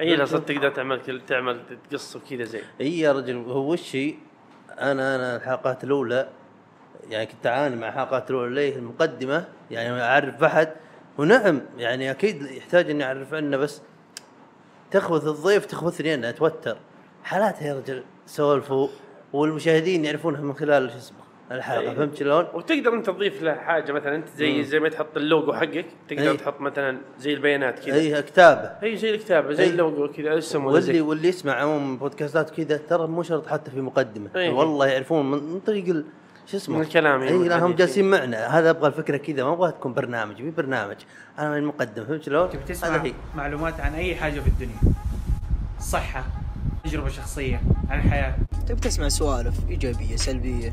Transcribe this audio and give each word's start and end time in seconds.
اي 0.00 0.16
لا 0.16 0.24
صرت 0.24 0.48
تقدر 0.48 0.70
تعمل 0.70 1.20
تعمل 1.26 1.60
تقص 1.90 2.16
وكذا 2.16 2.44
زين. 2.44 2.62
اي 2.80 2.98
يا 2.98 3.12
رجل 3.12 3.36
هو 3.36 3.72
وش؟ 3.72 3.96
أنا 4.78 5.16
أنا 5.16 5.36
الحلقات 5.36 5.84
الأولى 5.84 6.28
يعني 7.08 7.26
كنت 7.26 7.46
أعاني 7.46 7.76
مع 7.76 7.88
الحلقات 7.88 8.30
الأولى 8.30 8.54
ليه 8.54 8.76
المقدمة 8.76 9.48
يعني 9.70 10.02
أعرف 10.02 10.44
أحد. 10.44 10.72
ونعم 11.18 11.60
يعني 11.78 12.10
أكيد 12.10 12.42
يحتاج 12.42 12.90
إني 12.90 13.04
أعرف 13.04 13.34
عنه 13.34 13.56
بس 13.56 13.82
تخبث 14.90 15.26
الضيف 15.26 15.66
تخبثني 15.66 16.14
أنا 16.14 16.28
أتوتر. 16.28 16.76
حالاتها 17.24 17.68
يا 17.68 17.74
رجل 17.74 18.04
سولفوا 18.26 18.88
والمشاهدين 19.32 20.04
يعرفونها 20.04 20.40
من 20.40 20.54
خلال 20.54 20.90
شو 20.90 20.96
اسمه 20.96 21.25
الحلقة 21.52 21.90
أي. 21.90 21.96
فهمت 21.96 22.16
شلون؟ 22.16 22.46
وتقدر 22.54 22.94
انت 22.94 23.06
تضيف 23.06 23.42
له 23.42 23.54
حاجة 23.54 23.92
مثلا 23.92 24.16
انت 24.16 24.28
زي 24.36 24.56
مم. 24.56 24.62
زي 24.62 24.80
ما 24.80 24.88
تحط 24.88 25.16
اللوجو 25.16 25.52
حقك 25.52 25.86
تقدر 26.08 26.30
أي. 26.30 26.36
تحط 26.36 26.60
مثلا 26.60 26.98
زي 27.20 27.34
البيانات 27.34 27.78
كذا 27.78 27.94
اي 27.94 28.22
كتابة 28.22 28.70
اي 28.82 28.96
زي 28.96 29.10
الكتابة 29.14 29.52
زي 29.52 29.62
أي. 29.64 29.70
اللوجو 29.70 30.08
كذا 30.12 30.38
اسم 30.38 30.64
ولا 30.64 30.74
واللي 30.74 31.00
واللي 31.00 31.28
يسمع 31.28 31.52
عموما 31.52 31.96
بودكاستات 31.98 32.50
كذا 32.50 32.76
ترى 32.76 33.06
مو 33.06 33.22
شرط 33.22 33.46
حتى 33.46 33.70
في 33.70 33.80
مقدمة 33.80 34.30
أي. 34.36 34.48
والله 34.48 34.86
يعرفون 34.86 35.30
من 35.30 35.60
طريق 35.60 35.88
ال- 35.88 36.04
شو 36.46 36.56
اسمه 36.56 36.76
من 36.76 36.82
الكلام 36.82 37.22
يعني، 37.22 37.42
اي 37.42 37.48
لا 37.48 37.66
هم. 37.66 37.74
جالسين 37.74 38.10
معنا 38.10 38.46
هذا 38.58 38.70
أبغى 38.70 38.86
الفكرة 38.88 39.16
كذا 39.16 39.44
ما 39.44 39.52
أبغى 39.52 39.72
تكون 39.72 39.92
برنامج 39.94 40.36
في 40.36 40.50
برنامج 40.50 40.96
أنا 41.38 41.50
من 41.50 41.56
المقدم 41.56 42.04
فهمت 42.04 42.22
شلون؟ 42.22 42.50
تبي 42.50 42.62
تسمع 42.64 42.96
هي 43.02 43.12
معلومات 43.36 43.80
عن 43.80 43.94
أي 43.94 44.16
حاجة 44.16 44.40
في 44.40 44.46
الدنيا 44.48 44.76
صحة 45.80 46.24
تجربة 46.84 47.08
شخصية 47.08 47.60
عن 47.90 47.98
الحياة 47.98 48.34
تبي 48.68 48.80
تسمع 48.80 49.08
سوالف 49.08 49.54
إيجابية 49.70 50.16
سلبية 50.16 50.72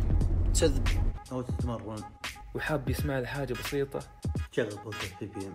تكذب 0.54 0.88
أو 1.32 1.42
تتمرن. 1.42 2.04
وحاب 2.56 2.90
يسمع 2.90 3.20
له 3.20 3.26
حاجة 3.26 3.54
بسيطة؟ 3.54 4.00
شغل 4.52 4.70
بودكاست 4.86 5.24
BPM 5.24 5.54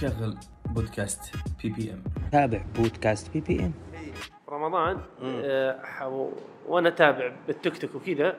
شغل 0.00 0.38
بودكاست 0.66 1.36
BPM 1.62 2.04
تابع 2.32 2.62
بودكاست 2.74 3.32
بي 3.32 3.40
بي 3.40 3.60
ام 3.60 3.72
رمضان 4.48 5.00
آه 5.22 6.30
وأنا 6.66 6.88
اتابع 6.88 7.32
بالتيك 7.46 7.78
توك 7.78 7.94
وكذا 7.94 8.36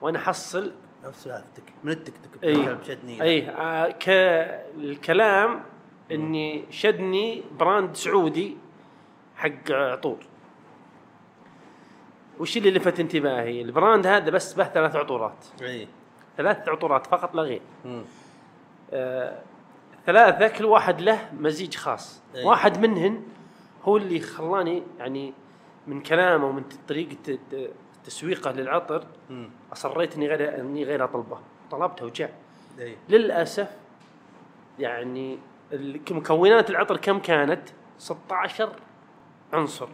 وأنا 0.00 0.18
احصل 0.18 0.72
نفس 1.04 1.24
سالفتك 1.24 1.62
من 1.84 1.92
التيك 1.92 2.14
توك 2.22 2.44
اي 2.44 2.78
شدني. 2.84 3.22
إي 3.22 3.50
آه 3.50 3.90
كالكلام 3.90 5.62
إني 6.10 6.64
شدني 6.70 7.42
brand 7.58 7.96
سعودي 7.96 8.56
حق 9.36 9.70
عطور. 9.70 10.29
وش 12.40 12.56
اللي 12.56 12.70
لفت 12.70 13.00
انتباهي؟ 13.00 13.62
ال 13.62 13.69
brand 13.69 14.06
هذا 14.06 14.30
بس 14.30 14.52
به 14.54 14.64
ثلاث 14.64 14.96
عطورات. 14.96 15.44
إي. 15.62 15.88
ثلاث 16.36 16.68
عطورات 16.68 17.06
فقط 17.06 17.34
لا 17.34 17.42
غير. 17.42 17.60
آه 18.92 19.38
ثلاثة 20.06 20.48
كل 20.58 20.64
واحد 20.64 21.00
له 21.00 21.28
مزيج 21.40 21.76
خاص. 21.76 22.22
أي. 22.36 22.44
واحد 22.44 22.78
منهن 22.86 23.22
هو 23.84 23.96
اللي 23.96 24.20
خلاني 24.20 24.82
يعني 24.98 25.32
من 25.86 26.02
كلامه 26.02 26.46
ومن 26.46 26.62
طريقة 26.88 27.16
ت- 27.24 27.70
تسويقه 28.04 28.52
للعطر 28.52 29.04
مم. 29.30 29.50
أصريت 29.72 30.16
إني 30.16 30.28
غير 30.28 30.60
إني 30.60 30.84
غير 30.84 31.04
أطلبه. 31.04 31.38
طلبته 31.70 32.04
وجاء 32.04 32.32
إي. 32.78 32.96
للأسف 33.08 33.76
يعني 34.78 35.38
مكونات 36.10 36.70
العطر 36.70 36.96
كم 36.96 37.18
كانت؟ 37.18 37.62
16 37.98 38.72
عنصر. 39.52 39.88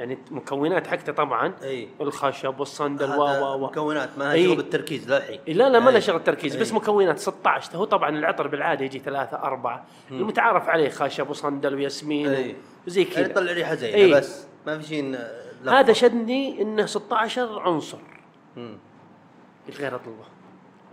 يعني 0.00 0.18
مكونات 0.30 0.86
حقته 0.86 1.12
طبعا 1.12 1.54
إي 1.62 1.88
الخشب 2.00 2.60
والصندل 2.60 3.10
و 3.10 3.22
و 3.22 3.54
و 3.54 3.58
مكونات 3.58 4.18
ما. 4.18 4.24
لها 4.24 4.46
شغل 4.46 4.60
التركيز 4.60 5.12
للحين 5.12 5.40
لا 5.46 5.68
لا 5.68 5.78
ما 5.78 5.90
له. 5.90 5.98
شغل 5.98 6.24
تركيز 6.24 6.56
بس. 6.56 6.72
مكونات 6.72 7.18
16 7.18 7.76
هو 7.78 7.84
طبعا 7.84 8.08
العطر 8.08 8.48
بالعادة 8.48 8.84
يجي 8.84 8.98
ثلاثة 8.98 9.36
أربعة 9.36 9.86
المتعارف 10.10 10.68
عليه 10.68 10.88
خشب 10.88 11.30
وصندل 11.30 11.74
وياسمين. 11.74 12.56
وزي 12.86 13.02
يعني 13.02 13.14
كذا 13.14 13.26
يطلع 13.26 13.52
ريحة 13.52 13.74
زينة. 13.74 14.18
بس 14.18 14.46
ما 14.66 14.78
في 14.78 14.88
شيء. 14.88 15.18
هذا 15.66 15.92
شدني 15.92 16.62
إنه 16.62 16.86
16 16.86 17.60
عنصر 17.60 17.98
مم. 18.56 18.78
قلت 19.68 19.80
غير 19.80 19.94
اطلبه 19.94 20.24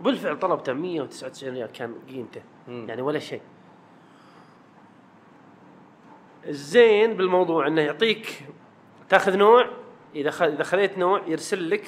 وبالفعل 0.00 0.38
طلبته 0.38 0.72
199 0.72 1.54
ريال 1.54 1.72
كان 1.72 1.94
قيمته. 2.08 2.42
يعني 2.68 3.02
ولا 3.02 3.18
شيء 3.18 3.40
الزين 6.46 7.14
بالموضوع 7.16 7.66
إنه 7.66 7.80
يعطيك 7.80 8.44
تاخذ 9.08 9.36
نوع 9.36 9.66
إذا. 10.14 10.30
إذا 10.46 10.62
خذيت 10.62 10.98
نوع 10.98 11.22
يرسل 11.26 11.70
لك 11.70 11.84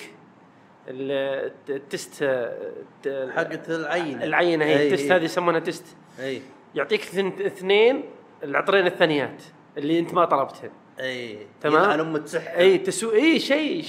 ال- 0.88 1.52
ال 1.68 1.79
test 1.79 2.22
الت- 2.22 3.30
حقت 3.36 3.70
العينة 3.70 4.24
العينة 4.24 4.64
هي. 4.64 4.88
ال 4.88 4.93
test 4.93 5.12
هذه 5.12 5.24
يسمونها 5.24 5.60
test 5.60 5.96
إي 6.20 6.42
يعطيك 6.74 7.00
اثن- 7.02 7.42
اثنين 7.46 8.04
العطرين 8.42 8.86
الثانيات 8.86 9.42
اللي 9.78 9.98
أنت 9.98 10.14
ما 10.14 10.24
طلبتهن 10.24 10.70
إي 11.00 11.38
تمام. 11.60 12.00
ام 12.00 12.24
إي 12.58 12.78
تسو 12.78 13.12
إي 13.12 13.38
شيء 13.38 13.84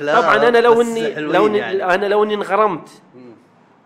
طبعا 0.00 0.48
أنا 0.48 0.58
لو 0.58 0.80
إني 0.82 1.14
لو 1.14 1.46
إني 1.46 1.58
يعني. 1.58 1.94
أنا 1.94 2.06
لو 2.06 2.24
إني 2.24 2.34
انغرمت. 2.34 2.88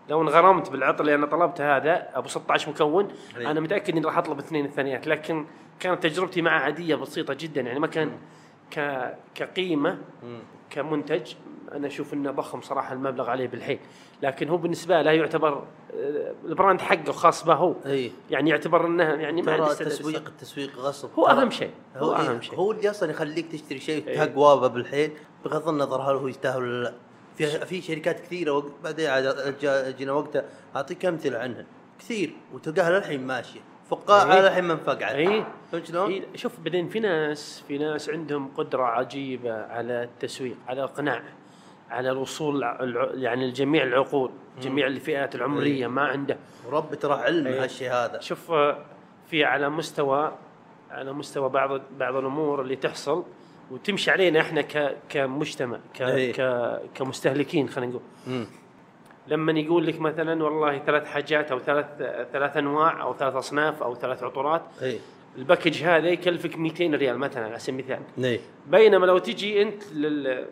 لو 0.09 0.21
انغرمت 0.21 0.69
بالعطر 0.69 1.01
اللي 1.01 1.15
أنا 1.15 1.25
طلبته 1.25 1.77
هذا 1.77 2.07
أبو 2.13 2.27
16 2.27 2.69
مكون 2.69 3.07
أي. 3.37 3.47
أنا 3.51 3.59
متأكد 3.59 3.95
إني 3.97 4.05
راح 4.05 4.17
أطلب 4.17 4.39
اثنين 4.39 4.65
الثانيات 4.65 5.07
لكن 5.07 5.45
كانت 5.79 6.03
تجربتي 6.03 6.41
معه 6.41 6.59
عادية 6.59 6.95
بسيطة 6.95 7.33
جدا 7.33 7.61
يعني 7.61 7.79
ما 7.79 7.87
كان 7.87 8.11
ك... 8.71 9.07
كقيمة. 9.35 9.97
كمنتج. 10.69 11.33
أنا 11.71 11.87
أشوف 11.87 12.13
إنه 12.13 12.31
ضخم 12.31 12.61
صراحة 12.61 12.93
المبلغ 12.93 13.29
عليه 13.29 13.47
بالحيل 13.47 13.79
لكن 14.23 14.49
هو 14.49 14.57
بالنسبة 14.57 15.01
له 15.01 15.11
يعتبر 15.11 15.63
آه، 15.93 16.33
البراند 16.45 16.81
حقه 16.81 17.11
خاص 17.11 17.45
به 17.45 17.53
هو. 17.53 17.75
يعني 18.29 18.49
يعتبر 18.49 18.87
إنه 18.87 19.03
يعني 19.03 19.41
ما 19.41 19.51
عنده 19.53 19.71
التسويق 19.71 20.27
التسويق 20.27 20.75
غصب 20.77 21.09
هو. 21.19 21.27
أهم 21.27 21.49
شيء 21.49 21.71
هو 21.97 22.05
هو 22.05 22.13
أهم 22.15 22.41
شيء. 22.41 22.55
هو 22.55 22.71
اللي 22.71 22.89
أصلا 22.89 23.11
يخليك 23.11 23.51
تشتري 23.51 23.79
شيء 23.79 24.07
إيه. 24.07 24.15
تهقوابه 24.17 24.67
بالحيل 24.67 25.11
بغض 25.45 25.69
النظر 25.69 26.01
هل 26.01 26.15
هو 26.15 26.27
يستاهل 26.27 26.61
ولا 26.63 26.83
لا. 26.83 26.93
في 27.35 27.45
في 27.65 27.81
شركات 27.81 28.19
كثيرة 28.19 28.51
وق- 28.51 28.71
بعدين 28.83 29.09
عاد 29.09 29.55
جينا 29.97 30.11
وقتها 30.11 30.45
أعطيك 30.75 31.05
أمثلة 31.05 31.39
عنها. 31.39 31.65
كثير 31.99 32.33
وتلقاها 32.53 32.89
للحين 32.99 33.27
ماشية. 33.27 33.59
فقاعة 33.91 34.33
إيه. 34.33 34.41
للحين 34.41 34.63
ما 34.63 34.73
انفقعت 34.73 35.15
اي 35.15 35.45
فهمت 35.71 35.85
شلون؟ 35.85 36.11
إيه، 36.11 36.23
شوف 36.35 36.59
بعدين 36.59 36.89
في 36.89 36.99
ناس 36.99 37.63
في 37.67 37.77
ناس 37.77 38.09
عندهم 38.09 38.51
قدرة 38.57 38.83
عجيبة 38.83 39.53
على 39.53 40.03
التسويق 40.03 40.55
على 40.67 40.83
الاقناع 40.83 41.23
على 41.89 42.11
الوصول 42.11 42.63
يعني 43.13 43.47
لجميع 43.47 43.83
العقول 43.83 44.31
جميع 44.61 44.87
الفئات 44.87 45.35
العمرية 45.35 45.87
ما 45.87 46.01
عنده 46.01 46.37
ورب 46.67 46.95
ترى 46.95 47.13
علم 47.13 47.47
إيه. 47.47 47.63
هالشيء 47.63 47.91
هذا 47.91 48.19
شوف 48.19 48.51
في 49.29 49.45
على 49.45 49.69
مستوى 49.69 50.31
على 50.91 51.13
مستوى 51.13 51.49
بعض 51.49 51.81
بعض 51.99 52.15
الأمور 52.15 52.61
اللي 52.61 52.75
تحصل 52.75 53.23
وتمشي 53.71 54.11
علينا 54.11 54.41
إحنا 54.41 54.61
كمجتمع 55.09 55.79
ك 55.95 56.01
إيه. 56.01 56.33
ك 56.33 56.79
كمستهلكين 56.95 57.69
خلينا 57.69 57.91
نقول. 57.91 58.45
لما 59.31 59.51
يقول 59.59 59.87
لك 59.87 59.99
مثلا 59.99 60.43
والله 60.43 60.79
ثلاث 60.79 61.05
حاجات 61.05 61.51
أو 61.51 61.59
ثلاث 61.59 61.85
ثلاث 62.31 62.57
أنواع 62.57 63.01
أو 63.01 63.13
ثلاث 63.13 63.35
أصناف 63.35 63.83
أو 63.83 63.95
ثلاث 63.95 64.23
عطورات 64.23 64.61
إي. 64.81 64.99
ال 65.37 65.43
package 65.43 65.83
هذا 65.83 66.07
يكلفك 66.07 66.57
200 66.57 66.85
ريال 66.85 67.17
مثلا 67.17 67.45
على 67.45 67.59
سبيل 67.59 67.85
المثال. 67.85 67.99
بينما 68.67 69.05
لو 69.05 69.17
تجي 69.17 69.61
أنت 69.61 69.93
لل 69.93 70.45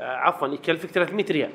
عفوا 0.00 0.48
يكلفك 0.48 0.90
300 0.90 1.24
ريال. 1.30 1.50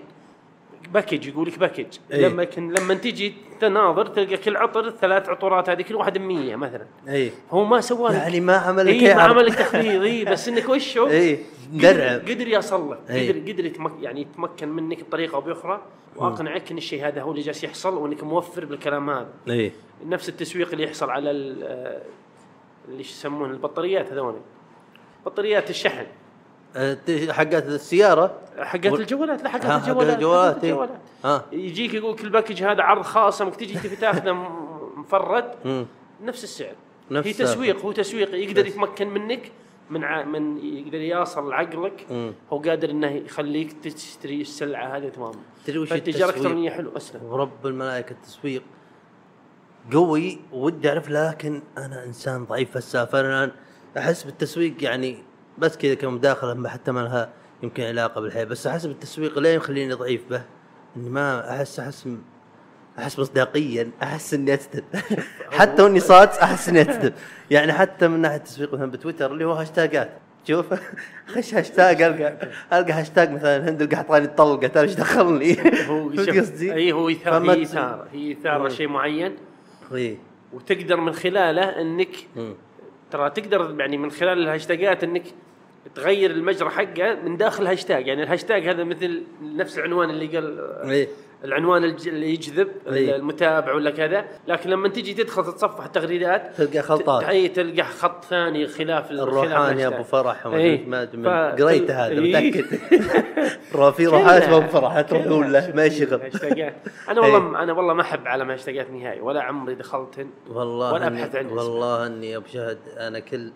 package 0.88 1.28
يقول 1.27 1.47
لك 1.47 1.59
package. 1.59 1.97
إيه. 2.11 2.27
لما 2.27 2.44
كن 2.44 2.73
لما 2.73 2.94
تجي 2.94 3.33
تناظر 3.59 4.05
تلقى 4.05 4.38
كل 4.38 4.57
عطر 4.57 4.88
الثلاث 4.88 5.29
عطورات 5.29 5.69
هذه 5.69 5.81
كل 5.81 5.95
واحد 5.95 6.17
100 6.17 6.55
مثلا. 6.55 6.85
اي 7.07 7.31
هو 7.51 7.66
ما 7.66 7.81
سوى 7.81 8.13
يعني 8.13 8.39
ما 8.39 8.55
عمل 8.57 8.85
لك 8.85 8.93
إيه 8.93 9.16
ما. 9.16 9.22
عمل 9.22 9.45
لك 9.45 9.55
تخفيض 9.55 10.01
اي 10.01 10.25
بس 10.25 10.47
إنك 10.47 10.69
وشو؟ 10.69 11.07
اي 11.07 11.39
قدر, 11.73 12.17
قدر 12.17 12.47
يصل 12.47 12.91
لك 12.91 12.99
إيه. 13.09 13.31
قدر 13.31 13.51
قدر 13.51 13.66
يتمك 13.66 13.91
يعني 14.01 14.22
يتمكن 14.22 14.69
منك 14.69 15.03
بطريقة 15.03 15.35
أو 15.35 15.41
بأخرى. 15.41 15.81
وأقنعك 16.16 16.72
إن 16.72 16.77
الشيء 16.77 17.07
هذا 17.07 17.22
هو 17.22 17.31
اللي 17.31 17.41
جالس 17.41 17.63
يحصل 17.63 17.93
وإنك 17.97 18.23
موفر 18.23 18.66
بالكلام 18.66 19.09
هذا. 19.09 19.29
اي 19.49 19.72
نفس 20.05 20.29
التسويق 20.29 20.72
اللي 20.72 20.83
يحصل 20.83 21.09
على 21.09 21.29
آه، 21.63 22.01
اللي 22.88 23.01
يسمون 23.01 23.51
البطاريات 23.51 24.11
هذول. 24.11 24.35
بطاريات 25.25 25.69
الشحن. 25.69 26.05
حقت 27.29 27.66
السيارة 27.66 28.40
حقت 28.59 28.85
وال- 28.85 29.02
الجوالات 29.02 29.43
لا 29.43 29.49
حقت 29.49 29.66
الجوالات 29.66 30.17
حقت 30.17 30.64
إيه. 30.64 30.72
الجوالات 30.72 30.90
ها 31.25 31.46
يجيك 31.52 31.93
يقول 31.93 32.16
كل 32.16 32.29
باكج 32.29 32.64
هذا 32.64 32.84
عرض 32.84 33.02
خاص 33.02 33.41
أمك 33.41 33.55
تجي 33.55 33.79
تبي 33.79 33.96
تاخذه 33.96 34.34
مفرد. 34.96 35.46
نفس 36.23 36.43
السعر 36.43 36.75
نفس 37.11 37.28
هي. 37.28 37.34
تسويق 37.34 37.81
هو 37.81 37.91
تسويق 37.91 38.35
يقدر. 38.35 38.66
يتمكن 38.66 39.08
منك 39.08 39.52
من 39.90 40.03
ع... 40.03 40.23
من 40.23 40.58
يقدر 40.58 40.97
يصل 40.97 41.49
لعقلك. 41.49 42.05
هو 42.53 42.58
قادر 42.58 42.90
إنه 42.90 43.11
يخليك 43.11 43.73
تشتري 43.84 44.41
السلعة 44.41 44.97
هذه 44.97 45.09
تماما 45.09 45.40
تدري 45.66 45.79
وش 45.79 45.93
التسويق؟ 45.93 46.28
الالكترونيه 46.29 46.70
حلو 46.70 46.97
أسلم 46.97 47.23
ورب 47.23 47.67
الملائكة 47.67 48.11
التسويق 48.11 48.64
قوي 49.93 50.40
ودي 50.52 50.90
أعرف 50.90 51.09
لكن 51.09 51.61
أنا 51.78 52.03
إنسان 52.05 52.46
ضعيف 52.46 52.70
في 52.72 52.75
السالفه 52.75 53.20
أنا 53.20 53.52
أحس 53.97 54.23
بالتسويق 54.23 54.84
يعني 54.84 55.17
بس 55.58 55.78
كذا 55.78 55.94
كمداخلة 55.94 56.53
ما 56.53 56.70
حتى 56.70 56.91
ما 56.91 57.00
لها 57.00 57.29
يمكن 57.64 57.84
علاقة 57.84 58.22
بالحياة. 58.22 58.44
بس 58.44 58.67
أحس 58.67 58.85
بالتسويق 58.85 59.40
ليه 59.40 59.50
يخليني 59.50 59.94
ضعيف 59.94 60.22
به. 60.29 60.41
إني 60.97 61.09
ما 61.09 61.50
أحس 61.55 61.79
أحس 61.79 62.08
أحس 63.00 63.20
مصداقيا 63.20 63.91
أحس 64.03 64.34
إني 64.34 64.53
اكتب 64.53 64.84
حتى 65.59 65.84
وإني 65.84 66.00
صاد 66.00 66.29
أحس 66.29 66.70
إني 66.70 66.82
اكتب 66.82 67.14
يعني 67.52 67.73
حتى 67.73 68.08
من 68.08 68.20
ناحية 68.20 68.35
التسويق 68.38 68.73
مثلا 68.73 68.91
بتويتر 68.91 69.32
اللي 69.32 69.46
هو 69.46 69.53
هاشتاجات 69.53 70.09
شوف 70.47 70.66
خش 71.28 71.53
هاشتاج 71.53 72.02
ألقى 72.02 72.38
ألقى 72.73 72.94
هاشتاج 72.94 73.32
مثلا 73.32 73.70
هند 73.70 73.82
القى 73.82 73.97
حطاني 73.97 74.26
الطلقة. 74.26 74.67
ترى 74.67 74.84
إيش 74.84 74.94
دخلني؟ 74.94 75.58
هو 75.88 76.09
قصدي؟ 76.40 76.73
إي 76.73 76.91
هو 76.91 77.11
فما 77.14 77.53
هي 77.53 77.61
اثاره 77.64 78.08
هي 78.14 78.32
اثاره 78.32 78.64
مم. 78.64 78.70
شيء 78.70 78.88
معين. 78.88 79.35
إيه. 79.94 80.17
وتقدر 80.53 80.97
من 80.97 81.14
خلاله 81.14 81.82
إنك 81.82 82.16
مم. 82.35 82.53
ترى 83.13 83.29
تقدر 83.29 83.75
يعني 83.79 83.97
من 83.97 84.11
خلال 84.11 84.37
الهاشتاجات 84.43 85.03
إنك 85.03 85.23
تغير 85.95 86.31
المجرى 86.31 86.69
حقه 86.69 87.15
من 87.15 87.37
داخل 87.37 87.63
الهاشتاج 87.63 88.07
يعني 88.07 88.23
الهاشتاج 88.23 88.67
هذا 88.67 88.83
مثل 88.83 89.23
نفس 89.41 89.77
العنوان 89.77 90.09
اللي 90.09 90.27
قال 90.27 90.59
إيه. 90.89 91.07
العنوان 91.43 91.84
اللي 91.84 92.34
يجذب 92.34 92.67
إيه. 92.87 93.16
المتابع 93.16 93.73
ولا 93.73 93.91
كذا 93.91 94.25
لكن 94.47 94.69
لما 94.69 94.90
تجي 94.90 95.13
تدخل 95.13 95.43
تتصفح 95.43 95.85
التغريدات 95.85 96.55
تلقى 96.57 96.81
خلطات. 96.81 97.23
إي 97.23 97.47
تلقى 97.47 97.84
خط 97.84 98.25
ثاني 98.25 98.67
خلاف 98.67 99.11
ال- 99.11 99.17
خلاف 99.19 99.28
الروحاني. 99.28 99.87
أبو 99.87 100.03
فرح 100.03 100.45
ما 100.47 101.05
ف- 101.05 101.61
قريته 101.61 102.05
هذا. 102.07 102.19
متأكد 102.19 102.66
في 103.97 104.05
روحات 104.07 104.43
أبو 104.43 104.67
فرح 104.67 104.95
لا 104.95 105.01
تروحون 105.01 105.51
له 105.51 105.72
ما 105.75 105.85
يشغل 105.85 106.22
أنا 107.09 107.22
والله 107.22 107.63
أنا 107.63 107.73
والله 107.73 107.93
ما 107.93 108.01
أحب 108.01 108.28
علم 108.28 108.51
هاشتاجات 108.51 108.91
نهائي 108.91 109.22
ولا 109.22 109.41
عمري 109.41 109.75
دخلتن 109.75 110.29
والله 110.49 110.93
ولا 110.93 111.07
أبحث 111.07 111.35
عنه 111.35 111.53
والله 111.53 112.07
أني 112.07 112.35
أبو 112.37 112.47
شهد 112.47 112.78
أنا 112.97 113.19
كل 113.19 113.51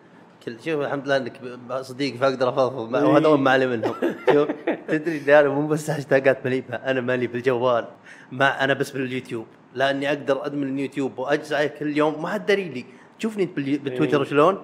كل 0.46 0.56
شوف 0.66 0.82
الحمد 0.82 1.06
لله 1.06 1.18
إنك 1.18 1.42
صديقي 1.82 2.18
فاقدر 2.18 2.50
افضفض 2.50 2.90
معه 2.90 3.06
وهذول 3.06 3.40
ما 3.40 3.52
علي 3.52 3.68
منهم 3.68 3.96
شوف 4.34 4.48
تدري 4.88 5.22
إني 5.22 5.40
أنا 5.40 5.50
مو 5.50 5.68
بس 5.68 5.90
هاشتاجات 5.90 6.46
مالي 6.46 6.62
بها 6.62 6.92
أنا 6.92 7.02
مالي 7.02 7.28
بالجوال. 7.28 7.86
ما 8.32 8.64
أنا 8.64 8.74
بس 8.74 8.92
باليوتيوب. 8.92 9.46
لأني 9.76 10.10
أقدر 10.10 10.46
أدمن 10.46 10.74
اليوتيوب 10.74 11.20
واجلس 11.20 11.54
عليه 11.54 11.68
كل 11.68 11.98
يوم. 11.98 12.22
ما 12.22 12.30
حد 12.30 12.46
داري 12.46 12.70
لي. 12.70 12.86
تشوفني 13.20 13.46
بالتويتر 13.56 14.22
إيه. 14.22 14.30
شلون؟ 14.30 14.64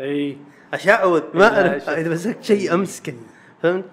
اي 0.00 0.36
أشعوذ. 0.74 1.20
لا، 1.20 1.38
ما 1.38 1.68
أعرف. 1.70 1.88
إذا 1.88 2.10
مسكت 2.10 2.44
شيء 2.44 2.74
أمسكه. 2.74 3.14
فهمت؟ 3.62 3.84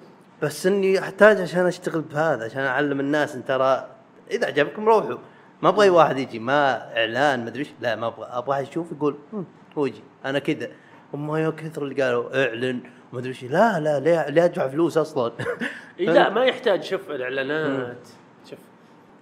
بس 0.42 0.68
إني 0.68 1.00
أحتاج 1.00 1.42
عشان 1.42 1.66
أشتغل 1.66 2.02
بهذا 2.02 2.46
عشان 2.46 2.62
أعلم 2.62 3.00
الناس. 3.00 3.36
إن 3.36 3.46
ترى 3.46 3.88
إذا 4.32 4.48
عجبكم 4.48 4.86
روحوا. 4.86 5.18
ما 5.62 5.70
أبغى 5.70 5.86
أي 5.86 5.90
واحد 5.90 6.18
يجي. 6.18 6.40
ما 6.40 6.98
إعلان 6.98 7.44
ما 7.44 7.48
أدري 7.48 7.60
إيش. 7.60 7.70
لا 7.82 7.96
ما 7.96 8.08
أبغى. 8.08 8.28
أبغى 8.32 8.62
يشوف 8.62 8.92
يقول 8.92 9.16
"هم، 9.34 9.46
هو 9.78 9.86
يجي. 9.86 10.02
أنا 10.30 10.40
كذا. 10.40 10.70
هم 11.14 11.36
يا 11.36 11.50
كثر 11.50 11.84
اللي 11.84 12.04
قالوا 12.04 12.48
إعلن 12.48 12.80
ما 13.14 13.20
أدري 13.20 13.30
إيش. 13.30 13.44
لا 13.44 13.80
لا 13.80 14.00
ليه 14.00 14.30
ليه 14.30 14.46
ادفع 14.46 14.68
فلوس 14.68 14.98
أصلا. 14.98 15.32
لا 16.00 16.30
ما 16.30 16.46
يحتاج. 16.46 16.84
شوف 16.84 17.12
الإعلانات. 17.12 18.08
شوف 18.50 18.60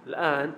الآن 0.06 0.52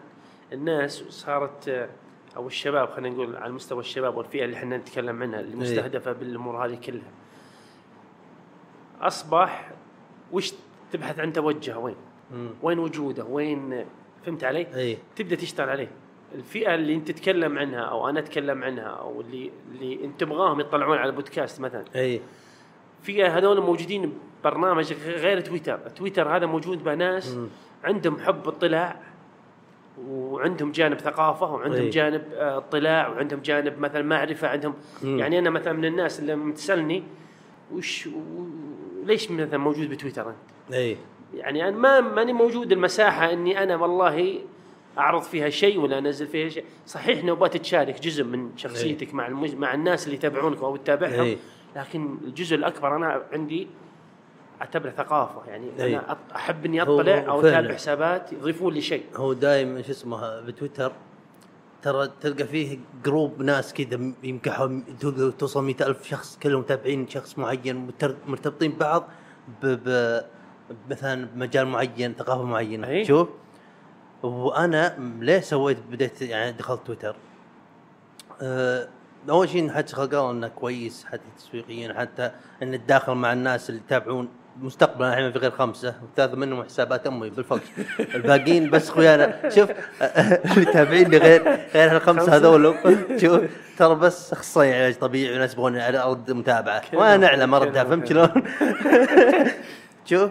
الناس 0.53 1.05
صارت 1.09 1.89
أو 2.37 2.47
الشباب 2.47 2.91
خلينا 2.91 3.15
نقول 3.15 3.37
على 3.37 3.53
مستوى 3.53 3.81
الشباب 3.81 4.17
والفئة 4.17 4.45
اللي 4.45 4.57
إحنا 4.57 4.77
نتكلم 4.77 5.23
عنها 5.23 5.41
اللي 5.41 5.57
مستهدفة 5.57 6.13
بالأمور 6.13 6.67
هذه 6.67 6.75
كلها. 6.75 7.11
أصبح 9.01 9.71
وش 10.33 10.53
تبحث 10.93 11.19
عن 11.19 11.33
توجهه 11.33 11.79
وين؟ 11.79 11.97
مم. 12.31 12.51
وين 12.63 12.79
وجوده؟ 12.79 13.25
وين 13.25 13.85
فهمت 14.27 14.45
علي؟ 14.45 14.67
إي. 14.75 14.99
تبدأ 15.17 15.37
تشتغل 15.37 15.69
عليه. 15.69 15.91
الفئة 16.35 16.75
اللي 16.75 16.95
انت 16.95 17.11
تتكلم 17.11 17.59
عنها 17.59 17.81
أو 17.81 18.09
أنا 18.09 18.19
أتكلم 18.21 18.65
عنها 18.65 18.83
أو 18.85 19.21
اللي 19.21 19.51
اللي 19.75 20.05
انت 20.05 20.21
تبغاهم 20.21 20.61
يطلعون 20.61 20.99
على 20.99 21.13
بودكاست 21.13 21.61
مثلا 21.61 21.85
أي 21.97 22.21
في 23.03 23.25
هذول 23.25 23.61
موجودين 23.61 24.13
برنامج 24.45 24.93
غير 24.93 25.41
تويتر 25.41 25.77
تويتر 25.79 26.37
هذا 26.37 26.47
موجود 26.47 26.85
به 26.85 26.95
ناس 26.95 27.35
مم. 27.35 27.47
عندهم 27.85 28.19
حب 28.21 28.49
اطلاع 28.49 28.97
وعندهم 30.09 30.73
جانب 30.73 30.99
ثقافة 30.99 31.53
وعندهم 31.53 31.83
أي. 31.83 31.91
جانب 31.91 32.23
آه، 32.35 32.57
اطلاع 32.59 33.09
وعندهم 33.09 33.41
جانب 33.41 33.79
مثلا 33.81 34.03
معرفة 34.03 34.49
عندهم 34.49 34.75
مم. 35.03 35.19
يعني 35.19 35.39
أنا 35.39 35.51
مثلا 35.51 35.73
من 35.73 35.85
الناس 35.85 36.21
اللي 36.21 36.53
تسألني 36.53 37.03
وش 37.73 38.07
و- 38.07 38.47
ليش 39.05 39.31
مثلا 39.31 39.59
موجود 39.59 39.89
بتويتر 39.91 40.29
أنت؟ 40.29 40.75
أي 40.75 40.97
يعني 41.35 41.69
أنا 41.69 41.77
ما 41.77 42.01
ماني 42.01 42.33
موجود 42.33 42.73
المساحة 42.73 43.33
إني 43.33 43.63
أنا 43.63 43.77
والله 43.77 44.39
أعرض 44.99 45.23
فيها 45.23 45.49
شيء 45.51 45.81
ولا 45.81 45.99
أنزل 45.99 46.27
فيها 46.27 46.49
شيء، 46.49 46.65
صحيح 46.87 47.25
نوبات 47.25 47.57
تشارك 47.57 48.01
جزء 48.01 48.25
من 48.25 48.57
شخصيتك 48.57 49.15
مع 49.15 49.27
المج... 49.27 49.55
مع 49.55 49.75
الناس 49.75 50.05
اللي 50.05 50.17
يتابعونك 50.17 50.63
أو 50.63 50.77
تتابعهم 50.77 51.21
إيه. 51.21 51.37
لكن 51.77 52.19
الجزء 52.25 52.57
الأكبر 52.57 52.97
أنا 52.97 53.23
عندي 53.33 53.69
أعتبره 54.61 54.91
ثقافة 54.91 55.51
يعني 55.51 55.67
إيه. 55.79 55.99
أنا 55.99 56.15
أط- 56.15 56.35
أحب 56.35 56.65
إني 56.67 56.83
أطلع 56.83 57.25
أو. 57.29 57.41
أتابع 57.41 57.75
حسابات 57.75 58.33
يضيفون 58.33 58.75
لي 58.75 58.81
شيء 58.81 59.05
هو 59.17 59.33
دايم 59.33 59.83
شو 59.83 59.91
اسمه 59.91 60.41
بتويتر 60.41 60.93
ترى 61.83 62.09
تلقى 62.21 62.45
فيه 62.45 62.79
group 63.05 63.43
ناس 63.43 63.75
كذا 63.75 64.13
تلقى 65.01 65.33
توصل 65.39 65.65
مئة 65.65 65.87
ألف 65.87 66.09
شخص 66.09 66.39
كلهم 66.43 66.61
متابعين 66.61 67.09
شخص 67.09 67.39
معين 67.39 67.91
مرتبطين 68.27 68.73
ببعض 68.73 69.09
ب 69.63 70.21
مثلا 70.91 71.27
بمجال 71.35 71.67
معين 71.67 72.15
ثقافة 72.15 72.43
معينة. 72.43 73.03
شوف 73.03 73.29
وأنا 74.23 74.97
ليه 75.21 75.41
سويت 75.41 75.79
بديت 75.91 76.23
يعني 76.23 76.53
دخلت 76.53 76.87
تويتر؟ 76.87 77.17
أه 78.43 78.89
أول 79.31 79.49
شيء 79.49 79.71
حتى 79.73 79.97
قالوا 79.97 80.31
إنه 80.31 80.49
كويس 80.49 81.05
حتى 81.05 81.23
تسويقيا 81.39 81.95
حتى 81.95 82.31
إن 82.63 82.75
الداخل 82.75 83.15
مع 83.15 83.33
الناس 83.33 83.71
اللي 83.71 83.81
يتابعون 83.87 84.29
مستقبلا 84.61 85.09
الحين 85.09 85.33
في 85.33 85.39
غير 85.39 85.51
خمسة 85.51 85.95
وثلاثة 86.03 86.37
منهم 86.37 86.65
حسابات 86.65 87.07
أمي 87.07 87.31
بالفوق 87.31 87.61
الباقيين 88.15 88.71
بس 88.71 88.89
اخويانا 88.89 89.49
شوف 89.49 89.71
اللي 90.57 90.65
تابعيني 90.73 91.19
غير 91.19 91.59
غير 91.75 91.97
الخمسه 91.97 92.37
هذول. 92.37 92.75
شوف 93.21 93.41
ترى 93.79 93.95
بس 93.95 94.33
أخصائي 94.33 94.75
علاج 94.75 94.95
طبيعي 94.95 95.37
وناس 95.37 95.53
يبغون 95.53 95.77
ارد 95.77 96.33
متابعة. 96.33 96.83
وأنا 96.93 97.17
نعلم 97.17 97.55
اردها 97.55 97.85
كلام 97.85 97.89
فهمت 97.89 98.09
شلون؟ 98.09 98.29
شوف 100.11 100.31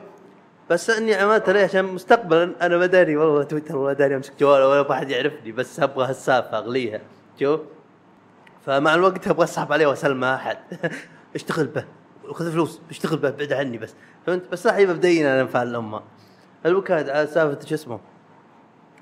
بس 0.69 0.89
إني 0.89 1.15
عملتها 1.15 1.53
ليه 1.53 1.63
عشان 1.63 1.85
مستقبلا 1.85 2.65
أنا 2.65 2.77
ما 2.77 2.85
داري 2.85 3.17
والله 3.17 3.43
تويتر 3.43 3.77
ولا 3.77 3.93
داري 3.93 4.15
أمسك 4.15 4.33
جواله 4.39 4.67
ولا 4.67 4.91
أحد 4.91 5.09
يعرفني 5.09 5.51
بس 5.51 5.79
أبغى 5.79 6.05
هالسالفة 6.09 6.57
أغليها. 6.57 7.01
شوف. 7.39 7.61
فمع 8.65 8.95
الوقت 8.95 9.27
أبغى 9.27 9.43
أسحب 9.43 9.73
عليه 9.73 9.87
واسلمه 9.87 10.35
أحد. 10.35 10.57
اشتغل 11.35 11.65
به. 11.67 11.85
خذ 12.31 12.51
فلوس. 12.51 12.81
اشتغل 12.89 13.17
به. 13.17 13.29
بعد 13.29 13.53
عني 13.53 13.77
بس. 13.77 13.95
فهمت؟ 14.25 14.51
بس 14.51 14.63
صحيح 14.63 14.89
مبدئيا 14.89 15.33
أنا 15.33 15.41
انفع 15.41 15.63
الأمة. 15.63 16.01
الوكاد 16.65 17.09
على 17.09 17.27
سالفة 17.27 17.67
شو 17.67 17.75
اسمه؟ 17.75 17.99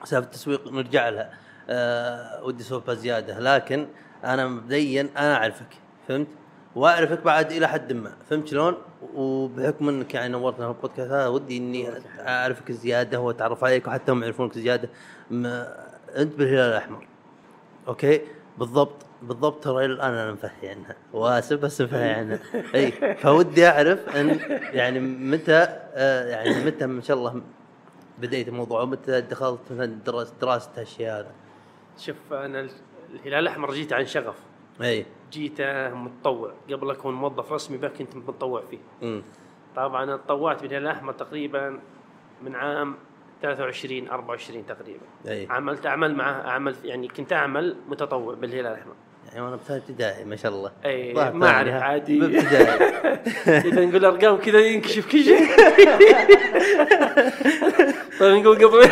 سالفة 0.04 0.26
التسويق 0.26 0.72
نرجع 0.72 1.10
لها. 1.10 1.34
أه 1.70 2.44
ودي 2.44 2.64
اسولفها 2.64 2.96
زيادة. 2.96 3.40
لكن 3.40 3.88
أنا 4.24 4.48
مبدئيا 4.48 5.10
أنا 5.18 5.36
أعرفك. 5.36 5.70
فهمت؟ 6.08 6.28
وأعرفك 6.76 7.22
بعد 7.22 7.52
إلى 7.52 7.68
حد 7.68 7.94
ما. 7.94 8.12
فهمت 8.30 8.48
شلون؟ 8.48 8.76
وبحكم 9.16 9.90
إنك 9.90 10.14
يعني 10.14 10.34
نورتنا 10.34 10.66
في 10.74 10.78
البودكاست 10.78 11.12
هذا 11.12 11.28
ودي 11.28 11.58
إني 11.58 11.90
أعرفك 12.20 12.72
زيادة 12.72 13.20
وأتعرف 13.20 13.64
عليك 13.64 13.88
وحتى 13.88 14.12
هم 14.12 14.24
يعرفونك 14.24 14.54
زيادة. 14.54 14.90
ما 15.32 15.78
أنت 16.18 16.36
بالهلال 16.36 16.70
الأحمر. 16.70 17.08
okay؟ 17.88 18.22
بالضبط. 18.58 19.06
بالضبط 19.22 19.64
ترى 19.64 19.86
إلى 19.86 19.94
الآن 19.94 20.12
أنا 20.14 20.32
مفهي 20.32 20.70
عنها. 20.70 20.96
وأسف 21.14 21.60
بس 21.60 21.82
مفهي 21.82 22.10
عنها. 22.14 22.40
إي 22.76 22.92
فودي 23.16 23.68
أعرف 23.68 24.16
إن 24.16 24.40
يعني 24.74 25.00
متى 25.00 25.68
آه 25.94 26.26
يعني 26.30 26.66
متى 26.66 26.86
ما 26.86 27.02
شاء 27.02 27.18
الله 27.18 27.42
بديت 28.20 28.48
الموضوع 28.48 28.82
ومتى 28.82 29.22
دخلت 29.22 29.60
مثلا 29.72 29.86
دراسه 30.06 30.34
دراسه 30.42 30.70
هالشيء 30.78 31.08
هذا. 31.08 31.32
شوف 31.98 32.34
أنا 32.34 32.60
ال- 32.60 32.70
الهلال 33.14 33.40
الأحمر 33.40 33.74
جيت 33.74 33.94
عن 33.94 34.06
شغف. 34.06 34.36
إي. 34.82 35.06
جيت 35.36 35.62
متطوع. 35.94 36.52
قبل 36.72 36.92
أكون 36.92 37.14
موظف 37.14 37.52
رسمي 37.52 37.78
بقى 37.78 37.90
كنت 37.90 38.16
متطوع 38.16 38.64
فيه. 38.72 38.78
امم 39.04 39.22
طبعا 39.76 40.16
تطوعت 40.18 40.62
بالهلال 40.62 40.84
الاحمر 40.84 41.14
تقريبا 41.14 41.80
من 42.44 42.56
عام 42.56 42.96
23 43.42 44.08
24 44.10 44.66
تقريبا. 44.66 45.06
أي. 45.28 45.48
عملت 45.50 45.86
اعمال 45.86 46.16
معه 46.16 46.48
أعمل 46.48 46.76
يعني 46.84 47.08
كنت 47.08 47.34
أعمل 47.34 47.78
متطوع 47.90 48.34
بالهلال 48.34 48.66
الاحمر 48.68 48.94
يعني 49.26 49.42
وأنا 49.42 49.56
بثاني 49.56 49.80
ابتدائي 49.80 50.26
ما 50.26 50.36
شاء 50.36 50.52
الله. 50.52 50.72
أي 50.86 51.14
ما 51.14 51.48
أعرف؟ 51.48 51.74
عادي. 51.74 52.26
إذا 53.48 53.86
نقول 53.86 54.06
أرقام 54.06 54.38
كذا 54.38 54.60
ينكشف 54.60 55.12
كل 55.12 55.24
شيء. 55.24 55.48
طيب 58.20 58.44
نقول 58.44 58.66
قبل 58.68 58.80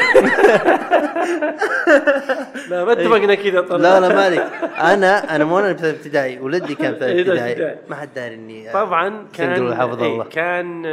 لا 2.69 2.85
ما 2.85 2.91
اتفقنا 2.91 3.35
كذا 3.35 3.61
طبعا 3.61 3.77
لا 3.77 3.99
لا 3.99 4.15
مالك 4.15 4.41
أنا 4.79 5.35
أنا 5.35 5.43
مو 5.43 5.59
أنا 5.59 5.71
بثاني 5.71 5.97
ابتدائي 5.97 6.39
ولدي 6.39 6.75
كان 6.75 6.93
بثاني 6.93 7.11
إيه، 7.13 7.21
ابتدائي. 7.21 7.75
ما 7.89 7.95
حد 7.95 8.13
داري 8.13 8.35
إني 8.35 8.71
طبعا 8.73 9.27
كان 9.33 9.75
حفظ 9.75 10.03
إيه، 10.03 10.13
الله. 10.13 10.23
كان. 10.23 10.85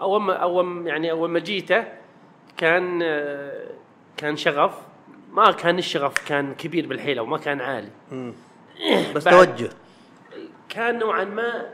أول 0.00 0.22
ما 0.22 0.32
أول 0.32 0.86
يعني 0.86 1.10
أول 1.10 1.30
ما 1.30 1.38
جيته 1.38 1.84
كان 2.56 3.00
كان 4.16 4.36
شغف 4.36 4.72
ما 5.32 5.52
كان 5.52 5.78
الشغف 5.78 6.28
كان 6.28 6.54
كبير 6.54 6.86
بالحيلة 6.86 7.22
وما 7.22 7.38
كان 7.38 7.60
عالي. 7.60 7.88
بس 9.14 9.24
توجه 9.24 9.70
كان 10.68 10.98
نوعا 10.98 11.24
ما 11.24 11.66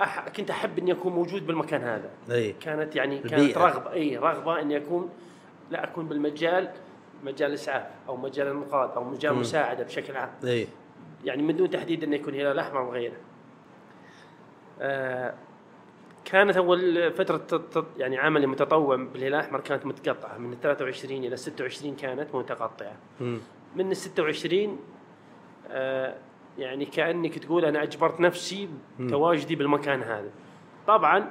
أح... 0.00 0.28
كنت 0.28 0.50
أحب 0.50 0.78
إني 0.78 0.92
أكون 0.92 1.12
موجود 1.12 1.46
بالمكان 1.46 1.82
هذا 1.82 2.10
أي 2.30 2.52
كانت 2.52 2.96
يعني 2.96 3.18
كانت 3.18 3.32
البيئة. 3.34 3.58
رغبة 3.58 3.92
أي 3.92 4.16
رغبة 4.16 4.60
إني 4.60 4.76
أكون 4.76 5.10
لا 5.70 5.84
أكون 5.84 6.08
بالمجال 6.08 6.70
مجال 7.24 7.48
الاسعاف 7.50 7.86
أو 8.08 8.16
مجال 8.16 8.46
الانقاذ 8.46 8.90
أو 8.96 9.04
مجال 9.04 9.32
المساعده 9.32 9.84
بشكل 9.84 10.16
عام 10.16 10.30
أي 10.44 10.66
يعني 11.24 11.42
من 11.42 11.56
دون 11.56 11.70
تحديد 11.70 12.04
إنه 12.04 12.16
يكون 12.16 12.34
هلال 12.34 12.58
احمر 12.58 12.80
وغيره. 12.80 13.16
آه 14.80 15.34
كانت 16.24 16.56
أول 16.56 17.12
فترة 17.12 17.86
يعني 17.98 18.18
عملي 18.18 18.46
متطوع 18.46 18.96
بالهلال 18.96 19.34
الاحمر 19.34 19.60
كانت 19.60 19.86
متقطعة 19.86 20.38
من 20.38 20.56
23 20.62 21.24
إلى 21.24 21.36
26 21.36 21.96
كانت 21.96 22.34
متقطعه. 22.34 22.96
مم. 23.20 23.38
من 23.76 23.90
ال 23.90 23.96
26 23.96 24.78
آه 25.70 26.14
يعني 26.58 26.84
كأنك 26.84 27.38
تقول 27.38 27.64
أنا 27.64 27.82
أجبرت 27.82 28.20
نفسي 28.20 28.68
تواجدي 29.10 29.56
بالمكان 29.56 30.02
هذا. 30.02 30.30
طبعا 30.86 31.30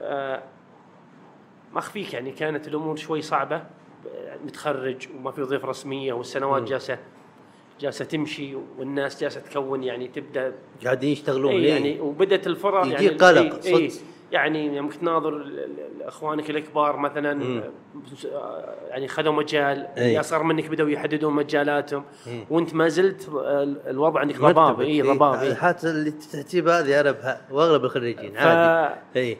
آه 0.00 0.42
ما 1.72 1.78
أخفيك 1.78 2.14
يعني 2.14 2.30
كانت 2.30 2.68
الأمور 2.68 2.96
شوي 2.96 3.22
صعبة 3.22 3.62
متخرج 4.44 5.08
وما 5.16 5.30
في 5.30 5.42
وظيفه 5.42 5.68
رسمية 5.68 6.12
والسنوات 6.12 6.62
جالسة 6.62 6.98
جالسة 7.80 8.04
تمشي 8.04 8.54
والناس 8.78 9.20
جالسة 9.20 9.40
تكون 9.40 9.84
يعني 9.84 10.08
تبدأ 10.08 10.54
قاعدين 10.84 11.12
يشتغلون 11.12 11.52
اي 11.52 11.58
إيه. 11.58 11.70
يعني 11.70 12.00
وبدأت 12.00 12.46
يجيك 12.86 13.00
يعني 13.00 13.08
قلق، 13.08 13.64
إي 13.64 13.76
إي 13.76 13.90
صدق. 13.90 14.06
يعني 14.32 14.76
يوم 14.76 14.88
تناظر 14.88 15.36
ال- 15.36 16.02
اخوانك 16.02 16.50
الكبار 16.50 16.96
مثلا 16.96 17.62
آه، 18.32 18.74
يعني 18.88 19.08
خذوا 19.08 19.32
مجال 19.32 19.86
إي. 19.98 20.06
اللي 20.06 20.20
اصغر 20.20 20.42
منك 20.42 20.68
بدأوا 20.68 20.88
يحددون 20.90 21.34
مجالاتهم 21.34 22.04
وانت 22.50 22.74
ما 22.74 22.88
زلت 22.88 23.28
ال- 23.28 23.88
الوضع 23.88 24.20
عندك. 24.20 24.36
ضباب 24.40 24.80
اي 24.80 24.86
إيه. 24.86 25.02
ضباب. 25.02 25.52
حتى 25.54 25.90
اللي 25.90 26.10
تحتيب 26.10 26.68
هذه 26.68 27.00
أنا 27.00 27.40
وأغلب 27.50 27.84
الخريجين 27.84 28.36
عادي 28.36 28.94
اي 29.16 29.38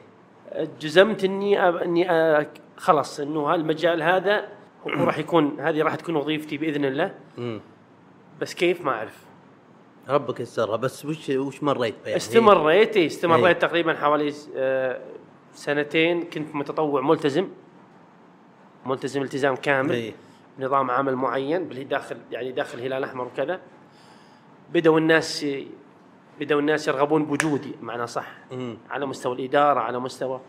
جزمت 0.81 1.25
إني 1.25 1.69
أب... 1.69 1.77
إني 1.77 2.11
أ... 2.11 2.47
خلاص 2.77 3.21
إنه 3.21 3.41
هالمجال 3.41 4.03
هذا 4.03 4.45
هو 4.89 5.05
راح 5.05 5.19
يكون 5.19 5.61
هذه 5.61 5.83
راح 5.83 5.95
تكون 5.95 6.17
وظيفتي 6.17 6.57
بإذن 6.59 6.85
الله 6.85 7.15
مم. 7.39 7.61
بس 8.41 8.55
كيف 8.55 8.81
ما 8.85 8.91
أعرف 8.93 9.17
ربك 10.09 10.41
يسرها. 10.41 10.77
بس 10.77 11.05
وش 11.05 11.29
وش 11.31 11.63
مريت 11.63 11.95
بها؟ 11.95 12.05
يعني 12.05 12.17
استمريت 12.17 12.97
إيه، 12.97 13.07
استمريت 13.07 13.45
إيه. 13.45 13.53
تقريبا 13.53 13.95
حوالي 13.95 14.33
آه، 14.57 15.01
سنتين. 15.55 16.23
كنت 16.23 16.55
متطوع 16.55 17.01
ملتزم. 17.01 17.49
ملتزم 18.87 19.23
التزام 19.23 19.57
كامل. 19.57 19.93
إيه. 19.93 20.13
نظام 20.59 20.91
عمل 20.91 21.17
معين 21.17 21.65
باللي 21.65 21.85
داخل 21.85 22.17
يعني 22.31 22.53
داخل 22.53 22.79
الهلال 22.79 22.99
الأحمر 22.99 23.25
وكذا. 23.25 23.61
بدأوا 24.73 24.99
الناس 24.99 25.47
بدأوا 26.41 26.61
الناس 26.61 26.89
يرغبون 26.89 27.25
بوجودي 27.25 27.73
معنى 27.81 28.07
صح. 28.07 28.29
مم. 28.53 28.77
على 28.91 29.07
مستوى 29.07 29.35
الإدارة 29.35 29.81
على 29.81 30.01
مستوى 30.01 30.41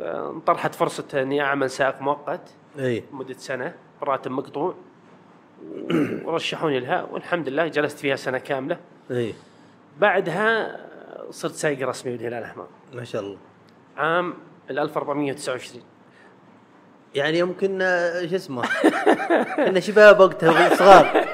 آه، 0.00 0.30
انطرحت 0.30 0.74
فرصة 0.74 1.22
إني 1.22 1.40
أعمل 1.42 1.70
سائق 1.70 2.02
مؤقت. 2.02 2.50
اي 2.78 3.04
مده 3.12 3.34
سنة 3.34 3.74
براتب 4.00 4.30
مقطوع. 4.30 4.74
ورشحوني 6.24 6.80
لها 6.80 7.02
والحمد 7.02 7.48
لله 7.48 7.68
جلست 7.68 7.98
فيها 7.98 8.16
سنة 8.16 8.38
كاملة. 8.38 8.76
إي. 9.10 9.34
بعدها 10.00 10.80
صرت 11.30 11.52
سايق 11.54 11.88
رسمي 11.88 12.12
بالهلال 12.16 12.34
الأحمر. 12.38 12.66
ما 12.92 13.04
شاء 13.04 13.22
الله. 13.22 13.38
عام 13.96 14.34
ال 14.70 14.78
1429 14.78 15.82
يعني 17.14 17.38
يمكن 17.38 17.78
آه، 17.82 18.26
شو 18.26 18.36
اسمه؟ 18.36 18.62
كنا 19.56 19.80
شباب 19.80 20.20
وقتها 20.20 20.74
صغار 20.74 21.24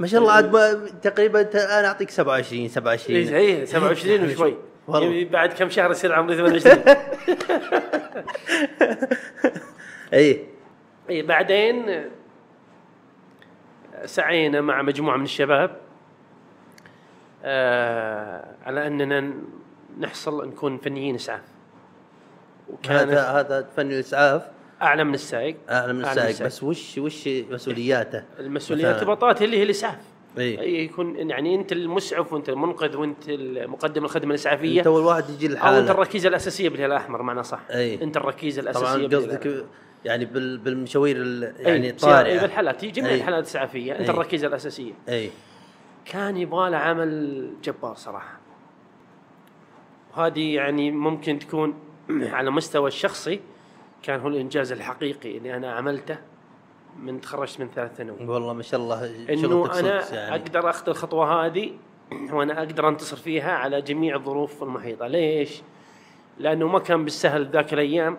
ما 0.00 0.06
شاء 0.06 0.20
الله 0.20 0.32
عاد 0.32 1.00
تقريبا 1.02 1.40
أنا 1.78 1.88
أعطيك 1.88 2.10
27 2.10 2.68
27 2.68 3.16
اي 3.20 3.36
اي 3.60 3.66
27 3.66 4.24
وشوي. 4.24 4.54
والله. 4.86 5.06
يعني 5.06 5.24
بعد 5.24 5.52
كم 5.52 5.68
شهر 5.68 5.90
يصير 5.90 6.12
عمري 6.14 6.36
28 6.36 6.82
إي. 10.14 10.44
إي 11.10 11.22
بعدين 11.22 12.04
سعينا 14.04 14.60
مع 14.60 14.82
مجموعة 14.82 15.16
من 15.16 15.24
الشباب 15.24 15.76
آه 17.44 18.54
على 18.66 18.86
أننا 18.86 19.32
نحصل 20.00 20.48
نكون 20.48 20.78
فنيين 20.78 21.14
إسعاف. 21.14 21.42
وكان 22.68 23.08
هذا 23.08 23.22
هذا 23.22 23.68
فن 23.76 23.86
الإسعاف؟ 23.92 24.42
أعلى 24.82 25.04
من 25.04 25.14
السائق. 25.14 25.56
أعلى 25.70 25.92
من 25.92 26.04
أعلى 26.04 26.22
من 26.22 26.28
السائق. 26.28 26.46
بس 26.46 26.62
وش 26.62 26.98
وش 26.98 27.28
مسؤولياته؟ 27.50 28.22
المسؤوليه 28.38 28.84
مثلاً. 28.84 28.98
ارتباطات 28.98 29.42
اللي 29.42 29.58
هي 29.58 29.62
الإسعاف. 29.62 29.98
إي. 30.38 30.84
يكون 30.84 31.30
يعني 31.30 31.54
أنت 31.54 31.72
المسعف 31.72 32.32
وأنت 32.32 32.48
المنقذ 32.48 32.96
وأنت 32.96 33.30
مقدم 33.68 34.04
الخدمة 34.04 34.30
الإسعافية. 34.30 34.78
أنت 34.78 34.86
اول 34.86 35.02
واحد 35.02 35.30
يجي 35.30 35.58
أو 35.58 35.78
أنت 35.78 35.90
الركيزة 35.90 36.28
الأساسية 36.28 36.68
بالهلال 36.68 36.92
الأحمر 36.92 37.22
معنى 37.22 37.42
صح. 37.42 37.60
أي. 37.70 38.02
أنت 38.02 38.16
الركيزة 38.16 38.62
طبعا 38.62 38.72
الأساسية 38.72 39.06
بالهلال 39.06 39.38
قصدك 39.38 39.66
يعني 40.04 40.24
بال- 40.24 40.58
بالمشاوير. 40.58 41.16
يعني 41.58 41.90
الطارئه 41.90 42.32
اي 42.32 42.38
بالحالات 42.38 42.84
هي 42.84 42.90
جميع. 42.90 43.14
الحالات 43.14 43.38
الاسعافيه 43.44 43.98
أنت. 43.98 44.10
الركيزة 44.10 44.46
الأساسية 44.48 44.92
أي 45.08 45.30
كان 46.04 46.36
يبغى 46.36 46.70
له 46.70 46.76
عمل 46.76 47.50
جبار 47.64 47.94
صراحة 47.94 48.38
وهذه 50.16 50.54
يعني 50.54 50.90
ممكن 50.90 51.38
تكون 51.38 51.74
على 52.36 52.50
مستوى 52.50 52.88
الشخصي 52.88 53.40
كان 54.02 54.20
هو 54.20 54.28
الإنجاز 54.28 54.72
الحقيقي 54.72 55.38
اللي 55.38 55.56
أنا 55.56 55.72
عملته 55.72 56.18
من 56.98 57.20
تخرجت 57.20 57.60
من 57.60 57.68
ثالث 57.68 57.94
ثانوي 57.96 58.26
والله 58.26 58.52
ما 58.52 58.62
شاء 58.62 58.80
الله 58.80 59.06
إنه 59.30 59.78
أنا 59.80 60.14
يعني 60.14 60.34
أقدر 60.42 60.70
أخذ 60.70 60.88
الخطوة 60.88 61.46
هذه 61.46 61.70
وأنا 62.32 62.58
أقدر 62.58 62.88
أنتصر 62.88 63.16
فيها 63.16 63.52
على 63.52 63.82
جميع 63.82 64.16
الظروف 64.16 64.62
المحيطة، 64.62 65.06
ليش؟ 65.06 65.62
لأنه 66.38 66.68
ما 66.68 66.78
كان 66.78 67.04
بالسهل 67.04 67.46
ذاك 67.50 67.72
الأيام 67.72 68.18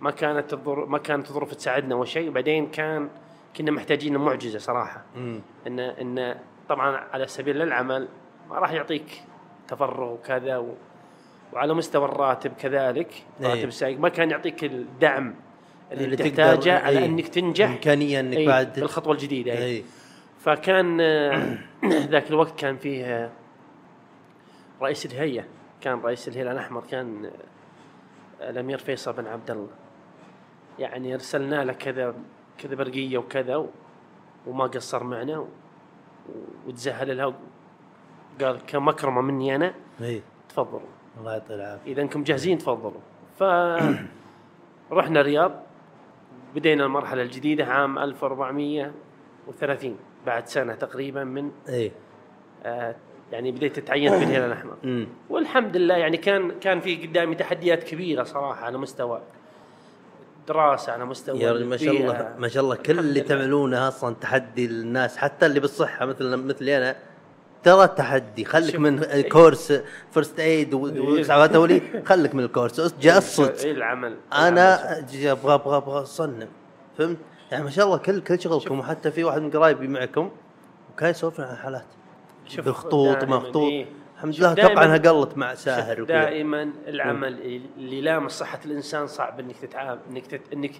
ما 0.00 0.10
كانت 0.10 0.52
الظروف 0.52 0.88
ما 0.88 0.98
كانت 0.98 1.28
الظروف 1.28 1.54
تساعدنا 1.54 1.94
وشيء 1.94 2.28
وبعدين 2.28 2.66
كان 2.66 3.08
كنا 3.56 3.70
محتاجين 3.70 4.16
معجزة 4.16 4.58
صراحة. 4.58 5.04
مم. 5.16 5.40
ان 5.66 5.80
إن 5.80 6.36
طبعا 6.68 6.96
على 7.12 7.26
سبيل 7.26 7.62
العمل 7.62 8.08
ما 8.50 8.58
راح 8.58 8.72
يعطيك 8.72 9.22
تفرغ 9.68 10.12
وكذا 10.12 10.56
و 10.56 10.74
وعلى 11.52 11.74
مستوى 11.74 12.04
الراتب 12.04 12.52
كذلك. 12.52 13.24
إيه. 13.40 13.46
راتب 13.46 13.68
السائق 13.68 13.98
ما 13.98 14.08
كان 14.08 14.30
يعطيك 14.30 14.64
الدعم 14.64 15.34
اللي, 15.92 16.04
اللي 16.04 16.16
تحتاجه 16.16 16.78
على 16.78 16.98
إيه. 16.98 17.06
إنك 17.06 17.28
تنجح. 17.28 17.68
إمكانية 17.70 18.20
إنك 18.20 18.36
إيه، 18.36 18.46
بعد 18.46 18.80
بالخطوة 18.80 19.12
الجديدة. 19.12 19.52
إيه. 19.52 19.58
اي 19.58 19.84
فكان 20.40 21.00
ذاك 22.12 22.30
الوقت 22.30 22.60
كان 22.60 22.76
فيه 22.76 23.30
رئيس 24.82 25.06
الهيئة. 25.06 25.44
كان 25.80 26.00
رئيس 26.00 26.28
الهلال 26.28 26.52
الأحمر. 26.52 26.84
كان 26.90 27.30
الأمير 28.40 28.78
فيصل 28.78 29.12
بن 29.12 29.26
عبد 29.26 29.50
الله. 29.50 29.79
يعني 30.78 31.14
ارسلنا 31.14 31.64
له 31.64 31.72
كذا 31.72 32.14
كذا 32.58 32.74
برقية 32.74 33.18
وكذا 33.18 33.66
وما 34.46 34.64
قصر 34.64 35.04
معنا 35.04 35.46
وتزهل 36.66 37.16
لها 37.16 37.34
قال 38.40 38.66
كمكرمة 38.66 39.20
مني 39.20 39.56
أنا 39.56 39.74
إي. 40.00 40.22
تفضلوا. 40.48 40.80
الله 41.18 41.32
يعطيه 41.32 41.54
العافية. 41.54 41.92
إذا 41.92 42.02
إنكم 42.02 42.22
جاهزين 42.22 42.58
تفضلوا. 42.58 43.00
ف 43.38 43.42
رحنا 44.92 45.20
الرياض 45.20 45.62
بدينا 46.54 46.84
المرحلة 46.84 47.22
الجديدة 47.22 47.64
عام 47.64 47.98
1430 47.98 49.96
بعد 50.26 50.46
سنة 50.46 50.74
تقريبا 50.74 51.24
من 51.24 51.50
إي. 51.68 51.92
آه 52.64 52.96
يعني 53.32 53.52
بديت 53.52 53.78
اتعين 53.78 54.10
في 54.18 54.24
الهلال 54.24 54.46
الاحمر 54.52 55.06
والحمد 55.28 55.76
لله 55.76 55.96
يعني 55.96 56.16
كان 56.16 56.50
كان 56.60 56.80
في 56.80 57.06
قدامي 57.06 57.34
تحديات 57.34 57.84
كبيرة 57.84 58.22
صراحة 58.22 58.64
على 58.64 58.78
مستوى 58.78 59.22
دراسة 60.48 60.92
على 60.92 61.04
مستوى 61.04 61.40
يا 61.40 61.52
رجل 61.52 61.64
ما 61.64 61.76
شاء 61.76 61.96
الله. 61.96 62.34
ما 62.38 62.48
شاء 62.48 62.62
الله 62.62 62.76
كل 62.76 62.98
اللي. 62.98 63.20
تعملونه 63.20 63.88
أصلا 63.88 64.14
تحدي 64.14 64.66
للناس 64.66 65.16
حتى 65.16 65.46
اللي 65.46 65.60
بالصحة 65.60 66.06
مثل 66.06 66.36
مثلي 66.36 66.78
أنا 66.78 66.96
ترى 67.62 67.88
تحدي 67.88 68.44
خليك. 68.44 68.76
من 68.76 69.20
course 69.20 69.72
first 70.10 70.40
aid 70.40 70.74
واسعافات 70.74 71.54
اولي 71.54 71.82
خليك 72.04 72.34
من 72.34 72.44
ال 72.44 72.49
course 72.49 72.80
جسد 73.00 73.58
اي 73.64 73.70
العمل 73.70 74.16
أنا 74.32 74.98
أبغى 75.24 75.54
أبغى 75.54 75.76
أبغى 75.76 76.02
اصنم 76.02 76.48
فهمت؟ 76.98 77.16
يعني 77.50 77.64
ما 77.64 77.70
شاء 77.70 77.86
الله 77.86 77.96
كل 77.96 78.20
كل 78.20 78.40
شغلكم 78.40 78.78
وحتى 78.78 79.10
في 79.10 79.24
واحد 79.24 79.42
من 79.42 79.50
قرايبي 79.50 79.88
معكم 79.88 80.30
وكان 80.92 81.10
يسولفنا 81.10 81.46
عن 81.46 81.56
حالات 81.56 81.84
بخطوط 82.58 83.24
مخطوط 83.24 83.70
إيه. 83.70 83.86
الحمد 84.20 84.40
لله 84.40 84.54
طبعا 84.54 84.96
قلت 84.96 85.38
مع 85.38 85.54
ساهر 85.54 86.04
دائما 86.04 86.72
العمل 86.86 87.62
اللي 87.76 87.98
يلامس 87.98 88.32
صحه 88.32 88.60
الإنسان 88.64 89.06
صعب 89.06 89.40
إنك 89.40 89.56
تتعامل 89.56 90.00
إنك 90.10 90.26
تت... 90.26 90.52
إنك 90.52 90.72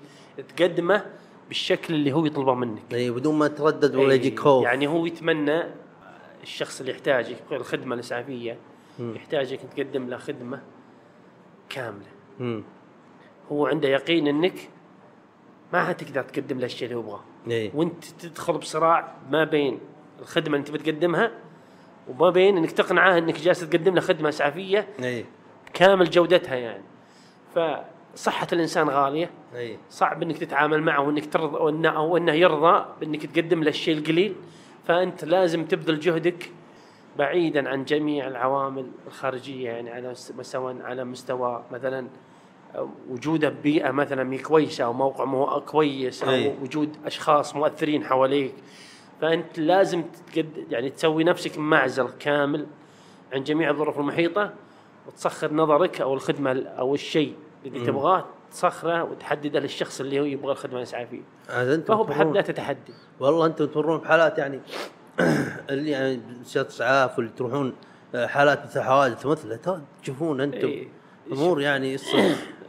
تقدمه 0.56 1.04
بالشكل 1.48 1.94
اللي 1.94 2.12
هو 2.12 2.26
يطلبه 2.26 2.54
منك. 2.54 2.82
إي 2.92 3.10
بدون 3.10 3.34
ما 3.34 3.48
تردد 3.48 3.94
ولا 3.94 4.14
يجيك 4.14 4.40
خوف. 4.40 4.64
يعني 4.64 4.86
هو 4.86 5.06
يتمنى 5.06 5.62
الشخص 6.42 6.80
اللي 6.80 6.92
يحتاجك 6.92 7.36
الخدمة 7.52 7.94
الإسعافية 7.94 8.56
مم. 8.98 9.16
يحتاجك 9.16 9.60
تقدم 9.76 10.08
له 10.08 10.16
خدمة 10.16 10.60
كاملة. 11.68 12.10
امم 12.40 12.62
هو 13.52 13.66
عنده 13.66 13.88
يقين 13.88 14.28
إنك 14.28 14.68
ما 15.72 15.84
حتقدر 15.84 16.22
تقدم 16.22 16.58
له 16.58 16.66
الشيء 16.66 16.88
اللي 16.88 17.00
يبغاه. 17.00 17.22
وأنت 17.74 18.04
تدخل 18.04 18.58
بصراع 18.58 19.14
ما 19.30 19.44
بين 19.44 19.80
الخدمة 20.20 20.56
اللي 20.56 20.58
أنت 20.58 20.70
بتقدمها 20.70 21.32
وما 22.10 22.30
بين 22.30 22.56
إنك 22.56 22.70
تقنعه 22.70 23.18
إنك 23.18 23.40
جالس 23.40 23.60
تقدم 23.60 23.94
له 23.94 24.00
خدمة 24.00 24.28
إسعافية 24.28 24.86
إي. 25.02 25.24
كامل 25.74 26.10
جودتها 26.10 26.54
يعني. 26.54 26.82
صحه 28.14 28.46
الإنسان 28.52 28.88
غالية. 28.88 29.30
إي. 29.54 29.78
صعب 29.90 30.22
إنك 30.22 30.38
تتعامل 30.38 30.82
معه 30.82 31.00
وإنك 31.00 31.32
ترضى 31.32 31.56
وانه 31.56 31.88
أو 31.88 32.16
إنه 32.16 32.32
يرضى 32.32 32.84
بإنك 33.00 33.26
تقدم 33.26 33.62
له 33.62 33.68
الشيء 33.70 33.98
القليل. 33.98 34.34
فأنت 34.84 35.24
لازم 35.24 35.64
تبذل 35.64 36.00
جهدك 36.00 36.50
بعيدا 37.18 37.68
عن 37.68 37.84
جميع 37.84 38.26
العوامل 38.26 38.86
الخارجية 39.06 39.70
يعني 39.70 39.90
على 39.90 40.14
سواء 40.42 40.76
على 40.82 41.04
مستوى 41.04 41.64
مثلا 41.70 42.06
وجوده 43.10 43.48
ببيئة 43.48 43.90
مثلا 43.90 44.38
كويسة 44.38 44.84
أو 44.84 44.92
موقع 44.92 45.24
مو 45.24 45.60
كويس 45.60 46.22
أو 46.22 46.30
أي. 46.30 46.54
وجود 46.62 46.96
أشخاص 47.06 47.56
مؤثرين 47.56 48.04
حواليك. 48.04 48.54
فأنت 49.20 49.58
لازم 49.58 50.02
تقد 50.32 50.66
يعني 50.70 50.90
تسوي 50.90 51.24
نفسك 51.24 51.58
معزل 51.58 52.08
كامل 52.20 52.66
عن 53.32 53.44
جميع 53.44 53.70
الظروف 53.70 53.98
المحيطة 53.98 54.52
وتسخر 55.06 55.54
نظرك 55.54 56.00
أو 56.00 56.14
الخدمة 56.14 56.52
ال- 56.52 56.66
أو 56.66 56.94
الشيء 56.94 57.34
اللي 57.66 57.86
تبغاه 57.86 58.24
تسخره 58.50 59.04
وتحدده 59.04 59.60
للشخص 59.60 60.00
اللي 60.00 60.20
هو 60.20 60.24
يبغى 60.24 60.52
الخدمة 60.52 60.80
يسعى 60.80 61.06
فيه. 61.06 61.20
فهو 61.94 62.04
بحد 62.04 62.26
ذاته 62.34 62.52
تحدي. 62.52 62.92
والله 63.20 63.46
أنتم 63.46 63.66
تمرون 63.66 63.98
بحالات 63.98 64.38
يعني 64.38 64.60
اللي 65.70 65.90
يعني 65.90 66.20
شات 66.46 66.66
إسعاف 66.66 67.18
واللي 67.18 67.32
تروحون 67.36 67.74
آه، 68.14 68.26
حالات 68.26 68.64
مثل 68.64 68.80
حوادث 68.80 69.26
مثل 69.26 69.58
تشوفون 70.02 70.40
أنتم 70.40 70.68
إيه. 70.68 70.88
أمور 71.32 71.60
يعني 71.60 71.96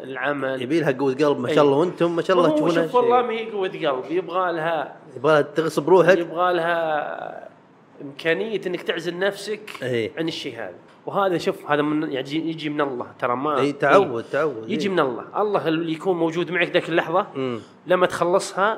العمل. 0.03 0.61
يبي 0.61 0.79
لها 0.79 0.91
قوة 0.91 1.13
قلب 1.13 1.39
ما 1.39 1.47
شاء 1.47 1.57
إيه. 1.57 1.61
الله 1.61 1.77
وأنتم 1.77 2.15
ما 2.15 2.21
شاء 2.21 2.37
الله 2.37 2.49
هو 2.49 2.55
تشوفونها 2.55 2.83
شوف 2.87 2.95
والله 2.95 3.21
ما 3.21 3.31
هي 3.33 3.51
قوة 3.51 3.67
قلب 3.69 4.11
يبغى 4.11 4.51
لها 4.51 4.95
يبغى 5.17 5.33
لها 5.33 5.41
تغصب 5.41 5.89
روحك. 5.89 6.17
يبغى 6.17 6.53
لها 6.53 7.49
إمكانية 8.01 8.61
إنك 8.67 8.81
تعزل 8.81 9.19
نفسك 9.19 9.69
إيه. 9.83 10.11
عن 10.17 10.27
الشيء 10.27 10.55
هذا. 10.55 10.73
وهذا 11.05 11.37
شوف 11.37 11.71
هذا 11.71 11.81
من 11.81 12.11
يعني 12.11 12.29
يجي- 12.49 12.69
من 12.69 12.81
الله 12.81 13.05
ترى 13.19 13.35
ما 13.35 13.59
اي 13.59 13.71
تعود 13.71 14.23
تعود 14.23 14.69
يجي 14.69 14.89
من 14.89 14.99
الله. 14.99 15.41
الله 15.41 15.67
اللي 15.67 15.91
يكون 15.93 16.17
موجود 16.17 16.51
معك 16.51 16.69
ذاك 16.71 16.89
اللحظة 16.89 17.27
لما 17.87 18.05
تخلصها 18.05 18.77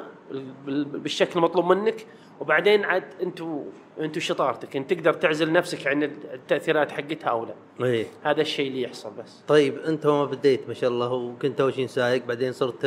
بال- 0.66 0.86
بالشكل 0.86 1.32
المطلوب 1.40 1.66
منك 1.66 2.06
وبعدين 2.40 2.86
عاد 2.86 3.04
أنتوا 3.24 3.64
أنتوا 4.00 4.22
شطارتك 4.22 4.76
انت 4.76 4.94
تقدر 4.94 5.14
تعزل 5.14 5.52
نفسك 5.52 5.88
عن 5.88 6.04
التأثيرات 6.04 6.92
حقتها 6.92 7.30
أو 7.30 7.46
لا. 7.46 7.86
اي 7.86 8.06
هذا 8.24 8.42
الشيء 8.42 8.68
اللي 8.68 8.82
يحصل 8.82 9.12
بس. 9.24 9.42
طيب 9.48 9.78
انت 9.78 10.06
ما 10.08 10.26
بديت 10.26 10.68
ما 10.68 10.74
شاء 10.74 10.90
الله 10.90 11.12
وكنت 11.14 11.62
أول 11.62 11.74
شيء 11.74 11.88
سايق 11.88 12.26
بعدين 12.26 12.52
صرت 12.54 12.86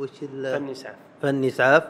وش 0.00 0.10
ال- 0.22 0.58
فني 0.58 0.74
سعف. 0.74 0.94
فني 1.22 1.48
اسعاف 1.48 1.82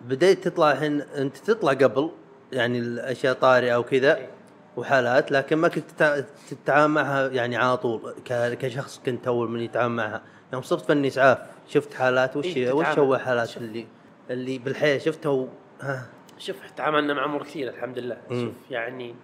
بديت 0.00 0.48
تطلع 0.48 0.72
الحين 0.72 1.00
انت 1.00 1.36
تطلع 1.36 1.72
قبل 1.72 2.10
يعني 2.52 2.78
الأشياء 2.78 3.34
طارئة 3.34 3.74
أو 3.74 3.82
كذا 3.82 4.26
وحالات 4.76 5.32
لكن 5.32 5.56
ما 5.56 5.68
كنت 5.68 5.84
تتع- 5.90 6.20
تتعامل 6.50 6.94
معها 6.94 7.28
يعني 7.28 7.56
على 7.56 7.76
طول 7.76 8.14
ك- 8.24 8.58
كشخص 8.58 9.00
كنت 9.06 9.26
أول 9.26 9.50
من 9.50 9.60
يتعامل 9.60 9.94
معها. 9.96 10.22
يوم 10.52 10.62
صرت 10.62 10.84
فني 10.84 11.08
اسعاف 11.08 11.38
شفت 11.68 11.94
حالات 11.94 12.36
وش 12.36 12.44
إيه، 12.46 12.72
وش. 12.72 12.86
هو 12.86 13.16
حالات. 13.16 13.56
اللي 13.56 13.86
اللي 14.30 14.58
بالحياة؟ 14.58 14.98
شفتها 14.98 15.30
و... 15.30 15.48
ها. 15.80 16.06
شوف 16.42 16.70
تعاملنا 16.70 17.14
مع 17.14 17.24
أمور 17.24 17.42
كثيرة 17.42 17.70
الحمد 17.70 17.98
لله 17.98 18.20
مم. 18.30 18.40
شوف 18.40 18.70
يعني 18.70 19.14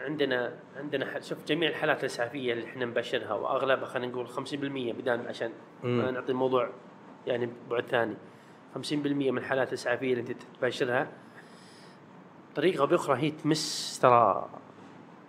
عندنا 0.00 0.54
عندنا 0.76 1.20
شوف 1.20 1.38
جميع 1.48 1.68
الحالات 1.68 2.00
الإسعافية 2.00 2.52
اللي 2.52 2.64
إحنا 2.64 2.84
نبشرها 2.84 3.32
وأغلبها 3.32 3.84
خلينا 3.86 4.12
نقول 4.12 4.28
50% 4.28 4.32
بدال 4.54 5.28
عشان 5.28 5.50
ما. 5.82 6.10
نعطي 6.10 6.32
الموضوع 6.32 6.68
يعني 7.26 7.48
بعد 7.70 7.84
ثاني 7.86 8.14
50% 8.74 8.92
من 8.92 9.38
الحالات 9.38 9.68
الإسعافية 9.68 10.14
اللي 10.14 10.20
أنت 10.32 10.42
تباشرها 10.58 11.08
بطريقه 12.52 12.80
أو 12.80 12.86
بأخرى 12.86 13.18
هي 13.22 13.30
تمس 13.30 13.98
ترى 14.02 14.48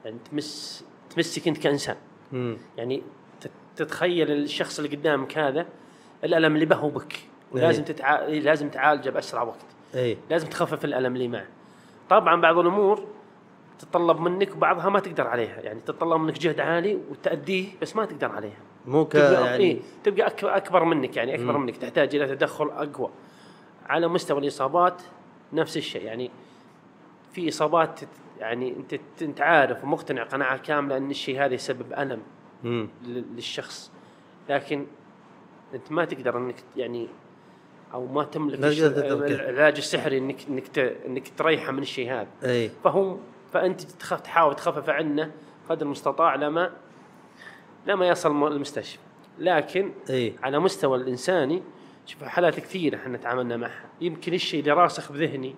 يعني 0.05 0.17
تمس 0.31 0.83
تمسك 1.09 1.47
أنت 1.47 1.57
كإنسان 1.57 1.95
يعني 2.77 3.03
تت- 3.41 3.51
تتخيل 3.75 4.31
الشخص 4.31 4.79
اللي 4.79 4.95
قدامك 4.97 5.37
هذا 5.37 5.65
الألم 6.23 6.55
اللي 6.55 6.65
به 6.65 6.89
بك 6.89 7.19
ولازم 7.51 7.83
إيه. 7.83 7.91
تتع... 7.91 8.25
لازم 8.25 8.69
تعالجه 8.69 9.09
بأسرع 9.09 9.41
وقت 9.41 9.65
اي 9.95 10.17
لازم 10.29 10.47
تخفف 10.47 10.85
الألم 10.85 11.15
اللي 11.15 11.27
معه 11.27 11.47
طبعا 12.09 12.41
بعض 12.41 12.57
الأمور 12.57 13.05
تتطلب 13.79 14.19
منك 14.21 14.55
وبعضها 14.55 14.89
ما 14.89 14.99
تقدر 14.99 15.27
عليها. 15.27 15.61
يعني 15.61 15.79
تتطلب 15.79 16.21
منك 16.21 16.39
جهد 16.39 16.59
عالي 16.59 16.95
وتأديه 17.11 17.67
بس 17.81 17.95
ما 17.95 18.05
تقدر 18.05 18.31
عليها. 18.31 18.57
مو 18.85 19.05
ك 19.05 19.11
تبقى 19.11 19.45
يعني 19.45 19.63
إيه. 19.63 19.79
تبقى 20.03 20.33
أكبر 20.43 20.83
منك 20.83 21.17
يعني 21.17 21.35
أكبر 21.35 21.57
مم. 21.57 21.63
منك. 21.65 21.77
تحتاج 21.77 22.15
إلى 22.15 22.35
تدخل 22.35 22.69
أقوى. 22.69 23.09
على 23.89 24.07
مستوى 24.07 24.39
الإصابات 24.39 25.01
نفس 25.53 25.77
الشيء. 25.77 26.01
يعني 26.03 26.31
في 27.31 27.49
إصابات 27.49 27.99
يعني 28.39 28.75
أنت 28.77 28.99
أنت 29.21 29.41
عارف 29.41 29.83
ومقتنع 29.83 30.23
قناعة 30.23 30.57
كاملة 30.57 30.97
إن 30.97 31.09
الشيء 31.11 31.45
هذا 31.45 31.53
يسبب 31.53 31.93
ألم 31.93 32.21
لل- 32.63 32.85
للشخص. 33.35 33.91
لكن 34.49 34.85
أنت 35.73 35.91
ما 35.91 36.05
تقدر 36.05 36.37
إنك 36.37 36.55
يعني 36.75 37.07
أو 37.93 38.05
ما 38.05 38.23
تملك. 38.23 38.59
العلاج 38.59 39.77
السحري 39.77 40.17
انك 40.17 40.35
إنك 40.49 40.79
إنك 40.79 41.31
تريحه 41.37 41.71
من 41.71 41.81
الشيء 41.81 42.11
هذا 42.11 42.27
أي 42.43 42.71
فهم 42.83 43.19
فأنت 43.53 43.81
تخاف 43.81 44.21
تحاول 44.21 44.55
تخفف 44.55 44.89
عنه 44.89 45.31
قدر 45.69 45.85
المستطاع 45.85 46.35
لما 46.35 46.71
لما 47.87 48.07
يصل 48.07 48.47
المستشفى 48.47 48.99
لكن 49.39 49.91
أي 50.09 50.33
على 50.43 50.59
مستوى 50.59 50.97
الإنساني 50.97 51.63
شوف 52.05 52.23
حالات 52.23 52.59
كثيرة 52.59 52.95
إحنا 52.95 53.17
تعاملنا 53.17 53.57
معها 53.57 53.85
يمكن 54.01 54.33
الشيء 54.33 54.59
اللي 54.59 54.71
راسخ 54.71 55.11
بذهني 55.11 55.55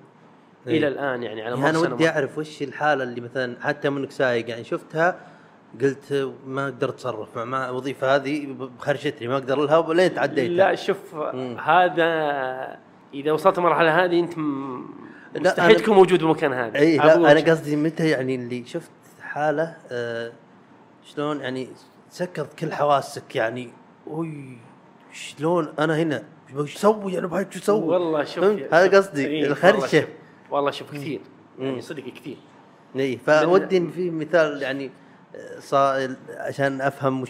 إيه. 0.68 0.78
إلى 0.78 0.88
الآن 0.88 1.24
يعني 1.24 1.42
على 1.42 1.60
يعني 1.60 1.70
أنا. 1.70 1.80
ودي 1.80 2.10
أعرف 2.10 2.38
وش 2.38 2.62
الحالة 2.62 3.04
اللي 3.04 3.22
مثلا 3.22 3.56
حتى 3.62 3.90
منك 3.90 4.12
سايق 4.12 4.50
يعني 4.50 4.64
شفتها 4.64 5.20
قلت 5.82 6.34
ما 6.48 6.64
أقدر 6.64 6.90
أتصرف 6.90 7.38
مع, 7.38 7.70
الوظيفه 7.70 8.16
هذه 8.16 8.56
بخرشتني 8.80 9.28
ما 9.28 9.34
أقدر 9.34 9.60
لها 9.60 9.78
ولين 9.78 10.14
تعديتها. 10.14 10.56
لا 10.56 10.76
شوف 10.76 11.16
مم. 11.16 11.58
هذا 11.60 12.80
إذا 13.14 13.32
وصلت 13.32 13.58
المرحله 13.58 14.06
هذه 14.06 14.20
أنت 14.20 14.38
مستحيل 15.36 15.76
تكون 15.76 15.96
موجود 15.96 16.24
بمكان 16.24 16.54
هذا. 16.54 16.80
اي 16.80 16.98
لا 16.98 17.16
أنا 17.16 17.32
وجه. 17.32 17.52
قصدي 17.52 17.76
متى 17.76 18.10
يعني 18.10 18.36
اللي 18.36 18.66
شفت 18.66 18.92
حالة 19.22 19.78
آه 19.92 20.32
شلون 21.04 21.40
يعني 21.40 21.68
سكرت 22.10 22.60
كل 22.60 22.74
حواسك 22.74 23.36
يعني 23.36 23.70
وي 24.08 24.58
شلون 25.14 25.74
أنا 25.80 25.98
هنا؟ 25.98 26.24
وش 26.56 26.76
أسوي 26.76 27.20
أنا 27.20 27.28
بعد 27.28 27.54
شو 27.54 27.60
أسوي 27.60 27.88
والله 27.88 28.24
شوف 28.24 28.44
هذا 28.74 28.98
قصدي 28.98 29.28
إيه، 29.28 29.46
الخرشة. 29.46 30.08
والله 30.52 30.72
شوف 30.72 30.92
كثير. 30.92 31.22
يعني. 31.60 31.82
صدق 31.82 32.04
كثير. 32.04 32.38
اي 32.96 33.18
فودي 33.18 33.88
في 33.88 34.10
مثال 34.10 34.62
يعني 34.62 34.92
صار 35.60 36.16
عشان 36.30 36.82
أفهم 36.82 37.22
وش 37.22 37.30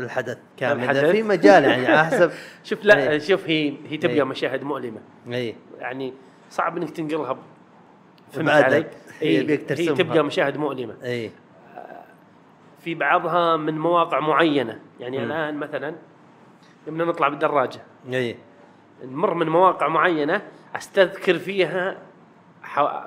الحدث 0.00 0.38
كامل 0.56 0.82
الحدث؟ 0.84 1.04
في 1.04 1.22
مجال 1.22 1.64
يعني 1.64 1.86
على 1.86 2.04
حسب 2.04 2.32
شوف 2.68 2.84
لا 2.84 3.10
إيه. 3.10 3.18
شوف 3.18 3.48
هي 3.48 3.74
هي 3.88 3.96
تبقى 3.96 4.14
إيه. 4.16 4.22
مشاهد 4.24 4.62
مؤلمة 4.62 5.00
اي 5.28 5.54
يعني 5.78 6.14
صعب 6.50 6.76
إنك 6.76 6.90
تنقلها 6.90 7.38
فهمت. 8.32 8.50
علي؟ 8.50 8.76
هي 8.76 8.86
إيه، 9.22 9.38
يبيك 9.38 9.72
هي. 9.72 9.86
تبقى 9.94 10.24
مشاهد 10.24 10.56
مؤلمة 10.56 10.94
اي 11.04 11.30
في 12.84 12.94
بعضها 12.94 13.56
من 13.56 13.78
مواقع 13.78 14.20
معينة 14.20 14.80
يعني 15.00 15.18
مم. 15.18 15.24
الآن 15.24 15.54
مثلا 15.56 15.94
يوم 16.86 17.02
نطلع 17.02 17.28
بالدراجة 17.28 17.80
اي 18.12 18.36
نمر 19.04 19.34
من 19.34 19.48
مواقع 19.48 19.88
معينة 19.88 20.42
أستذكر 20.76 21.38
فيها 21.38 21.96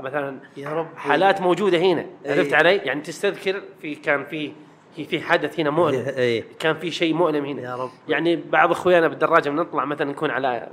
مثلا 0.02 0.40
يا 0.58 0.70
رب 0.70 0.88
حالات 0.96 1.42
موجودة 1.42 1.78
هنا 1.78 2.06
إيه. 2.26 2.32
عرفت 2.32 2.54
علي؟ 2.54 2.76
يعني 2.76 3.02
تستذكر 3.02 3.62
في 3.82 3.96
كان 3.96 4.26
في 4.26 4.52
في 4.96 5.22
حدث 5.22 5.60
هنا 5.60 5.70
مؤلم. 5.70 6.06
اي 6.18 6.44
كان 6.60 6.76
في 6.76 6.92
شيء 6.92 7.14
مؤلم 7.14 7.46
هنا. 7.46 7.62
يا 7.62 7.76
رب. 7.76 7.90
يعني 8.08 8.36
بعض 8.36 8.72
اخويانا 8.72 9.08
بالدراجة 9.08 9.50
بنطلع 9.50 9.86
مثلا 9.86 10.12
نكون 10.12 10.30
على 10.30 10.68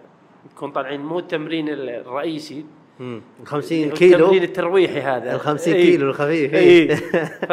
نكون 0.54 0.70
طالعين 0.70 1.00
مو 1.00 1.18
التمرين 1.18 1.68
الرئيسي. 1.68 2.64
اللي 3.00 3.20
50 3.44 3.84
هو 3.84 3.90
كيلو. 3.90 4.16
التمرين 4.16 4.42
الترويحي 4.42 5.00
هذا. 5.00 5.32
ال 5.34 5.40
50 5.40 5.74
إيه. 5.74 5.82
كيلو 5.82 6.10
الخفيف 6.10 6.54
اي 6.54 6.96
ف 7.50 7.52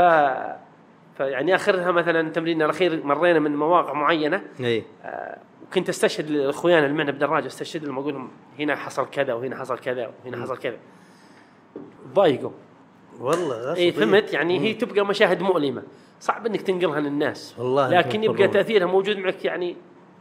فيعني 1.18 1.56
آخرها 1.56 1.92
مثلا 1.92 2.30
تمريننا 2.30 2.66
الأخير 2.66 3.06
مرينا 3.06 3.40
من 3.40 3.56
مواقع 3.56 3.94
معينة. 3.94 4.42
اي 4.60 4.84
آه، 5.04 5.38
وكنت 5.64 5.90
أستشهد 5.90 6.32
اخويانا 6.32 6.86
اللي 6.86 6.98
معنا 6.98 7.12
بالدراجة 7.12 7.48
أستشهد 7.48 7.86
لهم 7.86 8.00
أقول 8.00 8.14
لهم 8.14 8.30
هنا 8.60 8.76
حصل 8.76 9.10
كذا 9.10 9.34
وهنا 9.34 9.56
حصل 9.56 9.80
كذا 9.80 10.12
وهنا 10.26 10.44
حصل 10.44 10.58
كذا. 10.58 10.78
ضايقوا 12.14 12.52
والله 13.20 13.76
اي. 13.76 13.92
فهمت؟ 13.92 14.34
يعني 14.34 14.60
هي 14.60 14.74
مم. 14.74 14.78
تبقى 14.80 15.06
مشاهد 15.06 15.42
مؤلمة. 15.42 15.84
صعب 16.20 16.46
إنك 16.46 16.62
تنقلها 16.62 17.00
للناس. 17.00 17.56
والله 17.58 17.90
لكن 17.90 18.24
يبقى 18.24 18.38
تضرون. 18.38 18.52
تأثيرها 18.52 18.86
موجود 18.88 19.18
معك 19.18 19.46
يعني 19.46 19.76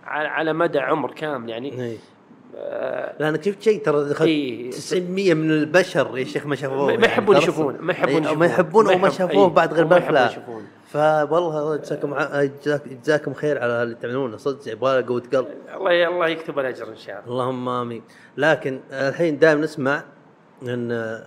على 0.05 0.29
على 0.29 0.53
مدى 0.53 0.79
عمر 0.79 1.11
كامل 1.13 1.49
يعني. 1.51 1.83
اي 1.85 1.97
آه، 2.57 3.15
لا 3.21 3.29
أنا 3.29 3.43
شفت 3.43 3.63
شيء 3.63 3.83
ترى 3.83 4.15
إيه. 4.21 4.71
90% 4.71 5.35
من 5.35 5.51
البشر 5.51 6.19
يا 6.19 6.25
شيخ 6.25 6.47
ما 6.47 6.57
شافوه 6.57 6.87
ما 6.87 6.93
يعني 6.93 7.05
يحبون 7.07 7.35
ترى 7.35 7.43
يشوفون 7.45 7.77
ما 7.81 7.93
يحبون 7.93 8.11
إيه، 8.15 8.21
يشوفون. 8.21 8.39
ما 8.39 8.47
يحبون 8.47 8.87
أو 8.87 8.99
ما 8.99 9.09
يحب- 9.09 9.19
شافوه 9.19 9.45
إيه، 9.47 9.51
بعد 9.53 9.75
غير 9.75 9.85
وما 9.85 9.97
يحبون 9.97 10.15
بالافلام 10.15 10.63
فوالله 10.87 11.77
جزاكم 11.77 12.15
جزاكم 13.05 13.35
خير 13.35 13.63
على 13.63 13.83
اللي 13.83 13.95
تعملونه. 13.95 14.37
صدق 14.37 14.73
يبغى 14.73 15.03
قوة 15.03 15.23
قلب. 15.33 15.47
الله 15.77 16.09
الله 16.09 16.29
يكتب 16.29 16.59
الأجر 16.59 16.89
إن 16.89 16.97
شاء 16.97 17.21
الله. 17.27 17.33
اللهم 17.33 17.69
آمين. 17.69 18.03
لكن 18.37 18.81
الحين 18.93 19.39
دائما 19.39 19.61
نسمع 19.61 20.03
إن 20.63 21.19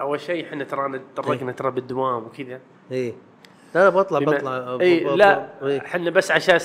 أول 0.00 0.20
شيء 0.20 0.44
إحنا 0.46 0.64
ترى 0.64 1.00
تطرقنا 1.16 1.52
ترى 1.52 1.70
بالدوام 1.70 2.24
وكذا 2.24 2.60
اي 2.92 3.14
لا 3.74 3.88
بطلع 3.88 4.18
بما- 4.18 4.30
بطلع 4.32 4.78
اي 4.80 5.00
لا 5.16 5.48
إيه. 5.62 5.78
إحنا 5.80 6.10
بس 6.10 6.30
عشان 6.30 6.58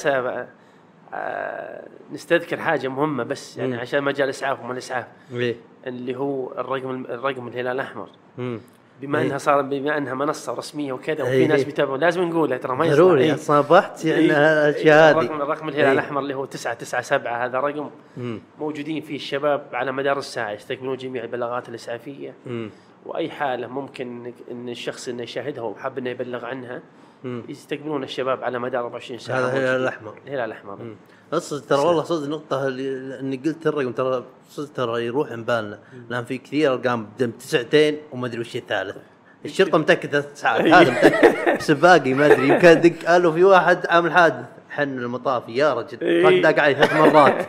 آه 1.13 1.83
نستذكر 2.11 2.57
حاجة 2.57 2.87
مهمة 2.87 3.23
بس 3.23 3.57
يعني 3.57 3.73
مم. 3.73 3.79
عشان 3.79 4.03
مجال 4.03 4.23
الاسعاف 4.25 4.59
وما 4.63 4.73
الاسعاف 4.73 5.05
إيه 5.33 5.55
اللي 5.87 6.15
هو 6.15 6.51
الرقم 6.51 7.05
الرقم 7.05 7.47
الهلال 7.47 7.67
الأحمر 7.67 8.09
مم. 8.37 8.59
بما 9.01 9.19
إيه. 9.19 9.25
انها 9.25 9.37
صار 9.37 9.61
بما 9.61 9.97
إنها 9.97 10.13
منصة 10.13 10.53
رسمية 10.53 10.93
وكذا 10.93 11.23
إيه. 11.23 11.29
وفي 11.29 11.47
ناس 11.47 11.63
بيتابعون 11.63 11.99
لازم 11.99 12.21
نقولها 12.23 12.57
ترى 12.57 12.75
ما. 12.75 12.87
ضروري 12.95 13.23
إيه. 13.23 13.35
صابحت 13.35 14.05
يعني 14.05 14.21
إيه. 14.21 14.31
الأشياء 14.31 15.11
هذه 15.11 15.21
الرقم 15.21 15.41
الرقم 15.41 15.69
الهلال 15.69 15.85
إيه. 15.85 15.91
الأحمر 15.91 16.19
اللي 16.21 16.33
هو 16.33 16.45
997 16.45 17.27
هذا 17.41 17.59
رقم 17.59 17.89
مم. 18.17 18.39
موجودين 18.59 19.01
فيه 19.01 19.15
الشباب 19.15 19.63
على 19.73 19.91
مدار 19.91 20.17
الساعة 20.17 20.51
يستقبلون 20.51 20.97
جميع 20.97 21.23
البلاغات 21.23 21.69
الإسعافية 21.69 22.33
مم. 22.45 22.69
وأي 23.05 23.29
حالة 23.29 23.67
ممكن 23.67 24.33
إن 24.51 24.69
الشخص 24.69 25.07
إنه 25.07 25.23
يشاهدها 25.23 25.63
وحاب 25.63 25.97
إنه 25.97 26.09
يبلغ 26.09 26.45
عنها 26.45 26.81
مم. 27.23 27.43
يستقبلون 27.49 28.03
الشباب 28.03 28.43
على 28.43 28.59
مدار 28.59 28.83
24 28.83 29.19
ساعة. 29.19 29.39
هذا 29.39 29.47
الهلال. 29.47 29.81
الأحمر. 29.81 30.13
الهلال 30.27 30.45
الأحمر. 30.45 30.95
أصلا 31.33 31.59
ترى 31.59 31.79
والله 31.79 32.03
صدق 32.03 32.27
نقطة 32.27 32.67
اللي 32.67 33.19
إني 33.19 33.37
قلت 33.45 33.67
الرقم 33.67 33.91
ترى 33.91 34.23
صدق 34.49 34.73
ترى 34.73 35.05
يروح 35.05 35.31
من 35.31 35.43
بالنا. 35.43 35.79
لأن 36.09 36.25
في 36.25 36.37
كثير 36.37 36.73
ارقام 36.73 37.05
بدم 37.05 37.31
تسعتين 37.31 37.97
وما 38.11 38.27
أدري 38.27 38.39
وش 38.39 38.55
الثالث. 38.55 38.97
الشرطة 39.45 39.77
متأكد 39.77 40.09
ثلاث 40.09 40.41
ساعات. 40.41 40.61
هذا 40.73 40.91
متأكد. 40.91 41.57
بس 41.57 41.69
الباقي 41.69 42.13
ما 42.13 42.25
أدري. 42.25 42.47
يمكن 42.47 42.67
أدق 42.67 43.05
قالوا 43.05 43.31
في 43.31 43.43
واحد 43.43 43.85
عامل 43.87 44.11
حادث 44.11 44.45
حن 44.79 44.97
المطافي 44.97 45.55
يا 45.55 45.73
رجل 45.73 45.97
إيه. 46.01 46.41
دق 46.41 46.59
علي 46.63 46.75
ثلاث 46.75 46.93
مرات 46.93 47.45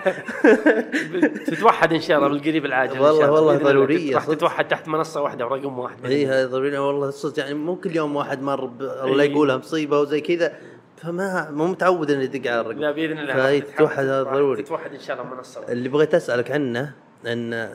تتوحد 1.51 1.93
إن 1.93 2.01
شاء 2.01 2.19
الله 2.19 2.29
بالقريب 2.29 2.64
العاجل 2.64 2.99
والله-. 3.01 3.31
والله 3.31 3.57
ضرورية 3.57 4.14
راح. 4.14 4.25
تتوحد 4.27 4.69
تحت 4.69 4.88
منصة 4.88 5.23
واحدة 5.23 5.47
ورقم 5.47 5.79
واحد 5.79 6.07
اي 6.07 6.23
الله. 6.25 6.40
هذا 6.40 6.47
ضروري 6.47 6.79
والله 6.79 7.11
صدق 7.11 7.38
يعني 7.38 7.55
مو 7.55 7.77
كل 7.77 7.97
يوم 7.97 8.16
واحد 8.16 8.43
مر 8.43 8.64
الله 8.64 9.23
إيه. 9.23 9.31
يقولها 9.31 9.57
مصيبة 9.57 10.01
وزي 10.01 10.21
كذا 10.21 10.53
فما 10.97 11.51
مو 11.51 11.66
متعود 11.66 12.11
إنه 12.11 12.23
يدق 12.23 12.51
على 12.51 12.61
الرقم 12.61 12.79
لا 12.79 12.90
بإذن 12.90 13.19
الله 13.19 13.59
تتوحد 13.59 13.99
هذا 13.99 14.23
ضروري 14.23 14.62
تتوحد 14.62 14.93
إن 14.95 15.01
شاء 15.01 15.21
الله 15.21 15.35
منصة. 15.35 15.61
اللي 15.69 15.88
بغيت 15.88 16.14
أسألك 16.14 16.51
عنه 16.51 16.93
أن 17.27 17.71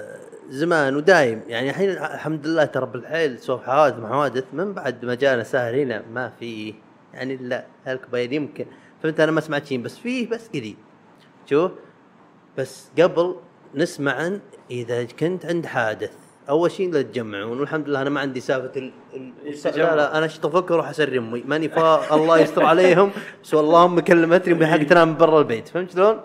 زمان 0.50 0.96
ودايم 0.96 1.42
يعني 1.48 1.70
الحين 1.70 1.90
الحمد 1.90 2.48
لله 2.48 2.66
ترى 2.66 2.86
بالحيل 2.86 3.40
سوف 3.40 3.64
حوادث 3.64 4.00
مع 4.00 4.10
حوادث 4.10 4.44
من 4.54 4.74
بعد 4.74 5.06
ما 5.06 5.16
جانا 5.16 5.44
سهر 5.44 5.76
هنا 5.76 6.04
ما 6.14 6.32
في 6.40 6.74
يعني 7.14 7.34
إلا 7.34 7.66
هالكباير 7.86 8.34
يمكن 8.34 8.66
فهمت 9.06 9.20
أنا 9.20 9.32
ما 9.32 9.42
سمعت 9.42 9.66
شيء 9.66 9.82
بس 9.82 9.98
فيه 9.98 10.30
بس 10.30 10.50
قليل 10.50 10.76
شوف 11.50 11.72
بس 12.58 12.90
قبل 13.00 13.36
نسمع 13.76 14.12
عن 14.12 14.40
إذا 14.72 15.04
كنت 15.04 15.46
عند 15.46 15.66
حادث. 15.66 16.14
أول 16.50 16.72
شيء 16.72 16.94
لا 16.94 17.02
تجمعون 17.02 17.60
والحمد 17.60 17.90
لله 17.90 18.02
أنا 18.02 18.10
ما 18.10 18.20
عندي 18.20 18.40
سالفة 18.40 18.80
ال... 18.80 18.92
ال... 19.14 19.78
لا 19.78 19.96
لا 19.96 20.18
أنا 20.18 20.28
شفت 20.28 20.46
أفكر 20.46 20.74
أروح 20.74 20.90
أسري 20.90 21.18
أمي. 21.18 21.44
ماني 21.46 21.70
فا 21.70 22.16
الله 22.16 22.40
يستر 22.40 22.66
عليهم. 22.66 23.12
بس 23.44 23.54
اللهم 23.54 24.00
كلمتني 24.00 24.54
بحق 24.54 24.84
تنام 24.84 25.18
برا 25.18 25.40
البيت. 25.40 25.68
فهمت 25.68 25.92
شلون؟ 25.92 26.20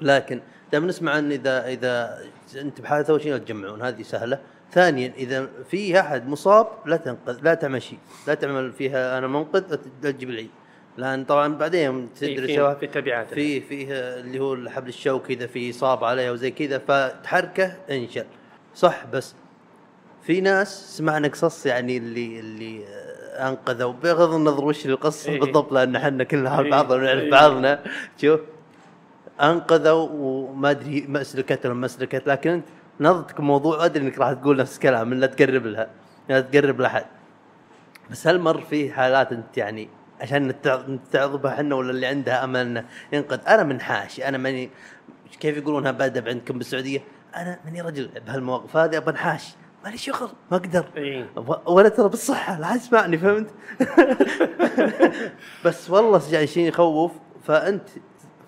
لكن 0.00 0.40
دائما 0.72 0.86
نسمع 0.86 1.18
ان 1.18 1.32
إذا 1.32 1.66
إذا 1.66 2.18
أنت 2.56 2.80
بحاله 2.80 3.06
أول 3.10 3.22
شيء 3.22 3.32
لا 3.32 3.38
تجمعون. 3.38 3.82
هذه 3.82 4.02
سهلة. 4.02 4.38
ثانيا 4.72 5.12
إذا 5.16 5.48
في 5.70 6.00
أحد 6.00 6.28
مصاب 6.28 6.66
لا 6.86 6.96
تنقذ 6.96 7.38
لا 7.42 7.54
تعمل 7.54 7.82
شيء. 7.82 7.98
لا 8.26 8.34
تعمل 8.34 8.72
فيها 8.72 9.18
أنا 9.18 9.26
منقذ 9.26 9.78
لا 10.02 10.10
تجيب 10.10 10.30
العيد. 10.30 10.50
لأن 10.96 11.24
طبعا 11.24 11.54
بعدين 11.54 12.08
في- 12.14 12.34
تدري 12.34 12.46
في- 12.46 12.56
سواء 12.56 12.74
في 12.74 12.86
تبعات 12.86 13.26
في 13.34 13.60
فيه 13.60 13.86
اللي 13.92 14.38
هو 14.40 14.54
الحبل 14.54 14.88
الشوكي 14.88 15.32
اذا 15.32 15.46
في 15.46 15.70
اصابه 15.70 16.06
عليها 16.06 16.30
وزي 16.32 16.50
كذا 16.50 16.78
فتحركه 16.78 17.76
انشل 17.90 18.24
صح 18.74 19.04
بس 19.12 19.34
في 20.26 20.40
ناس 20.40 20.96
سمعنا 20.98 21.28
قصص 21.28 21.66
يعني 21.66 21.96
اللي 21.96 22.40
اللي 22.40 22.84
أنقذوا 23.32 23.92
بغض 23.92 24.34
النظر 24.34 24.64
وش 24.64 24.86
القصة 24.86 25.32
إيه. 25.32 25.40
بالضبط 25.40 25.72
لأن 25.72 25.96
إحنا 25.96 26.24
كلنا 26.24 26.60
إيه. 26.60 26.70
بعضنا 26.70 26.94
ونعرف 27.02 27.20
إيه. 27.22 27.30
بعضنا 27.30 27.82
شوف 28.20 28.40
أنقذوا 29.40 30.08
وما 30.12 30.70
أدري 30.70 31.04
مسلكت 31.08 31.66
ولا 31.66 31.74
ما 31.74 31.80
مسلكت 31.80 32.26
لكن 32.26 32.62
نظرتك 33.00 33.40
موضوع 33.40 33.84
أدري 33.84 34.04
إنك 34.04 34.18
راح 34.18 34.32
تقول 34.32 34.56
نفس 34.56 34.74
الكلام 34.74 35.14
لا 35.14 35.26
تقرب 35.26 35.66
لها 35.66 35.90
لا 36.28 36.40
تقرب 36.40 36.80
لأحد 36.80 37.04
بس 38.10 38.26
هل 38.26 38.38
مر 38.38 38.60
في 38.60 38.92
حالات 38.92 39.32
أنت 39.32 39.58
يعني 39.58 39.88
عشان 40.22 40.48
نتع- 40.52 40.88
نتعظبها 40.88 41.52
إحنا 41.54 41.74
ولا 41.74 41.90
اللي 41.90 42.06
عندها 42.06 42.44
امل 42.44 42.56
انه 42.60 42.84
ينقذ 43.12 43.40
أنا 43.48 43.62
من 43.62 43.80
حاشي. 43.80 44.28
أنا 44.28 44.38
ماني 44.38 44.70
كيف 45.40 45.56
يقولونها 45.56 45.90
بادب 45.90 46.28
عندكم 46.28 46.58
بالسعودية؟ 46.58 47.00
أنا 47.36 47.58
ماني 47.64 47.80
رجل 47.80 48.10
بهالمواقف 48.26 48.76
هذه 48.76 48.96
ابى 48.96 49.10
انحاش 49.10 49.54
مالي 49.84 49.96
شغل 49.98 50.28
ما 50.50 50.56
أقدر. 50.56 50.84
ولا 51.66 51.88
ترى 51.88 52.08
بالصحة 52.08 52.60
لا 52.60 52.76
تسمعني 52.76 53.18
فهمت؟ 53.18 53.50
بس 55.64 55.90
والله 55.90 56.22
يعني 56.32 56.46
شيء 56.46 56.68
يخوف. 56.68 57.12
فأنت 57.44 57.88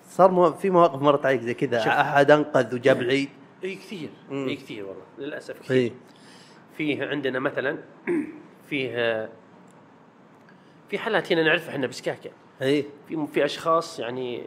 صار 0.09 0.57
في 0.61 0.69
مواقف 0.69 1.01
مرت 1.01 1.25
عليك 1.25 1.41
زي 1.41 1.53
كذا. 1.53 2.01
أحد 2.01 2.31
أنقذ 2.31 2.75
وجاب 2.75 3.01
العيد؟ 3.01 3.29
إي 3.63 3.75
كثير. 3.75 4.09
إي 4.31 4.55
كثير 4.55 4.85
والله 4.85 5.03
للأسف 5.17 5.59
كثير. 5.59 5.93
فيه 6.77 7.05
عندنا 7.05 7.39
مثلا 7.39 7.77
فيه 8.69 9.29
في 10.89 10.97
حالات 10.99 11.31
هنا 11.31 11.43
نعرفها 11.43 11.69
إحنا 11.69 11.87
بسكاكة 11.87 12.29
إي 12.61 12.85
في 13.07 13.27
في 13.33 13.45
أشخاص 13.45 13.99
يعني 13.99 14.41
آه، 14.41 14.45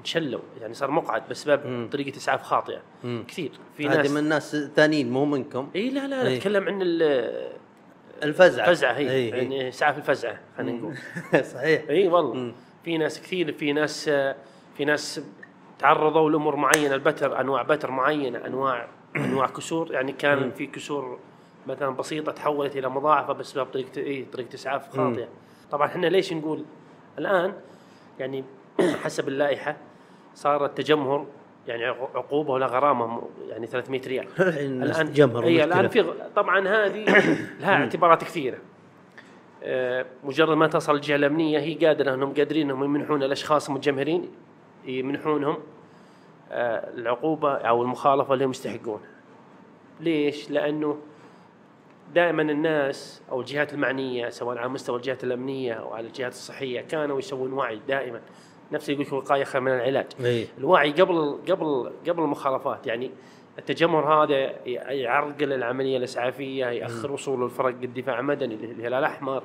انشلوا 0.00 0.40
يعني 0.60 0.74
صار 0.74 0.90
مقعد 0.90 1.22
بسبب 1.30 1.66
مم. 1.66 1.88
طريقة 1.92 2.16
إسعاف 2.16 2.42
خاطئة 2.42 2.80
مم. 3.04 3.24
كثير 3.28 3.50
في 3.76 3.88
هذه 3.88 3.96
ناس 3.96 4.10
من 4.10 4.16
الناس 4.18 4.54
الثانيين 4.54 5.10
مو 5.10 5.24
منكم 5.24 5.68
إي 5.76 5.90
لا 5.90 6.06
لا. 6.06 6.36
نتكلم 6.36 6.64
عن 6.68 6.82
ال- 6.82 7.52
الفزعة 8.22 8.64
الفزعة 8.68 8.92
هي. 8.92 9.28
يعني 9.28 9.68
إسعاف 9.68 9.98
الفزعة 9.98 10.38
خلينا 10.58 10.78
نقول 10.78 10.94
صحيح 11.54 11.82
إي 11.90 12.08
والله 12.08 12.34
مم. 12.34 12.52
في 12.84 12.98
ناس 12.98 13.20
كثير 13.22 13.52
في 13.52 13.72
ناس 13.72 14.08
آه، 14.08 14.36
في 14.76 14.84
ناس 14.84 15.20
تعرضوا 15.78 16.30
لأمور 16.30 16.56
معينة 16.56 16.94
البتر 16.94 17.40
أنواع 17.40 17.62
بتر 17.62 17.90
معينة 17.90 18.46
أنواع 18.46 18.88
أنواع 19.16 19.46
كسور 19.46 19.92
يعني 19.92 20.12
كان 20.12 20.38
مم. 20.38 20.50
في 20.50 20.66
كسور 20.66 21.18
مثلا 21.68 21.90
بسيطة 21.90 22.32
تحولت 22.32 22.76
إلى 22.76 22.88
مضاعفة 22.88 23.32
بسبب 23.32 23.64
طريقه 23.66 23.98
اي 23.98 24.26
طريقه 24.32 24.54
اسعاف 24.54 24.96
خاطئة 24.96 25.28
طبعا 25.70 25.86
إحنا 25.86 26.06
ليش 26.06 26.32
نقول 26.32 26.64
الآن 27.18 27.52
يعني 28.18 28.44
حسب 29.04 29.28
اللائحة 29.28 29.76
صار 30.34 30.64
التجمهر 30.64 31.26
يعني 31.66 31.84
عق- 31.84 32.16
عقوبة 32.16 32.52
ولا 32.52 32.66
غرامة 32.66 33.22
يعني 33.48 33.66
300 33.66 34.00
ريال 34.06 34.26
الآن 34.82 35.12
تجمهر 35.12 35.44
اي. 35.44 35.64
الآن 35.64 35.88
في 35.88 36.04
طبعا 36.36 36.68
هذه 36.68 37.04
لها 37.60 37.74
اعتبارات 37.74 38.24
كثيرة 38.24 38.58
آه، 39.62 40.06
مجرد 40.24 40.56
ما 40.56 40.66
تصل 40.66 40.94
الجهة 40.94 41.16
الأمنية 41.16 41.58
هي 41.58 41.74
قادرة 41.86 42.14
أنهم 42.14 42.34
قادرين 42.34 42.70
أنهم 42.70 42.84
يمنحون 42.84 43.22
الأشخاص 43.22 43.68
المتجمهرين 43.68 44.28
يمنحونهم 44.84 45.56
آه، 46.52 46.90
العقوبة 46.94 47.54
أو 47.54 47.82
المخالفة 47.82 48.34
اللي 48.34 48.44
هم 48.44 48.50
يستحقونها. 48.50 49.00
ليش؟ 50.00 50.50
لأنه 50.50 50.98
دائما 52.14 52.42
الناس 52.42 53.22
أو 53.30 53.40
الجهات 53.40 53.74
المعنية 53.74 54.28
سواء 54.28 54.58
على 54.58 54.68
مستوى 54.68 54.96
الجهات 54.96 55.24
الأمنية 55.24 55.72
أو 55.72 55.92
على 55.92 56.06
الجهات 56.06 56.32
الصحية 56.32 56.80
كانوا 56.80 57.18
يسوون 57.18 57.52
وعي 57.52 57.80
دائما. 57.88 58.20
نفس 58.72 58.88
يقول 58.88 59.02
لك 59.02 59.08
الوقايه 59.08 59.44
خير 59.44 59.60
من 59.60 59.72
العلاج. 59.72 60.06
إي. 60.24 60.46
الوعي 60.58 60.92
قبل 60.92 61.38
قبل 61.50 61.92
قبل 62.08 62.22
المخالفات 62.22 62.86
يعني 62.86 63.10
التجمهر 63.58 64.24
هذا 64.24 64.66
يعرقل 64.92 65.52
العملية 65.52 65.96
الإسعافية 65.96 66.66
يأخر 66.66 67.12
وصول 67.12 67.44
الفرق 67.44 67.74
الدفاع 67.82 68.20
المدني 68.20 68.54
الهلال 68.54 68.94
الأحمر. 68.94 69.42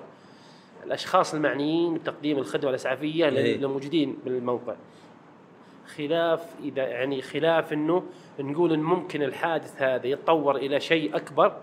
الأشخاص 0.86 1.34
المعنيين 1.34 1.94
بتقديم 1.94 2.38
الخدمة 2.38 2.70
الإسعافية 2.70 3.26
إيه. 3.26 3.58
للموجودين 3.58 4.18
بالموقع. 4.26 4.76
خلاف 5.98 6.56
إذا 6.64 6.84
يعني 6.84 7.22
خلاف 7.22 7.74
إنه 7.74 8.04
نقول 8.40 8.74
إن 8.74 8.84
ممكن 8.84 9.24
الحادث 9.24 9.82
هذا 9.82 10.08
يتطور 10.08 10.56
إلى 10.56 10.80
شيء 10.80 11.16
أكبر 11.16 11.58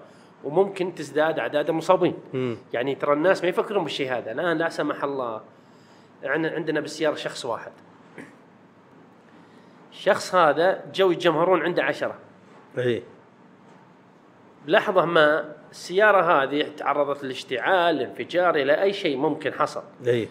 وممكن 0.44 0.94
تزداد 0.94 1.38
أعداد 1.38 1.68
المصابين. 1.68 2.14
يعني 2.72 2.94
ترى 2.94 3.12
الناس 3.12 3.42
ما 3.42 3.48
يفكرون 3.48 3.84
بالشيء 3.84 4.12
هذا. 4.12 4.32
الآن 4.32 4.58
لا 4.58 4.68
سمح 4.68 5.04
الله 5.04 5.40
عن- 6.24 6.46
عندنا 6.46 6.80
بالسيارة 6.80 7.14
شخص 7.14 7.44
واحد. 7.44 7.72
الشخص 9.92 10.34
هذا 10.34 10.84
جو 10.94 11.10
يتجمهرون 11.10 11.62
عنده 11.62 11.82
عشرة. 11.84 12.14
اي 12.78 13.02
بلحظة 14.66 15.04
ما 15.04 15.54
السيارة 15.70 16.42
هذه 16.42 16.66
تعرضت 16.76 17.24
للاشتعال 17.24 17.96
لانفجار 17.96 18.54
إلى 18.54 18.82
أي 18.82 18.92
شيء 18.92 19.16
ممكن 19.16 19.52
حصل. 19.52 19.82
اي 20.06 20.28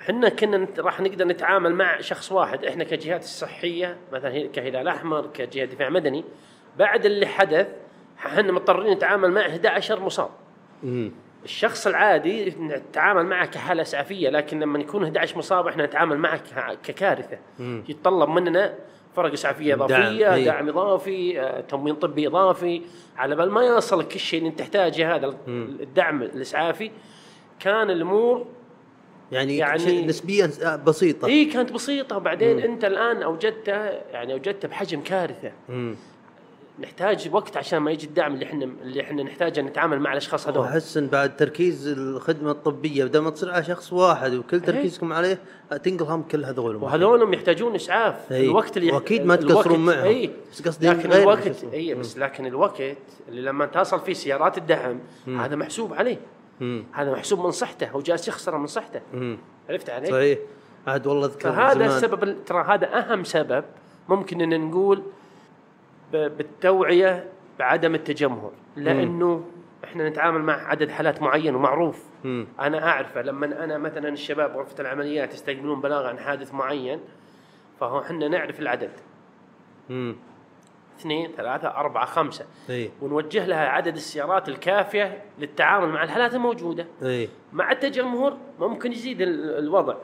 إحنا 0.00 0.28
كنا 0.28 0.66
راح 0.78 1.00
نقدر 1.00 1.24
نتعامل 1.24 1.74
مع 1.74 2.00
شخص 2.00 2.32
واحد. 2.32 2.64
إحنا 2.64 2.84
كجهات 2.84 3.22
الصحية 3.22 3.96
مثلا 4.12 4.46
كهلال 4.46 4.88
أحمر 4.88 5.26
كجهة 5.26 5.64
دفاع 5.64 5.88
مدني 5.88 6.24
بعد 6.78 7.04
اللي 7.06 7.26
حدث 7.26 7.68
إحنا 8.26 8.52
مضطرين 8.52 8.92
نتعامل 8.92 9.30
مع 9.30 9.40
11 9.40 10.00
مصاب 10.00 10.28
مم. 10.82 11.12
الشخص 11.44 11.86
العادي 11.86 12.50
نتعامل 12.60 13.26
معه 13.26 13.46
كحالة 13.46 13.82
إسعافية 13.82 14.28
لكن 14.28 14.60
لما 14.60 14.78
يكون 14.78 15.02
11 15.04 15.38
مصاب 15.38 15.66
إحنا 15.66 15.86
نتعامل 15.86 16.18
معه 16.18 16.36
ك- 16.36 16.78
ككارثة 16.84 17.38
مم. 17.58 17.84
يتطلب 17.88 18.28
مننا 18.28 18.74
فرق 19.16 19.32
إسعافية 19.32 19.74
دعم، 19.74 19.82
إضافية 19.82 20.34
إيه. 20.34 20.44
دعم 20.44 20.68
إضافي 20.68 21.40
آه، 21.40 21.60
تموين 21.60 21.94
طبي 21.94 22.26
إضافي 22.26 22.82
على 23.16 23.36
بال 23.36 23.50
ما 23.50 23.62
يصل 23.64 24.08
كل 24.08 24.18
شيء 24.18 24.38
اللي 24.38 24.50
أنت 24.50 24.58
تحتاجه 24.58 25.14
هذا 25.16 25.36
مم. 25.46 25.76
الدعم 25.80 26.22
الإسعافي 26.22 26.90
كان 27.60 27.90
الأمور 27.90 28.46
يعني, 29.32 29.56
يعني- 29.56 30.06
نسبيا 30.06 30.50
آه، 30.64 30.76
بسيطة 30.76 31.26
اي 31.28 31.44
كانت 31.44 31.72
بسيطة 31.72 32.16
وبعدين 32.16 32.58
أنت 32.60 32.84
الآن 32.84 33.22
اوجدتها 33.22 34.00
يعني 34.12 34.32
اوجدتها 34.32 34.68
بحجم 34.68 35.00
كارثة 35.00 35.52
مم. 35.68 35.94
نحتاج 36.78 37.28
وقت 37.32 37.56
عشان 37.56 37.78
ما 37.78 37.90
يجي 37.90 38.06
الدعم 38.06 38.34
اللي 38.34 38.44
إحنا 38.44 38.64
اللي 38.64 39.00
إحنا 39.00 39.22
نحتاجه 39.22 39.60
نتعامل 39.60 40.00
مع 40.00 40.12
الأشخاص 40.12 40.48
هذول 40.48 40.58
واحس 40.62 40.96
ان 40.96 41.06
بعد 41.06 41.36
تركيز 41.36 41.88
الخدمة 41.88 42.50
الطبية 42.50 43.04
بدل 43.04 43.18
ما 43.18 43.30
تصير 43.30 43.50
على 43.50 43.64
شخص 43.64 43.92
واحد 43.92 44.34
وكل 44.34 44.60
تركيزكم 44.60 45.12
عليه 45.12 45.38
تنقل 45.82 46.04
هم 46.06 46.22
كل 46.22 46.44
هذول 46.44 46.76
وهذولهم 46.76 47.34
يحتاجون 47.34 47.74
إسعاف 47.74 48.32
إي. 48.32 48.44
الوقت 48.44 48.76
اللي 48.76 48.92
وأكيد 48.92 49.24
ما 49.26 49.36
تقصرون 49.36 49.84
معهم. 49.84 49.98
اي 49.98 50.30
بس 50.52 50.62
قصدي 50.68 50.88
لكن 50.88 51.12
الوقت 51.12 51.64
اي 51.72 51.94
بس 51.94 52.18
لكن 52.18 52.46
الوقت 52.46 52.82
اللي 53.28 53.40
لما 53.42 53.66
تصل 53.66 54.00
فيه 54.00 54.12
سيارات 54.12 54.58
الدعم 54.58 54.98
هذا 55.26 55.56
محسوب 55.56 55.94
عليه. 55.94 56.18
هذا 56.92 57.12
محسوب 57.12 57.40
من 57.44 57.50
صحته 57.50 57.90
هو 57.90 58.00
جالس 58.00 58.28
يخسر 58.28 58.58
من 58.58 58.66
صحته. 58.66 59.00
عرفت 59.70 59.90
علي؟ 59.90 60.06
صحيح 60.06 60.38
عاد 60.86 61.06
والله 61.06 61.26
أذكر 61.26 61.52
فهذا. 61.52 61.86
السبب 61.86 62.22
ال- 62.24 62.44
ترى 62.44 62.64
هذا 62.68 62.98
أهم 62.98 63.24
سبب 63.24 63.64
ممكن 64.08 64.40
إن 64.40 64.60
نقول 64.60 65.02
بالتوعية 66.12 67.28
بعدم 67.58 67.94
التجمهر. 67.94 68.52
لأنه 68.76 69.44
إحنا 69.84 70.08
نتعامل 70.08 70.42
مع 70.42 70.52
عدد 70.68 70.90
حالات 70.90 71.22
معين 71.22 71.54
ومعروف. 71.54 72.04
مم. 72.24 72.46
أنا 72.60 72.88
أعرفه 72.88 73.22
لما 73.22 73.64
أنا 73.64 73.78
مثلا 73.78 74.08
الشباب 74.08 74.56
غرفه 74.56 74.80
العمليات 74.80 75.34
يستقبلون 75.34 75.80
بلاغ 75.80 76.06
عن 76.06 76.18
حادث 76.18 76.54
معين 76.54 77.00
فهو 77.80 78.00
إحنا 78.00 78.28
نعرف 78.28 78.60
العدد. 78.60 78.90
مم. 79.90 80.16
اثنين 80.98 81.30
ثلاثة 81.36 81.68
أربعة 81.68 82.04
خمسة. 82.04 82.44
إي. 82.70 82.90
ونوجه 83.02 83.46
لها 83.46 83.68
عدد 83.68 83.94
السيارات 83.94 84.48
الكافية 84.48 85.22
للتعامل 85.38 85.88
مع 85.88 86.02
الحالات 86.02 86.34
الموجودة. 86.34 86.86
إي. 87.02 87.28
مع 87.52 87.72
التجمهر 87.72 88.36
ممكن 88.60 88.92
يزيد 88.92 89.20
ال- 89.20 89.58
الوضع. 89.58 89.94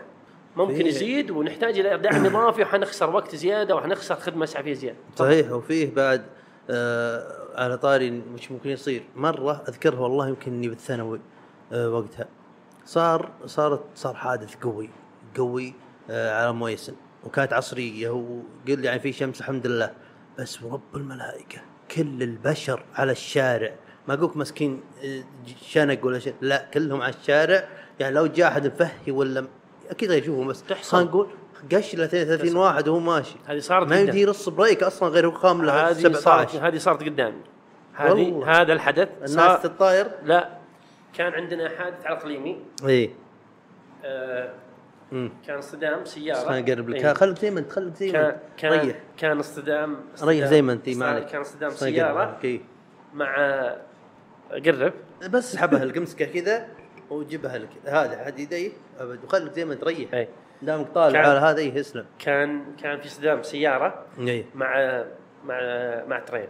ممكن 0.64 0.74
فيه- 0.74 0.86
يزيد 0.86 1.30
ونحتاج 1.30 1.78
إلى 1.78 1.98
دعم 1.98 2.26
إضافي 2.36 2.62
وحنخسر 2.62 3.10
وقت 3.10 3.34
زيادة 3.36 3.76
وحنخسر 3.76 4.14
خدمة 4.14 4.44
اسعافيه 4.44 4.72
زيادة. 4.74 4.96
صحيح 5.16 5.52
وفيه 5.52 5.94
بعد 5.94 6.24
آه 6.70 7.34
على 7.62 7.78
طاري 7.78 8.22
وش 8.34 8.50
ممكن 8.50 8.70
يصير. 8.70 9.02
مرة 9.16 9.62
أذكرها 9.68 9.98
والله 10.00 10.28
يمكن 10.28 10.52
إني 10.52 10.68
بالثانوي 10.68 11.20
آه 11.72 11.88
وقتها. 11.90 12.26
صار 12.84 13.30
صارت 13.46 13.82
صار 13.94 14.14
حادث 14.14 14.54
قوي 14.56 14.90
قوي 15.36 15.74
آه 16.10 16.42
على 16.42 16.52
مويسن 16.52 16.94
وكانت 17.24 17.52
عصرية 17.52 18.10
وقل 18.10 18.84
يعني 18.84 19.00
في 19.00 19.12
شمس 19.12 19.40
الحمد 19.40 19.66
لله. 19.66 19.90
بس 20.38 20.62
ورب 20.62 20.80
الملائكة 20.94 21.58
كل 21.96 22.22
البشر 22.22 22.84
على 22.94 23.12
الشارع. 23.12 23.74
ما 24.08 24.14
أقولك 24.14 24.36
مسكين 24.36 24.80
آه، 25.04 25.22
شنق 25.62 26.06
ولا 26.06 26.18
شيء 26.18 26.34
لا 26.40 26.68
كلهم 26.74 27.02
على 27.02 27.14
الشارع. 27.14 27.68
يعني 28.00 28.14
لو 28.14 28.26
جاء 28.26 28.48
أحد 28.48 28.66
مفهي 28.66 29.12
ولا 29.12 29.46
أكيد 29.90 30.10
يشوفهم 30.10 30.48
بس 30.48 30.62
تحصل. 30.62 30.96
خلينا 30.96 31.10
نقول 31.10 31.28
قش 31.72 31.94
له 31.94 32.06
30 32.06 32.56
واحد 32.56 32.88
وهو 32.88 32.98
ماشي. 32.98 33.36
هذه 33.46 33.58
صارت 33.58 33.88
ما. 33.88 34.00
يمدي 34.00 34.20
يرص 34.20 34.48
بريك 34.48 34.82
أصلا 34.82 35.08
غير 35.08 35.30
له 35.44 35.88
هذه 35.88 36.12
صارت 36.12 36.16
17 36.50 36.68
هذه 36.68 36.78
صارت 36.78 37.02
قدامي 37.02 37.40
هذه. 37.94 38.44
هذا 38.46 38.72
الحدث 38.72 39.08
الناس 39.30 39.62
تطاير 39.62 40.06
لا. 40.24 40.48
كان 41.14 41.32
عندنا 41.32 41.68
حادث 41.68 42.06
على 42.06 42.16
اقليمي 42.18 42.60
اي 42.86 43.10
آه 44.04 44.50
كان 45.46 45.60
صدام 45.60 46.04
سيارة. 46.04 46.48
خلينا 46.48 46.60
نقرب 46.60 46.88
لك. 46.88 47.04
إيه. 47.04 47.12
خليك 47.12 47.38
زي 47.38 47.50
ما 47.50 47.60
انت 47.60 47.72
خليك 47.72 47.94
زي 47.94 48.12
ما 48.12 48.20
كان 48.20 48.32
انت 48.32 48.40
كان 48.56 48.72
ريح. 48.72 48.96
كان 49.16 49.38
اصطدام 49.38 49.96
ريح 50.22 50.46
زي 50.46 50.62
ما 50.62 50.72
انت 50.72 50.88
ما 50.88 51.06
عليك. 51.06 51.26
كان 51.26 51.40
اصطدام 51.40 51.70
سيارة 51.70 52.38
إيه. 52.44 52.60
مع 53.14 53.34
قرب. 54.66 54.92
بس 55.30 55.54
اسحبها 55.54 55.84
لك 55.84 55.96
امسكه 55.96 56.24
كذا. 56.24 56.68
وجيبها 57.10 57.58
لك. 57.58 57.68
هذا 57.86 58.24
حد 58.24 58.38
يدي 58.38 58.72
أبد. 59.00 59.24
وخليك 59.24 59.52
زي 59.52 59.64
ما 59.64 59.72
انت 59.72 59.84
ريح 59.84 60.14
اي 60.14 60.28
دامك 60.62 60.88
طالع 60.88 61.18
على 61.18 61.40
هذا 61.40 61.58
إيه، 61.58 61.74
يسلم. 61.74 62.06
كان 62.18 62.62
كان 62.82 63.00
في 63.00 63.08
صدام 63.08 63.42
سيارة 63.42 64.06
اي 64.18 64.44
مع 64.54 65.04
مع 65.44 65.60
مع 66.06 66.18
trailer. 66.18 66.48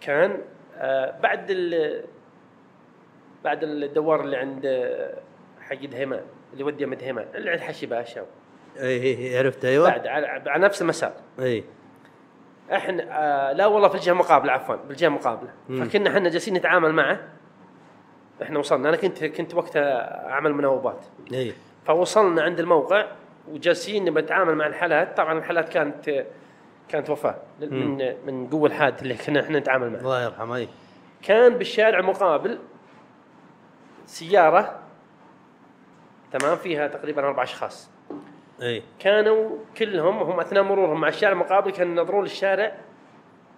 كان 0.00 0.40
آه، 0.76 1.20
بعد 1.20 1.46
ال 1.50 2.04
بعد 3.44 3.64
الدوار 3.64 4.20
اللي 4.20 4.36
عند 4.36 4.66
آه، 4.66 5.18
حق 5.60 5.84
دهيمان 5.84 6.22
اللي 6.52 6.64
يودي 6.64 6.82
يم 6.82 6.94
دهيمان 6.94 7.26
اللي 7.34 7.50
عند 7.50 7.60
حشي 7.60 7.86
باشا. 7.86 8.26
اي 8.78 9.02
اي 9.02 9.18
إي، 9.18 9.38
عرفت 9.38 9.64
أيوه. 9.64 9.90
بعد 9.90 10.06
على, 10.06 10.26
على 10.26 10.64
نفس 10.64 10.82
المسار. 10.82 11.12
اي 11.40 11.64
إحنا 12.72 13.02
آه 13.10 13.52
لا 13.52 13.66
والله 13.66 13.88
في 13.88 13.94
الجهة 13.94 14.12
المقابلة 14.12 14.52
عفوا 14.52 14.76
بالجهة 14.76 15.08
المقابلة. 15.08 15.50
فكنا 15.68 16.10
إحنا 16.10 16.28
جالسين 16.28 16.54
نتعامل 16.54 16.92
معه. 16.92 17.28
إحنا 18.42 18.58
وصلنا. 18.58 18.88
أنا 18.88 18.96
كنت 18.96 19.24
كنت 19.24 19.54
وقتها 19.54 20.28
أعمل 20.30 20.54
مناوبات. 20.54 21.04
إي. 21.32 21.52
فوصلنا 21.86 22.42
عند 22.42 22.60
الموقع 22.60 23.06
وجالسين 23.48 24.18
نتعامل 24.18 24.54
مع 24.54 24.66
الحالات. 24.66 25.16
طبعا 25.16 25.38
الحالات 25.38 25.68
كانت 25.68 26.24
كانت 26.88 27.10
وفاة. 27.10 27.36
من 27.60 28.14
من 28.26 28.48
قوة 28.48 28.68
الحادث 28.68 29.02
اللي 29.02 29.14
كنا 29.14 29.40
إحنا 29.40 29.58
نتعامل 29.58 29.90
معه. 29.90 30.00
الله 30.00 30.24
يرحمه 30.24 30.56
إي. 30.56 30.68
كان 31.22 31.54
بالشارع 31.54 31.98
المقابل 31.98 32.58
سيارة 34.06 34.78
تمام 36.32 36.56
فيها 36.56 36.86
تقريبا 36.86 37.22
أربع 37.22 37.42
أشخاص. 37.42 37.90
إي. 38.62 38.82
كانوا 38.98 39.50
كلهم 39.78 40.18
هم 40.18 40.40
أثناء 40.40 40.62
مرورهم 40.62 41.00
مع 41.00 41.08
الشارع 41.08 41.32
المقابل 41.32 41.70
كانوا 41.70 41.92
ينظرون 41.92 42.22
للشارع. 42.22 42.76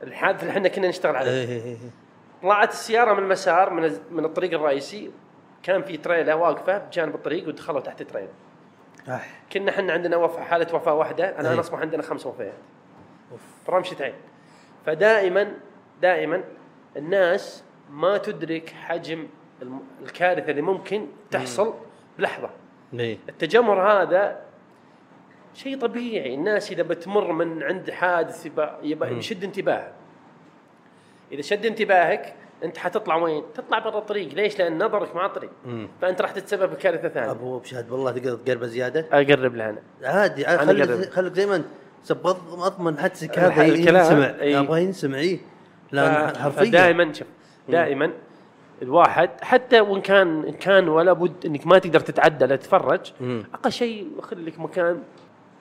الحادث 0.02 0.42
اللي 0.42 0.52
إحنا 0.52 0.68
كنا 0.68 0.88
نشتغل 0.88 1.16
عليه. 1.16 1.76
طلعت 2.42 2.70
السيارة 2.70 3.12
من 3.12 3.22
المسار 3.22 3.70
من 3.70 3.98
من 4.10 4.24
الطريق 4.24 4.54
الرئيسي. 4.54 5.10
كان 5.62 5.82
في 5.82 5.96
تريلا 5.96 6.34
واقفة 6.34 6.78
بجانب 6.78 7.14
الطريق 7.14 7.48
ودخلوا 7.48 7.80
تحت 7.80 8.02
تريلا 8.02 8.28
أح. 9.08 9.40
كنا 9.52 9.70
إحنا 9.70 9.92
عندنا 9.92 10.16
وفاة 10.16 10.42
حالة 10.42 10.74
وفاة 10.74 10.94
واحدة. 10.94 11.50
أي. 11.50 11.60
اصبح 11.60 11.78
عندنا 11.78 12.02
خمس 12.02 12.26
وفيات. 12.26 12.52
في 13.64 13.72
رمشة 13.72 14.04
عين 14.04 14.14
فدائما 14.86 15.52
دائما 16.02 16.44
الناس 16.96 17.64
ما 17.90 18.18
تدرك 18.18 18.70
حجم 18.70 19.26
الكارثة 20.02 20.50
اللي 20.50 20.62
ممكن 20.62 21.06
تحصل 21.30 21.74
بلحظة. 22.18 22.50
اي 22.94 23.18
التجمهر 23.28 24.02
هذا 24.02 24.40
شيء 25.54 25.78
طبيعي. 25.78 26.34
الناس 26.34 26.72
إذا 26.72 26.82
بتمر 26.82 27.32
من 27.32 27.62
عند 27.62 27.90
حادث 27.90 28.46
يبى 28.82 29.06
يشد 29.06 29.44
انتباه 29.44 29.92
إذا 31.32 31.42
شد 31.42 31.66
انتباهك 31.66 32.34
أنت 32.64 32.78
حتطلع 32.78 33.16
وين؟ 33.16 33.42
تطلع 33.54 33.78
برا 33.78 33.98
الطريق 33.98 34.34
ليش؟ 34.34 34.58
لأن 34.58 34.84
نظرك 34.84 35.16
مع 35.16 35.26
الطريق 35.26 35.50
مم. 35.66 35.88
فأنت 36.02 36.20
راح 36.20 36.30
تتسبب 36.30 36.70
بكارثة 36.70 37.08
ثانية 37.08 37.30
أبو 37.30 37.58
بشهد 37.58 37.90
والله 37.90 38.12
تقدر 38.12 38.34
تقرب 38.36 38.64
زيادة 38.64 39.06
أقرب 39.12 39.54
لها 39.54 39.70
أنا 39.70 39.80
عادي 40.04 40.44
خليك. 40.44 41.10
خليك 41.10 41.32
زي 41.32 41.46
ما 41.46 41.56
أنت 41.56 41.64
أضمن 42.58 42.98
حدسك 42.98 43.38
هذا 43.38 43.64
ينسمع. 43.64 44.34
أبغى 44.40 44.82
ينسمع 44.82 45.18
إي 45.18 45.40
لا 45.92 46.38
حرفيا 46.38 46.70
دائما 46.70 47.12
شوف 47.12 47.28
دائما 47.68 48.12
الواحد 48.82 49.30
حتى 49.42 49.80
وإن 49.80 50.00
كان 50.00 50.52
كان 50.52 50.88
ولا 50.88 51.12
بد 51.12 51.46
إنك 51.46 51.66
ما 51.66 51.78
تقدر 51.78 52.00
تتعدى 52.00 52.46
لا 52.46 52.56
تتفرج. 52.56 53.12
أقل 53.54 53.72
شيء 53.72 54.10
خذ 54.22 54.36
لك 54.36 54.58
مكان 54.58 55.02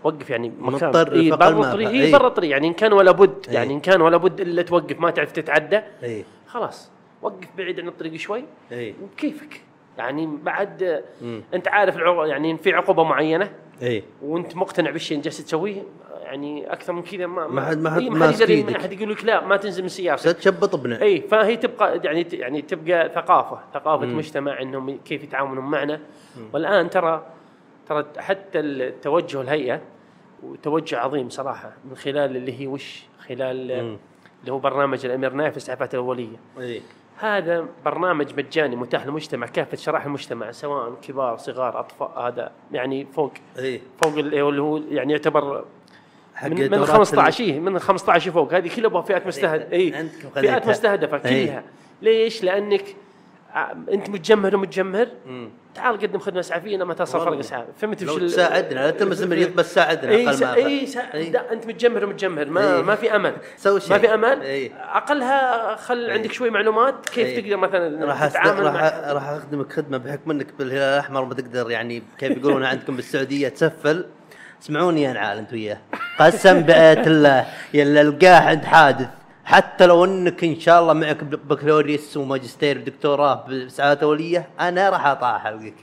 وقف 0.04 0.30
يعني 0.30 0.52
مكان 0.60 0.90
مضطر 0.90 1.14
إيه. 1.14 1.88
اي 1.88 2.02
إيه. 2.02 2.12
برا 2.12 2.28
الطريق 2.28 2.52
يعني 2.52 2.68
إن 2.68 2.74
كان 2.74 2.94
ولا 2.94 3.12
بد 3.12 3.46
إيه. 3.48 3.54
يعني 3.54 3.74
إن 3.74 3.80
كان 3.80 4.02
ولا 4.02 4.18
بد 4.18 4.42
إلا 4.42 4.62
توقف 4.62 5.00
ما 5.00 5.12
تعرف 5.12 5.32
تتعدى 5.32 5.82
اي 6.04 6.26
خلاص 6.48 6.92
وقف 7.22 7.48
بعيد 7.58 7.80
عن 7.80 7.88
الطريق 7.88 8.16
شوي 8.16 8.44
اي 8.72 8.96
وبكيفك 9.04 9.62
يعني 9.98 10.30
بعد 10.44 11.04
مم. 11.22 11.42
أنت 11.54 11.68
عارف 11.68 11.96
يعني 12.26 12.58
في 12.58 12.74
عقوبة 12.74 13.04
معينة 13.04 13.52
اي 13.82 14.04
وأنت 14.22 14.56
مقتنع 14.56 14.92
بالشيء 14.92 15.18
اللي 15.18 15.24
جالس 15.24 15.46
تسويه 15.46 15.84
يعني 16.24 16.74
أكثر 16.74 16.94
من 16.94 17.02
كذا 17.02 17.28
ما 17.28 17.48
ما 17.48 17.66
حد- 17.66 17.78
ما 17.78 17.90
حد 17.90 18.02
إيه،. 18.02 18.64
ما 18.64 18.80
حد 18.80 18.94
يقول 18.94 19.12
لك 19.12 19.26
لا 19.26 19.46
ما 19.46 19.58
تنزل 19.58 19.84
من 19.84 19.90
سيارتك 19.90 20.30
ستشبط 20.30 20.76
ابنه 20.76 21.02
اي 21.02 21.22
فهي 21.22 21.58
تبقى 21.58 22.00
يعني 22.04 22.28
يعني 22.32 22.62
تبقى 22.62 23.10
ثقافة 23.16 23.60
ثقافة 23.74 24.06
مم. 24.06 24.18
مجتمع 24.18 24.62
إنهم 24.62 24.98
كيف 25.06 25.24
يتعاملون 25.24 25.66
معنا 25.66 26.00
والآن 26.54 26.90
ترى 26.90 27.26
ترى 27.90 28.06
حتى 28.18 28.60
التوجه 28.60 29.42
الهيئة 29.42 29.82
وتوجه 30.44 31.00
عظيم 31.00 31.30
صراحة 31.30 31.72
من 31.90 31.96
خلال 31.96 32.36
اللي 32.36 32.60
هي 32.62 32.68
وش 32.68 33.04
خلال 33.28 33.84
مم. 33.84 33.98
اللي 34.42 34.52
هو 34.52 34.60
برنامج 34.60 35.06
الأمير 35.06 35.34
نايف 35.34 35.52
الاسعافات 35.54 35.94
الأولية 35.94 36.38
إي 36.60 36.82
هذا 37.20 37.66
برنامج 37.86 38.40
مجاني 38.40 38.76
متاح 38.76 39.06
للمجتمع 39.06 39.48
كافة 39.48 39.78
شرائح 39.78 40.06
المجتمع 40.06 40.52
سواء 40.52 40.94
كبار 41.02 41.38
صغار 41.38 41.80
أطفال 41.80 42.24
هذا 42.26 42.52
يعني 42.72 43.06
فوق 43.06 43.34
إي 43.60 43.82
فوق 44.04 44.14
اللي 44.18 44.42
هو- 44.62 44.78
يعني 44.78 45.12
يعتبر 45.14 45.66
حق 46.36 46.48
من, 46.48 46.62
من 46.62 46.70
دورات 46.70 46.90
15 46.90 47.44
إيه 47.44 47.60
من 47.60 47.80
15 47.80 48.32
فوق 48.32 48.54
هذه 48.54 48.76
كلها 48.76 49.02
فئات 49.02 49.28
مستهدفه 49.28 49.72
إي 49.72 49.92
فئات. 50.36 50.68
مستهدفة. 50.68 51.18
كلها 51.18 51.64
ليش؟ 52.02 52.44
لأنك 52.44 52.84
أنت 53.92 54.10
متجمهر 54.10 54.56
ومتجمهر 54.56 55.08
مم. 55.28 55.50
تعال 55.78 55.98
قدم 55.98 56.20
خدمة 56.20 56.40
إسعافية 56.40 56.78
لما 56.78 56.94
تصل 56.94 57.20
فرق 57.20 57.40
إسعاف 57.40 57.66
فهمت 57.78 58.04
لو 58.04 58.20
تساعدنا 58.20 58.80
لا 58.80 58.92
تلمس 58.92 59.22
المريض 59.22 59.56
بس 59.56 59.74
ساعدنا 59.74 60.12
اي 60.12 60.28
أقل 60.28 60.38
سا... 60.38 60.46
ما 60.46 60.56
اي 60.56 60.86
سا... 60.86 61.14
إي. 61.14 61.30
لا 61.30 61.54
أنت 61.54 61.68
متجمهر 61.68 62.06
ومتجمهر 62.06 62.50
ما 62.50 62.78
إي. 62.78 62.82
ما 62.82 62.96
في 62.96 63.16
أمل 63.16 63.34
سوي 63.58 63.80
شيء. 63.80 63.92
ما 63.92 63.98
في 63.98 64.14
أمل 64.14 64.42
إي. 64.42 64.72
أقلها 64.76 65.76
خل 65.76 66.12
عندك 66.12 66.32
شوي 66.32 66.50
معلومات 66.50 67.10
كيف 67.10 67.28
إي. 67.28 67.42
تقدر 67.42 67.58
مثلا 67.58 68.06
راح 68.06 68.28
تتعامل 68.28 68.64
راح 68.64 68.74
مع 68.74 69.12
راح 69.12 69.30
أخدمك 69.30 69.74
خدمة 69.74 69.98
بحكم 69.98 70.32
إنك 70.32 70.48
بالهلال 70.60 70.94
الأحمر 70.94 71.26
ما 71.26 71.34
تقدر 71.34 71.72
يعني 71.72 72.04
كيف 72.18 72.38
يقولون 72.38 72.64
عندكم 72.72 72.96
بالسعودية 72.96 73.48
تسفل 73.48 74.06
اسمعوني 74.62 75.04
يا 75.04 75.14
نعال 75.14 75.38
أنت 75.38 75.54
وياه 75.54 75.78
قسم 76.20 76.62
بآية 76.62 77.08
الله 77.08 77.46
يلا 77.74 78.02
القاه 78.02 78.40
عند 78.40 78.66
حادث 78.66 79.17
حتى 79.48 79.86
لو 79.86 80.06
انك 80.06 80.44
ان 80.44 80.60
شاء 80.60 80.82
الله 80.82 80.94
معك 80.94 81.24
بكالوريوس 81.24 82.18
وماجستير 82.18 82.78
ودكتوراه 82.78 83.46
بسعادة 83.50 84.08
اوليه 84.08 84.50
أنا 84.60 84.90
راح 84.90 85.06
اطاح 85.06 85.44
حلقك. 85.44 85.74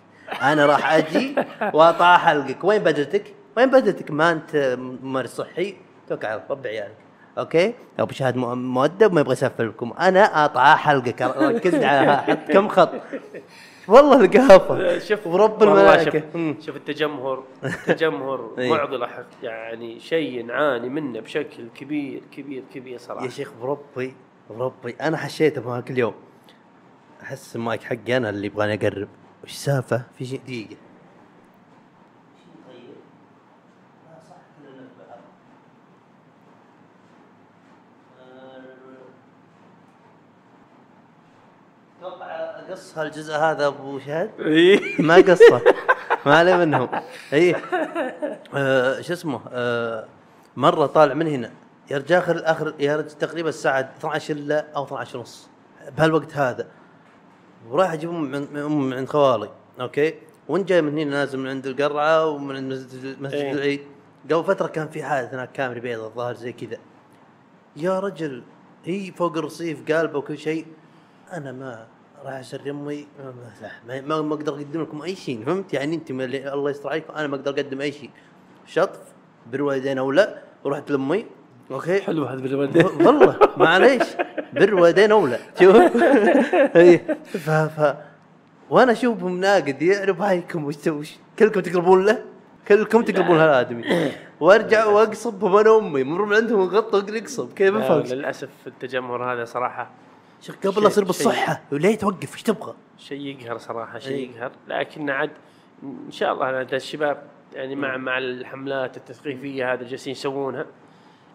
أنا 0.43 0.67
راح 0.67 0.93
أجي 0.93 1.35
واطاح 1.73 2.25
حلقك. 2.27 2.65
وين 2.65 2.83
بدلتك؟ 2.83 3.25
وين 3.57 3.71
بدلتك؟ 3.71 4.11
ما 4.11 4.33
أنت 4.33 4.77
ممارس 5.03 5.31
صحي؟ 5.31 5.75
توكل 6.09 6.27
على 6.27 6.41
رب 6.51 6.67
عيالك 6.67 6.97
أوكي؟ 7.39 7.75
أبو 7.99 8.13
شهاد 8.13 8.35
مؤ- 8.35 8.45
مؤدب 8.55 9.13
ما 9.13 9.21
يبغى 9.21 9.33
يسفل 9.33 9.69
لكم. 9.69 9.93
أنا 10.01 10.45
اطاح 10.45 10.79
حلقك. 10.79 11.23
ركز 11.23 11.75
على 11.75 12.37
كم 12.53 12.69
خط. 12.69 12.91
والله 13.89 14.21
القافه 14.25 14.99
شوف 14.99 15.27
ورب 15.27 15.63
الملائكة. 15.63 16.21
شوف. 16.33 16.67
شوف 16.67 16.77
التجمهر 16.77 17.43
التجمهر. 17.65 18.51
معضلة 18.59 19.07
حق- 19.07 19.25
يعني 19.43 20.01
شيء 20.01 20.45
نعاني 20.47 20.89
منه 20.89 21.21
بشكل 21.21 21.69
كبير 21.75 22.23
كبير 22.33 22.63
كبير 22.75 22.99
صراحة. 22.99 23.25
يا 23.25 23.31
شيخ 23.31 23.53
بربي 23.63 24.15
بربي 24.51 24.97
أنا 25.01 25.17
حشيته 25.17 25.69
معك 25.69 25.91
اليوم. 25.91 26.15
أحس 27.23 27.57
المايك 27.57 27.83
حقي 27.83 28.17
أنا 28.17 28.31
اللي 28.31 28.47
يبغاني 28.47 28.75
أقرب. 28.75 29.09
وش 29.45 29.51
السالفة؟ 29.51 30.03
في 30.19 30.25
شيء؟ 30.25 30.41
دقيقة. 30.47 30.77
اقص 42.69 42.99
هالجزء 42.99 43.35
هذا 43.35 43.67
أبو 43.67 43.99
شهد؟ 43.99 44.31
ما 44.99 45.15
قصة. 45.15 45.63
ما 46.27 46.37
عليه 46.39 46.57
منهم. 46.57 46.89
إي. 47.33 47.55
آه 48.55 49.01
شو 49.01 49.13
اسمه؟ 49.13 49.41
آه 49.53 50.05
مرة 50.57 50.87
طالع 50.87 51.15
من 51.15 51.27
هنا. 51.27 51.51
يا 51.91 51.99
رجال 51.99 52.19
اخر 52.19 52.43
اخر 52.45 52.75
يا 52.81 52.97
رجال 52.97 53.19
تقريبا 53.19 53.49
الساعة 53.49 53.81
12 53.99 54.35
إلا 54.35 54.67
أو 54.77 54.85
12 54.85 55.19
ونص 55.19 55.49
بهالوقت 55.99 56.37
هذا. 56.37 56.67
وراح 57.69 57.93
أجيب 57.93 58.11
أم 58.11 58.23
من 58.31 58.47
من- 58.53 58.61
أم 58.61 58.89
من 58.89 58.97
عند 58.97 59.09
خوالي. 59.09 59.49
أوكي؟ 59.81 60.15
وانت 60.49 60.69
جاي 60.69 60.83
من 60.83 60.99
هنا 60.99 61.11
نازل 61.11 61.39
من 61.39 61.49
عند 61.49 61.67
القرعة 61.67 62.27
ومن 62.27 62.57
عند 62.57 62.73
مسجد 62.73 63.35
إيه. 63.35 63.53
العيد. 63.53 63.81
قبل 64.31 64.45
فترة 64.45 64.67
كان 64.67 64.89
في 64.89 65.03
حادث 65.03 65.35
هناك 65.35 65.53
كاميرا 65.53 65.81
بيضاء 65.81 66.07
الظاهر 66.07 66.35
زي 66.35 66.53
كذا. 66.53 66.77
يا 67.77 68.01
رجل 68.01 68.43
هي 68.85 69.13
فوق 69.13 69.37
الرصيف 69.37 69.93
قالبه 69.93 70.19
وكل 70.19 70.39
شيء. 70.39 70.67
أنا 71.33 71.53
ما 71.53 71.87
راح 72.25 72.35
اشري 72.35 72.71
امي 72.71 73.07
ما- 73.89 74.21
ما 74.23 74.35
أقدر 74.35 74.53
أقدم 74.55 74.83
لكم 74.83 75.03
أي 75.03 75.15
شيء 75.17 75.45
فهمت؟ 75.47 75.75
يعني 75.75 75.95
أنت 75.97 76.11
الله 76.11 76.71
يستر 76.71 76.89
عليكم 76.89 77.13
أنا 77.15 77.27
ما 77.27 77.37
أقدر 77.37 77.51
أقدم 77.51 77.81
أي 77.81 77.93
شيء. 77.93 78.11
شطف 78.67 79.01
بالوالدين 79.53 79.99
أو 79.99 80.13
لا 80.13 80.39
ورحت 80.65 80.91
لامي 80.91 81.27
أوكي؟ 81.71 82.01
حلو 82.03 82.25
هذا 82.25 82.41
بالوالدين 82.41 82.85
والله 83.07 83.39
معليش. 83.57 84.03
بر 84.53 84.75
والدين 84.75 85.13
اولى 85.13 85.39
شوف. 85.61 85.77
ف 87.39 87.51
ف 87.51 87.95
وأنا 88.71 88.93
أشوفهم 88.93 89.41
ناقد 89.41 89.83
يعرف 89.83 90.21
هايكم 90.23 90.65
وش 90.65 90.87
وش 90.89 91.13
كلكم 91.39 91.61
تقربون 91.61 92.05
له؟ 92.07 92.23
كلكم 92.69 93.03
تقربون 93.03 93.39
هالآدمي. 93.39 94.11
وأرجع 94.41 94.87
واقصبهم 94.87 95.57
أنا 95.57 95.71
وامي 95.71 96.05
مر 96.05 96.25
من 96.25 96.37
عندهم 96.37 96.61
غطوا 96.69 97.01
نقصب 97.01 97.53
كيف 97.53 97.75
الفرق؟ 97.77 98.13
للأسف 98.15 98.49
التجمهر 98.67 99.33
هذا 99.33 99.45
صراحة 99.45 99.91
شيخ 100.47 100.57
قبل 100.67 100.83
لا 100.83 100.87
أصير 100.89 101.05
بالصحة 101.05 101.61
ليه 101.73 101.99
توقف 101.99 102.33
إيش 102.35 102.43
تبغى؟ 102.43 102.75
شيء 102.99 103.21
يقهر 103.21 103.59
صراحة 103.59 103.99
شيء 103.99 104.13
إي. 104.17 104.37
يقهر 104.37 104.51
لكن 104.69 105.11
عاد 105.11 105.31
إن 105.83 106.11
شاء 106.11 106.33
الله 106.33 106.61
الشباب 106.61 107.23
يعني 107.55 107.77
مع 107.77 107.97
مع 107.97 108.19
الحملات 108.19 108.97
التثقيفية 108.97 109.73
هذا 109.73 109.89
جالسين 109.89 110.13
يسوونها 110.13 110.67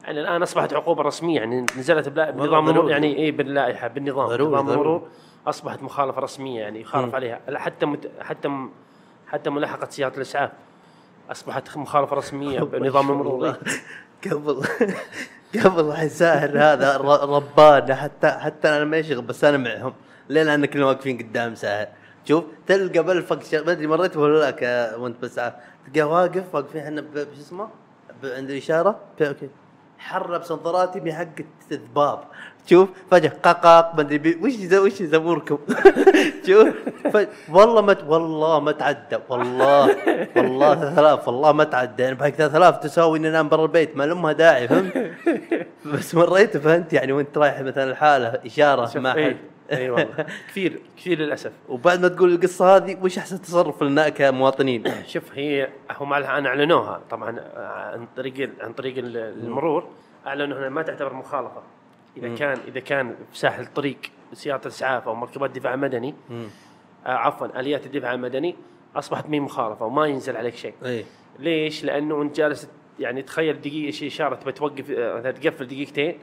يعني 0.03 0.21
الآن 0.21 0.41
أصبحت 0.41 0.73
عقوبة 0.73 1.03
رسمية 1.03 1.39
يعني 1.39 1.65
نزلت 1.77 2.09
بنظام 2.09 2.65
ضروري. 2.65 2.91
يعني 2.91 3.17
اي 3.17 3.31
باللائحة 3.31 3.87
بالنظام 3.87 4.27
ضروري، 4.27 4.53
نظام. 4.55 4.69
المرور 4.69 5.07
أصبحت 5.47 5.83
مخالفة 5.83 6.21
رسمية 6.21 6.59
يعني 6.61 6.81
يخالف 6.81 7.05
مم. 7.09 7.15
عليها 7.15 7.39
حتى 7.55 7.85
مت 7.85 8.11
حتى 8.21 8.47
م- 8.47 8.69
حتى 9.27 9.49
ملاحقة 9.49 9.89
سيارة 9.89 10.15
الإسعاف 10.15 10.51
أصبحت 11.31 11.77
مخالفة 11.77 12.15
رسمية 12.15 12.59
بنظام 12.59 13.11
المرور 13.11 13.55
قبل 14.31 14.63
قبل 15.63 15.85
راح 15.85 16.01
يساهر 16.01 16.49
هذا 16.59 16.97
ر- 16.97 17.29
ربانه 17.29 17.95
حتى 17.95 18.29
حتى 18.29 18.69
أنا 18.69 18.83
ما 18.85 18.97
يشغل 18.97 19.21
بس 19.21 19.43
أنا 19.43 19.57
معهم. 19.57 19.93
ليه؟ 20.29 20.43
لأن 20.43 20.65
كلنا 20.65 20.85
واقفين 20.85 21.17
قدام 21.17 21.55
ساهر. 21.55 21.87
شوف 22.25 22.43
تلقى 22.67 23.03
بلفق 23.03 23.43
شغ- 23.43 23.65
ما 23.65 23.71
أدري 23.71 23.87
مريت 23.87 24.17
ولا 24.17 24.51
لا 24.51 24.95
وأنت 24.95 25.21
بس 25.21 25.35
تلقاه 25.93 26.07
واقف 26.07 26.55
واقفين 26.55 26.81
إحنا 26.81 27.05
شو 27.15 27.41
اسمه؟ 27.41 27.69
عند 28.23 28.49
الإشارة. 28.49 28.99
أوكي. 29.21 29.49
حرب 29.97 30.43
سنطراتي 30.43 30.99
بحق 30.99 31.27
الذباب 31.71 32.19
شوف 32.65 32.89
فجأة 33.11 33.31
قاقاق 33.43 33.95
ما 33.95 34.01
أدري 34.01 34.39
وش 34.43 34.53
ذا- 34.55 34.79
وش 34.79 34.93
زموركم 35.03 35.57
شوف 36.47 36.67
ف... 37.13 37.27
والله 37.49 37.81
ما 37.81 37.95
والله 38.07 38.59
ما 38.59 38.71
تعدى 38.71 39.17
والله 39.29 39.95
والله 40.35 40.75
3000 40.75 41.27
والله 41.27 41.51
ما 41.51 41.63
تعدى 41.63 42.03
يعني 42.03 42.15
بحق 42.15 42.29
3000 42.29 42.77
تساوي 42.77 43.17
إني 43.19 43.29
أنام 43.29 43.49
برا 43.49 43.63
البيت 43.63 43.97
ما 43.97 44.03
لامها 44.03 44.31
داعي 44.31 44.67
فهمت؟ 44.67 45.11
بس 45.93 46.15
مريت 46.15 46.57
فهمت؟ 46.57 46.93
يعني 46.93 47.11
وانت 47.11 47.37
رايح 47.37 47.59
مثلا 47.61 47.83
الحالة 47.91 48.39
إشارة 48.45 48.85
شوف، 48.85 48.97
ما 48.97 49.15
اي 49.15 49.25
حد. 49.25 49.37
إي 49.71 49.89
والله. 49.89 50.25
كثير 50.49 50.79
كثير 50.97 51.19
للأسف. 51.19 51.51
وبعد 51.69 51.99
ما 52.01 52.07
تقول 52.07 52.33
القصة 52.33 52.75
هذه 52.75 52.97
وش 53.01 53.17
أحسن 53.17 53.41
تصرف 53.41 53.83
لنا 53.83 54.09
كمواطنين؟ 54.09 54.83
شوف 55.13 55.23
هي 55.35 55.69
هم 55.99 56.13
أعلنوها 56.13 57.01
طبعا 57.09 57.39
عن 57.93 58.07
طريق 58.17 58.49
عن 58.61 58.73
طريق 58.73 58.97
ال- 58.97 59.17
المرور 59.17 59.87
أعلنوا 60.27 60.57
إنها 60.57 60.69
ما 60.69 60.81
تعتبر 60.81 61.13
مخالفة. 61.13 61.61
إذا 62.17 62.35
كان 62.35 62.57
إذا 62.67 62.79
كان 62.79 63.15
في 63.31 63.37
ساحل 63.39 63.63
الطريق 63.63 63.97
سيارة 64.33 64.61
الإسعاف 64.61 65.07
أو 65.07 65.15
مركبات 65.15 65.51
دفاع 65.51 65.75
مدني 65.75 66.15
آه 67.05 67.09
عفوا 67.09 67.59
آليات 67.59 67.85
الدفاع 67.85 68.13
المدني 68.13 68.55
أصبحت 68.95 69.29
مي 69.29 69.39
مخالفة 69.39 69.85
وما 69.85 70.05
ينزل 70.05 70.37
عليك 70.37 70.55
شيء. 70.55 70.73
إي. 70.85 71.05
ليش؟ 71.39 71.83
لأنه 71.83 72.21
أنت 72.21 72.37
جالس 72.37 72.69
يعني 72.99 73.21
تخيل 73.21 73.61
دقيقة 73.61 73.91
شيء 73.91 74.07
إشارة 74.07 74.35
تبى 74.35 74.51
توقف 74.51 74.91
آه، 74.91 75.31
تقفل 75.31 75.67
دقيقتين 75.67 76.17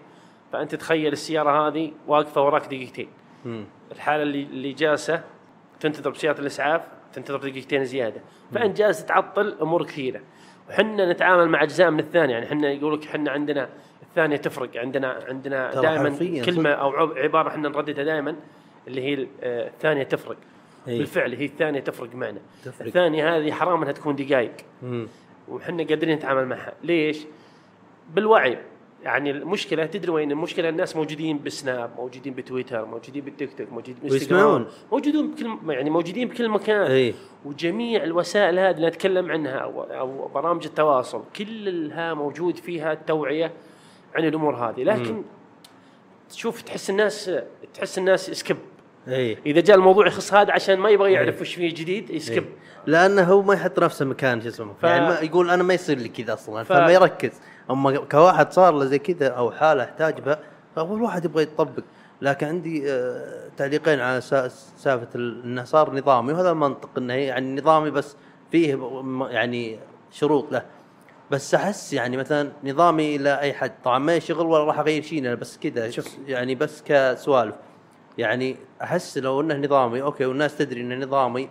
فأنت 0.53 0.75
تخيل 0.75 1.13
السيارة 1.13 1.69
هذه 1.69 1.93
واقفة 2.07 2.43
وراك 2.43 2.67
دقيقتين. 2.67 3.09
الحالة 3.93 4.23
اللي 4.23 4.43
اللي 4.43 4.73
جالسة 4.73 5.23
تنتظر 5.81 6.11
بسيارة 6.11 6.41
الإسعاف 6.41 6.83
تنتظر 7.13 7.39
دقيقتين 7.39 7.85
زيادة. 7.85 8.21
فأنت 8.55 8.77
جالس 8.77 9.05
تعطل 9.05 9.57
أمور 9.63 9.85
كثيرة. 9.85 10.21
وحنا 10.69 11.13
نتعامل 11.13 11.49
مع 11.49 11.63
أجزاء 11.63 11.91
من 11.91 12.01
الثانية 12.01 12.33
يعني 12.35 12.47
إحنا 12.47 12.71
يقول 12.71 12.95
لك 12.95 13.07
إحنا 13.07 13.31
عندنا 13.31 13.69
الثانية 14.17 14.37
تفرق. 14.37 14.77
عندنا 14.77 15.25
عندنا 15.29 15.81
دائما 15.81 16.09
كلمة 16.45 16.71
أو 16.71 16.91
عب- 16.91 17.19
عبارة 17.19 17.49
إحنا 17.49 17.69
نرددها 17.69 18.05
دائما 18.05 18.37
اللي 18.89 19.03
هي 19.03 19.27
آه، 19.43 19.69
الثانية 19.69 20.03
تفرق. 20.03 20.37
إيه. 20.89 20.99
بالفعل 20.99 21.35
هي 21.35 21.45
الثانية 21.45 21.81
تفرق 21.81 22.15
معنا. 22.15 22.41
تفرق. 22.65 22.87
الثانية 22.87 23.37
هذه 23.37 23.53
حرام 23.53 23.81
إنها 23.83 23.93
تكون 23.93 24.17
دقائق. 24.17 24.53
وحنا 25.49 25.85
قادرين 25.85 26.15
نتعامل 26.17 26.47
معها. 26.47 26.73
ليش؟ 26.85 27.19
بالوعي. 28.15 28.59
يعني 29.03 29.31
المشكلة 29.31 29.87
تدري 29.87 30.11
وين 30.11 30.31
المشكلة؟ 30.33 30.69
الناس 30.69 30.97
موجودين 30.97 31.39
بالسناب 31.39 31.91
موجودين 31.97 32.35
بتويتر 32.35 32.85
موجودين 32.85 33.25
بالتيك 33.25 33.51
توك 33.59 33.73
موجودين 33.73 33.95
بالانستغرام. 34.03 34.67
موجودين 34.93 35.31
بكل 35.31 35.73
يعني 35.73 35.91
موجودين 35.91 36.29
بكل 36.29 36.49
مكان. 36.49 36.91
اي 36.91 37.15
وجميع 37.45 38.05
الوسائل 38.05 38.59
هذه 38.59 38.77
اللي 38.77 38.87
نتكلم 38.87 39.31
عنها 39.31 39.57
أو, 39.59 40.29
برامج 40.29 40.65
التواصل 40.67 41.23
كلها 41.37 42.15
موجود 42.15 42.57
فيها 42.57 42.93
التوعية 42.93 43.53
عن 44.17 44.25
الأمور 44.25 44.57
هذه. 44.57 44.83
لكن 44.85 45.23
تشوف 46.31 46.63
تحس 46.63 46.91
الناس 46.91 47.31
تحس 47.75 47.99
الناس 47.99 48.31
سكب 48.31 48.57
إي. 49.09 49.39
إذا 49.47 49.61
جاء 49.61 49.77
الموضوع 49.77 50.07
يخص 50.07 50.35
هذا 50.35 50.53
عشان 50.53 50.79
ما 50.79 50.91
يبغى 50.91 51.13
يعرف 51.13 51.41
وش 51.41 51.55
فيه 51.55 51.69
جديد 51.75 52.11
يسكب 52.11 52.45
لأنه 52.87 53.23
هو 53.23 53.43
ما 53.43 53.55
يحط 53.55 53.79
نفسه 53.79 54.05
مكان 54.05 54.41
شو 54.43 54.49
اسمه 54.49 54.73
ف- 54.81 54.85
يعني 54.85 55.07
ما 55.09 55.19
يقول 55.21 55.51
أنا 55.51 55.63
ما 55.63 55.75
يصير 55.75 55.99
لي 55.99 56.09
كذا 56.09 56.33
أصلا 56.35 56.63
ف- 56.63 56.69
فما 56.69 56.91
يركز. 56.93 57.31
أما 57.71 57.97
كواحد 57.99 58.53
صار 58.53 58.75
له 58.75 58.85
زي 58.85 58.99
كذا 58.99 59.29
أو 59.29 59.51
حالة 59.51 59.85
أحتاج 59.85 60.21
بها 60.21 60.39
فاول 60.77 61.03
واحد 61.03 61.25
يبغى 61.25 61.43
يطبق. 61.43 61.83
لكن 62.23 62.47
عندي 62.47 62.93
آه 62.93 63.49
تعليقين 63.57 64.01
على 64.01 64.21
سا- 64.21 64.49
سالفة 64.79 65.09
ال- 65.15 65.43
إنه 65.45 65.65
صار 65.65 65.95
نظامي 65.95 66.33
وهذا 66.33 66.51
المنطق 66.51 66.91
إنه 66.99 67.15
يعني 67.15 67.61
نظامي 67.61 67.91
بس 67.91 68.17
فيه 68.53 68.79
يعني 69.31 69.79
شروط 70.11 70.53
له. 70.53 70.63
بس 71.31 71.55
أحس 71.55 71.93
يعني 71.93 72.17
مثلا 72.17 72.51
نظامي 72.65 73.17
إلى 73.17 73.41
أي 73.41 73.53
حد. 73.53 73.73
طبعا 73.85 73.99
ما 73.99 74.19
شغل 74.19 74.47
ولا 74.47 74.65
راح 74.65 74.79
أغير 74.79 75.03
شيء 75.03 75.35
بس 75.35 75.59
كذا. 75.59 75.91
يعني 76.27 76.55
بس 76.55 76.83
كسوالف. 76.87 77.55
يعني 78.19 78.57
أحس 78.83 79.19
لو 79.19 79.41
إنه 79.41 79.55
نظامي 79.57 80.03
okay 80.03 80.27
والناس 80.27 80.57
تدري 80.59 80.81
إنه 80.81 81.07
نظامي 81.07 81.49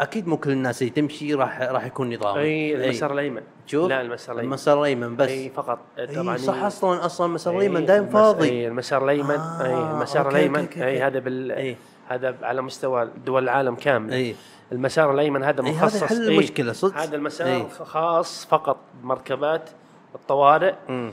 أكيد 0.00 0.28
مو 0.28 0.36
كل 0.36 0.50
الناس 0.50 0.82
اللي 0.82 0.92
تمشي 0.92 1.34
راح 1.34 1.60
راح 1.62 1.86
يكون 1.86 2.14
نظامي. 2.14 2.40
أي 2.40 2.74
المسار 2.84 3.12
الأيمن. 3.12 3.42
شوف 3.66 3.88
لا 3.88 4.00
المسار 4.00 4.34
الأيمن. 4.34 4.52
المسار 4.52 4.80
الأيمن 4.80 5.16
بس. 5.16 5.28
أي 5.28 5.50
فقط. 5.50 5.78
أي 5.98 6.06
طبعا 6.06 6.36
صح 6.36 6.62
أصلا 6.62 7.06
أصلا 7.06 7.26
المسار 7.26 7.56
الأيمن 7.56 7.86
دائما 7.86 8.02
المس- 8.04 8.12
فاضي. 8.12 8.48
أي 8.48 8.68
المسار 8.68 9.04
الأيمن. 9.04 9.30
آه، 9.30 9.64
اي 9.64 9.90
المسار 9.96 10.30
الأيمن. 10.30 10.66
أي. 10.76 11.02
هذا 11.02 11.18
بال 11.18 11.52
إي. 11.52 11.76
هذا 12.08 12.36
على 12.42 12.62
مستوى 12.62 13.10
دول 13.26 13.42
العالم 13.42 13.74
كامل. 13.74 14.12
أي. 14.12 14.34
المسار 14.72 15.14
الأيمن 15.14 15.42
هذا 15.44 15.62
إي، 15.64 15.70
هذا 15.70 15.76
مخصص 15.84 16.02
يحل 16.02 16.28
إي، 16.28 16.34
المشكلة 16.34 16.72
صدق. 16.72 16.96
هذا 16.96 17.16
المسار 17.16 17.46
إي. 17.48 17.66
خاص 17.84 18.46
فقط 18.46 18.76
بمركبات 19.02 19.70
الطوارئ 20.14 20.74
مم. 20.88 21.12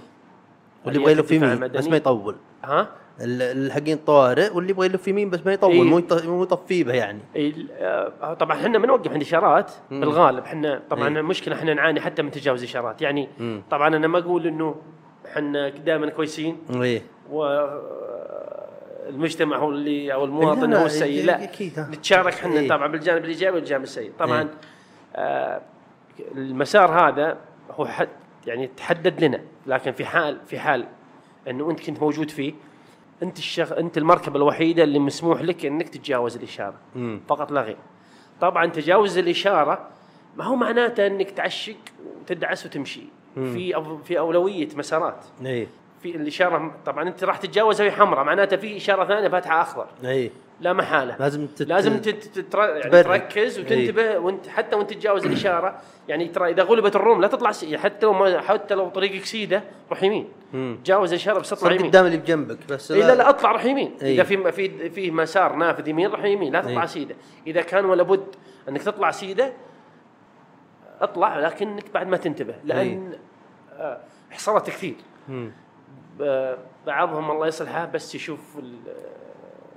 واللي 0.86 1.00
يبغى 1.02 1.12
يلف 1.12 1.32
يمين 1.32 1.68
بس. 1.68 1.88
ما 1.88 1.96
يطول 1.98 2.36
ها 2.64 2.88
ال- 3.22 3.42
الحقين 3.42 3.98
الطوارئ 3.98 4.54
واللي 4.54 4.70
يبغى 4.72 4.86
يلف 4.86 5.08
يمين 5.08 5.30
بس 5.30 5.40
ما 5.46 5.54
يطول 5.54 5.72
إي. 5.72 5.82
مو 5.82 6.02
مو 6.26 6.48
به 6.70 6.94
يعني 6.94 7.20
ال- 7.36 7.68
آه، 7.72 8.34
طبعا 8.34 8.58
إحنا 8.58 8.78
بنوقف 8.80 9.12
عند 9.12 9.22
إشارات. 9.22 9.72
بالغالب 9.92 10.44
إحنا 10.44 10.82
طبعا 10.90 11.08
إي. 11.08 11.20
المشكلة 11.20 11.56
إحنا 11.56 11.74
نعاني 11.74 12.02
حتى 12.02 12.22
من 12.22 12.32
تجاوز 12.32 12.64
إشارات 12.64 13.02
يعني 13.02 13.30
مم. 13.40 13.62
طبعا 13.72 13.88
أنا 13.96 14.08
ما 14.08 14.20
أقول 14.20 14.48
إنه 14.48 14.76
إحنا 15.26 15.70
دائما 15.70 16.10
كويسين 16.10 16.58
إيه 16.82 17.02
والمجتمع 19.06 19.58
هو 19.58 19.70
اللي 19.70 20.14
أو 20.14 20.26
المواطن 20.26 20.74
هو 20.74 20.86
السيء. 20.86 21.26
لا 21.26 21.44
ها. 21.78 21.90
نتشارك 21.92 22.34
إحنا 22.34 22.60
إيه. 22.60 22.70
طبعا 22.70 22.88
بالجانب 22.88 23.24
الإيجابي 23.24 23.56
والجانب 23.56 23.84
السيء. 23.84 24.12
طبعا 24.20 24.42
إيه. 24.42 24.50
آه 25.16 25.62
المسار 26.36 27.10
هذا 27.10 27.38
هو 27.72 27.86
حد 27.86 28.10
يعني 28.48 28.68
تحدد 28.68 29.24
لنا 29.24 29.42
لكن 29.68 29.92
في 29.92 30.06
حال 30.06 30.38
في 30.46 30.60
حال 30.60 30.86
إنه 31.48 31.72
أنت 31.72 31.80
كنت 31.80 32.02
موجود 32.02 32.32
فيه 32.32 32.54
أنت 33.24 33.38
الشخ... 33.38 33.72
أنت 33.72 33.98
المركبة 33.98 34.36
الوحيدة 34.36 34.84
اللي 34.84 35.00
مسموح 35.00 35.42
لك 35.42 35.66
إنك 35.66 35.90
تتجاوز 35.90 36.36
الإشارة. 36.36 36.76
مم. 36.96 37.22
فقط 37.28 37.52
لا 37.52 37.62
غير. 37.62 37.78
طبعا 38.42 38.66
تجاوز 38.66 39.18
الإشارة 39.18 39.90
ما 40.38 40.44
هو 40.44 40.56
معناته 40.56 41.08
إنك 41.08 41.32
تعشق 41.32 41.76
وتدعس 42.22 42.66
وتمشي. 42.66 43.04
في 43.36 43.76
أو... 43.76 43.98
في 43.98 44.20
أولوية 44.20 44.68
مسارات. 44.76 45.26
إيه. 45.46 45.68
في 46.04 46.16
الاشاره 46.16 46.76
طبعا 46.86 47.08
أنت 47.08 47.24
راح 47.24 47.38
تتجاوزها 47.38 47.86
وهي 47.86 47.96
حمراء 47.96 48.24
معناته 48.24 48.58
في 48.58 48.78
إشارة 48.78 49.06
ثانية 49.06 49.28
فاتحة 49.28 49.62
أخضر. 49.62 49.88
إيه 50.04 50.32
لا 50.62 50.74
محالة. 50.74 51.16
لازم 51.20 51.48
تت... 51.48 51.68
لازم 51.68 51.98
تت... 51.98 52.40
تتر... 52.40 52.60
يعني. 52.60 53.04
تركز 53.04 53.60
وتنتبه 53.60 54.18
وانت 54.18 54.48
حتى 54.48 54.76
وانت 54.76 54.90
تتجاوز 54.90 55.26
الإشارة 55.26 55.82
يعني 56.08 56.28
ترى 56.28 56.50
إذا 56.52 56.64
غلبت 56.64 56.96
الروم 56.96 57.22
لا 57.22 57.28
تطلع 57.28 57.52
سي... 57.52 57.78
حتى 57.78 58.06
لو 58.06 58.14
ما 58.14 58.42
حتى 58.42 58.76
لو 58.76 58.90
طريقك 58.90 59.26
سيده 59.26 59.64
روح 59.90 60.04
يمين. 60.04 60.30
تجاوز 60.84 61.14
الإشارة 61.14 61.40
بس 61.40 61.54
صار 61.54 61.72
يمين. 61.72 61.88
قدام 61.88 62.06
اللي 62.06 62.18
بجنبك 62.18 62.58
بس 62.70 62.92
إيه 62.92 63.06
لا. 63.06 63.16
لا 63.16 63.30
أطلع 63.30 63.52
روح 63.52 63.66
يمين. 63.66 63.96
إيه. 64.02 64.16
إذا 64.16 64.24
في 64.24 64.52
في 64.52 64.90
في 64.90 65.12
مسار 65.12 65.56
نافذ 65.56 65.88
يمين 65.88 66.10
روح 66.10 66.24
يمين 66.24 66.54
لا 66.54 66.62
تطلع 66.62 66.82
إيه. 66.82 66.88
سيدة. 66.88 67.16
إذا 67.48 67.62
كان 67.62 67.86
ولا 67.86 68.04
بد 68.04 68.28
أنك 68.70 68.84
تطلع 68.84 69.12
سيدة 69.12 69.54
أطلع 71.02 71.40
لكنك 71.40 71.92
بعد 71.94 72.08
ما 72.08 72.18
تنتبه 72.18 72.56
لأن 72.64 73.14
آه، 73.74 74.00
حصلت 74.32 74.68
كثير. 74.68 74.96
مم. 75.28 75.52
بعضهم 76.88 77.32
الله 77.32 77.48
يصلحه 77.48 77.86
بس 77.86 78.16
يشوف 78.16 78.60
ال- 78.60 78.80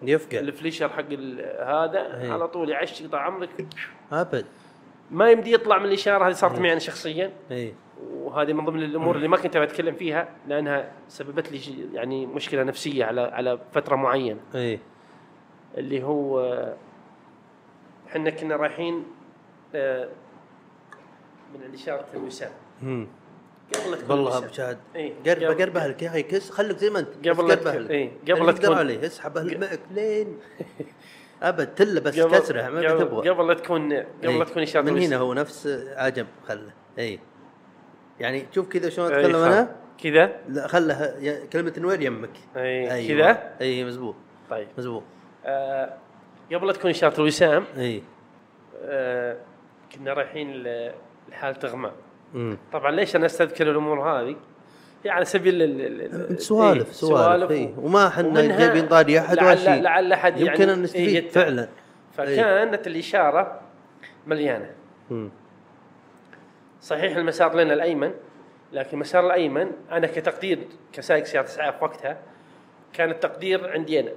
يفقع. 0.02 0.38
الفليشر 0.38 0.88
حق 0.88 1.12
هذا 1.62 2.20
إيه. 2.22 2.32
على 2.32 2.48
طول 2.48 2.70
يعش 2.70 3.00
يقطع 3.00 3.18
عمرك. 3.20 3.66
أبد. 4.12 4.46
ما 5.10 5.30
يمدي 5.30 5.52
يطلع 5.52 5.78
من 5.78 5.84
الإشارة 5.84 6.28
هذه 6.28 6.32
صارت 6.32 6.58
معي 6.58 6.72
أنا 6.72 6.80
شخصيا. 6.80 7.32
إيه. 7.50 7.74
وهذه 8.12 8.52
من 8.52 8.64
ضمن 8.64 8.82
الأمور 8.82 9.16
اللي 9.16 9.28
ما 9.28 9.36
كنت 9.36 9.56
بتكلم 9.56 9.94
فيها 9.94 10.28
لأنها 10.48 10.92
سببت 11.08 11.52
لي 11.52 11.60
يعني 11.94 12.26
مشكلة 12.26 12.62
نفسية 12.62 13.04
على 13.04 13.20
على 13.20 13.58
فترة 13.72 13.96
معينة. 13.96 14.40
إيه. 14.54 14.78
اللي 15.78 16.02
هو 16.02 16.40
إحنا 18.08 18.30
كنا 18.30 18.56
رايحين 18.56 19.04
آه، 19.74 20.08
من 21.54 21.62
الإشارة 21.62 22.06
الوسام. 22.14 22.50
قبل 23.74 23.90
لا 24.08 24.10
والله. 24.14 24.38
ابو 24.38 24.52
شهد 24.52 24.78
إيه. 24.96 25.12
قربة 25.26 25.54
قربة 25.64 25.86
لك 25.86 26.02
يا 26.02 26.08
أخي 26.08 26.22
كس 26.22 26.50
خليك 26.50 26.76
زي 26.78 26.90
ما 26.90 26.98
انت 26.98 27.28
قبل 27.28 27.30
بس 27.32 27.38
لا 27.40 27.54
قربه 27.54 27.70
تكون- 27.70 27.82
لك. 27.82 27.90
إيه. 27.90 28.10
قبل 28.30 28.46
لا 28.46 28.52
تكون- 28.52 28.76
عليه 28.78 29.06
اسحبه 29.06 29.42
معك 29.42 29.80
لين 29.90 30.38
أبد 31.42 31.74
تله 31.74 32.00
بس 32.00 32.20
كسرة 32.20 32.68
ما 32.68 32.80
تبغى 32.94 33.28
قبل 33.30 33.48
لا 33.48 33.54
تكون 33.54 33.92
قبل 33.92 34.06
إيه. 34.28 34.38
لا 34.38 34.44
تكون 34.44 34.62
اشاره 34.62 34.82
من. 34.90 34.98
هنا 35.02 35.16
هو 35.16 35.34
نفس 35.34 35.66
عجب. 35.96 36.26
خله. 36.48 36.72
اي 36.98 37.18
يعني 38.20 38.46
شوف 38.54 38.68
كذا 38.68 38.88
شلون 38.88 39.12
إيه، 39.12 39.20
أتكلم 39.20 39.36
أنا؟ 39.36 39.76
كذا؟ 40.02 40.32
لا 40.48 40.66
خله 40.66 41.14
كلمة 41.52 41.72
نوير 41.78 42.02
يمك؟ 42.02 42.30
إيه، 42.56 42.92
أيوة. 42.92 43.08
كذا؟ 43.32 43.52
اي 43.60 43.84
مزبوط. 43.84 44.14
طيب. 44.50 44.68
مزبوط. 44.78 45.02
آه 45.44 45.96
قبل 46.54 46.66
لا 46.66 46.72
تكون 46.72 46.90
اشاره 46.90 47.20
الوسام 47.20 47.64
اي 47.78 48.02
آه 48.84 49.36
كنا 49.94 50.12
رايحين 50.12 50.62
لحالة 51.28 51.58
إغماء. 51.68 51.92
طبعا 52.72 52.90
ليش 52.90 53.16
أنا 53.16 53.26
أستذكر 53.26 53.70
الأمور 53.70 54.00
هذه؟ 54.10 54.36
على 55.06 55.24
سبيل 55.24 56.40
سوالف 56.40 56.86
إيه، 56.86 56.92
سوالف 56.92 57.50
اي 57.50 57.64
و- 57.64 57.86
وما 57.86 58.06
إحنا 58.06 58.56
جايبين 58.58 58.88
طاري 58.88 59.18
أحد 59.20 59.38
ولا 59.38 59.56
شيء 59.56 59.82
لعل 59.82 60.12
أحد 60.12 60.36
يعني 60.36 60.48
يمكن 60.50 60.62
أن 60.62 60.68
إيه، 60.78 60.82
نستفيد 60.84 61.08
يتبع. 61.08 61.30
فعلا 61.44 61.68
فكانت 62.16 62.86
الإشارة 62.86 63.60
مليانة 64.26 64.70
مم. 65.10 65.30
صحيح 66.82 67.16
المسار 67.16 67.54
لنا 67.54 67.74
الأيمن 67.74 68.10
لكن 68.72 68.90
المسار 68.92 69.26
الأيمن 69.26 69.70
أنا 69.92 70.06
كتقدير 70.06 70.58
كسائق 70.92 71.24
سياره 71.24 71.44
إسعاف 71.44 71.82
وقتها 71.82 72.18
كان 72.92 73.10
التقدير 73.10 73.70
عندي 73.72 74.00
أنا 74.00 74.10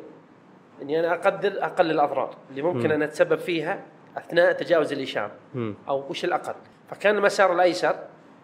إني 0.82 0.99
أنا 0.99 1.13
أقدر 1.13 1.53
أقل 1.63 1.91
الأضرار 1.91 2.36
اللي 2.49 2.61
ممكن 2.61 2.86
مم. 2.88 2.91
أن 2.91 3.01
أتسبب 3.01 3.39
فيها 3.39 3.80
أثناء 4.17 4.51
تجاوز 4.51 4.93
الإشارة 4.93 5.32
مم. 5.55 5.74
أو 5.88 6.03
وش 6.09 6.26
الأقل 6.26 6.53
فكان 6.89 7.17
المسار 7.17 7.53
الأيسر 7.53 7.95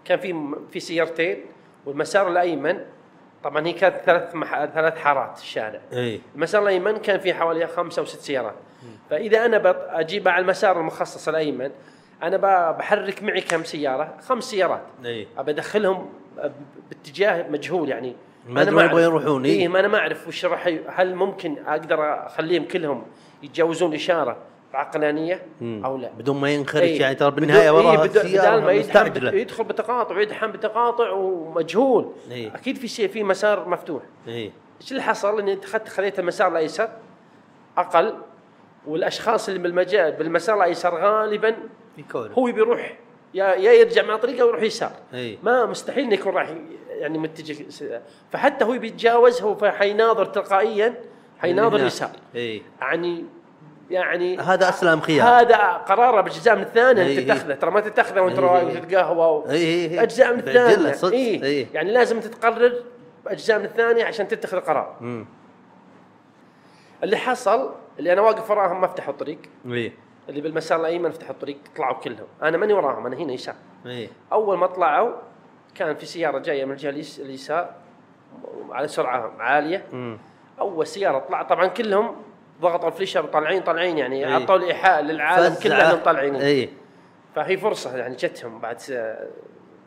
كان 0.05 0.19
في 0.19 0.55
في 0.71 0.79
سيارتين 0.79 1.45
والمسار 1.85 2.27
الأيمن 2.27 2.79
طبعا 3.43 3.67
هي 3.67 3.73
كانت 3.73 3.95
ثلاث 4.05 4.35
مح... 4.35 4.65
ثلاث 4.65 4.97
حارات 4.97 5.37
الشارع. 5.37 5.81
إي. 5.93 6.21
المسار 6.35 6.63
الأيمن 6.63 6.97
كان 6.97 7.19
فيه 7.19 7.33
حوالي 7.33 7.67
خمسة 7.67 7.99
أو 7.99 8.05
ست 8.05 8.19
سيارات. 8.19 8.55
فإذا 9.09 9.45
أنا 9.45 9.57
بط- 9.57 9.85
أجيب 9.89 10.27
على 10.27 10.41
المسار 10.41 10.79
المخصص 10.79 11.27
الأيمن 11.27 11.71
أنا 12.23 12.37
بحرك 12.71 13.23
معي 13.23 13.41
كم 13.41 13.63
سيارة؟ 13.63 14.13
خمس 14.21 14.43
سيارات. 14.43 14.81
إي. 15.05 15.27
ابى 15.37 15.51
ادخلهم 15.51 16.09
باتجاه 16.89 17.49
مجهول 17.49 17.89
يعني. 17.89 18.15
ما 18.49 18.61
أدري 18.61 18.75
وين 18.75 18.85
يبغوا 18.85 18.99
يروحون، 19.01 19.45
إيه. 19.45 19.59
إيه 19.59 19.67
ما 19.67 19.79
أنا 19.79 19.87
ما 19.87 19.97
أعرف 19.97 20.27
وش 20.27 20.45
راح 20.45 20.69
هل 20.87 21.15
ممكن 21.15 21.55
أقدر 21.67 22.25
أخليهم 22.25 22.65
كلهم 22.65 23.03
يتجاوزون 23.43 23.89
الإشارة؟ 23.89 24.37
بعقلانية 24.75 25.45
أو 25.61 25.97
لا. 25.97 26.09
بدون 26.17 26.41
ما 26.41 26.49
ينخرج 26.49 26.81
إيه. 26.81 27.01
يعني 27.01 27.15
ترى 27.15 27.31
بدون- 27.31 27.39
بالنهاية 27.39 27.63
إيه، 27.63 27.71
وراها 27.71 28.05
بدون- 28.05 28.23
بدال 28.23 28.61
ما 28.63 28.73
مستعجلة. 28.79 29.31
يدخل 29.31 29.63
بتقاطع 29.63 30.15
ويدحم 30.15 30.51
بتقاطع 30.51 31.09
ومجهول. 31.11 32.11
إيه. 32.31 32.55
أكيد 32.55 32.77
في 32.77 32.87
شيء 32.87 33.07
في 33.07 33.23
مسار 33.23 33.69
مفتوح. 33.69 34.03
اي 34.27 34.51
إيش 34.81 34.91
اللي 34.91 35.03
حصل؟ 35.03 35.39
إني 35.39 35.59
اخذت 35.63 35.87
خذيت 35.87 36.19
المسار 36.19 36.47
الأيسر 36.51 36.89
أقل. 37.77 38.13
والأشخاص 38.87 39.47
اللي 39.47 39.59
بالمجال 39.59 40.11
بالمسار 40.11 40.57
الأيسر 40.57 40.95
غالبا 40.95 41.55
يكون 41.97 42.31
هو 42.31 42.43
بيروح 42.43 42.97
يا 43.33 43.45
يا 43.45 43.71
يرجع 43.71 44.03
مع 44.03 44.15
طريقه 44.17 44.45
ويروح 44.45 44.61
يسار. 44.61 44.91
اي 45.13 45.37
ما 45.43 45.65
مستحيل 45.65 46.03
إنه 46.03 46.13
يكون 46.13 46.33
راح 46.33 46.49
يعني 46.89 47.17
متجه 47.17 47.55
فحتى 48.31 48.65
هو 48.65 48.71
بيتجاوز 48.77 49.41
هو 49.41 49.71
حيناظر 49.71 50.25
تلقائيا 50.25 50.95
حيناظر. 51.39 51.85
يسار. 51.85 52.09
اي 52.35 52.61
يعني 52.81 53.25
يعني 53.89 54.37
هذا 54.37 54.69
أسلم 54.69 54.99
خيار. 54.99 55.27
هذا 55.27 55.57
قراره 55.57 56.21
باجزاء 56.21 56.55
من 56.55 56.61
الثانية 56.61 57.01
إيه، 57.01 57.19
أنت 57.19 57.31
تتخذه. 57.31 57.53
ترى 57.53 57.71
ما 57.71 57.79
تتخذه 57.79 58.21
وأنت 58.21 58.39
إيه، 58.39 58.45
رايح 58.45 58.63
إيه. 58.69 58.81
وتتقهوى 58.81 59.27
و... 59.27 59.49
اي 59.49 59.55
اي 59.55 59.91
اي 59.91 60.03
أجزاء 60.03 60.33
من 60.33 60.39
الثانية 60.39 60.91
صدق. 60.91 61.13
إيه. 61.13 61.43
اي 61.43 61.67
يعني 61.73 61.91
لازم 61.91 62.19
تتقرر 62.19 62.73
اجزاء 63.27 63.59
من 63.59 63.65
الثانية 63.65 64.05
عشان 64.05 64.27
تتخذ 64.27 64.59
قرار. 64.59 64.95
امم 65.01 65.25
اللي 67.03 67.17
حصل 67.17 67.71
اللي 67.99 68.13
أنا 68.13 68.21
واقف 68.21 68.51
وراهم 68.51 68.81
ما 68.81 68.87
فتحوا 68.87 69.13
الطريق. 69.13 69.39
اي 69.65 69.91
اللي 70.29 70.41
بالمسار 70.41 70.79
الأيمن 70.79 71.11
فتحوا 71.11 71.31
الطريق 71.33 71.57
طلعوا 71.77 71.95
كلهم. 71.95 72.27
أنا 72.43 72.57
ماني 72.57 72.73
وراهم 72.73 73.05
أنا 73.05 73.15
هنا 73.17 73.33
يسار. 73.33 73.55
اي 73.85 74.09
أول 74.31 74.57
ما 74.57 74.67
طلعوا 74.67 75.11
كان 75.75 75.95
في 75.95 76.05
سيارة 76.05 76.39
جاية 76.39 76.65
من 76.65 76.71
الجهة 76.71 76.89
اليس- 76.89 77.19
اليسار 77.19 77.69
على 78.71 78.87
سرعة 78.87 79.31
عالية. 79.39 79.85
أول 80.59 80.87
سيارة 80.87 81.19
طلعت 81.19 81.49
طبعا 81.49 81.67
كلهم 81.67 82.15
ضغطوا 82.61 82.87
الفليشر 82.87 83.23
وطالعين 83.25 83.61
طالعين 83.61 83.97
يعني 83.97 84.25
إيه. 84.27 84.33
أعطوا 84.33 84.55
الإيحاء 84.55 85.01
للعالم 85.01 85.55
كله 85.63 85.89
انهم 85.89 85.99
طالعين 86.03 86.35
اي 86.35 86.69
فهي 87.35 87.57
فرصة 87.57 87.97
يعني 87.97 88.15
جتهم 88.15 88.59
بعد 88.59 88.79
س- 88.79 88.93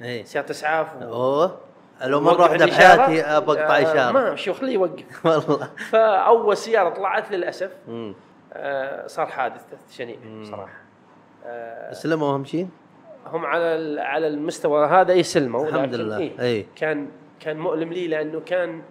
اي 0.03 0.25
سيارة 0.25 0.51
إسعاف 0.51 0.97
و- 0.97 1.03
أوه. 1.05 1.59
لو 2.05 2.21
مرة 2.21 2.43
واحدة. 2.43 2.67
بحياتي 2.67 3.23
ابى 3.25 3.53
اقطع 3.53 3.79
آه، 3.79 3.83
إشارة. 3.83 4.13
ما 4.13 4.37
شو 4.37 4.53
خليه 4.53 4.75
يوقف. 4.75 5.05
والله. 5.27 5.71
فأول 5.91 6.57
سيارة 6.57 6.89
طلعت 6.89 7.31
للأسف. 7.31 7.71
آه، 8.53 9.07
صار 9.07 9.27
حادث 9.27 9.63
شنيع 9.91 10.17
صراحة. 10.45 10.79
آه، 11.47 11.93
سلموا 11.93 12.35
أهم 12.35 12.45
شيء؟ 12.45 12.69
هم 13.27 13.47
على 13.47 14.01
على 14.01 14.27
المستوى 14.27 14.87
هذا 14.87 15.13
يسلموا 15.15 15.69
الحمد 15.69 15.95
لله. 15.95 16.19
إيه 16.19 16.41
إيه. 16.41 16.67
كان 16.77 17.09
كان 17.41 17.59
مؤلم 17.59 17.93
لي 17.93 18.09
لأنه 18.09 18.41
كان 18.41 18.83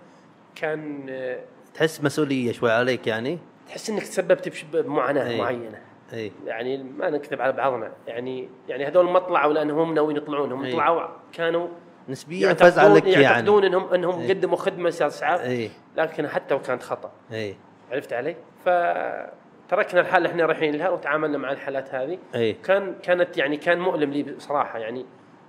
كان 0.55 1.05
آه، 1.09 1.39
تحس 1.73 2.03
مسؤولية 2.03 2.51
شوي 2.51 2.71
عليك 2.71 3.07
يعني؟ 3.07 3.39
تحس 3.67 3.89
إنك 3.89 4.03
تسببت 4.03 4.65
بمعاناة 4.73 5.29
إيه. 5.29 5.41
معينة. 5.41 5.79
اي 6.13 6.31
يعني 6.45 6.83
ما 6.83 7.09
نكذب 7.09 7.41
على 7.41 7.53
بعضنا. 7.53 7.91
يعني 8.07 8.49
يعني 8.67 8.87
هذول 8.87 9.05
ما 9.09 9.19
طلعوا 9.19 9.53
لانهم 9.53 9.93
ناويين 9.93 10.17
يطلعون. 10.17 10.51
هم 10.51 10.63
إيه. 10.63 10.73
طلعوا 10.73 11.07
كانوا 11.33 11.67
نسبيا 12.09 12.53
فزعه 12.53 12.87
لك 12.87 13.07
يعني. 13.07 13.23
يعتقدون 13.23 13.63
انهم 13.63 13.93
إنهم 13.93 14.19
إيه. 14.19 14.29
قدموا 14.29 14.57
خدمة 14.57 14.89
اسعاف 14.89 15.41
اي 15.41 15.69
لكن 15.97 16.27
حتى 16.27 16.55
وكانت 16.55 16.83
خطأ. 16.83 17.11
اي 17.31 17.55
عرفت 17.91 18.13
علي؟ 18.13 18.35
فتركنا 18.65 20.01
الحال 20.01 20.17
اللي 20.17 20.29
إحنا 20.29 20.45
رايحين 20.45 20.75
لها 20.75 20.89
وتعاملنا 20.89 21.37
مع 21.37 21.51
الحالات 21.51 21.95
هذه. 21.95 22.17
اي 22.35 22.53
كان 22.53 22.95
كانت 23.03 23.37
يعني 23.37 23.57
كان 23.57 23.79
مؤلم 23.79 24.11
لي 24.11 24.23
بصراحة 24.23 24.79
يعني. 24.79 25.05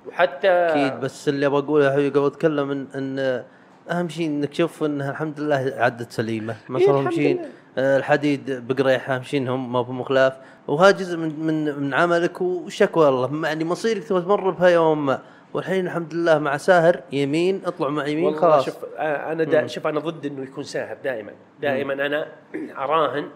وحتى 0.07 0.49
أكيد 0.49 1.01
بس 1.01 1.29
اللي 1.29 1.47
يا 1.47 1.91
حبيبي 1.93 2.19
قبل 2.19 2.27
أتكلم 2.27 2.71
ان 2.71 2.89
إن 2.95 3.45
أهم 3.91 4.09
شيء 4.09 4.27
إنك 4.27 4.49
تشوف 4.49 4.85
إنها 4.85 5.11
الحمد 5.11 5.41
لله 5.41 5.75
عدت 5.77 6.13
سليمة. 6.13 6.57
ما 6.69 6.79
إيه، 6.79 6.87
صار 6.87 7.03
مشين 7.03 7.37
لله. 7.37 7.45
آه، 7.45 7.49
الحديد 7.79 8.69
بقريحه 8.69 9.19
مشينهم 9.19 9.73
ما 9.73 9.79
هم 9.79 10.03
خلاف 10.03 10.37
وهذا 10.69 10.91
جزء 10.91 11.17
من 11.17 11.41
من 11.41 11.79
من 11.79 11.95
عملك 11.95 12.41
وشكوى 12.41 13.09
الله. 13.09 13.47
يعني 13.49 13.65
مصيرك 13.65 14.05
تبغى 14.05 14.23
تمر 14.23 14.51
بها 14.51 14.69
يوم 14.69 15.07
ما. 15.07 15.23
والحين 15.55 15.87
الحمد 15.87 16.15
لله 16.15 16.39
مع 16.39 16.57
ساهر 16.57 17.01
يمين 17.13 17.63
اطلع 17.67 17.89
مع 17.89 18.07
يمين 18.07 18.25
والله 18.25 18.41
خلاص. 18.41 18.65
شوف 18.65 18.85
آه، 18.97 19.33
أنا 19.33 19.45
دا. 19.45 19.67
شوف 19.67 19.87
أنا 19.87 20.01
ضد 20.01 20.27
إنه 20.27 20.43
يكون 20.43 20.65
ساهر 20.65 20.97
دائما. 21.05 21.33
دائما 21.61 21.93
أنا 21.93 22.29
أراهن 22.55 23.29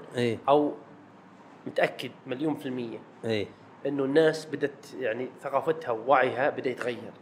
أو 0.49 0.73
متأكد 1.67 2.11
مليون 2.27 2.55
في 2.55 2.67
المية 2.67 2.99
إنه 3.87 4.05
الناس 4.05 4.47
بدأت 4.47 4.87
يعني 5.01 5.29
ثقافتها 5.43 5.91
ووعيها 5.91 6.51
بدأ 6.51 6.71
يتغير. 6.71 7.13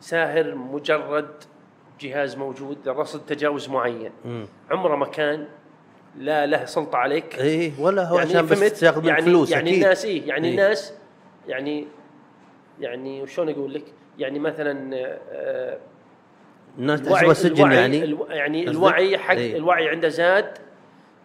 ساهر 0.00 0.54
مجرد 0.54 1.28
جهاز 2.00 2.36
موجود 2.36 2.88
لرصد 2.88 3.26
تجاوز 3.26 3.68
معين. 3.68 4.10
مم. 4.24 4.46
عمره 4.70 4.96
ما 4.96 5.06
كان 5.06 5.46
لا 6.16 6.46
له 6.46 6.64
سلطة 6.64 6.96
عليك 6.98 7.38
اي 7.40 7.72
ولا 7.78 8.04
هو 8.08 8.18
عشان 8.18 8.46
فهمت؟ 8.46 8.62
بس 8.72 8.84
منك 8.84 9.04
يعني 9.04 9.22
فلوس 9.22 9.50
يعني 9.50 9.70
أكيد 9.70 9.82
الناس 9.82 10.04
إيه 10.04 10.28
يعني 10.28 10.46
إيه. 10.48 10.52
الناس 10.52 10.92
يعني 11.48 11.86
يعني 12.80 13.22
وشلون 13.22 13.48
أقول 13.48 13.74
لك؟ 13.74 13.84
يعني 14.18 14.38
مثلا 14.38 14.96
آه، 15.32 15.78
الناس 16.78 17.02
تحسبها 17.02 17.34
سجن 17.34 17.72
يعني 17.72 18.04
الو- 18.04 18.26
يعني؟ 18.30 18.68
الوعي 18.70 19.18
حق 19.18 19.34
إيه. 19.34 19.56
الوعي 19.56 19.88
عنده 19.88 20.08
زاد 20.08 20.58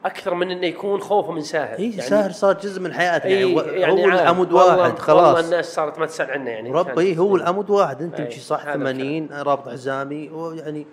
أكثر 0.05 0.33
من 0.33 0.51
إنه 0.51 0.67
يكون 0.67 0.99
خوفه 1.01 1.31
من 1.31 1.41
ساهر 1.41 1.79
اي 1.79 1.89
يعني 1.89 2.01
ساهر 2.01 2.31
صار 2.31 2.53
جزء 2.53 2.81
من 2.81 2.93
حياته 2.93 3.27
يعني, 3.27 3.43
إيه 3.43 3.55
و- 3.55 3.61
يعني 3.61 3.91
هو. 4.03 4.07
العمود 4.07 4.51
والله- 4.53 4.77
واحد 4.77 4.91
والله 4.91 4.95
خلاص 5.01 5.43
الناس 5.45 5.73
صارت 5.75 5.99
ما 5.99 6.05
تسأل 6.05 6.31
عنه 6.31 6.49
يعني 6.49 6.71
ربي 6.71 7.17
هو 7.17 7.35
العمود 7.35 7.69
واحد 7.69 8.01
أنت 8.01 8.15
تمشي 8.17 8.39
صح 8.39 8.65
هذا 8.67 8.73
80 8.73 9.29
رابط 9.31 9.69
حزامي 9.69 10.29
ويعني 10.29 10.85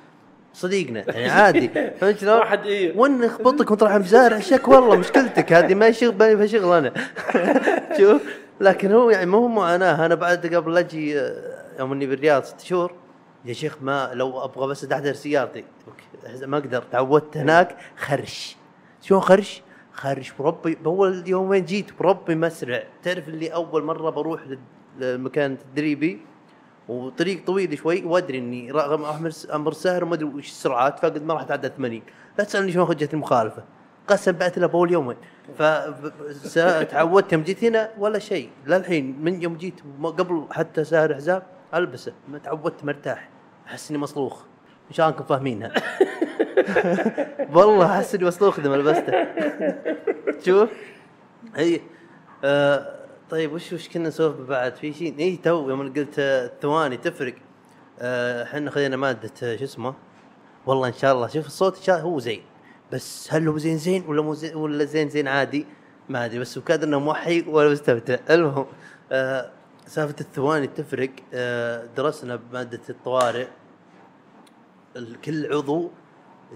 صديقنا 0.55 1.05
يعني 1.19 1.29
عادي. 1.31 1.69
فهمت 2.01 2.19
شلون؟ 2.19 2.39
واحد. 2.39 2.61
وين 2.97 3.23
يخبطك 3.23 3.71
وانت 3.71 3.83
رايح 3.83 3.97
مزارع 3.97 4.39
شك 4.41 4.69
والله 4.69 4.97
مشكلتك 4.97 5.53
هذه 5.53 5.75
ما 5.75 5.91
شغل 5.93 6.13
بالي 6.13 6.37
في 6.37 6.49
شغل 6.49 6.77
أنا. 6.79 6.93
شوف 7.99 8.23
لكن 8.61 8.93
هو 8.93 9.11
يعني 9.11 9.27
ما 9.27 9.39
هو 9.39 9.49
معاناة. 9.49 10.07
أنا 10.07 10.15
بعد 10.15 10.55
قبل 10.55 10.79
أجي 10.79 11.21
آه، 11.21 11.65
يوم 11.79 11.93
إني 11.93 12.07
بالرياض 12.07 12.43
ست 12.45 12.61
شهور 12.61 12.93
يا 13.45 13.53
شيخ 13.53 13.77
ما 13.83 14.11
لو 14.15 14.45
أبغى 14.45 14.67
بس 14.69 14.85
أدحدر 14.85 15.13
سيارتي 15.13 15.65
ما 16.43 16.57
أقدر. 16.59 16.83
تعودت 16.83 17.37
هناك 17.37 17.77
خرش. 17.97 18.57
شلون 19.03 19.21
خرش؟ 19.21 19.63
خرش 19.93 20.33
بربي 20.39 20.75
بأول 20.75 21.23
يومين 21.29 21.65
جيت 21.65 21.91
بربي 22.01 22.35
مسرع. 22.35 22.83
تعرف 23.03 23.29
اللي 23.29 23.49
أول 23.49 23.85
مرة 23.85 24.11
بروح 24.11 24.47
لل- 24.47 24.59
للمكان 24.99 25.57
تدريبي؟ 25.75 26.21
وطريق 26.91 27.47
طويل 27.47 27.79
شوي 27.79 28.05
وادري 28.05 28.39
إني 28.39 28.71
رغم 28.71 29.05
أمر 29.53 29.73
سهر 29.73 30.05
وما 30.05 30.15
أدري 30.15 30.29
وش 30.29 30.49
السرعات 30.49 30.99
فقد 30.99 31.23
ما 31.23 31.35
راح 31.35 31.43
أتعدى 31.43 31.69
80 31.69 32.03
لا 32.39 32.45
تسألني 32.45 32.73
شلون 32.73 32.87
خرجت 32.87 33.15
المخالفة. 33.15 33.63
قسم 34.09 34.33
بعت 34.33 34.59
له 34.59 34.67
باول 34.67 34.93
يومين. 34.93 35.17
فتعودت 36.45 37.33
يوم 37.33 37.43
جيت 37.43 37.65
هنا 37.65 37.91
ولا 37.99 38.19
شيء. 38.19 38.51
للحين 38.67 39.25
من 39.25 39.43
يوم 39.43 39.57
جيت 39.57 39.81
قبل 40.03 40.47
حتى 40.51 40.85
سهر 40.85 41.15
حزام 41.15 41.43
ألبسه. 41.75 42.13
ما 42.29 42.39
تعودت 42.39 42.85
مرتاح. 42.85 43.29
أحس 43.67 43.91
إني 43.91 43.99
مصلوخ. 43.99 44.43
ان 44.89 44.95
شاء 44.95 45.09
الله 45.09 45.19
أنكم 45.19 45.29
فاهمينها. 45.29 45.73
والله 47.55 47.87
أحس 47.87 48.15
إني 48.15 48.25
مصلوخ 48.25 48.59
إذا 48.59 48.69
ما 48.69 48.77
لبسته. 48.77 49.27
شوف. 50.45 50.71
هي 51.57 51.81
آه 52.45 53.00
طيب 53.31 53.53
وش 53.53 53.73
وش 53.73 53.89
كنا 53.89 54.09
نسولف 54.09 54.41
بعد 54.41 54.75
في 54.75 54.93
شيء 54.93 55.19
إي 55.19 55.37
تو 55.37 55.69
يوم 55.71 55.93
قلت 55.93 56.19
آه، 56.19 56.47
الثواني 56.47 56.97
تفرق. 56.97 57.35
آه، 57.99 58.43
إحنا 58.43 58.71
خذينا 58.71 58.97
مادة 58.97 59.31
آه، 59.43 59.57
شو 59.57 59.65
اسمه؟ 59.65 59.95
والله 60.67 60.89
إن 60.89 60.93
شاء 60.93 61.13
الله 61.15 61.29
شوف 61.29 61.47
الصوت 61.47 61.77
إن 61.77 61.83
شاء 61.83 62.01
هو 62.01 62.19
زين. 62.19 62.43
بس 62.93 63.29
هل 63.33 63.49
هو 63.49 63.59
زين 63.59 63.79
زين 63.79 64.05
ولا 64.09 64.23
مو 64.23 64.35
زين 64.35 64.57
ولا 64.57 64.85
زين 64.85 65.09
زين 65.09 65.29
عادي؟ 65.29 65.67
ما 66.09 66.25
أدري 66.25 66.39
بس 66.39 66.59
وكاد 66.59 66.83
إنه 66.83 66.99
موحي 66.99 67.41
ولا 67.49 67.71
مستمتع. 67.71 68.17
المهم 68.31 68.67
آه 69.13 69.51
سالفة 69.87 70.17
الثواني 70.21 70.67
تفرق. 70.67 71.11
آه 71.35 71.87
درسنا 71.97 72.37
بمادة 72.37 72.81
الطوارئ. 72.91 73.47
ال- 74.97 75.21
كل 75.21 75.53
عضو 75.55 75.91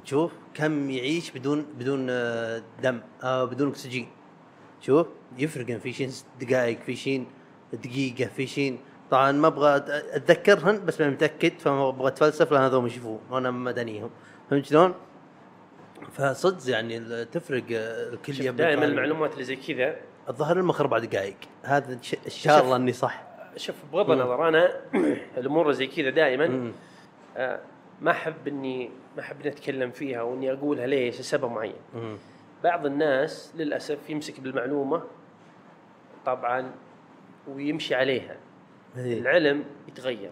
تشوف 0.04 0.32
كم 0.54 0.90
يعيش 0.90 1.30
بدون 1.30 1.66
بدون 1.78 2.06
دم 2.82 3.00
آه 3.22 3.44
بدون 3.44 3.68
أكسجين. 3.68 4.08
شوف 4.86 5.06
يفرق 5.38 5.76
في 5.76 5.92
شين 5.92 6.10
دقائق 6.40 6.78
في 6.80 6.96
شين 6.96 7.26
دقيقة 7.72 8.26
في 8.36 8.46
شين 8.46 8.78
طبعا 9.10 9.32
ما 9.32 9.46
أبغى 9.46 9.76
اتذكرهن 10.12 10.84
بس 10.84 11.00
ماني 11.00 11.12
متأكد 11.12 11.58
فما 11.58 11.88
أبغى 11.88 12.08
أتفلسف 12.08 12.52
لأن 12.52 12.62
هذول 12.62 12.86
يشوفون 12.86 13.20
وأنا 13.30 13.50
مدنيهم 13.50 14.10
فهمت 14.50 14.66
شلون؟ 14.66 14.94
فصدق 16.12 16.70
يعني 16.70 17.24
تفرق 17.24 17.64
آه، 17.72 18.12
الكل 18.12 18.52
دائما. 18.52 18.84
المعلومات 18.84 19.32
اللي 19.32 19.44
زي 19.44 19.56
كذا 19.56 19.96
الظاهر 20.28 20.56
المخ 20.56 20.80
أربع 20.80 20.98
دقائق 20.98 21.36
هذا 21.62 21.92
ان 21.92 22.02
شاء. 22.28 22.64
الله 22.64 22.76
إني 22.76 22.92
صح 22.92 23.22
شوف 23.56 23.76
بغض 23.92 24.10
النظر 24.10 24.48
أنا 24.48 24.80
الأمور 25.38 25.72
زي 25.72 25.86
كذا 25.86 26.10
دائما. 26.10 26.72
آه، 27.36 27.60
ما 28.00 28.10
أحب 28.10 28.48
إني 28.48 28.90
ما 29.16 29.22
أحب 29.22 29.40
إني 29.40 29.48
أتكلم 29.48 29.90
فيها 29.90 30.22
وإني 30.22 30.52
أقولها 30.52 30.86
ليش 30.86 31.20
لسبب 31.20 31.50
معين. 31.50 31.74
بعض 32.64 32.86
الناس 32.86 33.52
للأسف 33.56 34.10
يمسك 34.10 34.40
بالمعلومة 34.40 35.02
طبعا 36.26 36.70
ويمشي 37.48 37.94
عليها. 37.94 38.36
إيه. 38.96 39.18
العلم 39.20 39.64
يتغير. 39.88 40.30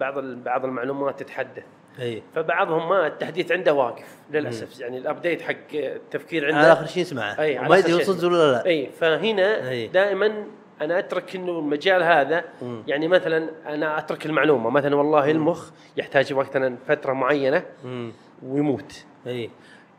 بعض 0.00 0.18
بعض 0.24 0.64
المعلومات 0.64 1.22
تتحدث. 1.22 1.64
اي 2.00 2.22
فبعضهم 2.34 2.88
ما 2.88 3.06
التحديث 3.06 3.52
عنده 3.52 3.74
واقف 3.74 4.16
للأسف. 4.30 4.80
يعني 4.80 4.98
ال 4.98 5.04
update 5.04 5.42
حق 5.42 5.54
التفكير 5.74 6.46
عنده 6.46 6.58
على 6.58 6.72
آخر 6.72 6.86
شيء 6.86 7.18
أي، 7.18 7.58
على 7.58 7.66
وما 7.66 7.78
آخر 7.78 7.90
يدري 7.90 8.04
صدق 8.04 8.28
ولا 8.28 8.52
لا. 8.52 8.66
اي 8.66 8.86
فهنا 8.86 9.68
أي. 9.68 9.86
دائما 9.86 10.46
أنا 10.80 10.98
أترك 10.98 11.36
إنه 11.36 11.58
المجال 11.58 12.02
هذا. 12.02 12.44
مم. 12.62 12.82
يعني 12.86 13.08
مثلا 13.08 13.50
أنا 13.66 13.98
أترك 13.98 14.26
المعلومة. 14.26 14.70
مثلا 14.70 14.96
والله 14.96 15.30
المخ 15.30 15.70
يحتاج 15.96 16.32
مثلا 16.32 16.76
فترة 16.86 17.12
معينة 17.12 17.64
مم. 17.84 18.12
ويموت. 18.42 19.04
اي 19.26 19.50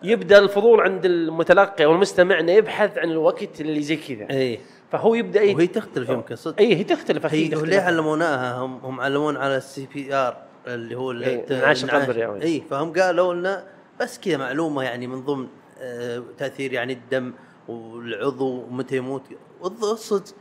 يبدأ 0.03 0.39
الفضول 0.39 0.81
عند 0.81 1.05
المتلقي 1.05 1.85
أو 1.85 1.91
المستمع 1.91 2.39
إنه 2.39 2.51
يبحث 2.51 2.97
عن 2.97 3.11
الوقت 3.11 3.61
اللي 3.61 3.81
زي 3.81 3.95
كذا. 3.95 4.29
اي 4.29 4.59
فهو 4.91 5.15
يبدأ 5.15 5.41
ي- 5.41 5.55
وهي 5.55 5.67
تختلف 5.67 6.09
يمكن 6.09 6.35
صدق 6.35 6.59
اي 6.59 6.75
هي 6.75 6.83
تختلف 6.83 7.25
هي 7.25 7.29
أكيد 7.29 7.51
تختلف. 7.51 7.69
ليه 7.69 7.79
علموناها؟ 7.81 8.57
هم 8.57 8.77
هم 8.83 9.01
علمون 9.01 9.37
على 9.37 9.57
ال 9.57 9.87
CPR 9.93 10.37
اللي 10.67 10.95
هو 10.95 11.11
انعاش 11.11 11.83
القلب 11.83 12.09
الرئوي. 12.09 12.41
اي 12.43 12.63
فهم 12.69 12.93
قالوا 12.93 13.33
لنا 13.33 13.63
بس 14.01 14.19
كذا 14.19 14.37
معلومة 14.37 14.83
يعني 14.83 15.07
من 15.07 15.21
ضمن 15.25 15.47
آه، 15.79 16.23
تأثير 16.37 16.73
يعني 16.73 16.93
الدم 16.93 17.33
والعضو 17.67 18.61
ومتى 18.63 18.97
يموت. 18.97 19.21
والض- 19.63 19.95
صدق 19.95 20.33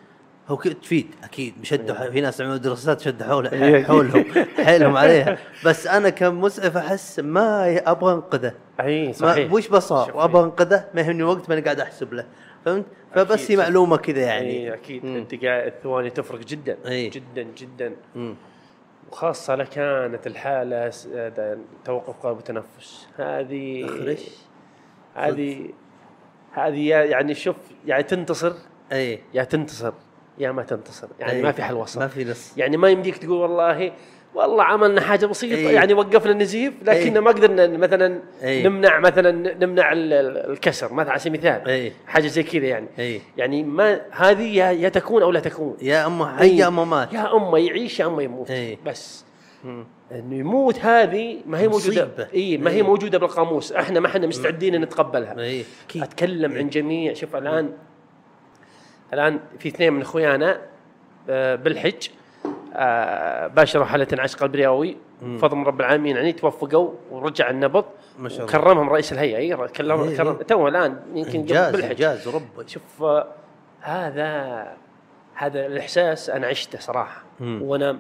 هو 0.53 0.57
تفيد 0.57 1.07
أكيد. 1.25 1.55
شدوا 1.63 1.95
ح- 1.95 2.03
في 2.09 2.21
ناس 2.21 2.41
عملوا 2.41 2.57
دراسات 2.57 3.01
شدوا 3.01 3.27
حول 3.27 3.47
إيه. 3.47 3.85
حولهم. 3.89 4.25
حيلهم 4.57 4.97
عليها. 4.97 5.39
بس 5.67 5.87
أنا 5.87 6.11
كمسعف 6.11 6.77
أحس 6.77 7.21
ما 7.21 7.81
أبغى 7.91 8.13
أنقذه. 8.15 8.55
إي 8.81 9.13
صحيح. 9.13 9.53
وش 9.53 9.69
بصار. 9.69 10.17
وأبغى 10.17 10.43
أنقذه 10.45 10.85
ما 10.95 11.01
يهمني 11.01 11.23
وقت 11.23 11.49
ماني 11.49 11.61
قاعد 11.61 11.81
أحسب 11.81 12.13
له. 12.15 12.25
فهمت؟ 12.65 12.85
فبس 13.15 13.51
هي. 13.51 13.57
معلومة 13.57 13.97
كذا 13.97 14.21
يعني. 14.21 14.63
يعني 14.65 14.75
أكيد. 14.75 15.05
مم. 15.05 15.17
أنت 15.17 15.45
قاعد 15.45 15.67
الثواني 15.67 16.11
تفرق 16.11 16.41
جدا. 16.41 16.77
إي. 16.87 17.09
جدا 17.09 17.47
جدا. 17.57 17.93
مم. 18.17 18.35
وخاصة 19.13 19.55
لو 19.55 19.65
كانت 19.65 20.29
هذا 20.29 20.91
توقف 21.85 22.27
قلب 22.27 22.37
وتنفس 22.37 23.07
هذه 23.19 23.85
أخرش. 23.85 24.21
هذه 25.15 25.69
هذه 26.53 26.79
يا- 26.89 27.05
يعني 27.05 27.35
شوف 27.35 27.57
يعني 27.87 28.03
تنتصر. 28.03 28.53
إي. 28.93 29.19
يا 29.35 29.45
تنتصر. 29.45 29.93
يا 30.39 30.53
ما 30.53 30.63
تنتصر. 30.63 31.09
يعني 31.21 31.33
أي. 31.33 31.43
ما 31.43 31.53
في 31.53 31.63
حل 31.63 31.75
ما 31.75 31.81
وسط 31.81 32.03
في 32.03 32.25
نص. 32.25 32.53
يعني 32.57 32.77
ما 32.77 32.89
يمديك 32.89 33.17
تقول 33.19 33.39
والله 33.41 33.93
والله 34.35 34.65
عملنا 34.65 35.01
حاجة 35.01 35.27
بسيطة. 35.27 35.69
أي. 35.69 35.75
يعني 35.75 35.95
وقفنا 35.95 36.33
النزيف 36.33 36.75
لكن 36.83 37.15
أي. 37.17 37.21
ما 37.21 37.31
قدرنا 37.31 37.67
مثلا 37.67 38.21
أي. 38.43 38.63
نمنع 38.63 38.99
مثلا 38.99 39.31
نمنع 39.65 39.93
ال- 39.93 40.13
ال- 40.13 40.51
الكسر 40.51 40.93
مثلا 40.93 41.11
على 41.11 41.21
سبيل 41.21 41.41
المثال. 41.47 41.69
أي. 41.69 41.93
حاجة 42.07 42.27
زي 42.27 42.43
كذا 42.43 42.67
يعني. 42.67 42.87
اي 42.99 43.21
يعني 43.37 43.63
ما 43.63 44.01
هذه 44.11 44.57
يا, 44.57 44.71
يا 44.71 44.89
تكون 44.89 45.23
أو 45.23 45.31
لا 45.31 45.41
تكون. 45.41 45.77
يا 45.83 46.07
اما 46.07 46.37
حي 46.37 46.57
يا 46.57 46.69
اما 46.69 46.85
مات. 46.85 47.13
يا 47.13 47.37
اما 47.37 47.59
يعيش 47.59 48.01
يا 48.01 48.07
اما 48.07 48.23
يموت. 48.23 48.51
أي. 48.51 48.79
بس. 48.87 49.25
إنه 50.13 50.37
يموت 50.37 50.79
هذه 50.79 51.39
ما 51.47 51.59
هي 51.61 51.69
موجودة. 51.69 52.29
اي 52.35 52.57
ما 52.59 52.71
هي 52.71 52.75
إيه. 52.77 52.83
موجودة 52.83 53.19
بالقاموس. 53.19 53.73
إحنا 53.73 54.01
ما 54.01 54.07
إحنا 54.07 54.27
مستعدين 54.27 54.81
نتقبلها. 54.81 55.33
أكيد 55.33 56.03
أتكلم 56.03 56.53
عن 56.53 56.69
جميع. 56.69 57.15
شوف 57.15 57.37
الآن 57.37 57.73
الآن 59.13 59.41
في 59.59 59.69
اثنين 59.69 59.93
من 59.93 60.01
إخويانا 60.01 60.61
آه، 61.31 61.55
بالحج 61.55 62.09
آه، 62.75 63.47
باشروا 63.47 63.85
حاله 63.85 64.07
انعاش 64.13 64.37
قلب 64.37 64.57
رئوي 64.57 64.97
بفضل 65.23 65.57
من 65.57 65.65
رب 65.65 65.81
العالمين 65.81 66.17
يعني 66.17 66.33
توفقوا 66.33 66.93
ورجع 67.11 67.51
النبض 67.51 67.85
ما 68.19 68.29
شاء 68.29 68.47
الله. 68.47 68.59
وكرمهم 68.59 68.91
رئيس 68.91 69.13
الهيئة 69.13 69.37
أي 69.37 69.69
كرم 69.69 70.01
إيه، 70.01 70.17
كرم 70.17 70.37
إيه. 70.37 70.43
تو 70.43 70.69
الآن 70.69 71.01
يمكن 71.15 71.31
قبل 71.31 71.39
إنجاز 71.39 71.73
بالحج 71.73 71.91
إنجاز 71.91 72.29
ربي 72.29 72.69
شوف 72.69 73.03
آه، 73.03 73.27
هذا 73.81 74.67
هذا 75.35 75.67
الإحساس 75.67 76.31
أنا 76.31 76.47
عشته 76.47 76.79
صراحة 76.79 77.23
مم. 77.41 77.63
وأنا 77.63 77.99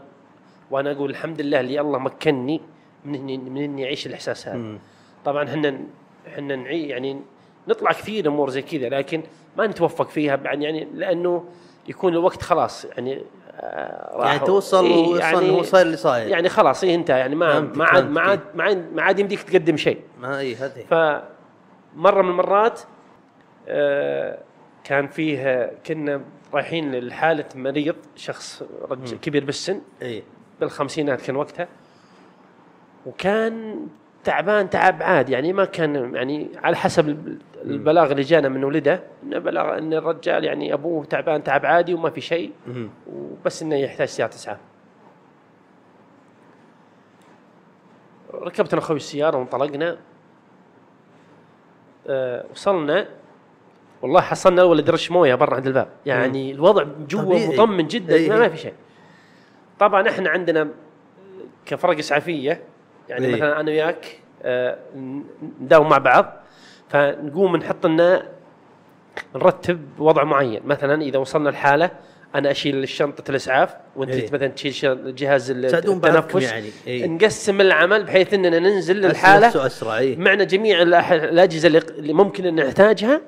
وأنا 0.71 0.93
أقول 0.93 1.11
الحمد 1.11 1.41
لله 1.41 1.61
اللي 1.61 1.81
الله 1.81 1.99
مكنني 1.99 2.61
من 3.05 3.15
إني 3.15 3.39
من 3.39 3.63
إني 3.63 3.85
أعيش 3.85 4.07
الإحساس 4.07 4.49
هذا 4.49 4.57
مم. 4.57 4.79
طبعا 5.25 5.45
إحنا 5.45 5.81
إحنا 6.29 6.57
نعي 6.57 6.89
يعني 6.89 7.21
نطلع 7.69 7.93
كثير 7.93 8.29
أمور 8.29 8.51
زي 8.51 8.63
كذا 8.63 8.89
لكن 8.89 9.23
ما 9.57 9.67
نتوفق 9.67 10.09
فيها 10.09 10.37
بعد 10.37 10.63
يعني 10.63 10.89
لأنه 10.95 11.45
يكون 11.89 12.13
الوقت 12.13 12.43
خلاص 12.43 12.85
يعني 12.85 13.23
آه 13.55 14.17
راح 14.17 14.27
يعني 14.27 14.47
توصل 14.47 14.85
إيه 14.85 15.09
وصل 15.09 15.51
هو 15.51 15.63
صاير 15.63 15.87
اللي 15.87 15.97
صاير. 15.97 16.29
يعني 16.29 16.49
خلاص 16.49 16.85
إيه 16.85 16.95
انتهى. 16.95 17.19
يعني 17.19 17.35
ما 17.35 17.61
ما 17.61 17.85
عاد 17.85 18.11
ما 18.11 18.21
عاد 18.21 18.41
ما 18.55 18.65
عاد 18.65 18.93
ما 18.93 19.03
عاد 19.03 19.19
يمديك 19.19 19.43
تقدم 19.43 19.77
شيء. 19.77 20.01
ما 20.21 20.39
اي 20.39 20.55
هذه. 20.55 20.85
فمره 20.91 22.23
من 22.23 22.31
المرات 22.31 22.81
آه، 23.69 24.39
كان 24.85 25.09
فيه 25.09 25.73
كنا 25.87 26.21
رايحين 26.55 26.95
لحالة 26.95 27.45
مريض 27.55 27.97
شخص 28.17 28.63
رجل 28.91 29.17
كبير 29.19 29.45
بالسن. 29.45 29.81
اي 30.03 30.23
بالخمسينات 30.61 31.23
كان 31.23 31.37
وقتها. 31.37 31.69
وكان 33.07 33.87
تعبان 34.25 34.71
تعب 34.71 35.03
عادي 35.03 35.33
يعني 35.33 35.53
ما 35.53 35.65
كان 35.65 36.15
يعني 36.15 36.49
على 36.57 36.77
حسب 36.77 37.09
الب- 37.09 37.43
البلاغ 37.65 38.11
اللي 38.11 38.23
جانا 38.23 38.49
من 38.49 38.65
ولده 38.65 39.03
انه 39.23 39.39
بلغ 39.39 39.79
إن 39.79 39.93
الرجال 39.93 40.45
يعني 40.45 40.75
أبوه 40.75 41.05
تعبان 41.05 41.45
تعب 41.45 41.67
عادي 41.67 41.95
وما 41.95 42.11
في 42.11 42.21
شيء. 42.21 42.53
مم. 42.67 42.89
وبس 43.13 43.63
إنه 43.63 43.77
يحتاج 43.77 44.09
سياره 44.09 44.31
اسعاف. 44.31 44.59
ركبت 48.35 48.73
أنا 48.73 48.83
أخوي 48.83 48.97
السيارة 48.97 49.37
وانطلقنا. 49.37 49.97
أه 52.07 52.45
وصلنا. 52.53 53.09
والله 54.03 54.21
حصلنا 54.21 54.63
الولد 54.63 54.91
رش 54.91 55.11
موية 55.11 55.35
برا 55.35 55.55
عند 55.57 55.67
الباب. 55.67 55.89
يعني 56.07 56.53
الوضع 56.53 56.85
جوا. 57.09 57.47
مطمن 57.55 57.87
جدا 57.87 58.15
إيه. 58.15 58.29
ما, 58.31 58.39
ما 58.39 58.49
في 58.49 58.57
شيء. 58.57 58.75
طبعا 59.79 60.09
إحنا 60.09 60.31
عندنا 60.31 60.69
كفرق 61.67 61.99
إسعافية. 61.99 62.63
يعني 63.13 63.27
إيه. 63.27 63.33
مثلا 63.33 63.61
أنا 63.61 63.71
وياك 63.71 64.19
أه 64.43 64.79
نداوم 65.61 65.89
مع 65.89 65.99
بعض 65.99 66.33
فنقوم 66.89 67.57
نحط 67.57 67.87
لنا 67.87 68.29
نرتب 69.35 69.81
وضع 69.99 70.25
معين 70.25 70.61
مثلا 70.65 71.03
إذا 71.03 71.19
وصلنا 71.19 71.51
الحاله 71.51 71.91
أنا 72.35 72.51
أشيل 72.51 72.89
شنطه 72.89 73.31
الأسعاف 73.31 73.75
وأنت 73.97 74.11
إيه. 74.11 74.27
مثلا 74.27 74.49
تشيل 74.49 75.15
جهاز 75.15 75.51
التنفس 75.51 76.43
يعني. 76.43 76.71
إيه. 76.87 77.07
نقسم 77.07 77.61
العمل 77.61 78.05
بحيث 78.05 78.35
إننا 78.35 78.59
ننزل 78.59 78.97
للحالة 78.97 79.67
أسرع 79.67 79.99
اي 79.99 80.17
معنا 80.17 80.45
جميع 80.45 80.83
الأجهزة 80.83 81.69
اللي 81.69 82.13
ممكن 82.13 82.47
إن 82.47 82.67
نحتاجها 82.67 83.21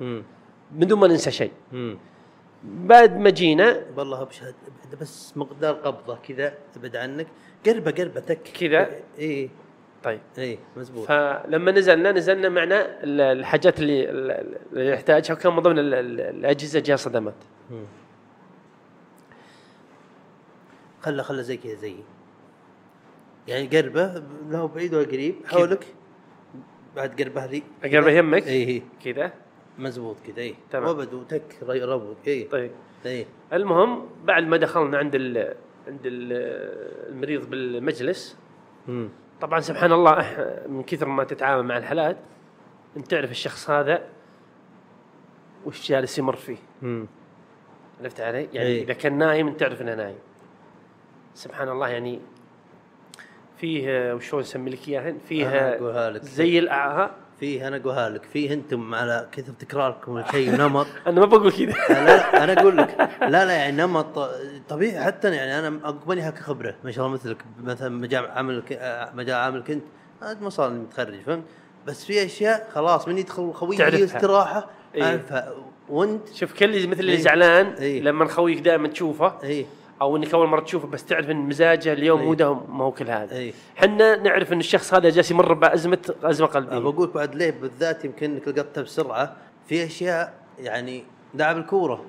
مم. 0.00 0.22
بدون 0.70 0.98
ما 0.98 1.06
ننسى 1.06 1.30
شيء 1.30 1.50
مم. 1.72 1.98
بعد 2.64 3.16
ما 3.16 3.30
جينا 3.30 3.80
والله 3.96 4.24
بشهد 4.24 4.54
بس 5.00 5.32
مقدار 5.36 5.74
قبضة 5.74 6.18
كذا 6.28 6.54
أبعد 6.76 6.96
عنك 6.96 7.26
قربه 7.66 7.90
قربة 7.90 8.20
تك. 8.20 8.42
كذا؟ 8.42 8.90
اي 9.18 9.50
طيب. 10.04 10.20
اي 10.38 10.58
مزبوط. 10.76 11.06
فلما 11.08 11.72
نزلنا 11.72 12.12
نزلنا 12.12 12.48
معنا 12.48 13.02
ال- 13.04 13.20
الحاجات 13.20 13.80
اللي 13.80 14.10
اللي 14.72 14.92
نحتاجها 14.92 15.34
وكان 15.34 15.52
من 15.52 15.60
ضمن 15.62 15.78
ال- 15.78 15.94
ال- 15.94 16.20
الأجهزة 16.20 16.80
جهاز 16.80 16.98
صدمات. 16.98 17.34
خله 21.02 21.22
خله 21.22 21.42
زي 21.42 21.56
كذا 21.56 21.74
زي 21.74 21.94
يعني 23.48 23.66
قربة 23.66 24.22
لا 24.50 24.58
هو 24.58 24.68
بعيد 24.68 24.94
ولا 24.94 25.06
قريب. 25.06 25.34
حولك. 25.46 25.86
بعد 26.96 27.22
قربة 27.22 27.44
ذي 27.44 27.62
اقرب 27.84 28.06
يهمك؟ 28.08 28.46
اي 28.46 28.68
اي 28.68 28.82
كذا. 29.04 29.32
مزبوط 29.78 30.16
كذا 30.26 30.38
اي 30.42 30.54
تمام. 30.70 30.88
وبد 30.88 31.14
وتك 31.14 31.42
ربط. 31.62 32.16
اي 32.26 32.42
طيب. 32.44 32.70
اي 33.06 33.26
المهم 33.52 34.06
بعد 34.24 34.42
ما 34.42 34.56
دخلنا 34.56 34.98
عند 34.98 35.14
ال 35.14 35.54
عند 35.88 36.00
ال- 36.04 37.08
المريض 37.12 37.50
بالمجلس 37.50 38.38
مم. 38.88 39.08
طبعا 39.40 39.60
سبحان 39.60 39.92
الله 39.92 40.36
من 40.68 40.82
كثر 40.82 41.08
ما 41.08 41.24
تتعامل 41.24 41.62
مع 41.62 41.76
الحالات 41.78 42.16
أنت 42.96 43.06
تعرف 43.10 43.30
الشخص 43.30 43.70
هذا 43.70 44.04
وش 45.66 45.88
جالس 45.88 46.18
يمر 46.18 46.36
فيه 46.36 46.56
مم. 46.82 47.06
عرفت 48.02 48.20
علي؟ 48.20 48.48
يعني 48.52 48.68
إيه. 48.68 48.82
إذا 48.84 48.92
كان 48.92 49.18
نايم 49.18 49.48
أنت 49.48 49.60
تعرف 49.60 49.82
إنه 49.82 49.94
نايم 49.94 50.18
سبحان 51.34 51.68
الله 51.68 51.88
يعني 51.88 52.20
فيه 53.56 54.14
وشلون 54.14 54.42
نسمي 54.42 54.70
لك 54.70 54.88
اياها؟ 54.88 55.10
أنا 55.10 55.18
فيه 55.18 55.46
أقولها 55.48 56.10
لك. 56.10 56.22
زي 56.22 56.58
الأعها 56.58 57.14
فيه 57.40 57.68
أنا 57.68 57.76
أقولها 57.76 58.08
لك 58.10 58.24
فيه 58.32 58.52
أنتم 58.52 58.94
على 58.94 59.28
كثر 59.32 59.52
تكراركم 59.58 60.18
الشيء 60.18 60.50
نمط 60.60 60.86
أنا 61.06 61.20
ما 61.20 61.26
بقول 61.26 61.52
كذا 61.52 61.66
لا 61.88 62.44
أنا 62.44 62.60
أقول 62.60 62.76
لك 62.76 63.10
لا 63.20 63.44
لا 63.44 63.52
يعني 63.52 63.76
نمط 63.82 64.18
طبيعي 64.68 65.04
حتى 65.04 65.34
يعني 65.34 65.58
أنا 65.68 65.80
اقبلها 65.88 66.30
كخبره 66.30 66.74
ما 66.84 66.90
شاء 66.92 67.04
الله 67.06 67.14
مثلك 67.16 67.36
مثلا 67.64 67.88
مجال 67.88 68.26
عمل 68.30 68.62
ك- 68.68 69.10
مجال 69.14 69.36
عملك 69.36 69.70
أنت 69.70 69.82
ما 70.42 70.50
صار 70.50 70.70
متخرج 70.70 71.20
فهمت 71.26 71.44
بس 71.86 72.04
في 72.04 72.24
أشياء 72.24 72.68
خلاص 72.74 73.08
من 73.08 73.18
يدخل 73.18 73.52
خوي 73.52 73.76
تعرفها. 73.76 74.04
استراحة 74.04 74.66
إيه. 74.94 75.02
اعرفها 75.04 75.52
وأنت 75.88 76.34
شوف 76.34 76.52
كل 76.52 76.88
مثل 76.88 77.00
اللي 77.00 77.12
إيه. 77.12 77.18
زعلان 77.20 77.66
إيه. 77.66 78.00
لما 78.00 78.28
خويك 78.28 78.58
دائما 78.60 78.88
تشوفه 78.88 79.32
اي 79.44 79.66
أو 80.02 80.16
إنك 80.16 80.34
أول 80.34 80.48
مرة 80.48 80.60
تشوفه 80.60 80.88
بس 80.88 81.04
تعرف 81.04 81.30
إن 81.30 81.36
مزاجه 81.36 81.92
اليوم 81.92 82.20
إيه. 82.20 82.26
مو 82.26 82.34
ده 82.34 82.54
ما 82.54 82.84
هو 82.84 82.92
كل 82.92 83.10
هذا 83.10 83.36
إيه. 83.36 83.52
إحنا 83.78 84.16
نعرف 84.16 84.52
إن 84.52 84.58
الشخص 84.60 84.94
هذا 84.94 85.10
جالس 85.10 85.30
يمر 85.30 85.52
بازمه 85.52 86.14
أزمة 86.22 86.46
قلبية 86.46 86.78
بقول 86.78 87.08
بعد 87.08 87.34
ليه 87.34 87.50
بالذات 87.50 88.04
يمكن 88.04 88.30
إنك 88.30 88.48
لقطتها 88.48 88.82
بسرعة 88.82 89.36
في 89.66 89.84
أشياء 89.84 90.34
يعني 90.58 91.04
لاعب 91.34 91.56
الكورة 91.56 92.04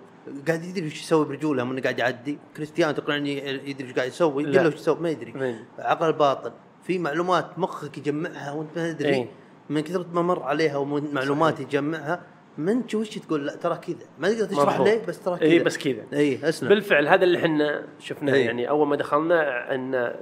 قاعد 0.47 0.63
يدري 0.63 0.87
وش 0.87 1.01
يسوي 1.01 1.25
برجوله 1.25 1.63
من 1.63 1.79
قاعد 1.79 1.99
يعدي 1.99 2.37
كريستيانو 2.57 2.93
تقنعني 2.93 3.37
يدري 3.69 3.87
وش 3.87 3.93
قاعد 3.93 4.07
يسوي. 4.07 4.43
قل 4.43 4.53
له 4.53 4.67
وش 4.67 4.73
يسوي 4.73 4.99
ما 4.99 5.09
يدري. 5.09 5.55
عقل 5.79 6.07
الباطن 6.07 6.51
في 6.83 6.99
معلومات 6.99 7.59
مخك 7.59 7.97
يجمعها 7.97 8.51
وأنت 8.51 8.77
ما 8.77 8.91
تدري 8.91 9.09
إيه. 9.09 9.27
من 9.69 9.81
كثر 9.81 10.05
ما 10.13 10.21
مر 10.21 10.43
عليها 10.43 10.77
ومن 10.77 11.13
معلومات 11.13 11.59
يجمعها 11.59 12.21
انت 12.67 12.95
وش 12.95 13.09
تقول 13.09 13.45
لا 13.45 13.55
ترى 13.55 13.77
كذا. 13.77 14.07
ما 14.19 14.29
تقدر 14.33 14.45
تشرح. 14.45 14.79
ليه 14.79 15.05
بس 15.05 15.19
ترى 15.19 15.37
كذا. 15.37 15.49
اي 15.49 15.59
بس 15.59 15.77
كذا. 15.77 16.03
اي 16.13 16.49
أسلم. 16.49 16.69
بالفعل 16.69 17.07
هذا 17.07 17.23
اللي 17.23 17.37
إحنا 17.37 17.83
شفناه. 17.99 18.33
إيه. 18.33 18.45
يعني 18.45 18.69
أول 18.69 18.87
ما 18.87 18.95
دخلنا 18.95 19.75
إن 19.75 20.15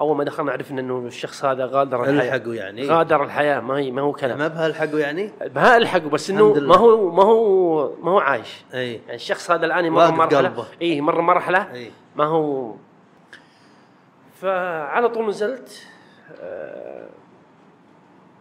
أول 0.00 0.16
ما 0.16 0.24
دخلنا 0.24 0.52
عرفنا 0.52 0.80
انه 0.80 0.98
الشخص 0.98 1.44
هذا 1.44 1.66
غادر 1.66 2.00
الحياة. 2.04 2.36
الحقوا 2.36 2.54
يعني. 2.54 2.82
إيه. 2.82 2.90
غادر 2.90 3.24
الحياة. 3.24 3.60
ما 3.60 3.78
هي 3.78 3.90
ما 3.90 4.02
هو 4.02 4.12
كلام. 4.12 4.38
ما 4.38 4.48
بهالحقوا 4.48 4.98
يعني؟ 4.98 5.30
بها 5.40 5.76
الحقوا 5.76 6.10
بس 6.10 6.30
إنه. 6.30 6.54
ما 6.54 6.76
هو 6.76 7.10
ما 7.10 7.22
هو 7.22 7.94
ما 8.02 8.10
هو 8.10 8.18
عايش. 8.18 8.64
اي 8.74 8.92
يعني 8.92 9.14
الشخص 9.14 9.50
هذا 9.50 9.66
الآن 9.66 9.92
واقف 9.92 10.12
مرحله. 10.12 10.64
اي 10.82 11.00
مر 11.00 11.20
مرحلة 11.20 11.72
اي 11.72 11.90
ما 12.16 12.24
هو 12.24 12.74
فعلى 14.40 15.08
طول 15.08 15.28
نزلت 15.28 15.86
آه، 16.40 17.08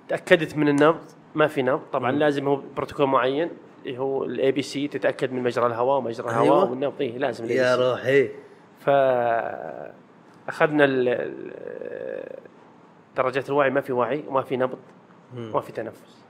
تأكدت 0.09 0.57
من 0.57 0.67
النبض. 0.67 1.16
ما 1.35 1.47
في 1.47 1.61
نبض 1.61 1.81
طبعا 1.93 2.11
مم. 2.11 2.17
لازم 2.19 2.47
هو 2.47 2.55
بروتوكول 2.75 3.07
معين 3.07 3.49
اللي 3.85 3.97
هو 3.97 4.23
ال 4.23 4.51
ABC 4.51 4.87
تتأكد 4.87 5.31
من 5.33 5.43
مجرى 5.43 5.65
الهواء 5.65 5.97
ومجرى 5.97 6.27
الهواء 6.29 6.43
أيوة. 6.43 6.69
والنبض 6.71 7.01
إيه 7.01 7.17
لازم 7.17 7.45
يا. 7.45 7.75
روحي 7.75 8.29
فاخذنا 8.79 10.85
ال- 10.85 11.09
ال- 11.09 12.39
درجات 13.17 13.49
الوعي 13.49 13.69
ما 13.69 13.81
في 13.81 13.93
وعي 13.93 14.23
وما 14.27 14.41
في 14.41 14.57
نبض. 14.57 14.77
وما 15.37 15.61
في 15.61 15.71
تنفس 15.71 16.23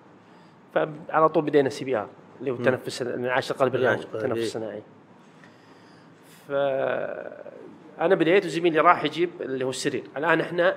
فعلى 0.73 1.29
طول 1.29 1.43
بدينا 1.45 1.69
CPR 1.69 2.07
اللي 2.39 2.51
هو. 2.51 2.55
التنفس 2.55 3.01
انعاش 3.01 3.51
القلب 3.51 3.75
الرئوي 3.75 3.95
التنفس 3.95 4.37
إيه. 4.37 4.43
الصناعي 4.43 4.81
ف 6.47 6.51
أنا 8.01 8.15
بديت 8.15 8.45
وزميلي 8.45 8.79
راح 8.79 9.03
يجيب 9.03 9.29
اللي 9.41 9.65
هو 9.65 9.69
السرير 9.69 10.03
الآن 10.17 10.41
إحنا 10.41 10.75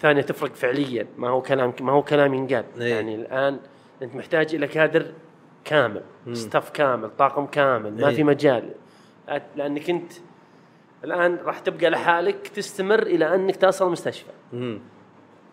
ثانية 0.00 0.22
تفرق 0.22 0.54
فعليا 0.54 1.06
ما 1.18 1.28
هو 1.28 1.42
كلام 1.42 1.72
ما 1.80 1.92
هو 1.92 2.02
كلام 2.02 2.34
ينقال 2.34 2.64
إيه. 2.80 2.94
يعني 2.94 3.14
الآن 3.14 3.58
أنت 4.02 4.14
محتاج 4.14 4.54
إلى 4.54 4.66
كادر 4.66 5.06
كامل. 5.64 6.02
staff 6.32 6.70
كامل 6.70 7.10
طاقم 7.18 7.46
كامل 7.46 8.00
ما 8.00 8.08
إيه. 8.08 8.14
في 8.14 8.24
مجال 8.24 8.70
لأنك 9.56 9.90
أنت 9.90 10.12
الآن 11.04 11.38
راح 11.44 11.58
تبقى 11.58 11.90
لحالك 11.90 12.48
تستمر 12.48 13.02
إلى 13.02 13.34
أنك 13.34 13.56
تصل 13.56 13.86
المستشفى. 13.86 14.30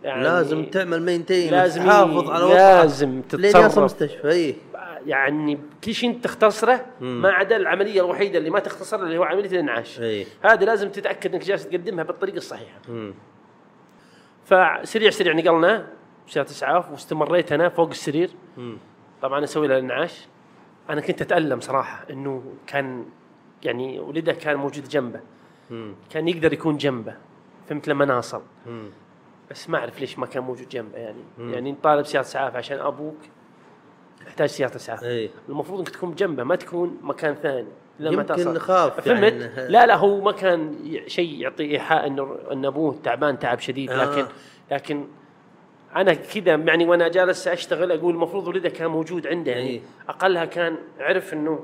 يعني 0.03 0.23
لازم 0.23 0.65
تعمل 0.65 1.01
maintain 1.01 1.51
لازم 1.51 1.85
تحافظ 1.85 2.29
على 2.29 2.43
وضعك 2.43 2.57
لازم 2.57 3.21
تتصرف 3.21 3.79
مستشفى 3.79 4.31
اي 4.31 4.55
يعني 5.05 5.59
كل 5.83 5.93
شيء 5.93 6.09
أنت 6.09 6.23
تختصره. 6.23 6.85
ما 7.01 7.29
عدا 7.31 7.55
العملية 7.55 8.01
الوحيدة 8.01 8.37
اللي 8.37 8.49
ما 8.49 8.59
تختصرها 8.59 9.03
اللي 9.03 9.17
هو 9.17 9.23
عملية 9.23 9.49
الإنعاش 9.49 9.99
اي 9.99 10.25
هذه 10.41 10.63
لازم 10.63 10.89
تتأكد 10.89 11.33
أنك 11.35 11.43
جالس 11.43 11.67
تقدمها 11.67 12.03
بالطريقة 12.03 12.37
الصحيحة 12.37 12.79
مم. 12.89 13.13
فسريع 14.47 15.09
سريع 15.09 15.33
نقلنا 15.33 15.87
سيارة 16.27 16.47
إسعاف 16.47 16.91
واستمريت 16.91 17.51
أنا 17.51 17.69
فوق 17.69 17.89
السرير. 17.89 18.29
مم. 18.57 18.77
طبعا 19.21 19.43
أسوي 19.43 19.67
له 19.67 19.77
الإنعاش. 19.77 20.27
أنا 20.89 21.01
كنت 21.01 21.21
أتألم 21.21 21.59
صراحة 21.59 22.05
إنه 22.09 22.43
كان 22.67 23.05
يعني 23.63 23.99
ولده 23.99 24.33
كان 24.33 24.55
موجود 24.55 24.87
جنبه. 24.87 25.19
مم. 25.71 25.95
كان 26.09 26.27
يقدر 26.27 26.53
يكون 26.53 26.77
جنبه. 26.77 27.15
فهمت 27.69 27.87
لما 27.87 28.05
ناصل 28.05 28.41
مم. 28.65 28.89
بس 29.51 29.69
ما 29.69 29.77
أعرف 29.77 29.99
ليش 29.99 30.19
ما 30.19 30.25
كان 30.25 30.43
موجود 30.43 30.69
جنبه 30.69 30.97
يعني. 30.97 31.23
مم. 31.37 31.53
يعني 31.53 31.75
طالب 31.83 32.05
سيارة 32.05 32.25
إسعاف 32.25 32.55
عشان 32.55 32.79
أبوك. 32.79 33.17
تحتاج 34.25 34.49
سيارة 34.49 34.75
إسعاف. 34.75 35.03
اي 35.03 35.29
المفروض 35.49 35.79
إنك 35.79 35.89
تكون 35.89 36.15
جنبه 36.15 36.43
ما 36.43 36.55
تكون 36.55 36.97
مكان 37.01 37.35
ثاني. 37.35 37.69
لما 37.99 38.13
يمكن 38.13 38.35
تصل 38.35 38.53
نخاف 38.53 39.01
فهمت؟ 39.01 39.33
يعني 39.33 39.69
لا 39.69 39.85
لا 39.85 39.95
هو 39.95 40.21
ما 40.21 40.31
كان 40.31 40.75
شيء 41.07 41.41
يعطي 41.41 41.71
إيحاء 41.71 42.07
انه 42.07 42.37
إن 42.51 42.65
أبوه 42.65 42.95
تعبان 43.03 43.39
تعب 43.39 43.59
شديد 43.59 43.91
آه. 43.91 44.05
لكن 44.05 44.25
لكن 44.71 45.07
أنا 45.95 46.13
كذا 46.13 46.55
يعني 46.55 46.85
وأنا 46.85 47.07
جالس 47.07 47.47
أشتغل 47.47 47.91
أقول 47.91 48.13
المفروض 48.13 48.47
ولده 48.47 48.69
كان 48.69 48.87
موجود 48.87 49.27
عنده 49.27 49.51
يعني 49.51 49.67
إيه. 49.67 49.81
أقلها 50.09 50.45
كان 50.45 50.77
عرف 50.99 51.33
إنه 51.33 51.59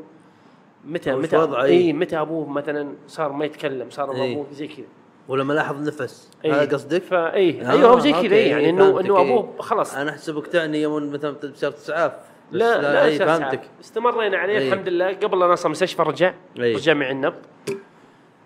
متى 0.86 1.16
متى 1.16 1.38
وضعه، 1.38 1.64
اي 1.64 1.70
إيه. 1.70 1.94
متى 1.94 2.20
أبوه 2.20 2.50
مثلا 2.50 2.94
صار 3.08 3.32
ما 3.32 3.46
يتكلم 3.46 3.90
صار 3.90 4.16
إيه. 4.16 4.34
أبوه 4.34 4.46
زي 4.52 4.68
كذا 4.68 4.86
ولما 5.28 5.54
لاحظ 5.54 5.88
نفس 5.88 6.32
إيه. 6.46 6.54
هذا 6.54 6.74
قصدك؟ 6.74 7.02
فا 7.02 7.34
اي 7.34 7.62
آه، 7.62 7.72
أيوه 7.72 8.00
زي 8.00 8.12
كذا 8.12 8.36
إيه، 8.36 8.52
يعني 8.52 8.64
إيه، 8.64 8.70
انه 8.70 9.00
إنه 9.00 9.18
إيه. 9.18 9.22
أبوه 9.22 9.54
خلاص 9.60 9.96
أنا 9.96 10.12
أحسبك 10.12 10.48
تعني 10.48 10.82
يوم 10.82 11.12
مثلا 11.12 11.32
بسيارة 11.32 11.74
اسعاف 11.74 12.14
لا 12.54 12.82
لا, 12.82 13.10
لا 13.18 13.26
فهمتك. 13.38 13.62
استمرينا 13.82 14.38
عليه 14.38 14.58
إيه. 14.58 14.74
الحمد 14.74 14.90
لله. 14.90 15.14
قبل 15.14 15.40
لا 15.40 15.48
نوصل 15.48 15.66
المستشفى 15.66 16.02
رجع 16.02 16.34
إيه. 16.60 16.76
رجع 16.76 16.94
معي 16.94 17.12
النبض. 17.12 17.42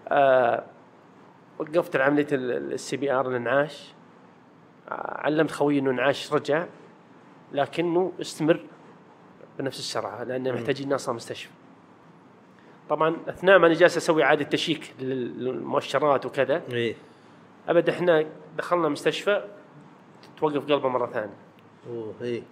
آه 0.07 0.63
وقفت 1.59 1.95
عمليه 1.95 2.27
ال 2.31 2.97
CPR 2.97 3.29
الانعاش 3.29 3.93
آه 4.89 5.17
علمت 5.21 5.51
خويي 5.51 5.79
إنه 5.79 5.91
انعاش 5.91 6.33
رجع 6.33 6.65
لكنه 7.51 8.11
استمر 8.21 8.59
بنفس 9.59 9.79
السرعة 9.79 10.23
لأنه 10.23 10.51
محتاجين 10.51 10.89
نوصل 10.89 11.11
المستشفى 11.11 11.49
طبعا 12.89 13.15
أثناء 13.29 13.59
ما 13.59 13.67
أنا 13.67 13.73
جالس 13.75 13.97
أسوي 13.97 14.23
إعادة 14.23 14.43
check 14.45 14.93
لل- 14.99 15.43
للمؤشرات 15.45 16.25
وكذا 16.25 16.61
اي 16.73 16.95
أبد 17.69 17.89
إحنا 17.89 18.25
دخلنا 18.57 18.89
مستشفى 18.89 19.43
توقف 20.37 20.71
قلبه 20.71 20.89
مرة 20.89 21.07
ثانية. 21.07 21.33
أوه 21.89 22.13
اي 22.21 22.43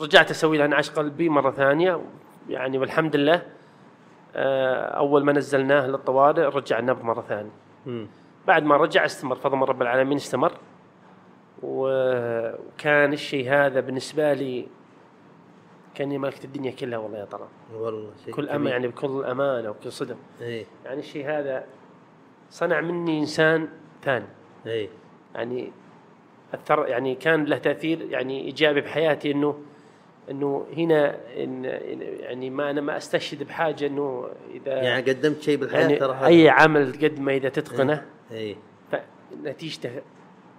رجعت 0.00 0.30
أسوي 0.30 0.58
له 0.58 0.64
انعاش 0.64 0.90
قلبي 0.90 1.28
مرة 1.28 1.50
ثانية 1.50 2.00
يعني 2.48 2.78
والحمد 2.78 3.16
لله 3.16 3.42
آه، 4.36 4.84
أول 4.84 5.24
ما 5.24 5.32
نزلناه 5.32 5.86
للطوارئ 5.86 6.42
رجع 6.42 6.78
النبض 6.78 7.04
مرة 7.04 7.22
ثانية. 7.22 7.50
مم. 7.86 8.06
بعد 8.46 8.62
ما 8.62 8.76
رجع 8.76 9.04
استمر 9.04 9.36
فضل 9.36 9.56
من 9.56 9.62
رب 9.62 9.82
العالمين 9.82 10.16
استمر. 10.16 10.52
وكان 11.62 13.12
الشيء 13.12 13.50
هذا 13.50 13.80
بالنسبة 13.80 14.32
لي 14.32 14.66
كأني 15.94 16.18
ملكت 16.18 16.44
الدنيا 16.44 16.70
كلها 16.70 16.98
والله 16.98 17.18
يا 17.18 17.24
ترى 17.24 17.48
والله 17.74 18.10
شيء 18.24 18.34
كل 18.34 18.48
أما 18.48 18.70
يعني 18.70 18.88
بكل 18.88 19.24
أمانة 19.24 19.70
وبكل 19.70 19.92
صدق. 19.92 20.16
اي 20.40 20.66
يعني 20.84 21.00
الشيء 21.00 21.26
هذا 21.26 21.64
صنع 22.50 22.80
مني 22.80 23.18
إنسان 23.18 23.68
ثاني. 24.02 24.26
اي 24.66 24.88
يعني 25.34 25.72
اثر 26.54 26.86
يعني 26.86 27.14
كان 27.14 27.44
له 27.44 27.58
تأثير 27.58 28.02
يعني 28.10 28.40
إيجابي 28.40 28.80
بحياتي 28.80 29.30
إنه 29.32 29.58
إنه 30.30 30.66
هنا 30.76 31.16
إن 31.36 31.64
يعني 32.20 32.50
ما 32.50 32.70
أنا 32.70 32.80
ما 32.80 32.96
أستشهد 32.96 33.42
بحاجة 33.42 33.86
إنه 33.86 34.28
إذا 34.54 34.72
يعني 34.72 35.10
قدمت 35.10 35.42
شيء 35.42 35.56
بالحياة 35.56 35.80
يعني 35.80 35.96
ترى 35.96 36.26
أي 36.26 36.48
عمل 36.48 36.92
تقدمه 36.92 37.32
إذا 37.32 37.48
تتقنه 37.48 38.06
اي 38.32 38.56
فنتيجته 38.92 39.90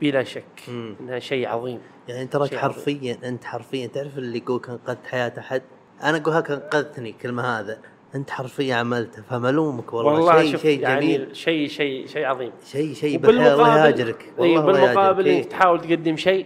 بلا 0.02 0.24
شك 0.24 0.44
مم. 0.68 0.96
إنها 1.02 1.20
شيء 1.20 1.48
عظيم. 1.48 1.80
يعني 2.08 2.28
تراك 2.28 2.50
شيء 2.50 2.58
حرفيا 2.58 3.18
أنت 3.24 3.46
حرفيا 3.46 3.88
تعرف 3.88 4.18
اللي 4.18 4.38
يقول 4.38 4.60
كان 4.60 4.78
قد 4.88 4.98
حياة 5.06 5.34
أحد؟ 5.38 5.62
أنا 6.04 6.18
أقول 6.18 6.34
هكذا 6.34 6.56
أنقذتني 6.56 7.12
كلمة 7.12 7.60
هذا. 7.60 7.80
أنت 8.16 8.30
حرفيا 8.30 8.76
عملته 8.76 9.22
فملومك 9.22 9.94
والله, 9.94 10.12
والله 10.12 10.44
شيء 10.44 10.58
شيء 10.58 10.80
يعني 10.80 11.18
جميل. 11.18 11.36
شيء 11.36 11.68
شيء 11.68 12.08
شيء 12.08 12.26
عظيم. 12.26 12.52
شيء 12.66 12.94
شيء 12.94 13.18
بالحياة 13.18 13.54
الله 13.54 13.78
يهاجرك. 13.78 14.24
اي 14.24 14.34
والله 14.40 14.60
الله 14.60 14.82
بالمقابل. 14.82 15.28
انك 15.28 15.46
تحاول 15.46 15.82
تقدم 15.82 16.18
شيء 16.18 16.46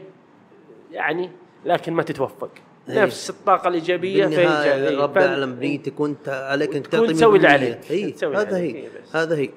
يعني 0.91 1.29
لكن 1.65 1.93
ما 1.93 2.03
تتوفق. 2.03 2.49
إيه. 2.55 2.66
نفس 2.89 3.29
الطاقة 3.29 3.67
الإيجابية 3.67 4.27
فيرجع 4.27 5.03
رب 5.03 5.17
يعلم 5.17 5.55
بنيتك 5.55 5.99
وانت 5.99 6.29
عليك 6.29 6.75
انك 6.75 6.87
تعطي 6.87 7.13
تسوي 7.13 7.37
اللي 7.37 7.47
100%. 7.47 7.51
عليك. 7.51 7.91
اي 7.91 8.15
هذا 8.23 8.57
هي. 8.57 8.65
إيه. 8.65 8.87
هذا 9.13 9.35
هي. 9.37 9.49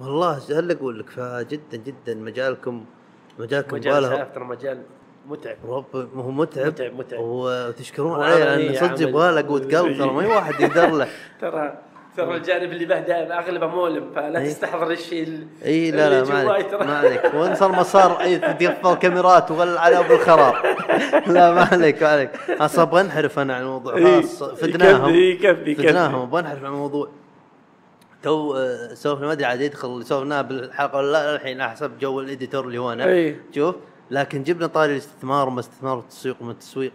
والله 0.00 0.40
هل 0.50 0.70
أقول 0.70 0.98
لك؟ 0.98 1.10
فجدا 1.10 1.60
جدا 1.76 2.14
مجالكم 2.14 2.84
مجالكم 3.38 3.76
مجال 3.76 4.28
ترى 4.34 4.44
مجال 4.44 4.82
متعب. 5.28 5.56
رب 5.68 6.08
هو 6.14 6.30
متعب. 6.30 6.66
متعب- 6.66 6.94
متعب. 6.98 7.20
وتشكرون 7.22 8.22
عليه 8.22 8.34
عمل- 8.44 8.44
لأن 8.44 8.58
إيه، 8.74 8.80
صدق 8.80 9.08
يبغى 9.08 9.32
له 9.34 9.42
قوه 9.48 9.60
قلب 9.60 9.98
ترى 9.98 10.06
ما 10.12 10.26
واحد 10.26 10.60
يقدر 10.60 10.90
له. 10.90 11.08
ترى 11.40 11.78
ترى 12.16 12.36
الجانب 12.36 12.72
اللي 12.72 12.84
به 12.84 13.00
دائما 13.00 13.38
أغلبه 13.38 13.66
مؤلم 13.66 14.10
فلا 14.14 14.38
إيه. 14.40 14.48
تستحضر 14.48 14.90
الشيء 14.90 15.22
ال- 15.22 15.46
اي 15.64 15.90
لا 15.90 16.06
اللي 16.06 16.20
لا 16.32 16.44
ما 16.44 16.52
عليك. 16.52 16.74
ما 16.74 16.98
عليك. 16.98 17.34
وين 17.34 17.54
صار 17.54 17.72
مسار 17.72 18.20
اي 18.20 18.38
تقفل 18.38 18.94
كاميرات 18.94 19.50
وغل 19.50 19.78
على 19.78 19.98
أبو 19.98 20.14
الخراب. 20.14 20.54
لا 21.26 21.52
ما 21.52 21.68
عليك 21.72 22.02
ما 22.02 22.08
عليك. 22.08 22.30
أصلا 22.50 22.82
أبغى 22.82 23.00
انحرف 23.00 23.38
أنا 23.38 23.54
عن 23.54 23.62
الموضوع. 23.62 23.96
إيه. 23.96 24.20
خلاص 24.22 24.42
فدناهم. 24.44 25.14
يكفي 25.14 25.70
يكفي 25.70 25.74
فدناهم. 25.74 26.14
أبغى 26.22 26.40
انحرف 26.40 26.58
عن 26.64 26.66
الموضوع. 26.72 27.08
تو 28.22 28.56
آه، 28.56 28.94
سولفنا 28.94 29.26
ما 29.26 29.32
أدري 29.32 29.44
عاد 29.44 29.60
يدخل 29.60 30.04
سولفناه 30.04 30.42
بالحلقة 30.42 30.98
ولا 30.98 31.12
لا 31.12 31.34
الحين 31.34 31.60
احسب 31.60 31.98
جو 31.98 32.20
ال 32.20 32.26
editor 32.26 32.64
اللي 32.64 32.78
هو 32.78 32.92
أنا. 32.92 33.04
إيه. 33.04 33.40
شوف 33.54 33.74
لكن 34.10 34.42
جبنا 34.42 34.66
طاري 34.66 34.92
الاستثمار 34.92 35.48
وما 35.48 35.60
استثمار 35.60 35.96
والتسويق 35.96 36.36
وما 36.40 36.52
التسويق 36.52 36.92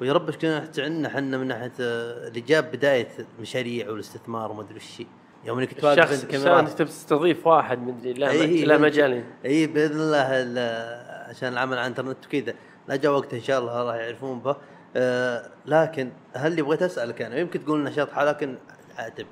ويا 0.00 0.12
رب 0.12 0.26
إيش 0.26 0.36
كنا 0.36 0.68
عنا 0.78 1.08
إحنا 1.08 1.38
من 1.38 1.46
ناحية 1.46 1.72
آه، 1.80 2.28
اللي 2.28 2.40
جاب 2.40 2.70
بداية 2.72 3.08
المشاريع 3.36 3.90
والاستثمار 3.90 4.50
وما 4.50 4.62
أدري 4.62 4.76
وش 4.76 5.00
هي. 5.00 5.06
يوم 5.44 5.58
إنك 5.58 5.80
تواقف 5.80 6.12
عند 6.12 6.30
كاميرات 6.32 6.68
تبي 6.68 6.88
تستضيف 6.88 7.46
واحد 7.46 7.78
مدري 7.78 8.12
لا 8.12 8.30
إيه، 8.30 8.64
لا 8.64 8.74
إيه. 8.74 8.80
مجال 8.80 9.24
اي 9.44 9.66
بإذن 9.66 10.00
الله 10.00 10.26
ال- 10.30 11.28
عشان 11.30 11.52
العمل 11.52 11.78
على 11.78 11.86
الإنترنت 11.86 12.26
وكذا 12.26 12.54
لا 12.88 12.96
جاء 12.96 13.12
وقت 13.12 13.34
إن 13.34 13.40
شاء 13.40 13.60
الله 13.60 13.82
راح 13.82 13.94
يعرفون 13.96 14.38
به 14.40 14.56
آه 14.96 15.50
لكن 15.66 16.10
هل 16.34 16.50
اللي 16.50 16.62
بغيت 16.62 16.82
اسالك 16.82 17.22
أنا 17.22 17.36
يمكن 17.36 17.64
تقول 17.64 17.82
نشاط 17.84 18.10
حال 18.12 18.26
لكن 18.26 18.56
عاد 18.98 19.26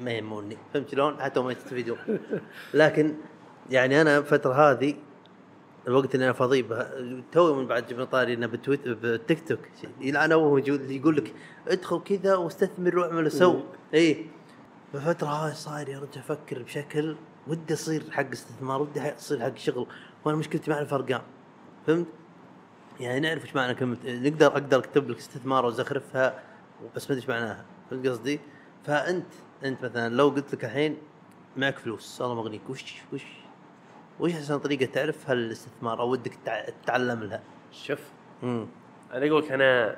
ما 0.00 0.10
يهموني 0.10 0.56
فهمت 0.74 0.88
شلون؟ 0.90 1.20
حتى 1.20 1.40
ما 1.40 1.52
يستفيدون 1.52 1.98
لكن 2.74 3.14
يعني 3.70 4.00
أنا 4.00 4.18
الفترة 4.18 4.52
هذه 4.70 4.94
الوقت 5.88 6.14
اللي 6.14 6.24
أنا 6.24 6.32
فاضي 6.32 6.62
به 6.62 6.86
توي 7.32 7.54
من 7.54 7.66
بعد 7.66 7.86
جبنا 7.86 8.04
طاري 8.04 8.34
إنه 8.34 8.46
بتويت 8.46 8.88
بالتيك 8.88 9.48
توك. 9.48 9.58
يلعن 10.00 10.32
ابوه 10.32 10.62
يقول 10.66 11.16
لك 11.16 11.34
ادخل 11.68 12.02
كذا 12.02 12.36
واستثمر 12.36 12.98
واعمل 12.98 13.26
وسوي 13.26 13.62
اي 13.94 14.26
الفترة 14.94 15.26
هاي 15.26 15.54
صاير 15.54 15.88
يا 15.88 15.98
رجل 15.98 16.08
أفكر 16.16 16.62
بشكل 16.62 17.16
ودي 17.46 17.74
أصير 17.74 18.10
حق 18.10 18.30
استثمار 18.30 18.82
ودي 18.82 19.00
أصير 19.00 19.40
حق 19.40 19.56
شغل. 19.56 19.86
وأنا 20.24 20.38
مشكلتي 20.38 20.70
ما 20.70 20.76
اعرف 20.76 20.94
ارقام 20.94 21.22
فهمت؟ 21.86 22.06
يعني 23.00 23.20
نعرف 23.20 23.44
إيش 23.44 23.56
معنى 23.56 23.74
كلمة 23.74 23.96
نقدر 24.04 24.46
أقدر 24.46 24.78
أكتب 24.78 25.10
لك 25.10 25.16
استثمار 25.16 25.66
وزخرفها 25.66 26.42
بس 26.96 27.02
ما 27.02 27.16
أدري 27.16 27.16
إيش 27.16 27.28
معناها. 27.28 27.64
فهمت 27.90 28.06
قصدي؟ 28.06 28.40
فانت 28.84 29.26
أنت 29.64 29.84
مثلا 29.84 30.14
لو 30.14 30.28
قلت 30.28 30.54
لك 30.54 30.64
الحين 30.64 30.96
معك 31.56 31.78
فلوس 31.78 32.22
الله 32.22 32.34
مغنيك. 32.34 32.70
وش 32.70 32.94
وش 33.12 33.24
وش 34.20 34.32
أحسن 34.34 34.58
طريقة 34.58 34.86
تعرف 34.86 35.30
هالاستثمار 35.30 36.00
أو 36.00 36.10
ودك 36.10 36.32
تع- 36.44 36.64
تتعلم 36.84 37.22
لها؟ 37.24 37.42
شوف. 37.72 38.00
امم 38.42 38.66
أنا 39.12 39.26
أقول 39.26 39.42
لك 39.44 39.52
أنا 39.52 39.96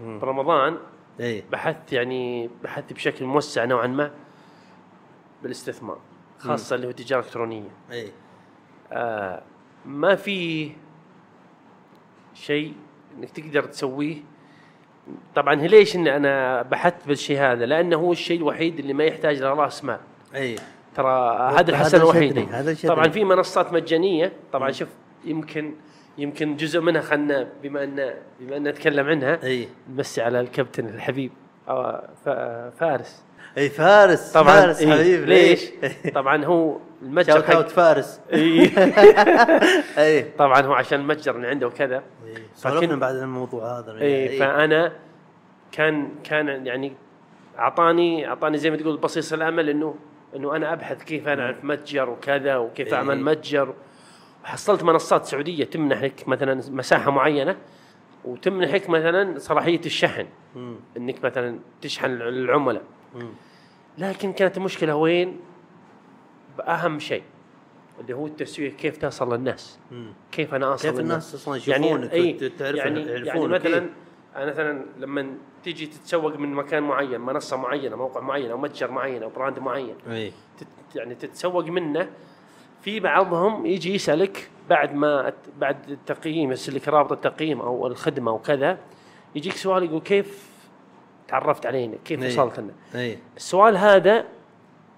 برمضان 0.00 0.78
اي 1.20 1.44
بحثت 1.52 1.92
يعني 1.92 2.50
بحثت 2.64 2.92
بشكل 2.92 3.24
موسع 3.24 3.64
نوعا 3.64 3.86
ما 3.86 4.10
بالاستثمار 5.42 5.98
خاصة 6.38 6.76
اللي 6.76 6.86
هو 6.86 6.90
التجارة 6.90 7.20
الإلكترونية. 7.20 7.68
اي 7.92 8.12
آه 8.92 9.42
ما 9.86 10.14
في 10.14 10.72
شيء 12.34 12.74
إنك 13.18 13.30
تقدر 13.30 13.64
تسويه. 13.64 14.16
طبعا 15.34 15.54
ليش 15.54 15.96
ان 15.96 16.08
أنا 16.08 16.62
بحثت 16.62 17.06
بالشيء 17.08 17.38
هذا؟ 17.38 17.66
لأنه 17.66 17.96
هو 17.96 18.12
الشيء 18.12 18.36
الوحيد 18.38 18.78
اللي 18.78 18.92
ما 18.92 19.04
يحتاج 19.04 19.36
إلى 19.42 19.70
مال. 19.82 19.98
اي 20.34 20.56
ترى 20.94 21.38
هذا 21.58 21.70
الحسن 21.70 21.98
الوحيد. 21.98 22.38
هذا. 22.38 22.88
طبعا 22.88 23.08
في 23.08 23.24
منصات 23.24 23.72
مجانية 23.72 24.32
طبعا 24.52 24.70
شوف 24.70 24.88
يمكن 25.24 25.74
يمكن 26.18 26.56
جزء 26.56 26.80
منها 26.80 27.00
خلنا 27.00 27.48
بما 27.62 27.84
أن 27.84 28.14
بما 28.40 28.56
أن 28.56 28.68
نتكلم 28.68 29.06
عنها 29.06 29.38
إي. 29.42 29.68
نمسي 29.90 30.22
على 30.22 30.40
الكابتن 30.40 30.88
الحبيب 30.88 31.30
فارس. 32.78 33.22
إي 33.58 33.68
فارس 33.68 34.32
طبعا 34.32 34.60
فارس 34.60 34.80
إيه، 34.80 34.92
حبيب 34.92 35.28
ليش؟ 35.28 35.70
طبعا 36.14 36.44
هو 36.44 36.76
المتجر 37.02 37.32
shout 37.32 37.50
out 37.50 37.70
فارس. 37.70 38.20
إيه. 38.32 38.70
إي. 39.98 40.22
طبعا 40.22 40.60
هو 40.60 40.72
عشان 40.72 41.00
المتجر 41.00 41.36
اللي 41.36 41.46
عنده 41.46 41.66
وكذا. 41.66 42.02
سولفنا 42.54 42.96
بعد 42.96 43.14
الموضوع 43.14 43.78
هذا. 43.78 44.00
إي. 44.00 44.38
فأنا 44.38 44.92
كان 45.72 46.08
كان 46.24 46.66
يعني 46.66 46.92
أعطاني 47.58 48.28
أعطاني 48.28 48.58
زي 48.58 48.70
ما 48.70 48.76
تقول 48.76 48.96
بصيص 48.96 49.32
الأمل 49.32 49.68
إنه 49.68 49.94
إنه 50.36 50.56
أنا 50.56 50.72
أبحث 50.72 51.02
كيف 51.04 51.28
أنا 51.28 51.44
اعرف 51.44 51.64
متجر 51.64 52.10
وكذا 52.10 52.56
وكيف 52.56 52.88
إيه. 52.88 52.94
أعمل 52.94 53.20
متجر 53.22 53.74
وحصلت 54.44 54.82
منصات 54.82 55.24
سعودية 55.24 55.64
تمنحك 55.64 56.28
مثلا 56.28 56.62
مساحة 56.70 57.10
معينة 57.10 57.56
وتمنحك 58.24 58.90
مثلا 58.90 59.38
صلاحية 59.38 59.80
الشحن 59.86 60.26
مم. 60.56 60.76
إنك 60.96 61.24
مثلا 61.24 61.58
تشحن 61.82 62.10
العملاء. 62.10 62.82
لكن 63.98 64.32
كانت 64.32 64.56
المشكلة 64.56 64.94
وين؟ 64.96 65.40
بأهم 66.58 66.98
شيء 66.98 67.22
اللي 68.00 68.12
هو 68.14 68.26
التسويق 68.26 68.76
كيف 68.76 68.96
تصل 68.96 69.34
للناس 69.34 69.78
مم. 69.90 70.12
كيف 70.32 70.54
أنا 70.54 70.74
أصل 70.74 70.90
كيف؟ 70.90 71.00
الناس 71.00 71.34
أصلا 71.34 71.56
يشوفونك 71.56 72.12
يعني 72.12 72.32
وت- 72.34 72.44
تعرف 72.44 72.76
يعني, 72.76 73.00
يعني 73.00 73.26
يعرفونك 73.26 73.60
مثلا؟ 73.60 73.88
أنا 74.36 74.44
مثلا 74.46 74.84
لما 74.98 75.34
تيجي 75.64 75.86
تتسوق 75.86 76.36
من 76.36 76.52
مكان 76.54 76.82
معين 76.82 77.20
منصة 77.20 77.56
معينة 77.56 77.96
موقع 77.96 78.20
معين 78.20 78.50
أو 78.50 78.58
متجر 78.58 78.90
معين 78.90 79.22
أو 79.22 79.28
brand 79.28 79.58
معين 79.58 79.94
تت 80.58 80.66
يعني 80.94 81.14
تتسوق 81.14 81.64
منه 81.64 82.08
في 82.82 83.00
بعضهم 83.00 83.66
يجي 83.66 83.94
يسألك 83.94 84.48
بعد 84.70 84.94
ما 84.94 85.32
بعد 85.58 85.90
التقييم 85.90 86.50
يرسل 86.50 86.74
لك 86.74 86.88
رابط 86.88 87.12
التقييم 87.26 87.60
أو 87.60 87.86
الخدمة 87.86 88.32
وكذا 88.32 88.78
يجيك 89.34 89.52
سؤال 89.56 89.82
يقول 89.84 90.00
كيف 90.00 90.52
تعرفت 91.28 91.66
علينا؟ 91.66 91.96
كيف 92.04 92.22
إيه. 92.22 92.28
وصلت 92.28 92.60
لنا؟ 92.60 92.72
إي 92.94 93.18
السؤال 93.36 93.76
هذا 93.76 94.24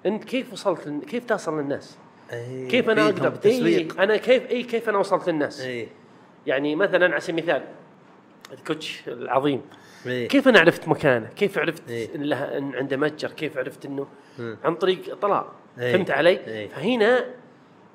أنت 0.07 0.25
كيف 0.25 0.53
وصلت 0.53 0.87
لن- 0.87 1.01
كيف 1.01 1.25
تصل 1.25 1.59
للناس؟ 1.61 1.99
إي 2.33 2.67
كيف 2.67 2.91
أنا 2.91 3.05
أقدر؟ 3.05 3.29
بالتسويق 3.29 4.01
أنا 4.01 4.17
كيف 4.17 4.51
إي 4.51 4.62
كيف 4.62 4.89
أنا 4.89 4.99
وصلت 4.99 5.29
للناس؟ 5.29 5.61
إي 5.61 5.89
يعني 6.47 6.77
مثلا 6.77 7.07
على 7.12 7.21
سبيل 7.21 7.39
المثال 7.51 7.62
الكوتش 8.53 9.03
العظيم 9.09 9.62
اي 10.07 10.26
كيف 10.26 10.48
أنا 10.48 10.61
عرفت 10.61 10.88
مكانه؟ 10.88 11.26
كيف 11.36 11.59
عرفت 11.59 11.90
إيه. 11.90 12.14
ان 12.14 12.22
له 12.22 12.59
إن 12.59 12.74
عنده 12.74 12.96
متجر؟ 12.96 13.30
كيف 13.30 13.59
عرفت 13.59 13.86
إنه 13.86 14.07
مم. 14.38 14.57
عن 14.64 14.74
طريق 14.74 15.14
طلع 15.14 15.46
إيه. 15.78 15.92
فهمت 15.92 16.11
علي؟ 16.11 16.30
إيه. 16.30 16.68
فهنا 16.68 17.24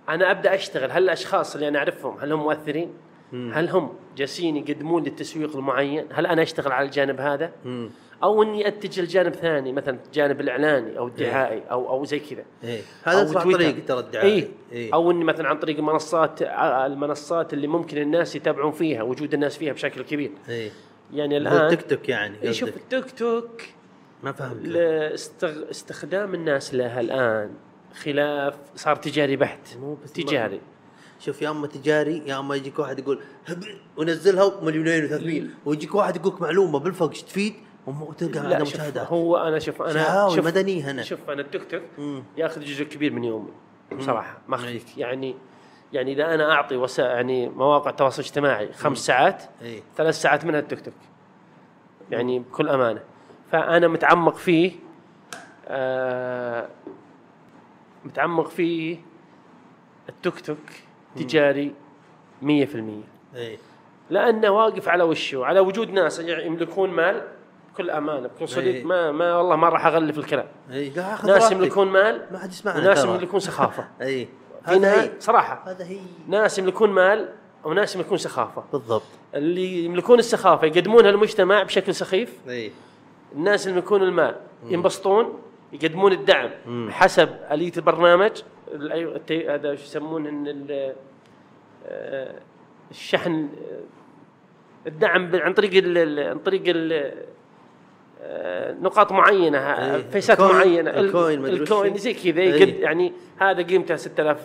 أنا 0.09 0.31
أبدأ 0.31 0.55
أشتغل 0.55 0.91
هل 0.91 1.03
الأشخاص 1.03 1.55
اللي 1.55 1.67
أنا 1.67 1.79
أعرفهم 1.79 2.17
هل 2.19 2.31
هم 2.31 2.39
مؤثرين؟ 2.43 2.93
مم. 3.31 3.51
هل 3.53 3.69
هم 3.69 3.93
جالسين 4.17 4.57
يقدمون 4.57 5.03
لي 5.03 5.09
التسويق 5.09 5.55
المعين؟ 5.55 6.05
هل 6.11 6.25
أنا 6.25 6.41
أشتغل 6.41 6.71
على 6.71 6.85
الجانب 6.85 7.19
هذا؟ 7.19 7.51
مم. 7.65 7.89
أو 8.23 8.43
إني 8.43 8.67
أتجه 8.67 9.01
لجانب 9.01 9.33
ثاني 9.33 9.73
مثلا 9.73 9.99
الجانب 10.05 10.41
الإعلاني 10.41 10.97
أو 10.97 11.07
الدعائي 11.07 11.63
أو 11.71 11.89
أو 11.89 12.03
زي 12.03 12.19
كذا 12.19 12.43
اي 12.63 12.81
هذا 13.03 13.33
تويتر. 13.33 13.51
طريق 13.51 13.85
ترى 13.85 13.99
الدعاية 13.99 14.33
اي 14.33 14.51
اي 14.73 14.89
أو 14.93 15.11
إني 15.11 15.23
مثلا 15.23 15.47
عن 15.47 15.57
طريق 15.57 15.77
المنصات 15.77 16.41
المنصات 16.41 17.53
اللي 17.53 17.67
ممكن 17.67 17.97
الناس 17.97 18.35
يتابعون 18.35 18.71
فيها 18.71 19.03
وجود 19.03 19.33
الناس 19.33 19.57
فيها 19.57 19.73
بشكل 19.73 20.01
كبير 20.03 20.31
اي 20.49 20.71
يعني 21.13 21.37
الان 21.37 21.53
الآن 21.53 21.69
تيك 21.69 21.89
توك 21.89 22.09
يعني 22.09 22.41
إيه 22.43 22.51
شوف. 22.51 22.69
التيك 22.69 23.11
توك 23.11 23.61
ما 24.23 24.31
فهمت 24.31 24.67
لاستغ... 24.67 25.69
استخدام 25.69 26.33
الناس 26.33 26.73
لها 26.73 27.01
الآن 27.01 27.51
خلاف 28.03 28.55
صار 28.75 28.95
تجاري 28.95 29.35
بحت 29.35 29.77
مو 29.77 29.95
بس 30.03 30.11
تجاري. 30.11 30.61
شوف 31.19 31.41
يا 31.41 31.49
اما 31.49 31.67
تجاري 31.67 32.23
يا 32.27 32.39
اما 32.39 32.55
يجيك 32.55 32.79
واحد 32.79 32.99
يقول 32.99 33.19
ونزلها 33.97 34.63
مليونين 34.63 35.09
و300 35.09 35.67
ويجيك 35.67 35.95
واحد 35.95 36.15
يقول 36.15 36.33
لك 36.33 36.41
معلومة 36.41 36.79
بالفرق 36.79 37.09
إيش 37.09 37.23
تفيد؟ 37.23 37.53
وتلقى 37.87 38.39
عندها 38.39 38.59
مشاهدات 38.59 39.07
هو 39.07 39.37
أنا 39.37 39.59
شوف 39.59 39.81
أنا 39.81 40.29
شوف 40.29 40.45
مدني 40.45 40.83
هنا. 40.83 41.01
شوف 41.01 41.29
أنا 41.29 41.41
التيك 41.41 41.71
توك. 41.71 41.81
ياخذ 42.37 42.61
جزء 42.61 42.83
كبير 42.83 43.13
من 43.13 43.23
يومي 43.23 43.51
بصراحة 43.97 44.41
ما. 44.47 44.55
أخفيك. 44.55 44.97
يعني 44.97 45.35
يعني 45.93 46.13
إذا 46.13 46.33
أنا 46.33 46.51
أعطي 46.51 46.75
وسائل 46.75 47.09
يعني 47.09 47.49
مواقع 47.49 47.89
التواصل 47.89 48.21
الاجتماعي 48.21 48.73
خمس 48.73 48.97
ساعات 48.97 49.43
إي. 49.61 49.83
ثلاث 49.97 50.21
ساعات 50.21 50.45
منها 50.45 50.59
التيك 50.59 50.81
توك. 50.81 50.93
يعني 52.11 52.39
بكل 52.39 52.69
أمانة. 52.69 53.01
فأنا 53.51 53.87
متعمق 53.87 54.35
فيه 54.35 54.71
آه 55.67 56.67
متعمق 58.05 58.47
فيه 58.47 58.97
التيك 60.09 60.39
توك 60.39 60.57
تجاري 61.15 61.73
100% 62.41 62.45
إي. 63.35 63.57
لأنه 64.09 64.49
واقف 64.49 64.89
على 64.89 65.03
وشه 65.03 65.45
على 65.45 65.59
وجود 65.59 65.89
ناس 65.89 66.19
يملكون 66.19 66.89
مال 66.89 67.27
بكل 67.73 67.89
أمانة 67.89 68.27
بكل 68.27 68.49
صدق. 68.49 68.63
إيه. 68.63 68.83
ما 68.83 69.11
ما 69.11 69.35
والله 69.35 69.55
ما 69.55 69.69
راح 69.69 69.85
أغلف 69.85 70.17
الكلام. 70.17 70.47
أخذ 70.97 71.27
ناس. 71.27 71.51
يملكون 71.51 71.87
مال 71.87 72.25
ما 72.31 72.39
حد 72.39 72.51
يسمعنا 72.51 72.93
ترى. 72.93 73.09
يملكون 73.09 73.39
سخافة. 73.39 73.87
إي. 74.01 74.27
هذا 74.63 74.77
ناس 74.79 74.99
هي 74.99 75.11
صراحة. 75.19 75.63
هذا 75.71 75.85
هي. 75.85 75.99
ناس 76.27 76.59
يملكون 76.59 76.89
مال 76.89 77.29
وناس 77.63 77.95
يملكون 77.95 78.17
سخافة. 78.17 78.63
بالضبط. 78.73 79.03
اللي 79.35 79.85
يملكون 79.85 80.19
السخافة 80.19 80.67
يقدمونها 80.67 81.11
للمجتمع 81.11 81.63
بشكل 81.63 81.95
سخيف. 81.95 82.33
إي. 82.49 82.71
الناس 83.35 83.67
اللي 83.67 83.77
يملكون 83.77 84.03
المال. 84.03 84.35
ينبسطون 84.65 85.39
يقدمون 85.73 86.11
الدعم 86.11 86.49
مم. 86.65 86.89
حسب 86.91 87.29
آلية 87.51 87.71
البرنامج. 87.77 88.31
هذا 89.49 89.75
شو 89.75 89.83
ال- 90.47 90.95
آه، 91.87 92.35
الشحن 92.91 93.49
آه، 93.71 93.79
الدعم 94.87 95.35
عن 95.35 95.53
طريق 95.53 95.73
عن 96.29 96.39
طريق 96.39 96.63
ال- 96.65 97.25
نقاط 98.81 99.11
معينة 99.11 99.57
إيه. 99.57 100.01
فيسات 100.11 100.39
ال 100.39 100.42
coin- 100.42 100.55
معينة 100.55 100.89
ال- 100.91 101.05
ال 101.05 101.13
coin 101.13 101.45
ال 101.45 101.54
coin. 101.54 101.97
زي 101.97 102.13
كذا 102.13 102.41
إيه. 102.41 102.81
يعني 102.83 103.13
هذا 103.37 103.63
قيمته 103.63 103.95
6000 103.95 104.39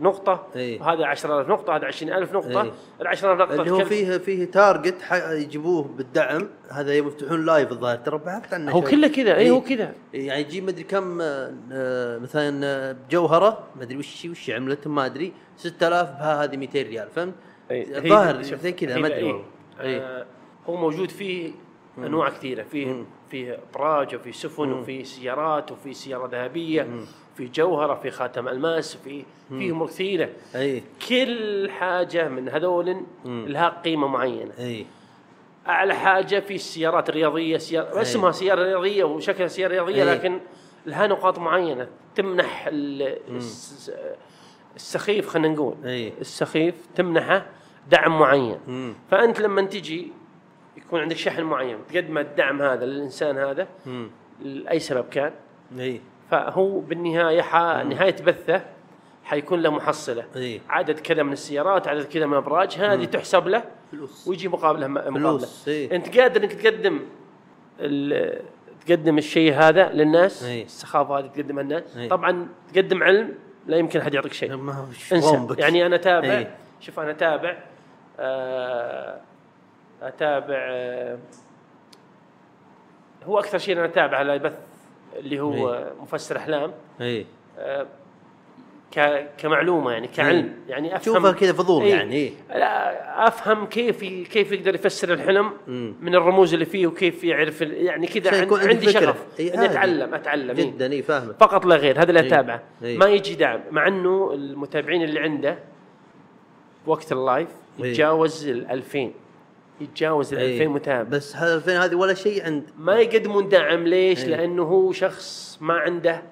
نقطة 0.00 0.46
إيه. 0.56 0.80
وهذا 0.80 1.04
10000 1.06 1.48
نقطة 1.48 1.76
هذا 1.76 1.84
20000 1.86 2.32
نقطة. 2.32 2.72
ال 3.00 3.06
10000 3.06 3.38
نقطة 3.40 3.60
اللي 3.60 3.70
هو 3.70 3.84
فيه 3.84 4.18
فيه 4.18 4.44
target 4.44 4.94
يجيبوه 5.30 5.82
بالدعم 5.82 6.48
هذا 6.70 6.94
يفتحون 6.94 7.46
live 7.46 7.72
الظاهر 7.72 7.96
ترى 7.96 8.18
بحثت 8.18 8.54
عنه 8.54 8.72
هو. 8.72 8.80
كله 8.82 9.08
كذا 9.08 9.36
اي. 9.36 9.50
هو 9.50 9.60
كذا 9.60 9.92
يعني 10.14 10.40
يجيب 10.40 10.64
مدري 10.64 10.82
كم 10.84 11.20
آه، 11.20 11.52
آه، 11.72 12.18
مثلا 12.18 12.60
آه، 12.66 12.96
جوهرة 13.10 13.64
مدري 13.80 13.96
وش 13.96 14.24
وش 14.24 14.50
عملتهم 14.50 14.94
ما 14.94 15.06
أدري 15.06 15.32
6000 15.56 16.08
بها 16.10 16.44
هذه 16.44 16.56
200 16.56 16.82
ريال 16.82 17.08
فهمت؟ 17.10 17.34
الظاهر 17.70 18.42
زي 18.42 18.72
كذا 18.72 18.98
ما 18.98 19.06
أدري. 19.06 19.22
والله. 19.24 19.44
آه، 19.80 20.26
هو 20.68 20.76
موجود 20.76 21.10
فيه 21.10 21.50
أنواع 21.98 22.28
كثيرة 22.28 22.62
فيه 22.62 23.04
فيه 23.30 23.58
إبراج 23.70 24.14
وفي 24.14 24.32
سفن 24.32 24.72
وفي 24.72 25.04
سيارات 25.04 25.72
وفي 25.72 25.94
سيارة 25.94 26.26
ذهبية 26.26 26.88
في 27.36 27.46
جوهرة 27.48 27.94
في 27.94 28.10
خاتم 28.10 28.48
ألماس 28.48 28.96
وفي 28.96 29.22
في 29.48 29.70
أمور 29.70 29.86
كثيرة. 29.88 30.28
أي. 30.54 30.82
كل 31.08 31.70
حاجة 31.70 32.28
من 32.28 32.48
هذول 32.48 32.96
لها 33.24 33.68
قيمة 33.84 34.06
معينة. 34.06 34.52
أي. 34.58 34.86
أعلى 35.68 35.94
حاجة 35.94 36.40
في 36.40 36.54
السيارات 36.54 37.08
الرياضية 37.08 37.56
سيارة 37.58 37.96
أي. 37.96 38.02
اسمها 38.02 38.32
سيارة 38.32 38.62
رياضية 38.62 39.04
وشكلها 39.04 39.48
سيارة 39.48 39.72
رياضية 39.72 40.02
أي. 40.02 40.14
لكن 40.14 40.40
لها 40.86 41.06
نقاط 41.06 41.38
معينة. 41.38 41.88
تمنح 42.14 42.66
ال- 42.66 43.18
الس- 43.36 43.90
السخيف 44.76 45.28
خلينا 45.28 45.54
نقول. 45.54 45.74
أي. 45.84 46.12
السخيف 46.20 46.74
تمنحه 46.96 47.46
دعم 47.90 48.18
معين. 48.18 48.58
مم. 48.68 48.94
فأنت 49.10 49.40
لما 49.40 49.62
تجي 49.62 50.12
يكون 50.76 51.00
عندك 51.00 51.16
شحن 51.16 51.42
معين 51.42 51.78
تقدم 51.92 52.18
الدعم 52.18 52.62
هذا 52.62 52.84
للإنسان 52.86 53.38
هذا 53.38 53.68
مم. 53.86 54.10
لأي 54.42 54.78
سبب 54.78 55.08
كان 55.08 55.32
إي 55.78 56.00
فهو 56.30 56.80
بالنهاية 56.80 57.42
ح... 57.42 57.56
نهاية 57.84 58.16
بثة 58.26 58.62
حيكون 59.24 59.62
له 59.62 59.70
محصلة 59.70 60.24
إيه. 60.36 60.60
عدد 60.68 60.98
كذا 61.00 61.22
من 61.22 61.32
السيارات 61.32 61.88
عدد 61.88 62.04
كذا 62.04 62.26
من 62.26 62.32
الابراج 62.32 62.74
هذه 62.78 63.04
تحسب 63.04 63.48
له 63.48 63.64
فلوس 63.92 64.28
ويجي 64.28 64.48
مقابله 64.48 64.86
مقابله 64.86 65.38
فلوس، 65.38 65.68
إيه. 65.68 65.96
أنت 65.96 66.18
قادر 66.18 66.42
إنك 66.44 66.52
تقدم 66.52 67.00
ال- 67.80 68.42
تقدم 68.86 69.18
الشيء 69.18 69.54
هذا 69.54 69.88
للناس 69.92 70.44
إيه. 70.44 70.64
السخافة 70.64 71.18
هذه 71.18 71.26
تقدمها 71.26 71.62
للناس 71.62 71.96
إيه. 71.96 72.08
طبعا 72.08 72.48
تقدم 72.74 73.02
علم 73.02 73.34
لا 73.66 73.76
يمكن 73.76 74.00
أحد 74.00 74.14
يعطيك 74.14 74.32
شيء 74.32 74.54
انسى؟ 75.12 75.46
يعني 75.58 75.86
أنا 75.86 75.96
اتابع 75.96 76.28
إيه. 76.28 76.56
شوف 76.80 77.00
أنا 77.00 77.10
اتابع 77.10 77.56
آه، 78.20 79.20
أتابع 80.02 80.56
آه، 80.70 81.18
هو 83.24 83.38
أكثر 83.38 83.58
شيء 83.58 83.76
أنا 83.76 83.84
اتابع 83.84 84.16
على 84.16 84.34
البث 84.34 84.58
اللي 85.16 85.40
هو 85.40 85.90
مفسر 86.02 86.36
أحلام 86.36 86.72
اي 87.00 87.26
آه، 87.58 87.86
كمعلومة 89.38 89.92
يعني 89.92 90.08
كعلم 90.08 90.54
يعني 90.68 90.96
أفهم 90.96 91.14
تشوفها 91.14 91.32
كذا 91.32 91.52
فضول 91.52 91.82
إيه. 91.82 91.94
يعني 91.94 92.14
إيه. 92.14 92.30
لا 92.50 93.28
أفهم 93.28 93.66
كيف 93.66 94.00
كيف 94.32 94.52
يقدر 94.52 94.74
يفسر 94.74 95.12
الحلم 95.12 95.50
مم. 95.68 95.94
من 96.00 96.14
الرموز 96.14 96.52
اللي 96.52 96.64
فيه 96.64 96.86
وكيف 96.86 97.24
يعرف 97.24 97.60
يعني 97.60 98.06
كذا 98.06 98.40
عن- 98.40 98.68
عندي 98.68 98.86
فكرة. 98.86 99.00
شغف 99.00 99.24
إيه، 99.38 99.54
إني. 99.54 99.64
أتعلم 99.64 100.14
أتعلم 100.14 100.56
إيه. 100.56 100.64
جدا 100.66 100.92
اي 100.92 101.02
فاهمك 101.02 101.34
فقط 101.40 101.66
لا 101.66 101.76
غير 101.76 101.98
هذا 102.02 102.08
اللي. 102.10 102.20
أتابعه. 102.20 102.62
ما 102.82 103.06
يجي 103.06 103.34
دعم 103.34 103.60
مع 103.70 103.88
إنه 103.88 104.32
المتابعين 104.34 105.02
اللي 105.02 105.20
عنده 105.20 105.58
وقت 106.86 107.12
ال 107.12 107.18
live. 107.18 107.48
يتجاوز 107.78 108.48
ال 108.48 108.70
2000 108.70 109.12
يتجاوز 109.80 110.34
ال 110.34 110.40
2000 110.40 110.60
إيه. 110.62 110.68
متابع. 110.68 111.10
بس 111.10 111.36
هذا 111.36 111.54
2000 111.54 111.84
هذه 111.84 111.94
ولا 111.94 112.14
شيء 112.14 112.44
عند 112.44 112.70
ما 112.78 112.94
يقدمون 112.94 113.48
دعم 113.48 113.86
ليش؟ 113.86 114.24
إيه. 114.24 114.28
لأنه 114.28 114.62
هو 114.62 114.92
شخص 114.92 115.58
ما 115.60 115.74
عنده 115.74 116.22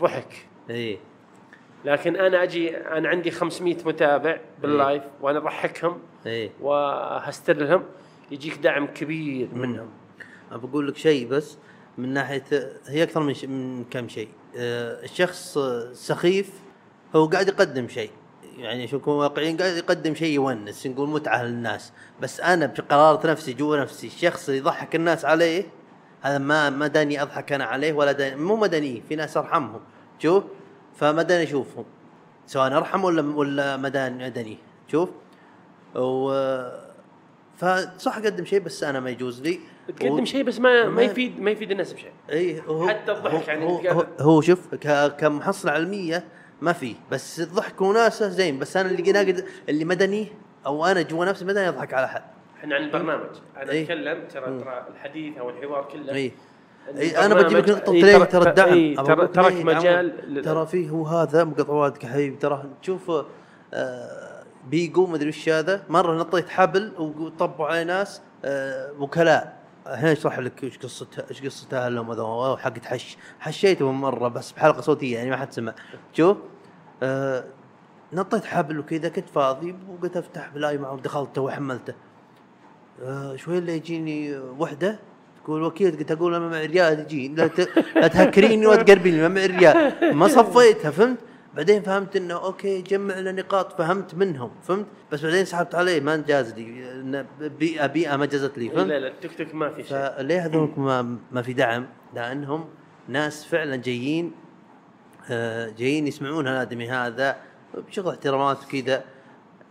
ضحك. 0.00 0.46
اي 0.70 0.98
لكن 1.84 2.16
أنا 2.16 2.42
أجي 2.42 2.76
أنا 2.76 3.08
عندي 3.08 3.30
500 3.30 3.76
متابع 3.84 4.38
بال 4.62 4.75
live 4.75 5.02
وأنا 5.20 5.38
أضحكهم 5.38 5.98
اي 6.26 6.50
وهستر 6.60 7.56
لهم 7.56 7.84
يجيك 8.30 8.58
دعم 8.58 8.86
كبير 8.86 9.48
منهم. 9.52 9.88
بقول 10.52 10.88
لك 10.88 10.96
شيء 10.96 11.28
بس 11.28 11.58
من 11.98 12.08
ناحية 12.08 12.44
هي 12.86 13.02
أكثر 13.02 13.20
من 13.20 13.34
ش... 13.34 13.44
من 13.44 13.84
كم 13.84 14.08
شيء. 14.08 14.28
آه، 14.56 15.04
الشخص 15.04 15.58
سخيف 15.92 16.50
هو 17.16 17.26
قاعد 17.26 17.48
يقدم 17.48 17.88
شيء. 17.88 18.10
يعني 18.56 18.82
عشان 18.82 18.98
نكون 18.98 19.14
واقعيين 19.14 19.56
قاعد 19.56 19.76
يقدم 19.76 20.14
شيء 20.14 20.34
يونس 20.34 20.86
نقول 20.86 21.08
متعة 21.08 21.42
للناس. 21.44 21.92
بس 22.20 22.40
أنا 22.40 22.66
بقرارة 22.66 23.26
نفسي 23.30 23.52
جوا 23.52 23.76
نفسي 23.76 24.06
الشخص 24.06 24.48
اللي 24.48 24.60
يضحك 24.60 24.94
الناس 24.94 25.24
عليه 25.24 25.64
هذا 26.22 26.38
ما 26.38 26.70
ما 26.70 26.86
داني 26.86 27.22
أضحك 27.22 27.52
أنا 27.52 27.64
عليه 27.64 27.92
ولا 27.92 28.12
داني 28.12 28.36
مو 28.36 28.56
مدني 28.56 29.02
في 29.08 29.16
ناس 29.16 29.36
أرحمهم. 29.36 29.80
شوف؟ 30.18 30.44
فما 30.96 31.22
داني 31.22 31.42
أشوفهم. 31.44 31.84
سواء 32.46 32.76
أرحم 32.76 33.04
ولا 33.04 33.36
ولا 33.36 33.76
مداني 33.76 34.24
مدني 34.24 34.58
شوف؟ 34.92 35.08
و 35.94 36.32
فصح 37.56 38.16
اقدم 38.16 38.44
شيء 38.44 38.60
بس 38.60 38.84
أنا 38.84 39.00
ما 39.00 39.10
يجوز 39.10 39.42
لي. 39.42 39.60
تقدم 40.00 40.24
شيء 40.24 40.42
بس 40.42 40.60
ما 40.60 40.84
ما 40.88 41.02
يفيد 41.02 41.40
ما 41.40 41.50
يفيد 41.50 41.70
الناس 41.70 41.92
بشيء. 41.92 42.10
اي 42.30 42.62
هو 42.66 42.88
حتى 42.88 43.12
الضحك 43.12 43.48
يعني 43.48 43.64
هو, 43.64 43.78
هو, 43.78 44.06
هو 44.20 44.40
شوف 44.40 44.74
ك- 44.74 45.16
كمحصلة 45.16 45.72
علمية 45.72 46.24
ما 46.60 46.72
في. 46.72 46.94
بس 47.10 47.40
الضحك 47.40 47.80
وناسة 47.80 48.28
زين. 48.28 48.58
بس 48.58 48.76
أنا 48.76 48.90
اللي 48.90 49.12
ناقد 49.12 49.44
اللي 49.68 49.84
مدني 49.84 50.28
أو 50.66 50.86
أنا 50.86 51.02
جوا 51.02 51.24
نفسي 51.24 51.44
مدني 51.44 51.68
أضحك 51.68 51.94
على 51.94 52.08
حد 52.08 52.22
إحنا 52.60 52.74
عن 52.74 52.82
البرنامج. 52.82 53.36
أنا 53.56 53.72
إي. 53.72 53.82
أتكلم 53.82 54.24
ترى. 54.28 54.60
ترى 54.60 54.86
الحديث 54.94 55.38
أو 55.38 55.50
الحوار 55.50 55.88
كله. 55.92 56.12
اي 56.14 56.32
إن 56.90 56.96
اي 56.96 57.26
أنا 57.26 57.34
بجيب 57.34 57.58
لك 57.58 57.68
نقطة 57.70 57.92
إي 57.92 58.00
ليه 58.02 58.18
ترى- 58.18 58.26
ترى 58.28 58.48
الدعم. 58.50 58.72
إي 58.72 58.94
أبغى 58.98 59.14
ترى 59.16 59.26
ترك 59.28 59.52
ليه 59.52 59.64
مجال 59.64 60.42
ترى 60.44 60.66
فيه 60.66 60.90
هو 60.90 61.06
هذا 61.06 61.44
مقطع 61.44 61.72
وادك 61.72 62.04
يا 62.04 62.08
حبيبي 62.08 62.36
ترى 62.36 62.64
تشوف 62.82 63.10
آه 63.74 64.42
بيجو 64.68 65.06
مدري 65.06 65.28
وش 65.28 65.48
هذا. 65.48 65.82
مرة 65.88 66.14
نطيت 66.18 66.48
حبل 66.48 66.92
وطبوا 66.98 67.66
عليه 67.66 67.82
ناس 67.82 68.20
آه 68.44 68.92
وكلاء. 68.98 69.55
الحين 69.92 70.08
اشرح 70.08 70.38
لك 70.38 70.64
إيش 70.64 70.78
قصتها 70.78 71.24
إيش 71.30 71.42
قصتها 71.42 71.88
لهم 71.88 72.10
هذول 72.10 72.60
حقت 72.60 72.84
حش 72.84 73.16
حشيتهم 73.40 74.00
مرة 74.00 74.28
بس 74.28 74.52
بحلقة 74.52 74.80
صوتية 74.80 75.16
يعني 75.16 75.30
ما 75.30 75.36
حد 75.36 75.52
سمع. 75.52 75.74
شوف 76.12 76.36
آه 77.02 77.44
نطيت 78.12 78.44
حبل 78.44 78.78
وكذا 78.78 79.08
كنت 79.08 79.28
فاضي 79.28 79.74
وقلت 79.88 80.16
أفتح 80.16 80.48
بلاي 80.48 80.78
معه 80.78 80.96
دخلته 80.96 81.42
وحملته. 81.42 81.94
آه 83.02 83.36
شوي 83.36 83.58
اللي 83.58 83.76
يجيني 83.76 84.38
وحدة 84.38 84.98
تقول 85.44 85.62
وكيل 85.62 85.98
قلت 85.98 86.10
أقول 86.10 86.34
أنا 86.34 86.48
معي 86.48 86.66
ريال 86.66 87.00
يجي 87.00 87.28
لا. 87.28 87.50
لا 87.96 88.06
تهكريني 88.06 88.66
ولا 88.66 88.82
تقربيني 88.82 89.20
ما 89.20 89.28
معي 89.28 89.46
ريال. 89.46 90.14
ما 90.14 90.28
صفيتها 90.28 90.90
فهمت؟ 90.90 91.18
بعدين 91.56 91.82
فهمت 91.82 92.16
إنه 92.16 92.34
أوكي 92.34 92.82
جمع 92.82 93.18
له 93.18 93.32
نقاط 93.32 93.78
فهمت 93.78 94.14
منهم 94.14 94.50
فهمت؟ 94.62 94.86
بس 95.12 95.24
بعدين 95.24 95.44
سحبت 95.44 95.74
عليه 95.74 96.00
ما 96.00 96.14
انجاز 96.14 96.54
لي 96.54 97.24
بيئة 97.58 97.86
بيئة 97.86 98.16
ما 98.16 98.26
جازت 98.26 98.58
لي 98.58 98.68
فهمت؟ 98.70 98.86
لا 98.88 98.98
لا 98.98 99.08
التيك 99.08 99.38
توك 99.38 99.54
ما 99.54 99.70
في 99.70 99.82
شيء. 99.82 99.88
فليه 99.98 100.46
هذول 100.46 100.70
ما, 100.76 101.16
ما 101.32 101.42
في 101.42 101.52
دعم؟ 101.52 101.86
لأنهم 102.14 102.64
ناس 103.08 103.44
فعلا 103.44 103.76
جايين 103.76 104.32
آه، 105.30 105.68
جايين 105.78 106.06
يسمعون 106.06 106.48
الادمي 106.48 106.90
هذا 106.90 107.36
بشغل 107.74 108.08
احترامات 108.08 108.58
وكذا. 108.64 109.04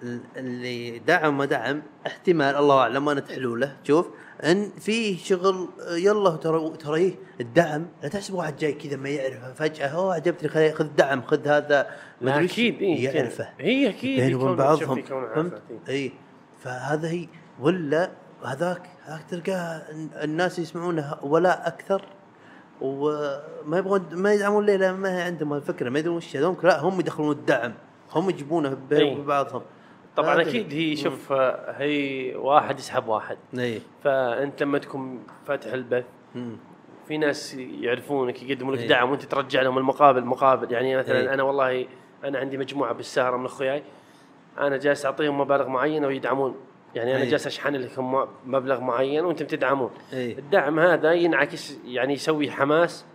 ال- 0.04 0.20
اللي 0.38 1.00
دعم 1.00 1.38
ما 1.38 1.46
دعم 1.46 1.82
احتمال 2.08 2.56
الله 2.56 2.80
أعلم 2.80 3.10
أنا 3.10 3.24
حلوله 3.36 3.78
شوف 3.84 4.08
أن 4.44 4.70
في 4.80 5.18
شغل 5.18 5.68
يلا 5.92 6.30
ترى 6.30 6.78
ترى 6.78 7.18
الدعم. 7.42 7.86
لا 8.04 8.10
تحسب 8.10 8.34
واحد 8.34 8.58
جاي 8.58 8.74
كذا 8.74 8.98
ما 8.98 9.10
يعرفه. 9.10 9.54
فجأة 9.54 9.88
هو 9.88 10.12
عجبتني 10.12 10.50
خلي 10.50 10.72
خذ 10.72 10.88
دعم 10.98 11.22
خذ 11.22 11.48
هذا. 11.48 11.88
ما 12.22 12.38
وش، 12.38 12.52
أكيد 12.52 12.82
اي 12.82 13.04
يعرفه. 13.04 13.50
هي 13.60 13.90
أكيد 13.90 14.20
بينهم 14.20 14.42
وبين 14.42 14.56
بعضهم. 14.56 15.02
فهمت؟ 15.02 15.62
اي 15.90 16.12
فهذا 16.64 17.10
هي. 17.10 17.28
ولا 17.60 18.12
هذاك 18.46 18.90
هذاك 19.06 19.24
تلقاه 19.30 19.82
الناس 20.24 20.60
يسمعونه 20.60 21.16
ولا 21.24 21.68
أكثر. 21.68 22.02
وما 22.82 23.78
يبغون 23.78 24.06
ما 24.12 24.34
يدعمون 24.34 24.66
ليه 24.66 24.92
ما 24.92 25.18
هي 25.18 25.22
عندهم 25.22 25.54
الفكرة 25.54 25.90
ما 25.90 26.00
يدرون 26.00 26.18
وش 26.18 26.36
هذول. 26.36 26.58
لا 26.64 26.80
هم 26.80 27.00
يدخلون 27.00 27.32
الدعم. 27.32 27.74
هم 28.12 28.30
يجيبونه 28.30 28.78
بينهم. 28.90 29.14
وبين 29.14 29.26
بعضهم 29.26 29.62
طبعا 30.16 30.42
أكيد 30.42 30.74
هي 30.74 30.96
شوف 30.96 31.32
آه، 31.32 31.76
هي 31.78 32.36
واحد 32.36 32.80
يسحب 32.80 33.08
واحد 33.08 33.38
اي 33.60 33.82
فأنت 34.04 34.64
لما 34.64 34.78
تكون 34.78 35.24
فاتح 35.48 35.74
البث. 35.74 36.06
في 37.08 37.18
ناس 37.18 37.54
يعرفونك 37.54 38.44
يقدمون 38.44 38.74
لك 38.74 38.82
إيه. 38.82 38.88
دعم 38.88 39.12
وأنت 39.12 39.24
ترجع 39.24 39.62
لهم 39.62 39.78
المقابل 39.78 40.26
مقابل 40.26 40.72
يعني 40.72 40.98
مثلا 40.98 41.20
إيه. 41.20 41.34
أنا 41.34 41.44
والله 41.44 41.86
أنا 42.24 42.40
عندي 42.40 42.58
مجموعة 42.58 42.94
بالسهرة 42.94 43.38
من 43.38 43.46
أخوياي 43.46 43.84
أنا 44.60 44.78
جالس 44.78 45.06
أعطيهم 45.06 45.40
مبالغ 45.40 45.68
معينه 45.68 46.08
ويدعمون 46.08 46.56
يعني 46.96 47.16
أنا 47.16 47.24
إيه. 47.24 47.30
جالس 47.30 47.48
أشحن 47.48 47.76
لكم 47.76 48.26
مبلغ 48.46 48.82
معين 48.82 49.26
وأنتم 49.26 49.46
تدعمون. 49.46 49.90
الدعم 50.14 50.80
هذا 50.80 51.14
ينعكس 51.14 51.78
يعني 51.86 52.14
يسوي 52.14 52.52
حماس 52.52 53.06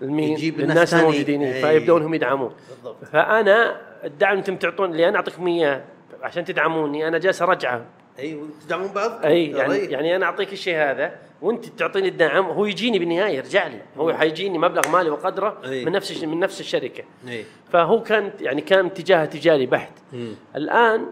لمين 0.00 0.32
يجيب 0.32 0.60
الناس. 0.60 0.94
الموجودين. 0.94 1.52
فيبدون 1.52 2.02
هم 2.02 2.14
يدعمون 2.14 2.52
بالضبط 2.68 3.04
فأنا 3.04 3.80
الدعم 4.04 4.36
أنتم 4.36 4.56
تعطون 4.56 4.90
اللي 4.90 5.08
أنا 5.08 5.16
أعطيكم 5.16 5.46
إياه 5.46 5.84
عشان 6.22 6.44
تدعموني 6.44 7.08
أنا 7.08 7.18
جالس 7.18 7.42
أرجعه 7.42 7.84
أي 8.18 8.40
تدعمون 8.66 8.92
بعض 8.92 9.24
أي 9.24 9.50
يعني 9.50 9.74
إيه. 9.74 9.90
يعني 9.90 10.16
أنا 10.16 10.26
أعطيك 10.26 10.52
الشيء 10.52 10.76
هذا 10.76 11.12
وأنت 11.42 11.64
تعطيني 11.64 12.08
الدعم 12.08 12.44
هو 12.44 12.66
يجيني 12.66 12.98
بالنهاية 12.98 13.36
يرجع 13.36 13.66
لي 13.66 13.82
هو 13.96 14.12
حيجيني 14.12 14.58
مبلغ 14.58 14.88
مالي 14.88 15.10
وقدره 15.10 15.58
أي. 15.64 15.84
من 15.84 15.92
نفس 15.92 16.24
من 16.24 16.40
نفس 16.40 16.60
الشركة 16.60 17.04
أي 17.28 17.44
فهو 17.72 18.02
كان 18.02 18.32
يعني 18.40 18.60
كان 18.60 18.86
اتجاه 18.86 19.24
تجاري 19.24 19.66
بحت 19.66 19.92
مم. 20.12 20.34
الآن 20.56 21.06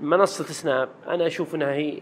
منصة 0.00 0.44
سناب 0.44 0.88
أنا 1.08 1.26
أشوف 1.26 1.54
إنها 1.54 1.72
هي 1.72 1.98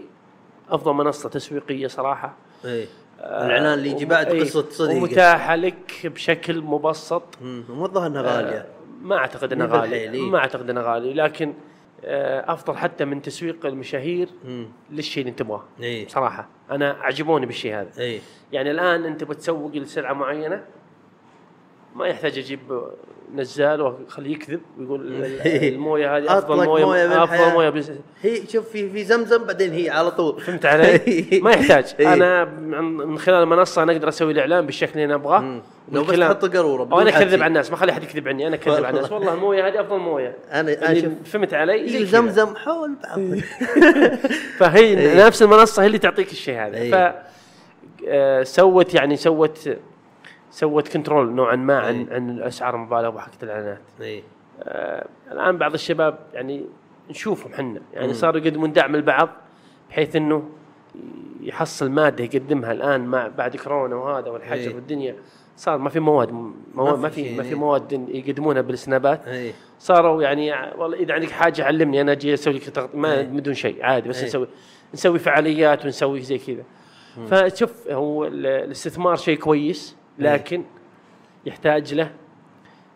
أفضل 0.70 0.93
منصة 0.93 1.28
تسويقية 1.28 1.86
صراحة 1.86 2.34
أي 2.64 2.86
الإعلان 3.20 3.78
اللي 3.78 3.90
يجي 3.90 4.05
بعد 4.05 4.26
أي. 4.26 4.40
قصة 4.40 4.70
صديقه 4.70 4.97
ومتاحة 4.99 5.55
لك 5.57 5.93
بشكل 6.05 6.61
مبسط. 6.61 7.22
مو 7.43 7.86
الظاهر 7.86 8.07
إنها 8.07 8.22
غالية 8.22 8.59
آه، 8.59 8.66
ما 9.03 9.16
أعتقد 9.16 9.53
إنها 9.53 9.66
مو 9.66 9.72
بالحيل، 9.72 10.07
غالي 10.07 10.18
إيه. 10.18 10.30
ما 10.30 10.38
أعتقد 10.38 10.70
إنها 10.70 10.82
غالي 10.82 11.14
لكن 11.14 11.49
آه، 11.49 11.72
أفضل 12.05 12.76
حتى 12.76 13.05
من 13.05 13.22
تسويق 13.22 13.66
المشاهير 13.66 14.28
مم. 14.44 14.66
للشيء 14.90 15.20
اللي 15.20 15.30
أنت 15.30 15.38
تبغاه 15.38 15.62
اي 15.82 16.09
صراحة. 16.09 16.48
أنا 16.70 16.96
عجبوني 17.00 17.46
بالشيء 17.46 17.74
هذا. 17.74 17.90
اي 17.98 18.20
يعني 18.53 18.70
الآن 18.70 19.05
أنت 19.05 19.24
بتسوق 19.24 19.70
لسلعة 19.76 20.12
معينة 20.12 20.64
ما 21.97 22.07
يحتاج 22.07 22.38
أجيب 22.38 22.61
نزال 23.34 23.80
واخليه 23.80 24.32
يكذب 24.32 24.61
ويقول 24.78 25.01
ال- 25.07 25.47
الموية 25.74 26.16
هذه 26.16 26.38
أفضل 26.38 26.64
موية, 26.64 26.84
موية 26.84 27.24
أفضل. 27.24 27.53
موية 27.53 27.70
بس 27.70 27.90
هي 28.22 28.47
شوف 28.49 28.68
في 28.68 28.90
في 28.90 29.05
زمزم 29.05 29.45
بعدين 29.45 29.72
هي 29.72 29.90
على 29.90 30.11
طول 30.11 30.40
فهمت 30.40 30.66
علي؟ 30.66 31.01
ما 31.45 31.51
يحتاج 31.51 31.95
إيه. 32.01 32.12
أنا 32.12 32.45
من 32.45 33.18
خلال 33.18 33.43
المنصة 33.43 33.82
أنا 33.82 33.93
أقدر 33.93 34.09
أسوي 34.09 34.32
الإعلان 34.32 34.66
بالشكل 34.66 34.93
اللي 34.93 35.05
أنا 35.05 35.14
أبغاه. 35.14 35.61
لو 35.93 36.05
بس 36.05 36.18
تحط 36.18 36.45
بدون 36.45 36.93
وأنا 36.93 37.11
اكذب. 37.11 37.34
على 37.43 37.47
الناس 37.47 37.70
ما 37.70 37.76
أخلي 37.76 37.93
أحد 37.93 38.03
يكذب 38.03 38.28
عني 38.28 38.47
أنا 38.47 38.55
أكذب 38.55 38.84
على 38.84 38.90
الناس 38.97 39.12
والله 39.12 39.34
الموية 39.34 39.68
هذه 39.68 39.80
أفضل 39.80 39.99
موية 39.99 40.36
أنا 40.53 40.74
فهمت 41.24 41.55
علي؟ 41.55 41.88
زي. 41.88 42.05
زمزم 42.07 42.57
حول 42.57 42.95
بعض 43.05 43.20
فهي 44.59 44.99
إيه. 44.99 45.26
نفس 45.26 45.43
المنصة 45.43 45.82
هي 45.82 45.86
اللي 45.86 45.99
تعطيك 45.99 46.32
الشيء 46.32 46.55
هذا 46.59 46.76
إيه. 46.76 46.90
ف 47.11 47.14
آه، 48.09 48.43
سوت 48.43 48.95
يعني 48.95 49.16
سوت 49.16 49.68
سوت 50.53 50.88
control 50.89 51.33
نوعا 51.32 51.57
ما 51.57 51.78
عن 51.78 52.07
إيه. 52.07 52.14
عن 52.14 52.30
الأسعار 52.30 52.74
المبالغة 52.74 53.18
حقت 53.18 53.42
الإعلانات 53.42 53.80
اي 54.00 54.22
آه، 54.62 55.07
الآن 55.32 55.59
بعض 55.59 55.72
الشباب 55.74 56.18
يعني 56.34 56.64
نشوفهم 57.11 57.53
حنا 57.53 57.80
يعني. 57.94 58.14
صاروا 58.14 58.40
يقدمون 58.40 58.72
دعم 58.72 58.94
البعض 58.94 59.28
بحيث 59.90 60.16
إنه 60.16 60.48
يحصل 61.40 61.90
مادة 61.90 62.24
يقدمها 62.24 62.72
الآن 62.72 63.00
مع 63.07 63.28
بعد 63.28 63.57
كورونا 63.57 63.96
وهذا 63.96 64.30
والحجر 64.30 64.70
إيه. 64.70 64.74
والدنيا 64.74 65.16
صار 65.57 65.78
ما 65.78 65.88
في 65.88 66.00
مواد 66.00 66.32
مواد 66.74 66.98
ما 66.98 67.09
في 67.09 67.36
ما 67.36 67.42
في 67.42 67.48
إيه. 67.48 67.55
مواد 67.55 67.92
يقدمونها 68.09 68.62
بالسنابات 68.62 69.28
اي 69.28 69.53
صاروا 69.78 70.22
يعني 70.22 70.53
والله 70.78 70.98
إذا 70.98 71.14
عندك 71.14 71.30
حاجة 71.30 71.64
علمني 71.64 72.00
أنا 72.00 72.12
أجي 72.12 72.34
أسوي 72.34 72.55
لك 72.55 72.90
ما 72.94 73.14
إيه. 73.18 73.22
بدون 73.26 73.55
شيء 73.55 73.84
عادي 73.84 74.09
بس 74.09 74.18
إيه. 74.18 74.26
نسوي 74.26 74.48
نسوي 74.94 75.18
فعاليات 75.18 75.84
ونسوي 75.84 76.20
زي 76.20 76.38
كذا 76.38 76.64
فشوف 77.26 77.88
هو 77.88 78.24
ال- 78.24 78.46
الاستثمار 78.46 79.16
شيء 79.16 79.38
كويس 79.38 79.96
لكن 80.23 80.64
يحتاج 81.47 81.95
له 81.95 82.11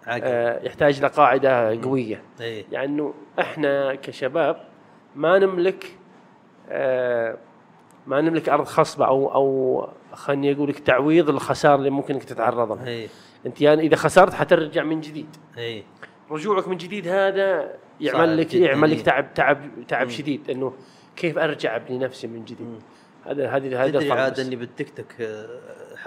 آه، 0.08 0.66
يحتاج 0.66 1.00
له 1.00 1.08
قاعدة 1.08 1.82
قوية. 1.82 2.22
اي 2.40 2.64
يعني 2.72 2.86
انه 2.86 3.14
إحنا 3.40 3.94
كشباب 3.94 4.64
ما 5.16 5.38
نملك 5.38 5.96
آه، 6.68 7.38
ما 8.06 8.20
نملك 8.20 8.48
أرض 8.48 8.64
خصبة 8.64 9.06
أو 9.06 9.34
أو 9.34 9.88
خليني 10.12 10.52
أقول 10.52 10.68
لك 10.68 10.78
تعويض 10.78 11.28
الخسارة 11.28 11.74
اللي 11.74 11.90
ممكن 11.90 12.14
انك 12.14 12.24
تتعرض 12.24 12.72
لها. 12.72 12.86
اي 12.86 13.08
أنت 13.46 13.60
يعني 13.60 13.82
إذا 13.82 13.96
خسرت 13.96 14.34
حترجع 14.34 14.82
من 14.82 15.00
جديد. 15.00 15.36
اي 15.58 15.84
رجوعك 16.30 16.68
من 16.68 16.76
جديد 16.76 17.08
هذا 17.08 17.74
يعمل 18.00 18.36
لك 18.36 18.54
يعمل 18.54 18.90
لك 18.90 18.96
إيه. 18.96 19.04
تعب 19.04 19.34
تعب 19.34 19.58
تعب 19.88 20.06
مم. 20.06 20.12
شديد. 20.12 20.50
إنه 20.50 20.72
كيف 21.16 21.38
أرجع 21.38 21.76
ابني 21.76 21.98
نفسي 21.98 22.26
من 22.26 22.44
جديد؟ 22.44 22.66
مم. 22.66 22.78
هذا 23.26 23.48
هذه 23.48 23.84
هذا 23.84 24.28
بس. 24.28 24.40
إني 24.40 24.56
بالتيك 24.56 24.90
توك 24.90 25.20
آه، 25.20 25.46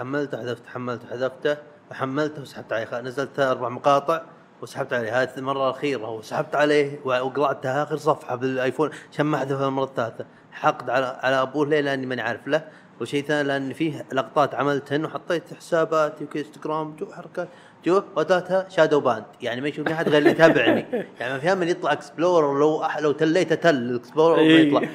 حملته 0.00 0.38
حذفت 0.38 0.66
حملته 0.66 1.08
حذفته 1.08 1.56
وحملته 1.90 2.42
وسحبت 2.42 2.72
عليه. 2.72 3.00
نزلت 3.00 3.40
أربع 3.40 3.68
مقاطع 3.68 4.22
وسحبت 4.62 4.92
عليه. 4.92 5.22
هذه 5.22 5.30
المرة 5.38 5.70
الأخيرة 5.70 6.10
وسحبت 6.10 6.54
عليه 6.56 7.00
وقلعتها 7.04 7.82
آخر 7.82 7.96
صفحة 7.96 8.36
بالآيفون. 8.36 8.90
عشان 9.12 9.26
ما 9.26 9.36
احذفها 9.36 9.68
المرة 9.68 9.84
الثالثة. 9.84 10.24
حقد 10.52 10.90
على 10.90 11.18
على 11.22 11.42
أبوه 11.42 11.66
ليه؟ 11.66 11.80
لأني 11.80 12.06
ماني 12.06 12.22
عارف 12.22 12.46
له. 12.48 12.64
وشيء 13.00 13.24
ثاني 13.24 13.48
لأن 13.48 13.72
فيه 13.72 14.06
لقطات 14.12 14.54
عملتهن 14.54 15.04
وحطيت 15.04 15.54
حساباتي 15.54 16.24
وكذا 16.24 16.42
إنستغرام 16.42 16.96
جو 16.96 17.06
حركات 17.12 17.48
جو 17.84 18.02
وتاتها 18.16 18.68
شادو 18.68 19.00
باند 19.00 19.24
يعني 19.40 19.60
ما 19.60 19.68
يشوفني 19.68 19.94
أحد 19.94 20.08
غير 20.08 20.18
اللي 20.18 20.30
يتابعني. 20.30 20.86
يعني 21.20 21.32
ما 21.32 21.38
في 21.38 21.54
من 21.54 21.68
يطلع 21.68 21.92
اكسبلورر 21.92 22.58
لو 22.58 22.82
أح 22.82 22.98
لو 22.98 23.12
تليته 23.12 23.54
تل 23.54 23.74
الاكسبلورر 23.74 24.36
ما 24.36 24.42
إيه. 24.42 24.68
يطلع. 24.68 24.88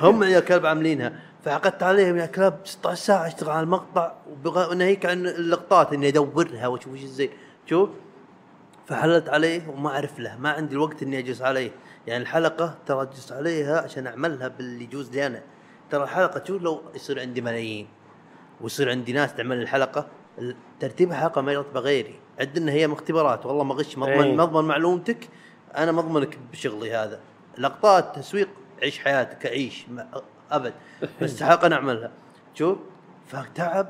هم 0.00 0.22
يا 0.22 0.40
كلب 0.40 0.66
عاملينها. 0.66 1.12
فعقدت 1.44 1.82
عليهم 1.82 2.16
يا 2.16 2.26
كلب 2.26 2.54
16 2.64 2.94
ساعة 3.04 3.26
أشتغل 3.26 3.50
على 3.50 3.60
المقطع 3.64 4.12
وبغى 4.30 4.74
ناهيك 4.74 5.06
عن 5.06 5.26
اللقطات 5.26 5.92
إني 5.92 6.08
أدورها 6.08 6.66
وأشوف 6.66 6.94
إيش 6.94 7.02
زي 7.04 7.30
شوف 7.66 7.90
فحلت 8.86 9.28
عليه 9.28 9.68
وما 9.68 9.90
أعرف 9.90 10.18
له. 10.18 10.36
ما 10.38 10.50
عندي 10.50 10.74
الوقت 10.74 11.02
إني 11.02 11.18
أجلس 11.18 11.42
عليه. 11.42 11.70
يعني 12.06 12.22
الحلقة 12.22 12.74
ترى 12.86 13.02
أجلس 13.02 13.32
عليها 13.32 13.80
عشان 13.80 14.06
أعملها 14.06 14.48
باللي 14.48 14.84
يجوز 14.84 15.10
لي 15.10 15.26
أنا. 15.26 15.42
ترى 15.90 16.02
الحلقة 16.02 16.44
شوف 16.46 16.62
لو 16.62 16.82
يصير 16.94 17.20
عندي 17.20 17.40
ملايين 17.40 17.88
ويصير 18.60 18.90
عندي 18.90 19.12
ناس 19.12 19.34
تعمل 19.34 19.62
الحلقة 19.62 20.06
ال- 20.38 20.56
ترتيب 20.80 21.10
الحلقة 21.10 21.40
ما 21.40 21.52
يرتبه 21.52 21.80
غيري. 21.80 22.14
عندنا 22.40 22.72
هي 22.72 22.86
اختبارات 22.92 23.46
والله 23.46 23.64
ما 23.64 23.74
غش 23.74 23.98
مضمن 23.98 24.22
أي. 24.22 24.36
مضمن 24.36 24.64
معلومتك 24.68 25.28
أنا 25.76 25.92
مضمنك 25.92 26.38
بشغلي 26.52 26.94
هذا. 26.94 27.20
لقطات 27.58 28.16
تسويق 28.16 28.48
عيش 28.82 28.98
حياتك 28.98 29.46
عيش 29.46 29.86
أبد. 30.52 30.72
بس 31.22 31.42
حلقه 31.42 31.68
نعملها 31.68 32.10
شوف 32.54 32.78
فتعب 33.26 33.88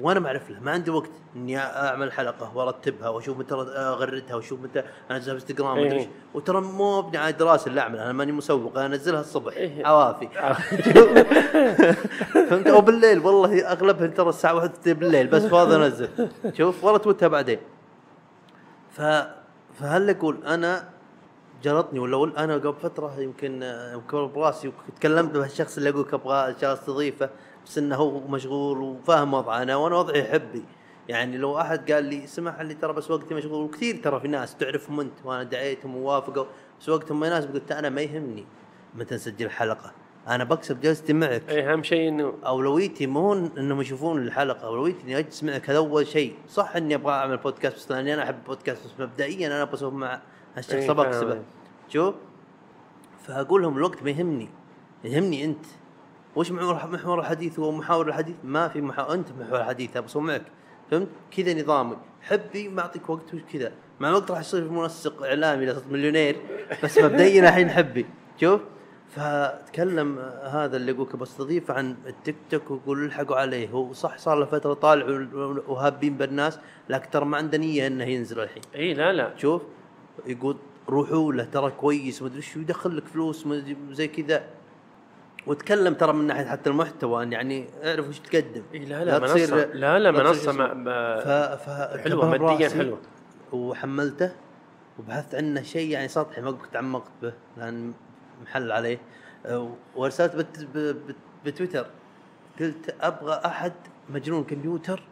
وأنا 0.00 0.20
ما 0.20 0.26
أعرف 0.26 0.50
له. 0.50 0.60
ما 0.60 0.70
عندي 0.70 0.90
وقت 0.90 1.10
إني 1.36 1.58
أعمل 1.58 2.12
حلقة 2.12 2.56
وأرتبها 2.56 3.08
وأشوف 3.08 3.38
متى 3.38 3.54
اغردها 3.54 4.34
وأشوف 4.36 4.60
متى 4.60 4.82
أنزلها 5.10 5.38
في 5.38 5.50
إنستغرام 5.50 5.76
إيه. 5.76 5.84
ومدري 5.84 5.98
إيش. 6.00 6.06
وترى 6.34 6.60
مو 6.60 6.98
ابني 6.98 7.18
على 7.18 7.32
دراسه 7.32 7.68
اللي 7.68 7.80
اعمل 7.80 7.98
أنا 7.98 8.12
ماني 8.12 8.32
مسوق. 8.32 8.78
أنا 8.78 8.86
أنزلها 8.94 9.20
الصبح. 9.20 9.56
إيه. 9.56 9.86
عوافي. 9.86 10.28
فهمت؟ 12.48 12.66
أو 12.66 12.80
بالليل. 12.80 13.18
والله 13.18 13.72
اغلبها 13.72 14.06
ترى 14.06 14.28
الساعة 14.28 14.54
1 14.54 14.70
بالليل. 14.86 15.26
بس 15.26 15.42
فاضي 15.42 15.76
أنزل. 15.76 16.08
شوف 16.52 16.84
والله 16.84 16.98
توتها 16.98 17.28
بعدين. 17.28 17.58
ف 18.90 19.02
فهل 19.80 20.10
أقول 20.10 20.46
أنا 20.46 20.91
جلطني 21.62 21.98
ولا 21.98 22.16
أقول 22.16 22.36
أنا 22.36 22.54
قبل 22.54 22.74
فترة 22.74 23.20
يمكن 23.20 23.62
آه، 23.62 24.02
براسي 24.12 24.72
وتكلمت 24.88 25.36
مع 25.36 25.44
الشخص 25.44 25.76
اللي 25.76 25.88
أقول 25.90 26.06
أبغى 26.12 26.54
شاء 26.60 26.70
الله 26.70 26.82
استضيفه 26.82 27.30
بس 27.66 27.78
إنه 27.78 27.96
هو 27.96 28.20
مشغول 28.20 28.78
وفاهم 28.78 29.34
وضعنا 29.34 29.76
وأنا 29.76 29.96
وضعي 29.96 30.20
يحبي. 30.20 30.64
يعني 31.08 31.36
لو 31.36 31.60
أحد 31.60 31.92
قال 31.92 32.04
لي 32.04 32.24
اسمح 32.24 32.60
لي 32.60 32.74
ترى 32.74 32.92
بس 32.92 33.10
وقتي 33.10 33.34
مشغول 33.34 33.64
وكثير 33.64 33.96
ترى 34.02 34.20
في 34.20 34.28
ناس 34.28 34.56
تعرفهم 34.56 35.00
أنت 35.00 35.12
وأنا 35.24 35.42
دعيتهم 35.42 35.96
ووافقوا 35.96 36.44
بس 36.80 36.88
وقتهم 36.88 37.20
ما 37.20 37.26
يناسب 37.26 37.54
قلت 37.54 37.72
أنا 37.72 37.88
ما 37.88 38.00
يهمني 38.00 38.44
متى 38.94 39.14
نسجل 39.14 39.50
حلقة 39.50 39.92
أنا 40.28 40.44
بكسب 40.44 40.80
جلستي 40.80 41.12
معك. 41.12 41.42
اي 41.48 41.72
أهم 41.72 41.82
شيء 41.82 42.08
إنه 42.08 42.34
أولويتي 42.46 43.06
مو 43.06 43.32
إنهم 43.32 43.80
يشوفون 43.80 44.22
الحلقة 44.22 44.66
أولويتي 44.66 45.04
إني 45.04 45.18
أجلس 45.18 45.44
معك 45.44 45.70
هذا 45.70 45.78
أول 45.78 46.06
شيء. 46.06 46.34
صح 46.48 46.76
إني 46.76 46.94
أبغى 46.94 47.12
أعمل 47.12 47.36
بودكاست 47.36 47.76
بس 47.76 47.90
لأني 47.90 48.14
أنا 48.14 48.22
أحب 48.22 48.34
البودكاست 48.34 48.84
بس 48.84 49.00
مبدئيا 49.00 49.46
أنا 49.46 49.62
أبغى 49.62 49.74
اسولف 49.74 49.94
مع 49.94 50.20
هالشخص 50.56 50.72
إيه، 50.72 50.80
اكسبه 50.80 51.10
فاهم. 51.10 51.42
شوف 51.88 52.14
فأقول 53.26 53.62
لهم 53.62 53.76
الوقت 53.76 54.02
ما 54.02 54.10
يهمني 54.10 54.48
يهمني 55.04 55.44
أنت. 55.44 55.66
وش 56.36 56.50
محور 56.52 56.90
محور 56.90 57.20
الحديث؟ 57.20 57.58
هو 57.58 57.72
محاور 57.72 58.08
الحديث؟ 58.08 58.36
ما 58.44 58.68
في 58.68 58.80
محاور 58.80 59.14
أنت 59.14 59.28
محور 59.40 59.60
الحديث 59.60 59.96
اسولف 59.96 60.16
معك 60.16 60.42
فهمت؟ 60.90 61.08
كذا 61.36 61.52
وقت 61.52 61.96
حبي 62.22 62.68
ما 62.68 62.80
اعطيك 62.80 63.10
وقت 63.10 63.34
وكذا 63.34 63.72
مع 64.00 64.08
الوقت 64.08 64.30
راح 64.30 64.40
يصير 64.40 64.70
منسق 64.70 65.22
إعلامي 65.22 65.72
صرت 65.74 65.86
مليونير 65.90 66.36
بس 66.84 66.98
مبدئيا 66.98 67.42
الحين 67.48 67.70
حبي. 67.70 68.06
شوف 68.40 68.60
فتكلم 69.10 70.18
هذا 70.42 70.76
اللي 70.76 70.92
يقولك 70.92 71.16
بستضيف 71.16 71.70
عن 71.70 71.96
التيك 72.06 72.36
توك 72.50 72.70
ويقول 72.70 73.04
الحقوا 73.04 73.36
عليه. 73.36 73.68
هو 73.68 73.92
صح 73.92 74.18
صار 74.18 74.38
له 74.38 74.44
فترة 74.44 74.74
طالع 74.74 75.26
وهابين 75.68 76.16
بالناس 76.16 76.58
لكن 76.88 77.10
ترى 77.10 77.24
ما 77.24 77.36
عنده 77.36 77.58
نيه 77.58 77.86
إنه 77.86 78.04
ينزل 78.04 78.40
الحين. 78.40 78.62
اي 78.74 78.94
لا 78.94 79.12
لا. 79.12 79.36
شوف 79.36 79.62
يقول 80.26 80.56
روحوا 80.88 81.32
له 81.32 81.44
ترى 81.44 81.70
كويس 81.70 82.22
مدري 82.22 82.42
شو 82.42 82.60
يدخل 82.60 82.96
لك 82.96 83.06
فلوس 83.06 83.48
زي 83.90 84.08
كذا. 84.08 84.44
وتكلم 85.46 85.94
ترى 85.94 86.12
من 86.12 86.26
ناحية 86.26 86.44
حتى 86.44 86.70
المحتوى 86.70 87.22
إن 87.22 87.32
يعني 87.32 87.66
أعرف 87.84 88.08
وش 88.08 88.18
تقدم. 88.18 88.62
اي 88.74 88.78
لا 88.78 89.04
لا, 89.04 89.18
تصير- 89.18 89.54
منصة. 89.54 89.64
لا 89.64 89.98
لا 89.98 90.10
منصة 90.10 90.52
ما. 90.52 90.74
ما 90.74 91.20
ف... 91.20 91.28
ف... 91.62 91.70
حلوة 92.00 92.28
ماديا 92.30 92.68
حلوة. 92.68 92.98
وحملته 93.52 94.32
وبحثت 94.98 95.34
عنه 95.34 95.62
شيء 95.62 95.90
يعني 95.90 96.08
سطحي 96.08 96.40
ما 96.40 96.50
قلت 96.50 96.72
تعمقت 96.72 97.10
به 97.22 97.32
لأن 97.56 97.92
محل 98.42 98.72
عليه. 98.72 98.98
وارسلت 99.96 100.36
بت... 100.36 100.68
بت... 100.74 101.16
بتويتر. 101.46 101.86
قلت 102.60 102.96
أبغى 103.00 103.40
أحد 103.44 103.72
مجنون 104.10 104.44
كمبيوتر 104.44 105.02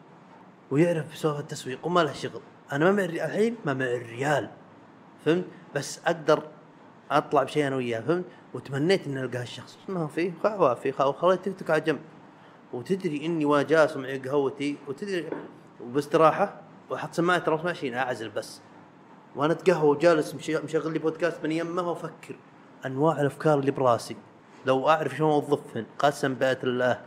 ويعرف 0.70 1.16
سوالف 1.16 1.40
التسويق 1.40 1.86
وما 1.86 2.01
له 2.01 2.12
شغل. 2.12 2.40
أنا 2.72 2.84
ما 2.84 2.92
معي 2.92 3.26
الحين 3.26 3.57
ما 3.64 3.74
معي 3.74 3.96
الريال. 3.96 4.51
فهمت؟ 5.25 5.45
بس 5.75 6.01
أقدر 6.07 6.43
أطلع 7.11 7.43
بشيء 7.43 7.66
أنا 7.66 7.77
وياه 7.77 8.01
فهمت؟ 8.01 8.25
وتمنيت 8.55 9.07
اني 9.07 9.21
ألقى 9.25 9.39
هالشخص. 9.39 9.79
ما 9.89 10.07
في 10.07 10.33
خوافي 10.43 10.89
وخليت 11.03 11.45
تيك 11.45 11.59
توك 11.59 11.71
على 11.71 11.81
جنب. 11.81 11.99
وتدري 12.73 13.27
إني 13.27 13.45
وأنا 13.45 13.62
جالس 13.62 13.97
ومعي 13.97 14.18
قهوتي 14.18 14.77
وتدري 14.89 15.31
وباستراحة 15.81 16.61
وأحط 16.91 17.14
سماعة 17.14 17.39
ترى 17.39 17.57
ما 17.57 17.62
ماشيين 17.62 17.95
أعزل 17.95 18.29
بس. 18.29 18.61
وأنا 19.37 19.53
أتقهوى 19.53 19.91
وجالس 19.91 20.35
مشغل 20.64 20.93
لي 20.93 20.99
بودكاست 20.99 21.45
من 21.45 21.53
يمه 21.53 21.89
وأفكر 21.89 22.37
أنواع 22.87 23.21
الأفكار 23.21 23.59
اللي 23.59 23.71
براسي. 23.71 24.16
لو 24.66 24.89
أعرف 24.89 25.16
شلون 25.16 25.31
أوظفهن 25.31 25.87
قسم 25.99 26.35
بآية 26.35 26.59
الله 26.64 27.01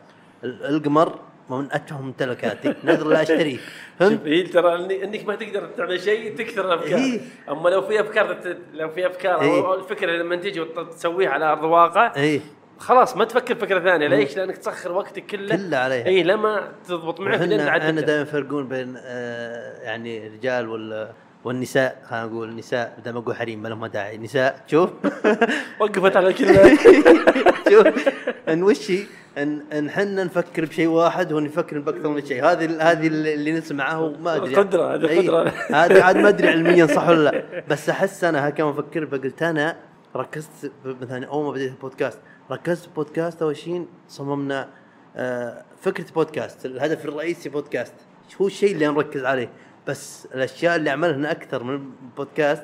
ال- 0.43 0.66
القمر 0.66 1.20
من 1.62 1.68
اتفه 1.72 2.01
ممتلكاتي 2.01 2.74
نادر 2.84 3.08
لا 3.08 3.22
أشتريه. 3.22 3.58
فهمت؟ 3.99 4.26
إيه 4.26 4.51
ترى 4.51 5.04
إنك 5.04 5.26
ما 5.28 5.36
تقدر 5.36 5.68
تعمل 5.78 6.01
شيء 6.01 6.36
تكثر 6.36 6.66
الافكار 6.74 6.99
إيه. 6.99 7.20
أما 7.49 7.70
لو 7.70 7.82
في 7.82 8.01
أفكار 8.01 8.34
تت- 8.34 8.58
لو 8.74 8.89
في 8.89 9.08
أفكار 9.08 9.41
إيه. 9.41 9.60
أو 9.66 9.74
الفكرة 9.74 10.12
لما 10.12 10.36
تيجي 10.36 10.60
وتسويها 10.60 11.30
على 11.30 11.45
أرض 11.45 11.64
الواقع 11.64 12.16
إيه 12.16 12.41
خلاص 12.80 13.18
ما 13.18 13.26
تفكر 13.26 13.56
فكرة 13.56 13.80
ثانية. 13.80 14.08
ليش؟ 14.08 14.38
لأنك 14.38 14.58
تسخر 14.58 14.91
وقتك 14.91 15.26
كله. 15.26 15.56
كله 15.56 15.78
عليها. 15.78 16.06
اي 16.06 16.24
لما 16.24 16.68
تضبط 16.88 17.20
معك 17.20 17.41
لين 17.41 17.60
إحنا 17.60 17.70
إحنا 17.70 17.80
تعدل 17.91 18.01
دائما 18.06 18.22
يفرقون 18.22 18.68
بين 18.68 18.95
آه 18.97 19.82
يعني 19.84 20.28
الرجال 20.28 20.70
وال 20.70 21.10
والنساء. 21.43 22.01
خلينا 22.10 22.26
نقول 22.26 22.56
نساء 22.56 22.93
بدل 22.99 23.12
ما 23.14 23.20
أقول 23.20 23.36
حريم 23.36 23.62
ما 23.62 23.68
لهم 23.68 23.86
داعي. 23.86 24.18
نساء 24.18 24.64
شوف. 24.68 24.89
وقفت 25.80 26.16
على 26.18 26.28
الكلمة 26.28 26.78
شوف. 27.72 28.10
إن 28.49 28.64
وشي 28.64 29.04
إن 29.38 29.61
إن 29.73 29.89
حنا 29.89 30.23
نفكر 30.23 30.65
بشيء 30.65 30.88
واحد 30.88 31.31
وهو 31.31 31.45
يفكر 31.45 31.79
بأكثر 31.79 32.09
من 32.09 32.25
شيء. 32.25 32.45
هذه 32.45 32.91
هذه 32.91 33.07
اللي 33.07 33.51
نسمعه 33.51 34.01
وما 34.01 34.36
أدري. 34.36 34.55
قدرة، 34.55 34.95
هذه 34.95 35.09
إي، 35.09 35.27
قدرة. 35.27 35.53
هذه 35.69 36.03
عاد 36.03 36.17
ما 36.17 36.29
أدري 36.29 36.47
علميا 36.53 36.86
صح 36.86 37.09
ولا 37.09 37.29
لا. 37.29 37.63
بس 37.69 37.89
أحس 37.89 38.23
أنا 38.23 38.49
كما 38.49 38.69
أفكر 38.69 39.05
فقلت 39.05 39.43
أنا 39.43 39.77
ركزت 40.15 40.71
مثلا 40.86 41.25
أول 41.25 41.45
ما 41.45 41.51
بديت 41.51 41.71
البودكاست 41.71 42.19
ركزت 42.51 42.89
بودكاست 42.95 43.41
أول 43.41 43.57
شيء 43.57 43.88
صممنا 44.07 44.69
آه، 45.15 45.63
فكرة 45.81 46.13
بودكاست 46.13 46.65
الهدف 46.65 47.05
الرئيسي 47.05 47.49
بودكاست. 47.49 47.93
هو 48.41 48.47
الشيء 48.47 48.71
اللي 48.71 48.88
نركز 48.88 49.25
عليه. 49.25 49.49
بس 49.88 50.27
الأشياء 50.36 50.75
اللي 50.75 50.89
أعملها 50.89 51.31
أكثر 51.31 51.63
من 51.63 51.89
بودكاست 52.17 52.63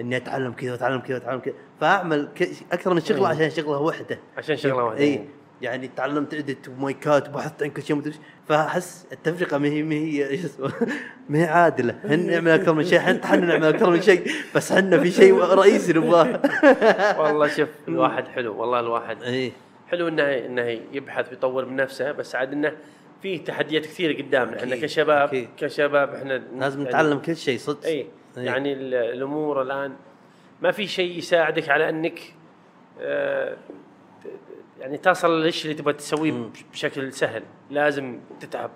إني 0.00 0.16
أتعلم 0.16 0.52
كذا 0.52 0.72
وأتعلم 0.72 1.00
كذا 1.00 1.14
وأتعلم 1.16 1.40
كذا. 1.40 1.54
فأعمل 1.80 2.28
أكثر 2.72 2.94
من 2.94 3.00
شغلة 3.00 3.28
عشان 3.28 3.50
شغلة 3.50 3.78
وحده 3.78 4.18
عشان 4.36 4.56
شغلة 4.56 4.84
واحدة. 4.84 5.00
اي 5.00 5.28
يعني 5.62 5.88
تعلمت 5.96 6.34
اديت 6.34 6.68
ومايكات 6.68 7.28
وبحثت 7.28 7.62
عن 7.62 7.70
كل 7.70 7.82
شيء 7.82 7.96
مدري. 7.96 8.14
فأحس 8.48 9.06
التفرقة 9.12 9.58
ما 9.58 9.68
هي 9.68 9.82
ما 9.82 9.94
هي 9.94 10.34
اسمه؟ 10.34 10.72
ما 11.28 11.38
هي 11.38 11.44
عادلة. 11.44 11.98
هن 12.04 12.26
نعمل 12.26 12.48
أكثر 12.50 12.72
من 12.74 12.84
شيء 12.84 12.98
حتى 12.98 13.24
إحنا 13.24 13.36
نعمل 13.46 13.64
أكثر 13.64 13.90
من 13.90 14.02
شيء 14.02 14.30
بس 14.54 14.72
إحنا 14.72 14.98
في 14.98 15.10
شيء 15.10 15.34
رئيسي 15.34 15.92
نبغاه. 15.92 16.40
والله 17.22 17.48
شوف 17.48 17.68
الواحد 17.88 18.28
حلو 18.28 18.60
والله 18.60 18.80
الواحد 18.80 19.22
اي 19.22 19.52
حلو 19.90 20.08
انه 20.08 20.22
إنه 20.22 20.62
يبحث 20.92 21.28
ويطور 21.30 21.64
من 21.64 21.76
نفسه 21.76 22.12
بس 22.12 22.34
عاد 22.34 22.52
إنه 22.52 22.72
في 23.22 23.38
تحديات 23.38 23.84
كثيرة 23.86 24.22
قدامنا. 24.22 24.56
إحنا 24.58 24.76
كشباب 24.76 25.28
أكيد. 25.28 25.48
كشباب 25.56 26.14
إحنا 26.14 26.42
لازم 26.58 26.78
يعني- 26.78 26.88
نتعلم 26.90 27.18
كل 27.18 27.36
شيء 27.36 27.58
صدق. 27.58 27.84
اي 27.86 28.06
إي. 28.38 28.44
يعني 28.44 28.72
ال- 28.72 28.94
الأمور 28.94 29.62
الآن 29.62 29.92
ما 30.62 30.70
في 30.70 30.86
شيء 30.86 31.18
يساعدك 31.18 31.68
على 31.68 31.88
إنك 31.88 32.20
آه، 33.00 33.56
يعني 34.82 34.98
تصل 34.98 35.42
للشيء 35.42 35.70
اللي 35.70 35.82
تبغى 35.82 35.92
تسويه 35.92 36.50
بشكل 36.72 37.12
سهل 37.12 37.42
لازم 37.70 38.18
تتعب 38.40 38.70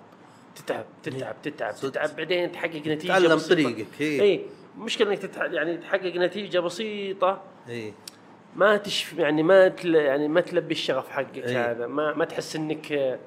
تتعب 0.55 0.85
تتعب 1.03 1.35
تتعب. 1.43 1.75
تتعب 1.75 2.15
بعدين 2.17 2.51
تحقق 2.51 2.75
نتيجة 2.87 3.07
تعلم. 3.07 3.39
طريقك 3.39 4.01
اي 4.01 4.21
اي 4.21 4.41
مشكلة 4.77 5.11
إنك 5.11 5.19
تتح... 5.19 5.41
يعني 5.41 5.77
تحقق 5.77 6.15
نتيجة 6.15 6.59
بسيطة 6.59 7.41
اي 7.69 7.93
ما 8.55 8.77
تشف 8.77 9.13
يعني 9.17 9.43
ما 9.43 9.67
تل... 9.67 9.95
يعني 9.95 10.27
ما 10.27 10.41
تلبي 10.41 10.73
الشغف 10.73 11.09
حقك 11.09 11.37
إيه. 11.37 11.71
هذا 11.71 11.87
ما 11.87 12.13
ما 12.13 12.25
تحس 12.25 12.55
إنك 12.55 13.19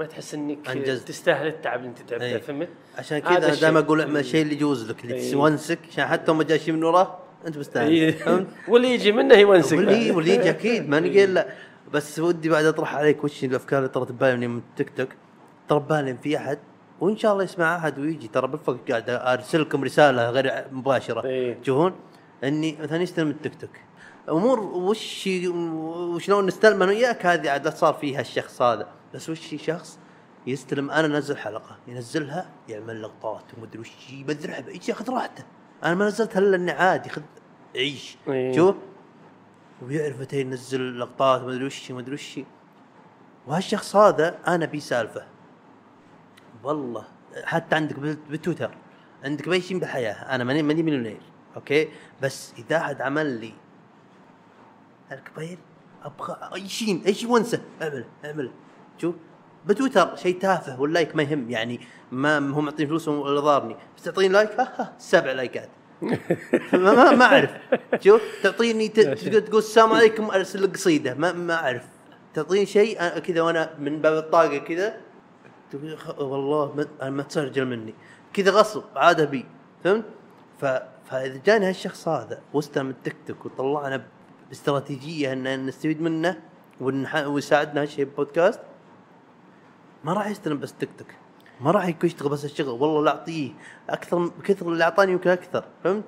ما 0.00 0.06
تحس 0.06 0.34
إنك 0.34 0.68
أنجزت. 0.68 1.08
تستاهل 1.08 1.46
التعب 1.46 1.78
اللي 1.78 1.88
أنت 1.88 1.98
تعبته 1.98 2.24
إيه. 2.24 2.38
فهمت؟ 2.38 2.68
عشان 2.98 3.18
كذا 3.18 3.36
أنا. 3.36 3.54
دائما 3.54 3.78
أقول 3.78 4.00
اعمل 4.00 4.20
الشيء 4.20 4.42
اللي 4.42 4.54
يجوز 4.54 4.90
لك 4.90 5.04
اللي 5.04 5.14
إي. 5.14 5.30
تونسك 5.30 5.78
عشان 5.92 6.06
حتى 6.06 6.32
ما 6.32 6.44
جاء 6.44 6.58
شيء 6.58 6.74
من 6.74 6.84
وراه 6.84 7.18
أنت 7.46 7.58
مستانس 7.58 7.88
إيه. 7.88 8.10
فهمت؟ 8.10 8.46
واللي 8.68 8.94
يجي 8.94 9.12
منه 9.12 9.34
يونسك 9.34 9.76
واللي 9.76 10.10
واللي 10.10 10.34
يجي 10.34 10.50
أكيد 10.50 10.88
ما 10.88 11.00
نقول 11.00 11.34
لا 11.34 11.48
بس 11.92 12.18
ودي 12.18 12.48
بعد 12.48 12.64
اطرح 12.64 12.94
عليك 12.94 13.24
وش 13.24 13.44
الافكار 13.44 13.78
اللي 13.78 13.88
طرت 13.88 14.12
ببالي 14.12 14.48
من 14.48 14.58
التيك 14.58 14.90
توك. 14.96 15.08
طرت 15.68 15.82
بالي 15.82 16.10
إن 16.10 16.16
في 16.16 16.36
أحد 16.36 16.58
وإن 17.00 17.16
شاء 17.16 17.32
الله 17.32 17.44
يسمع 17.44 17.76
أحد 17.76 17.98
ويجي. 17.98 18.28
ترى 18.28 18.48
بالفق 18.48 18.78
قاعد 18.88 19.10
ارسل 19.10 19.60
لكم 19.60 19.84
رسالة 19.84 20.30
غير 20.30 20.64
مباشرة. 20.72 21.24
إيه. 21.24 21.60
تشوفون 21.62 21.94
إني 22.44 22.78
مثلا 22.80 23.02
يستلم 23.02 23.30
التيك 23.30 23.54
توك. 23.60 23.70
أمور 24.28 24.60
وش 24.60 25.26
وشلون 25.26 26.46
نستلم 26.46 26.82
أنا 26.82 26.92
وياك 26.92 27.26
هذه 27.26 27.50
عاد 27.50 27.68
صار 27.68 27.94
فيها 27.94 28.20
الشخص 28.20 28.62
هذا. 28.62 28.88
بس 29.14 29.30
وش 29.30 29.54
شخص 29.54 29.98
يستلم؟ 30.46 30.90
أنا 30.90 31.06
انزل 31.06 31.36
حلقة. 31.36 31.76
ينزلها 31.88 32.50
يعمل 32.68 33.02
لقطات 33.02 33.44
ومدري 33.58 33.80
وش 33.80 34.10
يبذرها 34.12 34.64
ياخذ 34.88 35.10
راحته. 35.10 35.44
أنا 35.84 35.94
ما 35.94 36.06
نزلتها 36.06 36.40
إلا 36.40 36.56
إني 36.56 36.70
عادي 36.70 37.08
خذ 37.08 37.22
عيش. 37.76 38.16
إيه. 38.28 38.56
شوف 38.56 38.76
ويعرف 39.82 40.20
متى 40.20 40.40
ينزل 40.40 41.00
لقطات 41.00 41.42
ما 41.42 41.50
أدري 41.52 41.64
وش 41.66 41.90
ما 41.90 42.00
أدري 42.00 42.14
وش 42.14 42.40
وهالشخص 43.46 43.96
هذا 43.96 44.38
أنا 44.48 44.66
بي 44.66 44.80
سالفة. 44.80 45.24
والله 46.64 47.04
حتى 47.44 47.76
عندك 47.76 47.98
بال- 47.98 48.18
بالتويتر 48.30 48.70
عندك 49.24 49.48
بأي 49.48 49.60
شيء 49.60 49.78
بالحياة 49.78 50.12
أنا 50.34 50.44
ماني 50.44 50.62
ماني 50.62 50.82
مليونير 50.82 51.20
أوكي؟ 51.56 51.88
بس 52.22 52.52
إذا 52.58 52.76
احد 52.76 53.00
عمل 53.02 53.40
لي 53.40 53.52
الكبير 55.12 55.58
أبغى 56.04 56.36
أي 56.54 56.68
شيء 56.68 57.06
أي 57.06 57.14
شيء 57.14 57.30
وانسى 57.30 57.58
اعمله 57.82 58.04
اعمله 58.24 58.50
شوف 58.98 59.14
بتويتر 59.66 60.16
شيء 60.16 60.38
تافه 60.40 60.80
وال 60.80 60.92
like 60.92 61.16
ما 61.16 61.22
يهم 61.22 61.50
يعني 61.50 61.80
ما 62.12 62.40
ما 62.40 62.56
هو 62.56 62.60
معطيني 62.60 62.88
فلوس 62.88 63.08
ولا 63.08 63.40
ضارني 63.40 63.76
بس 63.96 64.02
تعطيني 64.02 64.32
like؟ 64.32 64.50
ها 64.60 64.72
ها 64.80 64.92
سبع 64.98 65.32
لايكات. 65.32 65.68
ما 66.72 67.10
ما, 67.12 67.24
أعرف. 67.24 67.50
شوف 68.00 68.22
تعطيني 68.42 68.88
تقول 68.88 69.58
السلام 69.58 69.92
عليكم 69.92 70.30
أرسل 70.30 70.62
لك 70.62 70.74
قصيدة. 70.74 71.14
ما 71.14 71.32
ما 71.32 71.54
أعرف. 71.54 71.84
تعطيني 72.34 72.66
شيء 72.66 73.18
كذا 73.18 73.40
وأنا 73.40 73.74
من 73.78 74.00
باب 74.00 74.16
الطاقة 74.16 74.58
كذا. 74.58 74.96
تقول 75.70 75.98
والله 76.18 76.86
ما 77.02 77.22
تسرجل 77.22 77.64
مني. 77.66 77.94
كذا 78.32 78.50
غصب 78.50 78.82
عاده 78.96 79.24
بي 79.24 79.46
فهمت؟ 79.84 80.04
ف... 80.60 80.64
فإذا 81.10 81.40
جاني 81.46 81.68
هالشخص 81.68 82.08
هذا 82.08 82.40
واستلم 82.52 82.90
التيك 82.90 83.16
توك 83.26 83.46
وطلعنا 83.46 84.06
باستراتيجية 84.48 85.32
ان 85.32 85.66
نستفيد 85.66 86.00
منه 86.00 86.40
ونح... 86.80 87.26
ويساعدنا 87.26 87.82
هالشيء 87.82 88.08
بودكاست 88.16 88.60
ما 90.04 90.12
راح 90.12 90.26
يستلم 90.26 90.58
بس 90.58 90.74
تيك 90.74 90.88
توك 90.98 91.08
ما 91.60 91.70
راح 91.70 91.86
يكون 91.88 92.06
يشتغل 92.06 92.28
بس 92.28 92.44
الشغل. 92.44 92.68
والله 92.68 93.02
لا 93.04 93.10
أعطيه. 93.10 93.50
أكثر 93.90 94.18
من- 94.18 94.30
كثر 94.44 94.68
اللي 94.68 94.84
أعطاني 94.84 95.12
يمكن 95.12 95.30
أكثر 95.30 95.64
فهمت؟ 95.84 96.04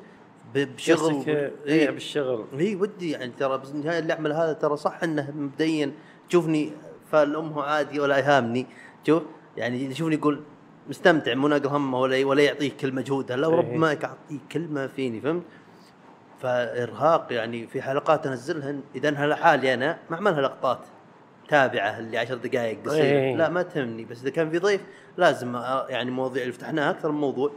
بشغل 0.54 1.24
آه، 1.28 1.50
إيه، 1.66 1.90
بالشغل. 1.90 2.44
إي 2.58 2.76
ودي 2.76 3.10
يعني 3.10 3.32
ترى 3.38 3.58
بس 3.58 3.70
النهايه 3.70 3.98
اللي 3.98 4.12
أعمل 4.12 4.32
هذا 4.32 4.52
ترى 4.52 4.76
صح 4.76 5.02
إنه 5.02 5.30
مبدئيا 5.36 5.92
تشوفني 6.28 6.72
فالامه 7.12 7.62
عادي 7.62 8.00
ولا 8.00 8.18
يهامني. 8.18 8.66
شوف 9.06 9.22
يعني 9.56 9.84
يشوفني 9.84 10.14
يقول 10.14 10.40
مستمتع 10.88 11.34
مو 11.34 11.48
ناقل 11.48 11.66
همه 11.66 12.00
ولا 12.00 12.26
ولا 12.26 12.42
يعطيك 12.42 12.76
كل 12.76 12.94
مجهوده 12.94 13.36
لا 13.36 13.48
إيه. 13.48 13.54
وربما 13.54 13.86
اعطيه 13.88 14.38
كل 14.52 14.68
ما 14.68 14.86
فيني 14.86 15.20
فهمت؟ 15.20 15.42
فإرهاق 16.40 17.26
يعني 17.32 17.66
في 17.66 17.82
حلقات 17.82 18.26
انزلها 18.26 18.74
إذا 18.94 19.08
انها 19.08 19.26
لحالي 19.26 19.74
أنا 19.74 19.98
ما 20.10 20.16
أعملها 20.16 20.40
لقطات. 20.40 20.78
تابعة 21.48 21.98
اللي 21.98 22.18
عشر 22.18 22.34
دقائق 22.34 22.78
قصيره 22.86 23.04
إيه. 23.04 23.36
لا 23.36 23.48
ما 23.48 23.62
تهمني 23.62 24.04
بس 24.04 24.22
إذا 24.22 24.30
كان 24.30 24.50
في 24.50 24.58
ضيف 24.58 24.80
لازم 25.16 25.52
أ- 25.60 25.90
يعني 25.90 26.10
مواضيع 26.10 26.42
اللي 26.42 26.52
فتحناها 26.52 26.90
أكثر 26.90 27.12
من 27.12 27.20
موضوع. 27.20 27.50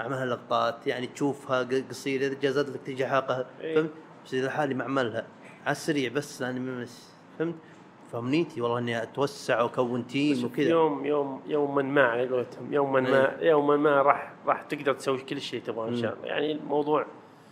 أعملها 0.00 0.26
لقطات 0.26 0.86
يعني 0.86 1.06
تشوفها 1.06 1.68
قصيرة 1.90 2.26
إذا 2.26 2.34
جازت 2.42 2.68
لك 2.68 2.80
تجي 2.86 3.06
حلقه 3.06 3.46
إيه. 3.60 3.74
فهمت؟ 3.74 3.90
بس 4.26 4.34
إذا 4.34 4.46
لحالي 4.46 4.74
ما 4.74 4.82
اعملها 4.82 5.24
على 5.66 5.72
السريع 5.72 6.10
بس 6.12 6.42
لاني 6.42 6.86
فهمت؟ 7.38 7.54
فامنيتي 8.12 8.60
والله 8.60 8.78
إني 8.78 9.02
أتوسع 9.02 9.62
وأكون 9.62 10.06
team 10.06 10.44
وكذا. 10.44 10.68
يوم 10.70 11.06
يوم 11.06 11.42
يوما 11.46 11.82
ما 11.82 12.02
على 12.02 12.28
قولتهم 12.28 12.72
يوما 12.74 13.00
ما 13.00 13.36
يوما 13.40 13.76
ما 13.76 14.02
راح 14.02 14.32
راح 14.46 14.62
تقدر 14.62 14.92
تسوي 14.92 15.18
كل 15.18 15.40
شيء 15.40 15.62
تبغاه 15.62 15.88
إن 15.88 15.96
شاء 15.96 16.14
الله. 16.14 16.26
يعني 16.26 16.52
الموضوع 16.52 17.06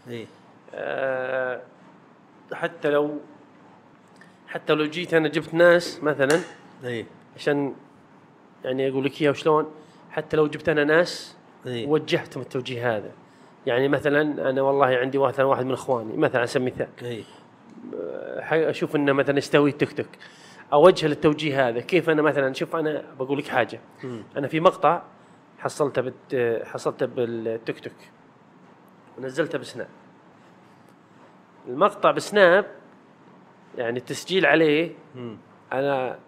اي 0.09 0.27
آه 0.75 1.61
حتى 2.53 2.91
لو 2.91 3.19
حتى 4.53 4.73
لو 4.73 4.85
جيت 4.85 5.15
أنا 5.15 5.29
جبت 5.29 5.55
ناس 5.55 6.03
مثلا 6.03 6.41
إي. 6.85 7.07
عشان 7.37 7.75
يعني 8.65 8.89
أقول 8.89 9.05
لك 9.05 9.23
إياها 9.23 9.31
وشلون 9.31 9.71
حتى 10.11 10.37
لو 10.37 10.47
جبت 10.47 10.69
أنا 10.69 10.85
ناس 10.85 11.37
إيه. 11.67 11.87
وجهتهم 11.87 12.43
التوجيه 12.43 12.97
هذا. 12.97 13.11
يعني 13.67 13.89
مثلا 13.89 14.51
أنا 14.51 14.63
والله 14.63 14.87
عندي 14.87 15.19
مثلا 15.19 15.45
واحد 15.45 15.65
من 15.67 15.73
إخواني 15.73 16.17
مثلا 16.17 16.39
على 16.39 16.47
سبيل 16.47 16.69
المثال 16.69 16.89
اي 17.07 17.25
ح- 18.43 18.53
أشوف 18.53 18.97
إنه 18.97 19.13
مثلا 19.13 19.39
يستوي 19.39 19.73
تيك 19.73 19.93
توك. 19.93 20.07
أوجه 20.73 21.07
للتوجيه 21.07 21.69
هذا. 21.69 21.81
كيف 21.81 22.11
أنا 22.11 22.23
مثلا 22.23 22.55
شوف 22.55 22.77
أنا 22.77 23.05
بقول 23.19 23.39
لك 23.39 23.49
حاجة. 23.49 23.81
أنا 24.37 24.49
في 24.49 24.61
مقطع 24.61 25.03
حصلته 25.59 26.03
بت 26.03 26.63
حصلته 26.65 27.07
بالتيك 27.07 27.81
توك. 27.81 27.93
ونزلته 29.19 29.59
بسناب. 29.59 29.89
المقطع 31.69 32.11
بسناب 32.11 32.67
يعني 33.79 33.99
التسجيل 33.99 34.47
عليه 34.47 34.91
أنا 35.73 36.19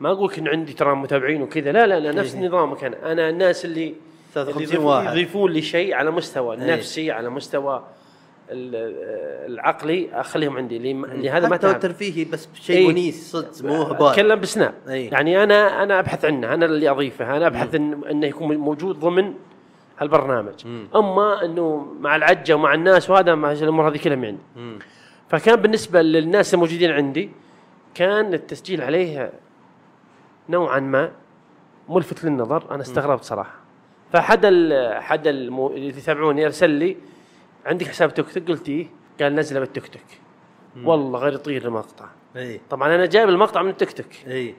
ما 0.00 0.12
أقول 0.12 0.28
لك 0.30 0.38
إن 0.38 0.48
عندي 0.48 0.72
ترى 0.72 0.94
متابعين 0.96 1.42
وكذا 1.42 1.72
لا 1.72 1.86
لا 1.86 2.00
لا 2.00 2.12
نفس 2.12 2.36
نظامك 2.36 2.84
أنا. 2.84 3.12
أنا 3.12 3.28
الناس 3.30 3.64
اللي 3.64 3.94
53 4.34 4.62
اللي 4.62 4.74
يضيفون- 4.76 4.84
واحد. 4.84 5.12
يضيفون 5.16 5.52
لي 5.52 5.62
شيء 5.62 5.94
على 5.94 6.10
مستوى 6.10 6.56
إيه. 6.56 6.62
النفسي 6.62 7.10
على 7.10 7.30
مستوى 7.30 7.84
ال- 8.50 9.52
العقلي 9.52 10.08
أخليهم 10.12 10.56
عندي. 10.56 10.76
اللي, 10.76 10.90
اللي 10.90 11.30
هذا 11.30 11.48
ما 11.48 11.56
تعب. 11.56 11.80
ترفيهي 11.80 12.24
بس 12.24 12.48
شيء 12.54 12.76
إيه. 12.76 12.86
ونيس 12.86 13.32
صدق 13.32 13.64
مو 13.68 13.82
هبال 13.82 14.06
أتكلم 14.06 14.40
بسناب. 14.40 14.74
أي. 14.88 15.06
يعني 15.06 15.42
أنا 15.42 15.82
أنا 15.82 15.98
أبحث 15.98 16.24
عنه 16.24 16.54
أنا 16.54 16.66
اللي 16.66 16.90
أضيفه. 16.90 17.36
أنا 17.36 17.46
أبحث 17.46 17.74
إن 17.74 18.04
إنه 18.10 18.26
يكون 18.26 18.56
موجود 18.56 18.98
ضمن 19.00 19.34
هالبرنامج. 19.98 20.66
أما 20.94 21.44
إنه 21.44 21.86
مع 22.00 22.16
العجة 22.16 22.54
ومع 22.56 22.74
الناس 22.74 23.10
وهذا 23.10 23.34
مع 23.34 23.52
الأمور 23.52 23.88
هذه 23.88 23.96
كلها 23.98 24.16
من 24.16 24.24
عندي. 24.56 24.84
فكان 25.32 25.56
بالنسبة 25.56 26.02
للناس 26.02 26.54
الموجودين 26.54 26.90
عندي 26.90 27.30
كان 27.94 28.34
التسجيل 28.34 28.82
عليه 28.82 29.32
نوعا 30.48 30.80
ما 30.80 31.12
ملفت 31.88 32.24
للنظر 32.24 32.74
أنا 32.74 32.82
استغربت 32.82 33.24
صراحة. 33.24 33.54
فحد 34.12 34.46
حد 34.94 35.26
المو... 35.26 35.70
اللي 35.70 35.88
يتابعوني 35.88 36.44
ارسل 36.44 36.70
لي 36.70 36.96
عندك 37.66 37.86
حساب 37.86 38.14
تيك 38.14 38.32
توك؟ 38.32 38.48
قلت 38.48 38.68
إيه 38.68 38.86
قال 39.20 39.34
نزله 39.34 39.60
بالتيك 39.60 39.88
توك. 39.88 40.02
والله 40.84 41.18
غير 41.18 41.32
يطير 41.32 41.64
المقطع. 41.64 42.06
اي 42.36 42.60
طبعا 42.70 42.94
أنا 42.94 43.06
جايب 43.06 43.28
المقطع 43.28 43.62
من 43.62 43.70
التيك 43.70 43.92
توك. 43.92 44.26
اي 44.26 44.54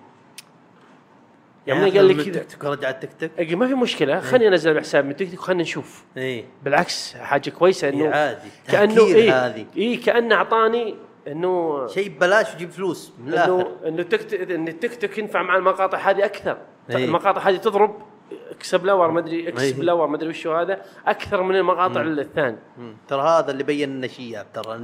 يوم 1.67 1.79
قال 1.79 2.05
لي 2.05 2.13
كذا 2.13 2.23
تيك 2.23 2.51
توك 2.51 2.65
رجع 2.65 2.89
التيك 2.89 3.09
توك 3.19 3.51
ما 3.53 3.67
في 3.67 3.73
مشكلة 3.73 4.19
خليني 4.19 4.47
أنزل 4.47 4.73
بحساب 4.73 5.05
من 5.05 5.11
التيك 5.11 5.31
توك 5.31 5.39
خلينا 5.39 5.63
نشوف. 5.63 6.03
اي 6.17 6.45
بالعكس 6.63 7.15
حاجة 7.15 7.49
كويسة 7.49 7.87
إيه 7.87 7.93
انه 7.93 8.09
عادي. 8.15 8.49
كأنه 8.67 9.05
إيه 9.05 9.45
هذه. 9.45 9.65
إيه 9.77 10.01
كانه 10.01 10.35
أعطاني 10.35 10.95
إنه 11.27 11.87
شيء 11.87 12.09
ببلاش 12.09 12.51
ويجيب 12.51 12.71
فلوس 12.71 13.13
من 13.19 13.33
إنه 13.33 13.45
الآخر. 13.45 13.71
إنه 13.87 14.03
تك 14.03 14.33
إن 14.33 14.67
التيك 14.67 14.95
توك 14.95 15.17
ينفع 15.17 15.41
مع 15.41 15.55
المقاطع 15.55 15.97
هذه 15.97 16.25
أكثر. 16.25 16.57
إيه. 16.89 17.05
المقاطع 17.05 17.49
هذه 17.49 17.55
تضرب. 17.55 18.12
explore 18.57 19.11
ما 19.11 19.19
أدري 19.19 19.49
إكس 19.49 19.61
إيه. 19.61 19.73
بلور 19.73 20.07
ما 20.07 20.15
أدري 20.15 20.29
وش 20.29 20.47
هو 20.47 20.55
هذا 20.55 20.81
أكثر 21.07 21.43
من 21.43 21.55
المقاطع 21.55 22.01
الثانية. 22.01 22.59
ترى 23.07 23.21
هذا 23.21 23.51
اللي 23.51 23.63
بين 23.63 23.89
لنا 23.89 24.07
شياب 24.07 24.45
ترى 24.53 24.77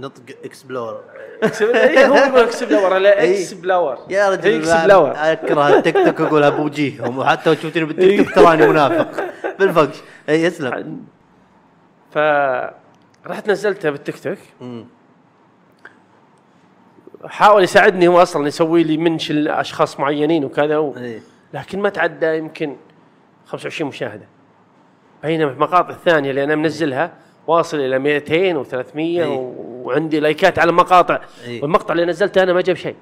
نطق 0.00 0.22
explore 0.44 1.00
إكس 1.42 1.62
إيه، 1.62 2.06
هو 2.06 2.14
يقول 2.14 2.40
explore 2.48 2.98
لا 2.98 3.20
إيه. 3.20 3.38
explore 3.38 3.98
يا 4.10 4.30
رجل 4.30 4.64
أكره 5.16 5.68
التيك 5.68 5.94
توك 5.94 6.20
اقولها 6.20 6.48
بوجيههم 6.48 7.18
وحتى 7.18 7.50
لو 7.50 7.56
شفتني 7.56 7.84
بالتيك 7.84 8.20
توك 8.20 8.34
تراني 8.34 8.66
منافق 8.66 9.24
بالفقش 9.58 9.96
اي 10.28 10.46
اسلم 10.46 11.04
ف 12.10 12.18
رحت 13.26 13.50
نزلتها 13.50 13.90
بالتيك 13.90 14.18
توك. 14.18 14.38
حاول 17.24 17.62
يساعدني 17.62 18.08
هو 18.08 18.22
أصلا 18.22 18.48
يسوي 18.48 18.82
لي 18.82 18.96
منش 18.96 19.32
لأشخاص 19.32 20.00
معينين 20.00 20.44
وكذا 20.44 20.78
و... 20.78 20.96
إيه. 20.96 21.20
لكن 21.54 21.80
ما 21.80 21.88
تعدى 21.88 22.36
يمكن 22.36 22.76
25 23.50 23.88
مشاهدة. 23.88 24.28
بينما 25.22 25.50
المقاطع 25.50 25.90
الثانية 25.90 26.30
اللي 26.30 26.44
أنا 26.44 26.54
منزلها 26.54 27.12
واصل 27.46 27.80
إلى 27.80 27.98
200 27.98 28.64
و300 28.64 28.96
إيه. 28.96 29.26
وعندي 29.84 30.20
لايكات 30.20 30.58
على 30.58 30.70
المقاطع. 30.70 31.20
إيه. 31.44 31.62
والمقطع 31.62 31.92
اللي 31.92 32.04
نزلته 32.04 32.42
أنا 32.42 32.52
ما 32.52 32.60
جاب 32.60 32.76
شيء. 32.76 32.96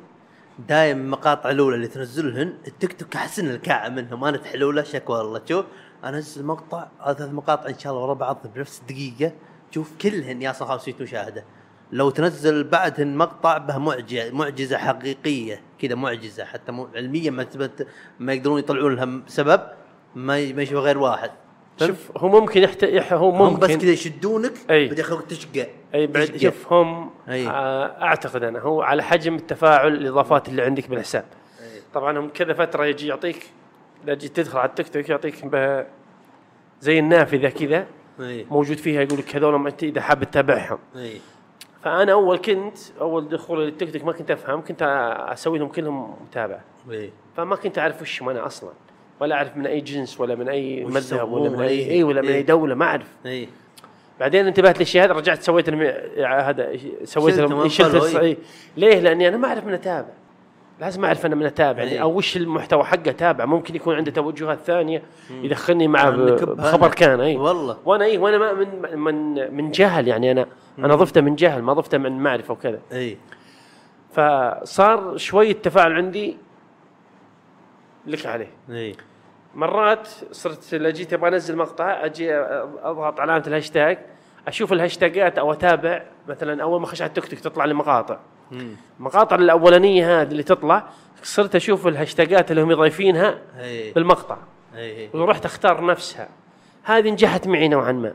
دايم 0.69 0.99
المقاطع 0.99 1.51
الأولى 1.51 1.77
اللي 1.77 1.89
تنزلهن 1.89 2.55
التيك 2.67 2.93
توك 2.93 3.17
أحسن 3.17 3.51
الكعه 3.51 3.89
منهم. 3.89 4.25
أنا 4.25 4.37
تحلولة 4.37 4.83
شكوى 4.83 5.19
والله. 5.19 5.41
شوف 5.49 5.65
أنزل 6.05 6.45
مقطع 6.45 6.87
ثلاث 7.05 7.33
مقاطع 7.33 7.69
إن 7.69 7.79
شاء 7.79 7.93
الله 7.93 8.05
ورا 8.05 8.15
بعض 8.15 8.47
بنفس 8.55 8.81
الدقيقة. 8.81 9.33
شوف 9.71 9.93
كلهن 10.03 10.43
يا 10.43 10.53
500 10.53 10.97
مشاهدة. 11.01 11.45
لو 11.93 12.11
تنزل 12.11 12.65
بعدهن 12.65 13.17
مقطع 13.17 13.59
به 13.59 13.79
معجزة 13.79 14.31
معجزة 14.31 14.79
حقيقية. 14.79 15.61
كذا 15.79 15.95
معجزة 15.95 16.45
حتى 16.45 16.73
مو 16.73 16.89
علميا 16.95 17.31
ما 17.31 17.47
ما 18.19 18.33
يقدرون 18.33 18.59
يطلعون 18.59 18.95
لها 18.95 19.21
سبب. 19.27 19.78
ما 20.15 20.53
ما 20.53 20.63
يشوف 20.63 20.79
غير 20.79 20.99
واحد. 20.99 21.31
شوف. 21.81 22.11
هو 22.17 22.29
ممكن 22.29 22.63
يحت... 22.63 22.83
يح... 22.83 23.13
هو 23.13 23.31
هم 23.31 23.39
ممكن 23.53 23.61
بس 23.61 23.77
كذا 23.77 23.91
يشدونك 23.91 24.53
أي. 24.71 24.89
بدي 24.89 25.01
يخلوك 25.01 25.23
تشقى. 25.23 25.67
أي 25.95 26.07
بعد. 26.07 26.37
شوف 26.37 26.73
هم 26.73 27.11
أي. 27.29 27.49
آه 27.49 28.03
أعتقد 28.03 28.43
أنا 28.43 28.59
هو 28.59 28.83
على 28.83 29.03
حجم 29.03 29.35
التفاعل 29.35 29.93
الإضافات 29.93 30.49
اللي 30.49 30.63
عندك 30.63 30.91
بالحساب. 30.91 31.25
أي. 31.61 31.81
طبعا 31.95 32.19
هم 32.19 32.29
كذا 32.29 32.53
فترة 32.53 32.85
يجي 32.85 33.07
يعطيك 33.07 33.47
اذا 34.05 34.15
جيت 34.15 34.37
تدخل 34.37 34.59
على 34.59 34.69
التيك 34.69 34.89
توك 34.89 35.09
يعطيك 35.09 35.45
ب- 35.45 35.85
زي 36.81 36.99
النافذة 36.99 37.49
كذا 37.49 37.87
أي. 38.21 38.47
موجود 38.51 38.77
فيها 38.77 39.03
يقول 39.03 39.19
لك 39.19 39.37
هذول 39.37 39.67
أنت 39.67 39.83
إذا 39.83 40.01
حاب 40.01 40.25
تتابعهم. 40.25 40.79
أي. 40.97 41.21
فأنا 41.83 42.13
أول 42.13 42.39
كنت 42.39 42.79
أول 43.01 43.29
دخول 43.29 43.65
للتيك 43.65 43.93
توك 43.93 44.05
ما 44.05 44.13
كنت 44.13 44.31
أفهم 44.31 44.65
كنت 44.65 44.83
أسوي 45.33 45.59
لهم 45.59 45.69
كلهم 45.69 46.17
متابعة. 46.23 46.61
أي. 46.91 47.11
فما 47.37 47.57
كنت 47.57 47.79
أعرف 47.79 48.03
وش 48.03 48.23
أنا 48.23 48.47
أصلا. 48.47 48.71
ولا 49.21 49.35
أعرف 49.35 49.57
من 49.57 49.67
أي 49.67 49.81
جنس 49.81 50.21
ولا 50.21 50.35
من 50.35 50.49
أي 50.49 50.85
مذهب 50.85 51.33
ولا 51.33 51.51
من 51.51 51.61
أي. 51.61 51.91
اي 51.91 52.03
ولا 52.03 52.23
من 52.23 52.29
أي 52.29 52.35
إيه. 52.35 52.47
دولة 52.47 52.75
ما 52.75 52.85
أعرف 52.85 53.07
اي 53.27 53.49
بعدين 54.21 54.47
انتبهت 54.47 54.79
للشيء 54.79 55.05
هذا 55.05 55.13
رجعت 55.13 55.43
سويت 55.43 55.69
الم... 55.69 55.81
هذا 56.25 56.73
سويت 57.05 57.35
شلت 57.67 57.97
follow، 57.97 58.01
الص- 58.01 58.17
إيه. 58.17 58.21
إيه. 58.21 58.37
ليه؟ 58.77 59.01
لأني 59.01 59.29
أنا 59.29 59.37
ما 59.37 59.49
أعرف 59.49 59.67
من 59.67 59.73
أتابع 59.73 60.09
لازم 60.81 61.05
أعرف 61.05 61.27
أنا 61.27 61.35
من 61.35 61.47
أتابع 61.47 61.83
يعني. 61.83 62.03
أو 62.03 62.17
وش 62.17 62.37
المحتوى 62.37 62.85
حقه 62.85 63.11
أتابع 63.11 63.45
ممكن 63.45 63.77
يكون 63.77 63.97
عنده 63.97 64.11
توجهات 64.11 64.59
ثانية 64.59 65.03
يدخلني 65.31 65.89
بخبر 65.89 66.87
هذا. 66.87 66.89
كان 66.89 67.21
اي 67.21 67.37
والله 67.37 67.77
وأنا 67.85 68.05
اي 68.05 68.19
وأنا 68.19 68.39
ما 68.39 68.53
من 68.53 68.99
من 68.99 69.55
من 69.55 69.71
جهل 69.71 70.09
يعني 70.09 70.31
أنا 70.31 70.47
أنا 70.79 70.95
ضفته 70.95 71.21
من 71.21 71.35
جهل 71.37 71.63
ما 71.63 71.73
ضفته 71.73 71.99
من 71.99 72.19
معرفة 72.19 72.53
وكذا 72.53 72.81
اي 72.93 73.19
فصار 74.13 75.17
شوي 75.17 75.51
التفاعل 75.51 75.93
عندي 75.93 76.37
لك 78.07 78.27
عليه 78.27 78.51
اي 78.71 78.95
مرات 79.59 80.09
صرت 80.33 80.75
لو 80.75 80.91
جيت 80.91 81.13
أبغى 81.13 81.29
أنزل 81.29 81.57
مقطع 81.57 82.05
أجي 82.05 82.35
أضغط 82.83 83.21
علامه 83.21 83.45
الهاشتاج 83.47 83.99
أشوف 84.49 84.73
الهاشتاجات 84.73 85.39
أو 85.39 85.53
أتابع 85.53 86.03
مثلا 86.29 86.63
أول 86.63 86.81
ما 86.81 86.87
اخش 86.87 87.03
على 87.03 87.09
التيك 87.09 87.29
توك 87.29 87.39
تطلع 87.39 87.65
لي 87.65 87.75
مقاطع. 87.75 88.19
المقاطع 89.01 89.37
الأولانية 89.37 90.21
هذه 90.21 90.31
اللي 90.31 90.43
تطلع 90.43 90.89
صرت 91.23 91.57
أشوف 91.57 91.87
الهاشتاجات 91.87 92.51
اللي 92.51 92.63
هم 92.63 92.75
ضايفينها 92.75 93.39
اي 93.61 93.93
بالمقطع. 93.93 94.37
ورحت 95.15 95.45
أختار 95.45 95.87
نفسها. 95.87 96.29
هذه 96.85 97.11
نجحت 97.11 97.47
معي 97.47 97.69
نوعا 97.69 97.93
ما. 97.93 98.15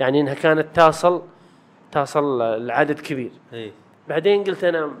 يعني 0.00 0.20
إنها 0.20 0.34
كانت 0.34 0.66
تصل 0.74 1.22
تصل 1.92 2.38
لعدد 2.66 3.00
كبير. 3.00 3.30
بعدين 4.08 4.44
قلت 4.44 4.64
أنا 4.64 4.92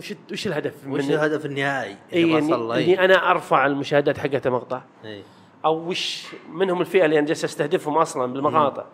وش 0.00 0.14
وش 0.32 0.46
الهدف 0.46 0.74
وش 0.88 1.10
الهدف 1.10 1.46
النهائي؟ 1.46 1.96
يعني 2.12 2.34
وصل 2.34 2.68
له؟ 2.68 2.78
اني 2.78 3.04
أنا 3.04 3.30
أرفع 3.30 3.66
المشاهدات 3.66 4.18
حقت 4.18 4.46
المقطع 4.46 4.80
اي 5.04 5.22
أو 5.64 5.88
وش 5.88 6.26
منهم 6.52 6.80
الفئة 6.80 7.04
اللي 7.04 7.18
أنا 7.18 7.26
جالس 7.26 7.44
أستهدفهم 7.44 7.98
أصلا 7.98 8.32
بالمقاطع 8.32 8.84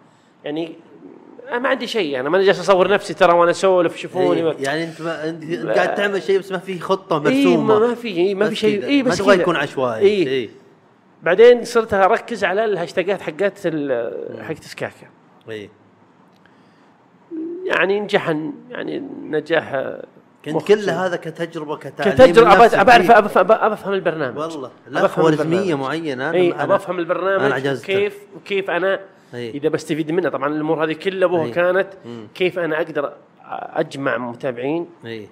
يعني 0.44 0.72
أنا 1.48 1.58
ما 1.58 1.68
عندي 1.68 1.86
شيء 1.86 2.20
أنا 2.20 2.28
ماني 2.28 2.44
جالس 2.44 2.60
أصور 2.60 2.88
نفسي 2.88 3.14
ترى 3.14 3.34
وأنا 3.34 3.50
أسولف 3.50 3.96
شوفوني 3.96 4.40
إيه، 4.40 4.56
يعني 4.58 4.84
أنت 4.84 5.00
ما 5.00 5.28
أنت 5.28 5.66
قاعد 5.66 5.94
تعمل 5.94 6.22
شيء 6.22 6.38
بس 6.38 6.52
ما 6.52 6.58
في 6.58 6.80
خطة 6.80 7.16
اي 7.28 7.44
مرسومة 7.44 7.78
ما, 7.78 7.86
ما 7.88 7.94
في 7.94 8.08
إيه 8.08 8.34
ما 8.34 8.48
في 8.48 8.54
شيء. 8.56 8.84
اي 8.84 9.02
بس 9.02 9.20
ما 9.20 9.24
تبغى. 9.26 9.40
يكون 9.40 9.56
عشوائي 9.56 10.06
إيه. 10.06 10.28
اي 10.28 10.50
بعدين 11.22 11.64
صرت 11.64 11.94
أركز 11.94 12.44
على 12.44 12.64
الهاشتاجات 12.64 13.20
حقت 13.22 13.66
حقت 14.40 14.62
سكاكا 14.62 15.06
اي 15.50 15.70
يعني 17.64 18.00
نجح 18.00 18.28
يعني 18.70 18.98
نجاح 19.22 19.94
كنت 20.52 20.68
كل 20.68 20.90
هذا 20.90 21.16
كتجربة 21.16 21.77
كتعليم 21.77 22.14
كتجربة. 22.14 22.66
أبى 22.66 22.85
بعرف 22.85 23.10
إيه. 23.10 23.40
أبى 23.40 23.52
أفهم 23.55 23.93
البرنامج 23.94 24.39
والله 24.39 24.70
لا 24.89 25.09
خوارزميه. 25.09 25.74
معينة 25.74 26.31
اي 26.31 26.52
أبى 26.52 26.74
أفهم 26.74 26.98
البرنامج. 26.98 27.81
كيف 27.81 28.18
وكيف 28.36 28.70
أنا 28.70 29.01
إي. 29.35 29.51
إذا 29.51 29.68
بستفيد 29.68 30.10
منه 30.12 30.28
طبعا 30.28 30.48
الأمور 30.55 30.85
هذه 30.85 30.93
كلها 30.93 31.28
ابوها 31.28 31.44
إي. 31.44 31.51
كانت 31.51 31.89
مم. 32.05 32.28
كيف 32.35 32.59
أنا 32.59 32.77
أقدر 32.77 33.12
أجمع 33.74 34.18
متابعين 34.18 34.86
اي 35.06 35.28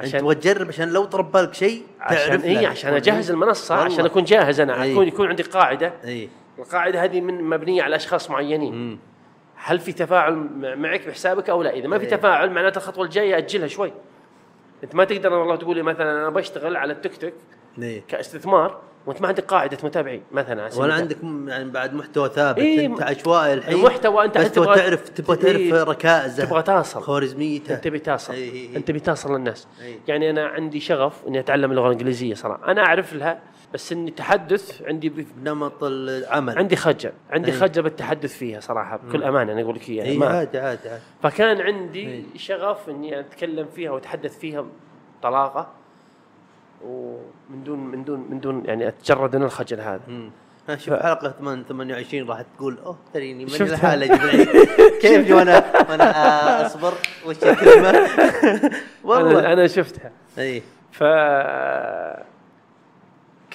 عشان- 0.00 0.34
تجرب 0.40 0.68
عشان 0.68 0.88
لو 0.88 1.04
طرب 1.04 1.32
بالك 1.32 1.54
شيء 1.54 1.82
عشان 2.00 2.28
تعرف 2.28 2.44
اي. 2.44 2.66
عشان 2.66 2.94
أجهز 2.94 3.30
المنصة 3.30 3.74
والله. 3.78 3.92
عشان 3.94 4.04
أكون 4.04 4.24
جاهز 4.24 4.60
أنا 4.60 4.82
إي. 4.82 4.92
اكون 4.92 5.08
يكون 5.08 5.28
عندي 5.28 5.42
قاعدة 5.42 5.92
اي 6.04 6.28
القاعدة 6.58 7.04
هذه 7.04 7.20
من 7.20 7.44
مبنية 7.44 7.82
على 7.82 7.96
أشخاص 7.96 8.30
معينين 8.30 8.74
مم. 8.74 8.98
هل 9.56 9.78
في 9.78 9.92
تفاعل 9.92 10.34
مع- 10.34 10.74
معك 10.74 11.06
بحسابك 11.08 11.50
أو 11.50 11.62
لا 11.62 11.70
إذا 11.74 11.88
ما 11.88 11.98
في 11.98 12.04
إي. 12.04 12.10
تفاعل 12.10 12.50
معناته 12.50 12.78
الخطوة 12.78 13.04
الجاية 13.04 13.38
أجلها 13.38 13.66
شوي 13.68 13.92
انت 14.84 14.94
ما 14.94 15.04
تقدر 15.04 15.32
والله 15.32 15.56
تقول 15.56 15.76
لي 15.76 15.82
مثلا 15.82 16.12
أنا 16.12 16.30
بشتغل 16.30 16.76
على 16.76 16.92
التيك 16.92 17.16
توك 17.16 17.32
اي 17.82 18.02
كاستثمار 18.08 18.80
وأنت 19.06 19.22
ما 19.22 19.28
عندك 19.28 19.44
قاعدة 19.44 19.78
متابعين 19.84 20.22
مثلا 20.32 20.68
stable 20.68 20.82
ولا. 20.84 20.94
عندك 20.94 21.16
يعني 21.46 21.70
بعد 21.70 21.94
محتوى 21.94 22.28
ثابت 22.28 22.58
إيه، 22.58 22.86
أنت 22.86 23.02
عشوائي 23.02 23.54
الحين 23.54 23.74
المحتوى 23.76 24.24
أنت 24.24 24.38
بس 24.38 24.52
تبغى 24.52 24.76
تعرف 24.76 25.08
تبغى 25.08 25.36
تعرف 25.36 25.56
إيه. 25.56 25.82
ركائزه 25.82 26.44
تبغى 26.44 26.62
تصل 26.62 27.00
خوارزميته 27.00 27.74
أنت 27.74 27.88
بتصل 27.88 28.32
إي 28.32 28.38
إي 28.38 28.50
إي. 28.50 28.76
أنت 28.76 28.90
بتصل 28.90 29.34
للناس 29.34 29.66
إي. 29.82 30.00
يعني 30.08 30.30
أنا 30.30 30.46
عندي 30.46 30.80
شغف 30.80 31.26
إني 31.28 31.38
أتعلم 31.38 31.70
اللغة 31.70 31.86
الإنجليزية 31.86 32.34
صراحة 32.34 32.70
أنا 32.70 32.86
أعرف 32.86 33.12
لها 33.14 33.40
بس 33.74 33.92
إني 33.92 34.10
تحدث 34.10 34.82
عندي 34.82 35.08
ب... 35.08 35.26
نمط 35.44 35.84
العمل. 35.84 36.58
عندي 36.58 36.76
خجل. 36.76 37.12
عندي 37.30 37.50
إي. 37.52 37.56
خجل 37.56 37.82
بالتحدث 37.82 38.38
فيها 38.38 38.60
صراحة 38.60 38.96
بكل 38.96 39.24
أمانة 39.24 39.52
أنا 39.52 39.60
أقول 39.62 39.74
لك 39.74 39.88
إياها. 39.88 40.04
اي 40.06 40.16
ما- 40.18 40.26
عادي 40.26 40.58
عادي 40.58 40.88
عادي. 40.88 41.02
فكان 41.22 41.60
عندي 41.60 42.06
إي. 42.06 42.24
شغف 42.38 42.88
إني 42.88 43.20
أتكلم 43.20 43.66
فيها 43.74 43.90
وأتحدث 43.90 44.38
فيها 44.38 44.64
بطلاقة. 45.20 45.68
ومن 46.84 47.64
دون 47.64 47.78
من 47.78 48.04
دون 48.04 48.26
من 48.30 48.40
دون 48.40 48.62
يعني 48.64 48.88
أتجرد 48.88 49.36
من 49.36 49.42
الخجل 49.42 49.80
هذا. 49.80 50.00
مم. 50.08 50.30
شوف 50.76 50.94
حلقة 50.94 51.30
8 51.38 51.62
28 51.62 52.28
راح 52.28 52.42
تقول 52.56 52.78
أوه 52.86 52.96
تريني 53.14 53.44
من 53.44 53.50
جبريل. 53.50 54.46
كيف 55.02 55.30
وأنا 55.32 55.64
وأنا 55.90 56.66
أصبر؟ 56.66 56.92
وش 57.26 57.36
الكلمة؟ 57.44 57.90
أنا 57.90 58.08
والله. 59.04 59.52
أنا 59.52 59.66
شفتها. 59.66 60.10
اي 60.38 60.62
ف 60.92 61.02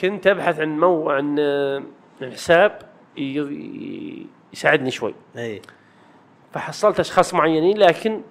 كنت 0.04 0.28
ابحث 0.28 0.60
عن 0.60 0.80
مو 0.80 1.10
عن 1.10 1.40
عن 2.22 2.32
حساب 2.32 2.80
يساعدني 4.54 4.92
شوي 4.92 5.14
إي 5.38 5.62
فحصلت 6.54 7.00
أشخاص 7.00 7.34
معينين 7.34 7.78
لكن 7.78 8.22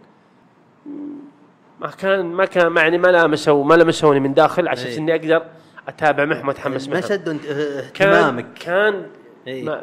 ما 1.80 1.88
كان 1.98 2.26
ما 2.26 2.44
كان 2.44 2.76
يعني 2.76 2.98
ما 2.98 3.08
لامسوا 3.08 3.64
ما 3.64 3.74
لمسوني 3.74 4.20
من 4.20 4.34
داخل 4.34 4.68
عشان 4.68 4.86
إيه. 4.86 4.98
إني 4.98 5.14
أقدر 5.14 5.46
أتابع 5.88 6.24
معهم 6.24 6.48
واتحمس 6.48 6.88
ما 6.88 7.00
شدوا 7.00 7.32
انت- 7.32 7.46
كان 7.94 8.08
اهتمامك 8.08 8.46
كان 8.60 9.06
إيه. 9.46 9.64
ما 9.64 9.82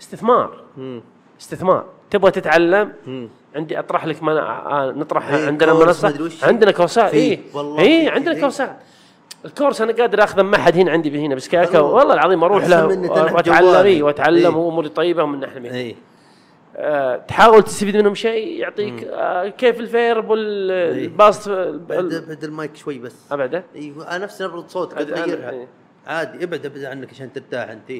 استثمار 0.00 0.60
مم. 0.76 1.02
استثمار 1.40 1.86
تبغى 2.10 2.30
تتعلم 2.30 2.92
مم. 3.06 3.28
عندي 3.56 3.78
أطرح 3.78 4.06
لك. 4.06 4.22
آه 4.22 4.92
نطرح 4.96 5.28
إيه، 5.28 5.46
عندنا 5.46 5.72
منصة. 5.74 6.30
عندنا 6.42 6.70
كورسات 6.70 7.14
إي 7.14 7.40
والله 7.54 7.80
إي 7.80 8.08
عندنا. 8.08 8.40
كورسات 8.40 8.76
الكورس 9.44 9.80
أنا 9.80 9.92
قادر 9.92 10.24
أخذه 10.24 10.42
معهد 10.42 10.76
هنا 10.76 10.90
عندي 10.90 11.26
هنا 11.26 11.34
بسكاكا. 11.34 11.78
والله 11.78 12.14
العظيم 12.14 12.44
أروح 12.44 12.66
له 12.66 12.94
تنح 12.94 13.32
واتعلم. 13.32 13.66
اي 13.74 14.02
وأتعلم 14.02 14.36
إيه. 14.56 14.62
وأموري 14.62 14.88
طيبة 14.88 15.24
من 15.26 15.40
ناحيه 15.40 15.52
اليمين. 15.58 15.72
اي 15.72 15.96
آه 16.76 17.16
تحاول 17.16 17.62
تستفيد 17.62 17.96
منهم 17.96 18.14
شيء 18.14 18.58
يعطيك 18.60 19.04
آه 19.04 19.48
كيف 19.48 19.80
ال 19.80 19.89
verb 19.89 20.24
إيه. 20.24 20.30
وال 20.30 20.69
past 20.69 21.48
بعد 21.48 22.24
بعد 22.28 22.44
المايك 22.44 22.76
شوي 22.76 22.98
بس. 22.98 23.32
أبعده؟ 23.32 23.64
أيوه 23.76 24.16
أنا 24.16 24.24
نفس 24.24 24.42
نبرة 24.42 24.64
صوتك 24.68 24.98
تغيرها 24.98 25.50
إيه. 25.50 25.66
عادي 26.06 26.44
ابعد 26.44 26.66
ابعد 26.66 26.84
عنك 26.84 27.10
عشان 27.10 27.32
ترتاح 27.32 27.68
أنت. 27.70 27.90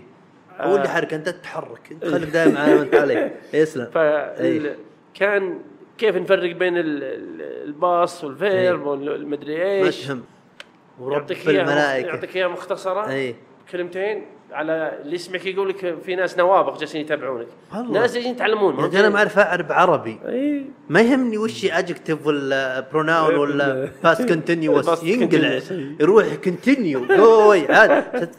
آه. 0.60 0.66
هو 0.66 0.76
اللي 0.76 0.88
حرك 0.88 1.14
أنت 1.14 1.28
تتحرك. 1.28 1.80
أنت 1.92 2.04
خليك 2.04 2.28
دائما 2.30 2.60
على 2.60 2.74
ما 2.74 2.82
أنت 2.82 2.94
عليه. 2.94 3.34
يسلم. 3.54 3.84
ف 3.94 3.98
كان 5.14 5.58
كيف 5.98 6.16
نفرق 6.16 6.52
بين 6.56 6.76
ال- 6.78 7.02
ال- 7.04 7.42
ال 7.68 7.79
past 7.79 8.24
وال 8.24 8.45
verb 8.45 8.86
والمدري 8.86 9.62
إيش؟ 9.82 10.06
تهم 10.06 10.22
ورب 11.00 11.30
الملائكة. 11.30 12.06
يعطيك 12.08 12.36
اياها 12.36 12.48
مختصرة. 12.48 13.10
إي. 13.10 13.34
كلمتين 13.72 14.26
على 14.52 14.98
اللي 15.02 15.14
يسمعك 15.14 15.46
يقول 15.46 15.68
لك 15.68 15.98
في 16.04 16.16
ناس 16.16 16.38
نوابغ 16.38 16.78
جالسين 16.78 17.00
يتابعونك. 17.00 17.46
ناس 17.90 18.12
جالسين 18.12 18.34
يتعلمون. 18.34 18.76
رجال 18.76 19.00
أنا 19.00 19.08
ما 19.08 19.18
أعرف 19.18 19.38
أعرف 19.38 19.72
عربي. 19.72 20.18
إي. 20.28 20.64
ما 20.88 21.00
يهمني 21.00 21.38
وش 21.38 21.64
adjective 21.64 22.26
ولا 22.26 22.80
pronoun 22.92 23.34
ولا 23.34 23.88
past 24.04 24.28
continuous 24.28 25.02
ينقلع. 25.02 25.60
يروح 26.00 26.34
continue 26.34 27.06
جوي 27.06 27.72
عاد. 27.72 28.30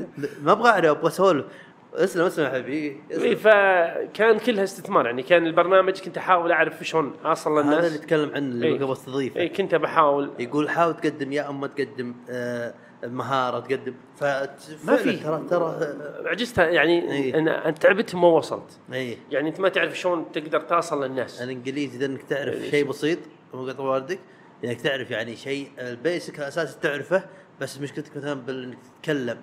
ما 0.44 0.52
أبغى 0.52 0.70
أعرف 0.70 0.86
أبغى 0.86 1.08
أسولف. 1.08 1.46
اسلم 1.94 2.26
اسلم 2.26 2.46
يا 2.46 2.50
حبيبي 2.50 3.02
إي، 3.12 3.18
اسلم. 3.18 3.36
فكان 3.36 4.40
كلها 4.40 4.64
استثمار 4.64 5.06
يعني 5.06 5.24
كان 5.24 5.48
البرنامج 5.48 6.00
كنت 6.00 6.18
أحاول 6.18 6.52
أعرف 6.52 6.84
شلون 6.84 7.14
اوصل 7.26 7.52
هذا 7.52 7.62
اللي 7.62 7.76
للناس 7.76 7.96
يتكلم 7.96 8.32
عنه 8.36 8.38
اللي 8.38 8.68
إي. 8.68 8.78
قبل 8.78 8.92
استضيفه 8.92 9.40
اي 9.40 9.50
كنت 9.50 9.76
بحاول 9.76 10.32
يقول 10.40 10.70
حاول 10.70 10.96
تقدم 10.96 11.32
يا 11.32 11.50
اما 11.50 11.68
تقدم 11.68 12.16
آه، 12.30 12.74
مهاره 13.04 13.60
تقدم 13.60 13.94
ف 14.16 14.24
ما 14.24 14.96
في. 14.96 15.18
ترى 15.18 15.46
ترى 15.50 15.96
عجزت 16.26 16.58
يعني 16.58 17.12
إي. 17.12 17.40
أنا 17.40 17.66
أنا 17.66 17.72
تعبت 17.72 18.16
ما 18.16 18.28
وصلت 18.28 18.80
اي 18.94 19.18
يعني 19.32 19.50
أنت 19.50 19.60
ما 19.60 19.70
تعرف 19.70 20.00
شلون 20.00 20.32
تقدر 20.32 20.60
توصل 20.60 21.04
للناس 21.04 21.42
الإنجليزي 21.42 21.98
اذا 21.98 22.06
إنك 22.06 22.24
تعرف 22.24 22.56
إي. 22.56 22.72
شيء 22.72 22.86
بسيط 22.86 23.20
مو 23.54 23.68
قطع 23.68 23.84
والدك 23.84 24.20
إنك 24.64 24.82
تعرف 24.82 25.12
يعني 25.12 25.36
شيء 25.36 25.72
ال 25.80 25.90
basic 25.90 26.40
الأساسي 26.40 26.80
تعرفه 26.80 27.24
بس 27.62 27.82
مشكلتك 27.82 28.18
مثلا 28.18 28.34
بانك 28.34 28.78
تتكلم 28.84 29.38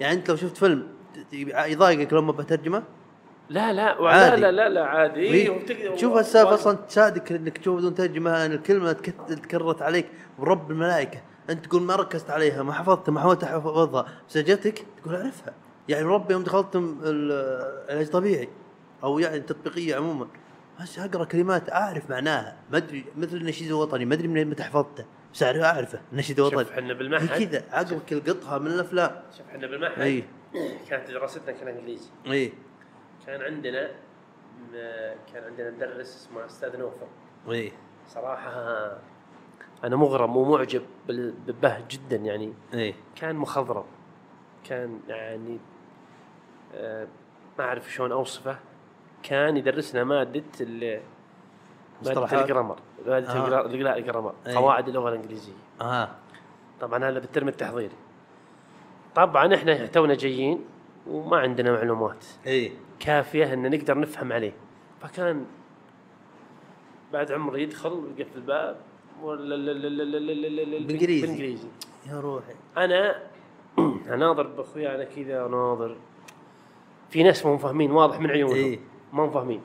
يعني 0.00 0.14
أنت 0.14 0.30
لو 0.30 0.36
شفت 0.36 0.56
فيلم 0.56 0.95
يضايقك 1.32 2.12
لما 2.12 2.32
بترجمه؟ 2.32 2.82
لا 3.48 3.72
لا 3.72 3.82
عادي. 4.08 4.40
لا 4.40 4.50
لا, 4.52 4.68
لا 4.68 4.84
عادي. 4.84 5.52
شوف 5.96 6.16
السالفة 6.18 6.54
أصلا 6.54 6.76
تساعدك 6.76 7.32
إنك 7.32 7.58
تشوف 7.58 7.76
بدون 7.78 7.94
ترجمة 7.94 8.46
إن 8.46 8.52
الكلمة 8.52 8.92
تك- 8.92 9.14
تكررت 9.28 9.82
عليك 9.82 10.06
ورب 10.38 10.70
الملائكة. 10.70 11.20
أنت 11.50 11.66
تقول 11.66 11.82
ما 11.82 11.96
ركزت 11.96 12.30
عليها 12.30 12.62
ما 12.62 12.72
حفظتها 12.72 13.12
ما 13.12 13.20
حاولت 13.20 13.42
تحفظها 13.42 14.06
بس 14.28 14.38
جتك 14.38 14.86
تقول 15.02 15.14
أعرفها. 15.14 15.54
يعني 15.88 16.04
ربي 16.04 16.32
يوم 16.32 16.42
دخلتم 16.42 16.98
ال- 17.02 17.32
العلاج 17.88 18.06
الطبيعي 18.06 18.48
أو 19.04 19.18
يعني 19.18 19.36
التطبيقيه 19.36 19.96
عموما. 19.96 20.26
بس 20.82 20.98
أقرأ 20.98 21.24
كلمات 21.24 21.70
أعرف 21.72 22.10
معناها. 22.10 22.56
ما 22.72 22.76
أدري 22.76 23.04
مثل 23.16 23.36
النشيد 23.36 23.66
الوطني 23.66 24.04
ما 24.04 24.14
أدري 24.14 24.28
من 24.28 24.46
متى 24.50 24.62
حفظته 24.62 25.04
بس 25.34 25.42
اعرف 25.42 25.62
أعرفه 25.62 26.00
النشيد 26.12 26.38
الوطني 26.40 26.64
شوف 26.64 26.72
إحنا 26.72 26.92
بالمعهد. 26.94 27.44
كذا 27.44 27.62
عقبك 27.72 28.12
القطها 28.12 28.58
من 28.58 28.66
الأفلام. 28.66 29.10
شوف 29.38 29.46
إحنا 29.48 29.66
بالمعهد. 29.66 30.24
كانت 30.88 31.10
دراستنا 31.10 31.52
كان 31.52 31.68
إنجليزي. 31.68 32.10
إي. 32.26 32.52
كان 33.26 33.42
عندنا 33.42 33.90
كان 35.32 35.44
عندنا 35.44 35.70
مدرس 35.70 36.16
اسمه 36.16 36.46
أستاذ 36.46 36.78
نوفل. 36.78 37.06
إي. 37.50 37.72
صراحة 38.08 38.50
أنا 39.84 39.96
مغرم 39.96 40.36
ومعجب 40.36 40.82
به 41.62 41.80
جدا 41.90 42.16
يعني. 42.16 42.52
إي. 42.74 42.94
كان 43.16 43.36
مخضرم. 43.36 43.84
كان 44.64 45.00
يعني 45.08 45.58
آه، 46.74 47.06
ما 47.58 47.64
أعرف 47.64 47.92
شلون 47.92 48.12
أوصفه. 48.12 48.56
كان 49.22 49.56
يدرسنا 49.56 50.04
مادة 50.04 50.44
ال 50.60 51.00
مادة؟ 52.06 52.42
الجرامر. 52.42 52.78
مادة 53.06 53.32
آه. 53.32 53.66
الجرامر. 53.96 54.34
قواعد 54.46 54.88
اللغة 54.88 55.08
الإنجليزية. 55.08 55.52
آه. 55.80 56.08
طبعا 56.80 57.04
هذا 57.04 57.18
بالترم 57.18 57.48
التحضيري. 57.48 57.94
طبعا 59.16 59.54
إحنا 59.54 59.86
تونا 59.86 60.14
جايين 60.14 60.60
وما 61.06 61.36
عندنا 61.36 61.72
معلومات. 61.72 62.24
إي. 62.46 62.72
كافية 63.00 63.52
إن 63.52 63.70
نقدر 63.70 63.98
نفهم 63.98 64.32
عليه. 64.32 64.52
فكان 65.02 65.44
بعد 67.12 67.32
عمر 67.32 67.58
يدخل 67.58 67.92
ويقفل 67.92 68.36
الباب 68.36 68.76
بالانجليزي 69.22 71.20
بالانجليزي 71.20 71.68
يا 72.08 72.20
روحي. 72.20 72.54
أنا 72.76 73.22
اناظر 74.14 74.46
بأخوي 74.46 74.94
أنا 74.94 75.04
كذا 75.04 75.46
اناظر 75.46 75.96
في 77.10 77.22
ناس 77.22 77.46
مو 77.46 77.58
فاهمين 77.58 77.90
واضح 77.90 78.20
من 78.20 78.30
عيونهم. 78.30 78.54
إيه؟ 78.54 78.78
ما 79.12 79.30
فاهمين 79.30 79.60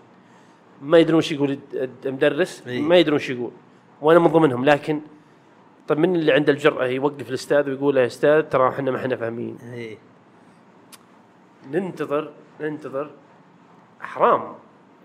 ما 0.82 0.98
يدرون 0.98 1.22
إيش 1.22 1.32
يقول 1.32 1.60
المدرس 2.06 2.68
إيه؟ 2.68 2.82
ما 2.82 2.98
يدرون 2.98 3.20
إيش 3.20 3.30
يقول. 3.30 3.52
وأنا 4.02 4.20
من 4.20 4.28
ضمنهم 4.28 4.66
لكن 4.66 5.02
طيب 5.92 6.00
من 6.00 6.16
اللي 6.16 6.32
عنده 6.32 6.54
الجرأة؟ 6.54 6.86
يوقف 6.86 7.30
الأستاذ 7.30 7.70
ويقول 7.70 7.98
يا 7.98 8.06
أستاذ 8.06 8.42
ترى 8.42 8.70
إحنا 8.70 8.92
ما 8.92 8.98
إحنا 8.98 9.16
فاهمين. 9.16 9.58
اي 9.74 9.98
ننتظر 11.72 12.32
ننتظر. 12.62 13.10
حرام. 14.00 14.56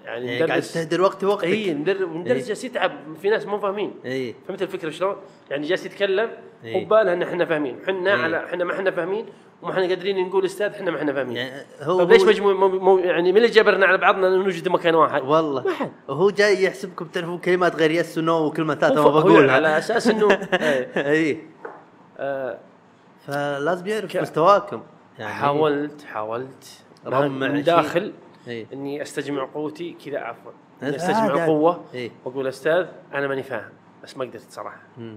يعني 0.07 0.27
يعني 0.27 0.47
قاعد 0.47 0.63
تهدر 0.63 1.01
وقت 1.01 1.25
وقتك 1.25 1.45
اي 1.45 1.75
مدرس 1.75 2.01
مدرس 2.01 2.37
إيه. 2.43 2.49
جالس 2.49 2.65
يتعب 2.65 2.93
في 3.23 3.31
ناس 3.31 3.47
مو 3.47 3.59
فاهمين 3.59 3.95
اي 4.05 4.35
فهمت 4.49 4.63
الفكرة 4.63 4.91
شلون؟ 4.91 5.17
يعني 5.51 5.67
جالس 5.67 5.87
يتكلم 5.87 6.31
إيه. 6.65 6.85
وباله 6.87 7.13
ان 7.13 7.23
إحنا 7.23 7.45
فاهمين، 7.45 7.79
إحنا 7.83 8.15
إيه. 8.15 8.23
على 8.23 8.45
إحنا 8.45 8.65
ما 8.65 8.73
إحنا 8.75 8.91
فاهمين 8.91 9.27
وما 9.63 9.73
إحنا 9.73 9.83
قادرين 9.89 10.27
نقول 10.29 10.45
أستاذ 10.45 10.67
إحنا 10.67 10.91
ما 10.91 10.99
إحنا 10.99 11.13
فاهمين. 11.13 11.37
يعني 11.37 11.67
هو 11.83 11.99
طيب 11.99 12.11
ليش 12.13 12.23
هو- 12.23 12.29
مجموع 12.29 12.53
مو 12.53 12.69
مو 12.69 12.99
يعني 12.99 13.31
من 13.33 13.37
اللي 13.37 13.49
جبرنا 13.49 13.87
على 13.87 13.99
بعضنا 13.99 14.29
نوجد 14.29 14.69
مكان 14.69 14.95
واحد؟ 14.95 15.23
والله 15.23 15.63
ما 15.65 15.73
حد. 15.73 15.93
وهو 16.09 16.31
جاي 16.31 16.65
يحسبكم 16.65 17.05
تعرفون 17.05 17.39
كلمات 17.39 17.77
غير 17.77 17.91
يس 17.91 18.19
ونو 18.19 18.47
وكلمات 18.47 18.79
ثالثة 18.81 19.01
هو 19.01 19.11
ما 19.13 19.17
هو 19.21 19.23
بقولها 19.23 19.55
على 19.55 19.79
أساس 19.79 20.09
انه 20.09 20.29
إيه. 20.53 21.11
اي 21.11 21.39
آه، 22.19 22.59
فلازم 23.27 23.87
يعرف 23.87 24.17
مستواكم 24.17 24.83
يعني 25.19 25.33
حاولت 25.35 26.03
حاولت 26.03 26.81
رمع 27.07 27.49
من. 27.49 27.63
داخل 27.63 28.13
اي 28.49 28.67
إني 28.73 29.03
أستجمع 29.03 29.45
قوتي 29.45 29.97
كذا 30.05 30.19
عفوا 30.19 30.53
أستجمع 30.83 31.31
عادي. 31.31 31.45
قوة 31.45 31.85
إيه. 31.95 32.11
وأقول 32.25 32.47
أستاذ 32.47 32.87
أنا 33.15 33.27
ماني 33.27 33.43
فاهم 33.43 33.73
بس 34.03 34.17
ما 34.17 34.25
قدرت 34.25 34.51
صراحة. 34.51 34.83
مم. 34.99 35.17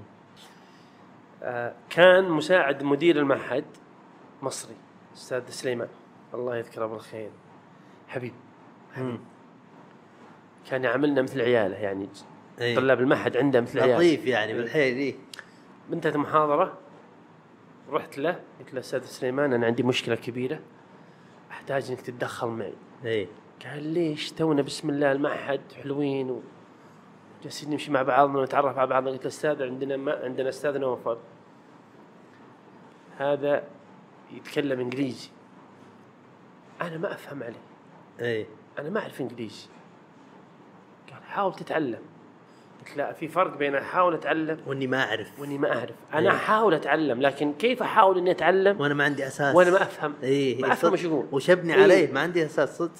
آه، 1.43 1.73
كان 1.89 2.30
مساعد 2.30 2.84
مدير 2.84 3.19
المعهد 3.19 3.65
مصري 4.41 4.76
أستاذ 5.15 5.49
سليمان 5.49 5.88
الله 6.34 6.57
يذكره 6.57 6.85
بالخير 6.85 7.30
حبيب 8.07 8.34
مم. 8.97 9.19
كان 10.69 10.84
يعاملنا 10.84 11.22
مثل 11.22 11.41
عياله 11.41 11.76
يعني 11.76 12.07
إيه. 12.61 12.76
طلاب 12.76 12.99
المعهد 12.99 13.38
عنده 13.38 13.61
مثل 13.61 13.80
عياله 13.80 13.95
لطيف 13.95 14.26
يعني 14.26 14.53
بالحيل 14.53 14.97
اي 14.97 15.15
انتهت 15.93 16.15
المحاضره 16.15 16.77
رحت 17.89 18.18
له 18.18 18.39
قلت 18.60 18.73
له 18.73 18.80
أستاذ 18.80 19.06
سليمان 19.06 19.53
أنا 19.53 19.65
عندي 19.65 19.84
مشكلة 19.84 20.15
كبيرة 20.15 20.60
أحتاج 21.51 21.89
إنك 21.89 22.01
تتدخل 22.01 22.47
معي 22.47 22.73
اي 23.05 23.27
قال 23.65 23.84
ليش 23.84 24.31
تونا 24.31 24.61
بسم 24.61 24.89
الله 24.89 25.11
المعهد 25.11 25.61
حلوين 25.84 26.31
و 26.31 26.41
جالسين 27.43 27.69
نمشي 27.69 27.91
مع 27.91 28.01
بعضنا 28.01 28.39
ونتعرف 28.39 28.77
على 28.77 28.88
بعضنا. 28.88 29.11
قلت 29.11 29.23
له 29.23 29.27
أستاذ 29.27 29.63
عندنا 29.63 29.97
ما 29.97 30.23
عندنا 30.23 30.49
أستاذ 30.49 30.77
نوفل. 30.77 31.17
هذا 33.17 33.63
يتكلم 34.31 34.80
إنجليزي. 34.80 35.30
أنا 36.81 36.97
ما 36.97 37.11
أفهم 37.13 37.43
عليه. 37.43 37.61
اي 38.21 38.47
أنا 38.80 38.89
ما 38.89 38.99
أعرف 38.99 39.21
إنجليزي. 39.21 39.67
قال 41.11 41.23
حاول 41.23 41.53
تتعلم. 41.53 42.01
قلت 42.80 42.97
لا 42.97 43.14
في 43.14 43.27
فرق 43.27 43.57
بين 43.57 43.76
أحاول 43.76 44.14
أتعلم 44.14 44.60
وإني 44.68 44.88
ما 44.88 45.03
أعرف. 45.03 45.39
وإني 45.39 45.57
ما 45.57 45.77
أعرف. 45.77 45.95
أنا 46.14 46.30
إيه. 46.30 46.35
أحاول 46.35 46.73
أتعلم 46.73 47.22
لكن 47.22 47.53
كيف 47.53 47.81
أحاول 47.81 48.18
إني 48.18 48.31
أتعلم؟ 48.31 48.81
وأنا 48.81 48.93
ما 48.93 49.03
عندي 49.03 49.27
أساس. 49.27 49.56
وأنا 49.56 49.72
ما 49.72 49.81
أفهم. 49.81 50.14
اي 50.23 50.56
ما 50.56 50.73
أفهم 50.73 50.91
إيش 50.91 51.03
يقول. 51.03 51.26
وش 51.31 51.49
ابني 51.49 51.76
إيه. 51.76 51.84
عليه 51.84 52.11
ما 52.11 52.19
عندي 52.19 52.45
أساس 52.45 52.77
صدق. 52.77 52.91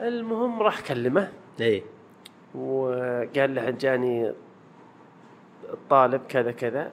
المهم 0.00 0.62
راح 0.62 0.80
كلمه 0.80 1.32
اي 1.60 1.82
وقال 2.54 3.54
له 3.54 3.70
جاني 3.70 4.32
الطالب 5.72 6.20
كذا 6.28 6.52
كذا. 6.52 6.90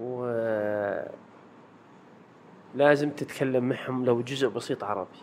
و 0.00 0.26
لازم 2.74 3.10
تتكلم 3.10 3.68
معهم 3.68 4.04
لو 4.04 4.22
جزء 4.22 4.48
بسيط 4.48 4.84
عربي. 4.84 5.18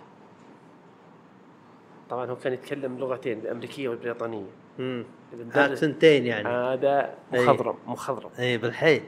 طبعا 2.10 2.26
هو 2.26 2.36
كان 2.36 2.54
يتكلم 2.54 2.98
لغتين 2.98 3.40
الأمريكية 3.40 3.90
والبريطانية. 3.90 4.61
امم 4.80 5.06
سنتين 5.74 6.26
يعني. 6.26 6.48
هذا 6.48 7.14
أي. 7.34 7.46
مخضرم 7.46 7.76
مخضرم. 7.88 8.30
اي 8.40 8.58
بالحيل. 8.58 9.04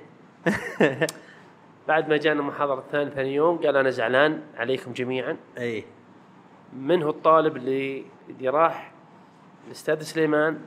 بعد 1.87 2.09
ما 2.09 2.17
جانا 2.17 2.39
المحاضرة 2.39 2.79
الثانية 2.79 3.09
ثاني 3.09 3.35
يوم 3.35 3.57
قال 3.57 3.77
أنا 3.77 3.89
زعلان 3.89 4.41
عليكم 4.57 4.93
جميعا. 4.93 5.37
اي 5.57 5.83
من 6.73 7.03
هو 7.03 7.09
الطالب 7.09 7.57
اللي 7.57 8.05
اللي 8.29 8.49
راح؟ 8.49 8.91
الأستاذ 9.67 10.01
سليمان. 10.01 10.59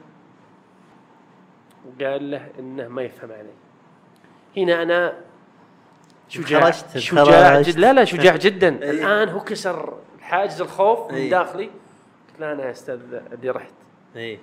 وقال 1.87 2.31
له 2.31 2.49
إنه 2.59 2.89
ما 2.89 3.03
يفهم 3.03 3.33
علي. 3.33 3.53
هنا 4.57 4.83
أنا 4.83 5.21
شجاع 6.29 6.67
انخرجت، 6.67 6.99
شجاع. 6.99 7.61
جد 7.61 7.79
لا 7.79 7.93
لا 7.93 8.05
شجاع 8.05 8.37
جدا. 8.37 8.83
إيه. 8.83 8.91
الآن 8.91 9.29
هو 9.29 9.41
كسر 9.41 9.95
حاجز 10.21 10.61
الخوف 10.61 11.11
من 11.11 11.15
إيه. 11.15 11.31
داخلي. 11.31 11.65
قلت 11.65 12.41
له 12.41 12.53
أنا 12.53 12.65
يا 12.65 12.71
أستاذ 12.71 13.01
اللي 13.33 13.51
رحت. 13.51 13.75
اي 14.17 14.39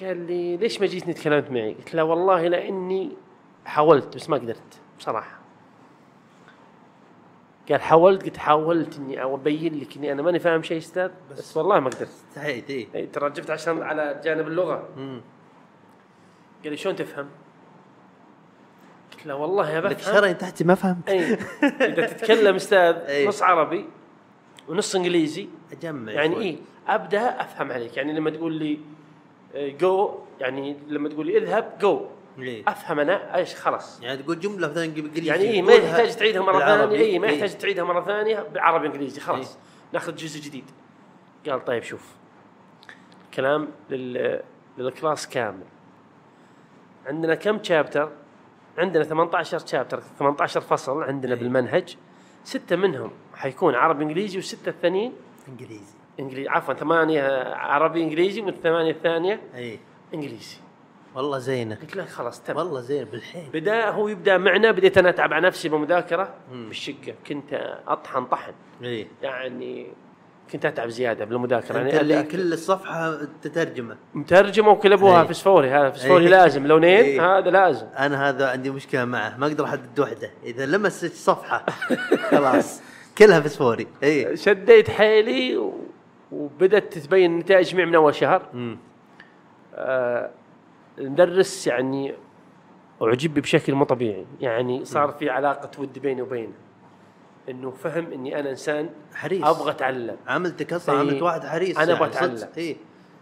قال 0.00 0.26
لي 0.26 0.56
ليش 0.56 0.80
ما 0.80 0.86
جيتني 0.86 1.12
تكلمت 1.12 1.50
معي؟ 1.50 1.74
قلت 1.74 1.94
له 1.94 2.04
والله 2.04 2.48
لاني 2.48 3.16
حاولت 3.64 4.16
بس 4.16 4.30
ما 4.30 4.36
قدرت 4.36 4.80
بصراحة. 4.98 5.38
قال 7.70 7.80
حاولت 7.82 8.22
قلت 8.24 8.36
حاولت 8.36 8.96
إني 8.98 9.22
أبين 9.24 9.80
لك 9.80 9.96
إني 9.96 10.12
أنا 10.12 10.22
ماني 10.22 10.38
فاهم 10.38 10.62
شيء 10.62 10.78
أستاذ 10.78 11.10
بس 11.30 11.56
والله 11.56 11.80
ما 11.80 11.90
قدرت. 11.90 12.08
استحيت 12.30 12.70
اي 12.70 12.88
إي 12.94 13.06
ترى 13.06 13.30
جبت 13.30 13.50
عشان 13.50 13.82
على 13.82 14.20
جانب 14.24 14.48
اللغة. 14.48 14.88
امم 14.96 15.20
قال 16.62 16.70
لي 16.72 16.76
شلون 16.76 16.96
تفهم؟ 16.96 17.26
قلت 19.12 19.26
له 19.26 19.34
والله 19.34 19.80
بفهم 19.80 20.14
شرعي 20.14 20.34
تحتي 20.34 20.64
ما 20.64 20.74
فهمت 20.74 21.08
إي 21.08 21.34
إذا 21.62 22.06
تتكلم 22.06 22.54
أستاذ 22.54 22.96
إي. 23.08 23.26
نص 23.28 23.42
عربي 23.42 23.84
ونص 24.68 24.94
إنجليزي 24.96 25.48
أجمع 25.72 26.12
يعني. 26.12 26.36
إيه 26.36 26.56
أبدأ 26.88 27.40
أفهم 27.40 27.72
عليك 27.72 27.96
يعني 27.96 28.12
لما 28.12 28.30
تقول 28.30 28.52
لي 28.52 28.78
جو 29.54 30.18
يعني 30.40 30.76
لما 30.88 31.08
تقول 31.08 31.26
لي 31.26 31.38
اذهب 31.38 31.78
جو 31.80 32.06
إيه. 32.38 32.62
أفهم 32.68 33.00
أنا 33.00 33.36
إيش 33.36 33.54
خلاص. 33.54 34.02
يعني 34.02 34.22
تقول 34.22 34.40
جملة 34.40 34.68
مثلا 34.68 34.84
إنجليزي. 34.84 35.26
يعني 35.26 35.42
إيه 35.42 35.62
ما 35.62 35.68
تقولها 35.72 35.90
يحتاج 35.90 36.16
تعيدها 36.16 36.42
مرة 36.42 36.52
بالعربي. 36.52 36.96
ثانية. 36.96 37.12
اي 37.12 37.18
ما 37.18 37.28
إيه. 37.28 37.34
يحتاج 37.34 37.58
تعيدها 37.58 37.84
مرة 37.84 38.00
ثانية 38.00 38.46
بعربي 38.54 38.86
إنجليزي 38.86 39.20
خلاص. 39.20 39.54
إيه. 39.54 39.60
ناخذ 39.92 40.14
جزء 40.14 40.40
جديد. 40.40 40.64
قال 41.48 41.64
طيب 41.64 41.82
شوف. 41.82 42.12
كلام 43.34 43.68
لل 43.90 44.40
للكلاس 44.78 45.28
كامل. 45.28 45.64
عندنا 47.06 47.34
كم 47.34 47.62
شابتر 47.62 48.10
عندنا 48.78 49.04
18 49.04 49.66
شابتر 49.66 50.00
18 50.18 50.60
فصل 50.60 51.02
عندنا 51.02 51.34
إيه. 51.34 51.40
بالمنهج. 51.40 51.96
ستة 52.44 52.76
منهم 52.76 53.10
حيكون 53.34 53.74
عربي 53.74 54.04
إنجليزي 54.04 54.36
والستة 54.36 54.68
الثانيين 54.68 55.12
إنجليزي. 55.48 55.94
إنجليزي. 56.20 56.48
عفوا 56.48 56.74
ثمانية 56.74 57.44
عربي 57.54 58.02
إنجليزي 58.02 58.40
والثمانية 58.40 58.90
الثانية 58.90 59.40
أي. 59.54 59.78
إنجليزي. 60.14 60.56
والله 61.14 61.38
زينة. 61.38 61.74
قلت 61.74 61.96
له 61.96 62.04
خلاص 62.04 62.42
تم. 62.42 62.56
والله 62.56 62.80
زين 62.80 63.04
بالحين. 63.04 63.50
بدأ 63.54 63.88
هو 63.90 64.08
يبدأ 64.08 64.38
معنا 64.38 64.70
بديت 64.70 64.98
أنا 64.98 65.08
أتعب 65.08 65.32
على 65.32 65.46
نفسي 65.46 65.68
بالمذاكرة 65.68 66.34
بالشقة. 66.52 67.14
كنت 67.26 67.76
أطحن 67.88 68.24
طحن. 68.24 68.52
أي. 68.84 69.06
يعني 69.22 69.86
كنت 70.52 70.64
أتعب 70.64 70.88
زيادة 70.88 71.24
بالمذاكرة. 71.24 71.80
أنت 71.80 71.86
يعني 71.86 72.00
اللي 72.00 72.22
كل 72.22 72.52
الصفحة 72.52 73.18
تترجمه. 73.42 73.96
مترجمة 74.14 74.70
وكلبوها 74.70 75.22
إيه. 75.22 75.28
فسفوري 75.28 75.70
هذا 75.70 75.90
فسفوري. 75.90 76.26
لازم. 76.28 76.66
لونين؟ 76.66 77.00
إيه. 77.00 77.38
هذا 77.38 77.50
لازم. 77.50 77.86
أنا 77.98 78.28
هذا 78.28 78.48
عندي 78.50 78.70
مشكلة 78.70 79.04
معه. 79.04 79.36
ما 79.38 79.46
أقدر 79.46 79.64
أحدد 79.64 80.00
وحدة. 80.00 80.30
إذا 80.44 80.66
لمس 80.66 81.04
صفحة 81.04 81.66
خلاص. 82.30 82.82
كلها 83.18 83.40
فسفوري 83.40 83.86
أي. 84.02 84.36
شديت 84.36 84.90
حيلي 84.90 85.56
و... 85.56 85.74
وبدأت 86.32 86.92
تتبين 86.92 87.32
النتائج 87.32 87.74
معي 87.76 87.86
من 87.86 87.94
اول 87.94 88.14
شهر 88.14 88.42
امم 88.54 88.78
آه 89.74 90.30
المدرس 90.98 91.66
يعني 91.66 92.14
اعجب 93.02 93.34
بشكل 93.34 93.74
مو 93.74 93.84
طبيعي. 93.84 94.26
يعني 94.40 94.84
صار 94.84 95.08
في 95.08 95.30
علاقة 95.30 95.70
ود 95.80 95.98
بيني 95.98 96.22
وبينه. 96.22 96.52
إنه 97.48 97.70
فهم 97.70 98.12
إني 98.12 98.40
أنا 98.40 98.50
إنسان 98.50 98.90
حريص. 99.14 99.44
أبغى 99.44 99.70
أتعلم. 99.70 100.16
عملتك 100.26 100.72
أصلا 100.72 100.94
إيه. 100.94 101.00
عملت 101.00 101.22
واحد 101.22 101.44
حريص 101.44 101.78
أنا 101.78 101.92
يعني 101.92 102.06
بتعلم. 102.06 102.36
صدق. 102.36 102.58
اي 102.58 102.76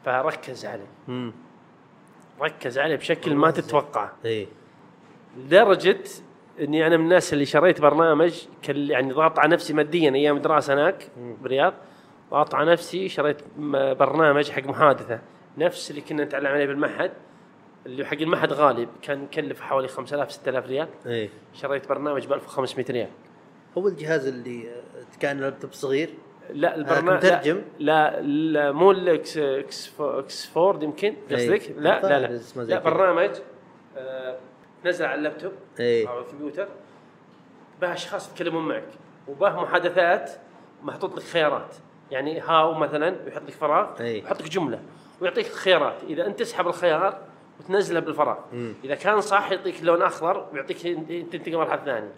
فركز 0.04 0.66
علي 0.66 0.82
امم 1.08 1.32
ركز 2.40 2.78
علي 2.78 2.96
بشكل 2.96 3.34
ما 3.34 3.50
تتوقعه 3.50 4.12
اي 4.24 4.48
لدرجة 5.38 5.98
إني 6.60 6.86
أنا 6.86 6.96
من 6.96 7.04
الناس 7.04 7.32
اللي 7.32 7.44
شريت 7.46 7.80
برنامج 7.80 8.46
كان 8.62 8.76
يعني 8.76 9.12
ضاغط 9.12 9.38
على 9.38 9.50
نفسي 9.50 9.72
ماديا 9.72 10.10
أيام 10.10 10.38
دراسة 10.38 10.74
هناك 10.74 11.08
بالرياض. 11.42 11.74
على 12.32 12.72
نفسي 12.72 13.08
شريت 13.08 13.42
برنامج 13.98 14.50
حق 14.50 14.62
محادثة. 14.62 15.20
نفس 15.58 15.90
اللي 15.90 16.00
كنا 16.00 16.24
نتعلم 16.24 16.46
عليه 16.46 16.66
بالمعهد 16.66 17.12
اللي 17.86 18.04
حق 18.06 18.14
المعهد 18.16 18.52
غالي 18.52 18.88
كان 19.02 19.22
يكلف 19.24 19.60
حوالي 19.60 19.88
5000 19.88 20.32
6000 20.32 20.66
ريال. 20.66 20.88
إي. 21.06 21.30
شريت 21.54 21.88
برنامج 21.88 22.26
ب 22.26 22.32
1500 22.32 22.86
ريال. 22.90 23.08
هو 23.78 23.88
الجهاز 23.88 24.26
اللي 24.26 24.70
آه، 24.70 24.82
كان 25.20 25.40
لابتوب 25.40 25.72
صغير؟ 25.72 26.10
لا 26.50 26.76
البرنامج 26.76 27.16
مترجم؟ 27.26 27.62
لا, 27.78 28.20
لا 28.20 28.72
مو 28.72 28.90
الاكس 28.90 29.36
إكس 29.38 29.86
فو- 29.86 30.18
اكسفورد 30.18 30.82
يمكن؟ 30.82 31.14
قصدك؟ 31.32 31.70
لا 31.76 32.00
لا 32.00 32.20
لا. 32.20 32.36
زي 32.36 32.74
لا 32.74 32.80
كذا. 32.80 32.90
برنامج 32.90 33.30
آه، 33.96 34.38
نزل 34.84 35.04
على 35.04 35.14
اللابتوب 35.18 35.52
إي. 35.80 36.08
أو 36.08 36.20
الكمبيوتر. 36.20 36.68
به 37.80 37.92
أشخاص 37.92 38.30
يتكلمون 38.32 38.68
معك. 38.68 38.88
وبه 39.28 39.62
محادثات 39.62 40.30
محطوط 40.82 41.16
لك 41.16 41.22
خيارات. 41.22 41.74
يعني 42.12 42.40
how 42.40 42.74
مثلا 42.74 43.16
يحط 43.26 43.42
لك 43.42 43.50
فراغ 43.50 43.86
أي. 44.00 44.18
يحط 44.18 44.42
لك 44.42 44.48
جملة 44.48 44.80
ويعطيك 45.20 45.46
خيارات. 45.46 45.96
إذا 46.08 46.26
أنت 46.26 46.38
تسحب 46.38 46.68
الخيار 46.68 47.18
وتنزله 47.60 48.00
بالفراغ. 48.00 48.38
إذا 48.84 48.94
كان 48.94 49.20
صح 49.20 49.50
يعطيك 49.50 49.82
لون 49.82 50.02
أخضر 50.02 50.46
ويعطيك 50.52 50.78
تنتقل 51.32 51.56
مرحلة 51.56 51.84
ثانية. 51.84 52.12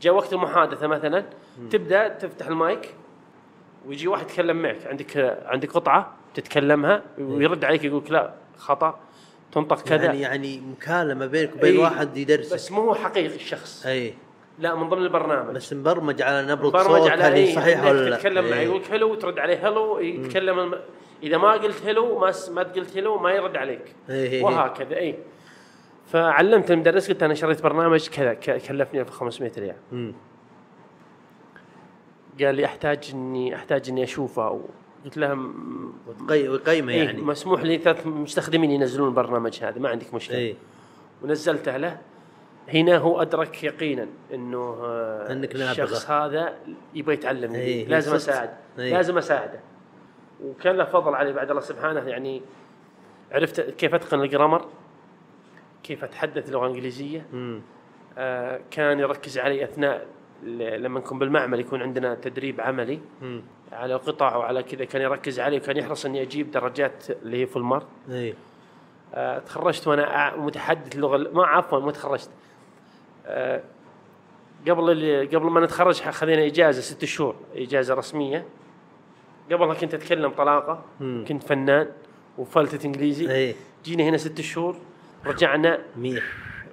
جاء 0.00 0.14
وقت 0.14 0.32
المحادثة 0.32 0.86
مثلا 0.86 1.24
تبدأ 1.70 2.08
تفتح 2.08 2.46
المايك 2.46 2.94
ويجي 3.86 4.08
واحد 4.08 4.30
يتكلم 4.30 4.62
معك. 4.62 4.86
عندك 4.86 5.40
عندك 5.46 5.72
قطعة 5.72 6.14
تتكلمها 6.34 7.02
ويرد 7.18 7.64
عليك 7.64 7.84
يقول 7.84 8.04
لك 8.04 8.10
لا 8.10 8.34
خطأ 8.56 9.00
تنطق 9.52 9.82
كذا. 9.82 10.04
يعني 10.04 10.20
يعني 10.20 10.60
مكالمة 10.60 11.26
بينك 11.26 11.56
وبين. 11.56 11.78
واحد 11.78 12.16
يدرسك. 12.16 12.54
بس 12.54 12.72
مو 12.72 12.80
هو 12.80 12.94
حقيقي 12.94 13.34
الشخص. 13.34 13.86
إي. 13.86 14.14
لا 14.58 14.74
من 14.74 14.88
ضمن 14.88 15.02
البرنامج. 15.02 15.54
بس 15.54 15.72
مبرمج 15.72 16.22
على 16.22 16.52
نبرة 16.52 16.68
برمج 16.68 16.86
صوت 16.86 17.10
على 17.10 17.22
هل 17.22 17.32
هي 17.32 17.48
اي 17.48 17.54
صحيحه 17.54 17.88
ولا 17.90 18.10
لا؟ 18.10 18.16
تتكلم 18.16 18.44
معه 18.44 18.58
إي. 18.58 18.64
يقول 18.64 18.80
لك 18.80 18.90
hello 18.90 19.14
ترد 19.14 19.38
عليه 19.38 19.68
hello 19.68 19.98
يتكلم 19.98 20.58
الم... 20.58 20.74
إذا 21.22 21.38
ما 21.38 21.52
قلت 21.52 21.86
hello 21.86 22.18
ما 22.18 22.30
س... 22.30 22.48
ما 22.48 22.62
قلت 22.62 22.96
hello 22.96 23.18
ما 23.18 23.30
يرد 23.30 23.56
عليك. 23.56 23.94
إي 24.10 24.14
إي 24.14 24.36
إي. 24.36 24.42
وهكذا 24.42 24.96
اي 24.96 25.18
فعلمت 26.06 26.70
المدرس 26.70 27.08
قلت 27.08 27.22
أنا 27.22 27.34
شريت 27.34 27.62
برنامج 27.62 28.08
كذا 28.08 28.34
كلفني 28.34 29.00
1500 29.00 29.52
ريال. 29.58 29.76
مم. 29.92 30.14
قال 32.40 32.54
لي 32.54 32.64
أحتاج 32.64 33.10
إني 33.14 33.54
أحتاج 33.54 33.88
إني 33.88 34.04
أشوفه. 34.04 34.60
قلت 35.04 35.16
له 35.16 35.50
إيه 36.30 36.60
يعني. 36.88 37.22
مسموح 37.22 37.62
لي 37.62 37.78
ثلاث 37.78 38.06
مستخدمين 38.06 38.70
ينزلون 38.70 39.08
البرنامج 39.08 39.58
هذا 39.62 39.78
ما 39.78 39.88
عندك 39.88 40.14
مشكلة. 40.14 40.38
اي 40.38 40.56
ونزلته 41.22 41.76
له. 41.76 41.98
هنا 42.68 42.96
هو 42.96 43.22
أدرك 43.22 43.64
يقينا 43.64 44.06
إنه 44.34 44.76
آه، 44.84 45.32
أنك 45.32 45.56
نابغة. 45.56 45.72
الشخص 45.72 46.10
هذا 46.10 46.54
يبغى 46.94 47.14
يتعلم 47.14 47.54
إيه، 47.54 47.86
لازم. 47.88 48.14
أساعد 48.14 48.50
إيه. 48.78 48.92
لازم 48.92 49.18
أساعده 49.18 49.60
وكان 50.44 50.76
له 50.76 50.84
فضل 50.84 51.14
علي 51.14 51.32
بعد 51.32 51.50
الله 51.50 51.60
سبحانه 51.60 52.08
يعني 52.08 52.42
عرفت 53.32 53.60
كيف 53.60 53.94
أتقن 53.94 54.20
الجرامر 54.20 54.64
كيف 55.82 56.04
أتحدث 56.04 56.50
لغة 56.50 56.66
إنجليزية 56.66 57.26
مم. 57.32 57.60
آه 58.18 58.60
كان 58.70 58.98
يركز 58.98 59.38
علي 59.38 59.64
أثناء 59.64 60.06
لما 60.42 61.00
نكون 61.00 61.18
بالمعمل 61.18 61.60
يكون 61.60 61.82
عندنا 61.82 62.14
تدريب 62.14 62.60
عملي 62.60 63.00
مم. 63.22 63.42
على 63.72 63.94
قطع 63.94 64.36
وعلى 64.36 64.62
كذا 64.62 64.84
كان 64.84 65.02
يركز 65.02 65.40
علي 65.40 65.56
وكان 65.56 65.76
يحرص 65.76 66.06
إني 66.06 66.22
أجيب 66.22 66.50
درجات 66.50 67.10
اللي 67.10 67.40
هي 67.42 67.46
فول 67.46 67.62
مارك 67.62 67.86
اي 68.10 68.34
آه، 69.14 69.38
تخرجت 69.38 69.88
وأنا 69.88 70.36
متحدث 70.36 70.96
اللغة 70.96 71.16
ما 71.16 71.46
عفوا 71.46 71.80
ما 71.80 71.92
تخرجت 71.92 72.30
قبل 74.68 74.90
اللي 74.90 75.26
قبل 75.26 75.50
ما 75.50 75.60
نتخرج 75.60 76.00
خذينا 76.00 76.46
إجازة 76.46 76.80
ست 76.80 77.04
شهور 77.04 77.36
إجازة 77.54 77.94
رسمية. 77.94 78.44
قبلها 79.52 79.74
كنت 79.74 79.94
أتكلم 79.94 80.30
طلاقة 80.30 80.84
مم. 81.00 81.24
كنت 81.28 81.42
فنان 81.42 81.88
وفلتة 82.38 82.86
إنجليزي. 82.86 83.34
اي 83.34 83.54
جينا 83.84 84.04
هنا 84.04 84.16
ست 84.16 84.40
شهور 84.40 84.76
رجعنا 85.26 85.78
ميح. 85.96 86.24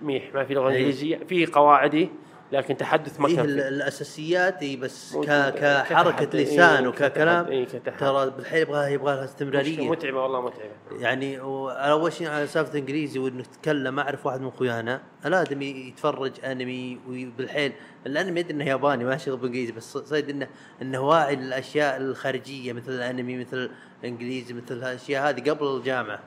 ميح 0.02 0.34
ما 0.34 0.44
في 0.44 0.54
لغة 0.54 0.70
إيه. 0.70 0.78
إنجليزية 0.78 1.18
في 1.18 1.46
قواعدي. 1.46 2.10
لكن 2.52 2.78
تحدث 2.78 3.20
ما 3.20 3.28
كان. 3.28 3.46
الأساسيات 3.46 4.62
اي 4.62 4.76
بس 4.76 5.12
ك... 5.12 5.16
موجودة. 5.16 5.50
كحركة. 5.84 6.38
لسان 6.38 6.84
إيه، 6.84 6.88
وككلام. 6.88 7.46
إيه،. 7.48 7.66
ترى 8.00 8.30
بالحيل 8.30 8.62
يبغى 8.62 8.94
يبغى 8.94 9.16
لها 9.16 9.24
مشكلة 9.24 9.26
استمراريه 9.26 9.90
متعبة 9.90 10.24
والله 10.24 10.42
متعبة 10.42 10.72
يعني 11.00 11.40
و- 11.40 11.70
أول 11.70 12.14
شيء 12.14 12.28
على 12.28 12.48
سالفة 12.48 12.80
انجليزي 12.80 13.20
وإنه 13.20 13.44
تتكلم 13.44 14.00
أعرف 14.00 14.26
واحد 14.26 14.42
من 14.42 14.48
أخويانا 14.48 15.02
الآدمي 15.26 15.66
يتفرج 15.66 16.46
أنمي 16.46 17.00
وبالحيل 17.08 17.72
الأنمي 18.08 18.40
يدري 18.40 18.54
إنه 18.54 18.66
ياباني 18.66 19.06
ما 19.06 19.18
شغل 19.18 19.38
بالإنجليزي 19.38 19.72
بس 19.72 19.98
صيد 19.98 20.30
انه 20.30 20.48
إنه 20.82 21.00
واعي 21.08 21.36
للأشياء 21.36 21.98
الخارجية 21.98 22.74
مثل 22.74 22.92
الأنمي 22.92 23.38
مثل 23.38 23.72
الإنجليزي 24.04 24.54
مثل 24.54 24.76
الاشياء 24.78 25.30
هذه 25.30 25.50
قبل 25.50 25.68
الجامعة 25.78 26.20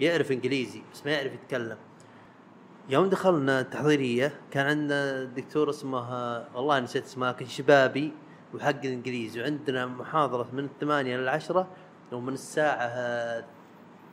يعرف 0.00 0.32
إنجليزي 0.32 0.82
بس 0.94 1.06
ما 1.06 1.12
يعرف 1.12 1.32
يتكلم 1.34 1.76
يوم 2.90 3.08
دخلنا 3.08 3.60
التحضيريه 3.60 4.32
كان 4.50 4.66
عندنا 4.66 5.24
دكتور 5.24 5.70
اسمه 5.70 6.10
والله 6.54 6.80
نسيت 6.80 7.04
اسمه 7.04 7.28
لكن 7.28 7.46
شبابي 7.46 8.12
وحق 8.54 8.84
الإنجليزي 8.84 9.40
وعندنا 9.40 9.86
محاضرة 9.86 10.46
من 10.52 10.64
الثمانية 10.64 11.16
للعشره 11.16 11.68
ومن 12.12 12.32
الساعة 12.32 12.86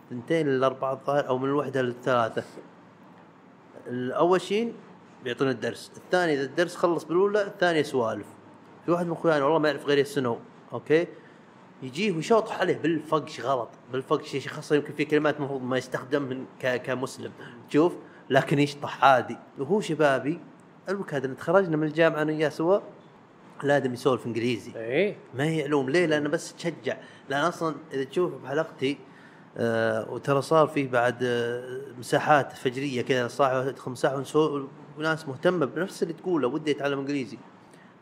اثنتين 0.07 0.47
للاربعه 0.47 0.93
الظاهر 0.93 1.27
أو 1.27 1.37
من 1.37 1.49
الوحده 1.49 1.81
للثلاثه 1.81 2.43
الأول 3.87 4.41
شيء 4.41 4.73
بيعطونا 5.23 5.51
الدرس 5.51 5.91
الثاني 5.97 6.33
إذا 6.33 6.43
الدرس 6.43 6.75
خلص 6.75 7.03
بالأولى 7.03 7.41
الثانية 7.41 7.81
سوالف. 7.81 8.27
في 8.85 8.91
واحد 8.91 9.05
من 9.05 9.11
أخواني 9.11 9.41
والله 9.41 9.59
ما 9.59 9.69
يعرف 9.69 9.85
غير 9.85 9.99
السنو 9.99 10.37
أوكي؟ 10.73 11.07
يجيه 11.83 12.11
ويشوطح 12.11 12.59
عليه 12.59 12.77
بالفقش 12.77 13.41
غلط 13.41 13.69
بالفقش 13.91 14.29
شيخ 14.29 14.53
خاصة 14.53 14.75
يمكن 14.75 14.93
في 14.93 15.05
كلمات 15.05 15.37
المفروض 15.37 15.61
ما 15.61 15.77
يستخدم 15.77 16.21
من 16.21 16.45
كمسلم. 16.59 17.31
شوف 17.69 17.93
لكن 18.29 18.59
يشطح 18.59 19.03
عادي. 19.03 19.37
وهو 19.59 19.81
شبابي 19.81 20.39
الوكاد 20.89 21.25
ان 21.25 21.37
تخرجنا 21.37 21.77
من 21.77 21.87
الجامعة 21.87 22.21
أنا 22.21 22.33
وياه 22.33 22.49
سوا. 22.49 22.79
الادم 23.63 23.93
يسولف 23.93 24.25
إنجليزي. 24.25 24.71
إيه. 24.75 25.17
ما 25.33 25.43
هي 25.43 25.63
علوم 25.63 25.89
ليه؟ 25.89 26.05
لأنه 26.05 26.29
بس 26.29 26.53
تشجع. 26.53 26.97
لأن 27.29 27.43
أصلا 27.43 27.75
إذا 27.93 28.03
تشوف 28.03 28.33
بحلقتي 28.33 28.97
آه 29.57 30.11
وترى 30.11 30.41
صار 30.41 30.67
فيه 30.67 30.89
بعد 30.89 31.23
آه 31.23 31.81
مساحات 31.99 32.51
فجرية 32.53 33.01
كذا 33.01 33.27
صاحب 33.27 33.71
تدخل 33.71 33.91
مساحة 33.91 34.23
وناس 34.97 35.27
مهتمة 35.27 35.65
بنفس 35.65 36.03
اللي 36.03 36.13
تقوله 36.13 36.47
ودي 36.47 36.71
يتعلم 36.71 36.99
إنجليزي. 36.99 37.37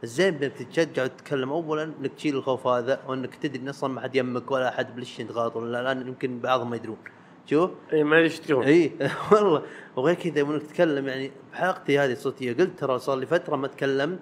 الزين 0.04 0.44
انك 0.44 0.54
تتشجع 0.54 1.04
وتتكلم 1.04 1.50
اولا 1.50 1.84
إنك 1.84 2.12
تشيل 2.14 2.36
الخوف 2.36 2.68
هذا 2.68 3.00
وإنك 3.08 3.36
تدري 3.36 3.60
إن 3.60 3.70
أصلا 3.70 3.94
ما 3.94 4.02
حد 4.02 4.16
يمك 4.16 4.52
ولا 4.52 4.70
أحد 4.70 4.96
بلش 4.96 5.22
غلط 5.22 5.56
ولا 5.56 5.84
لأن 5.84 6.08
يمكن 6.08 6.40
بعضهم 6.40 6.70
ما 6.70 6.76
يدرون. 6.76 6.98
شوف 7.46 7.72
إيه، 7.94 8.04
ما 8.04 8.28
تقول. 8.28 8.66
اي 8.66 8.92
والله 9.32 9.62
وغير 9.96 10.16
كذا 10.16 10.42
انك 10.42 10.62
تتكلم 10.64 11.08
يعني 11.08 11.32
بحلقتي 11.54 12.00
هذه 12.00 12.12
الصوتية. 12.12 12.54
قلت 12.54 12.80
ترى 12.80 13.00
صار 13.00 13.18
لي 13.18 13.26
فترة 13.26 13.56
ما 13.56 13.68
تكلمت 13.68 14.20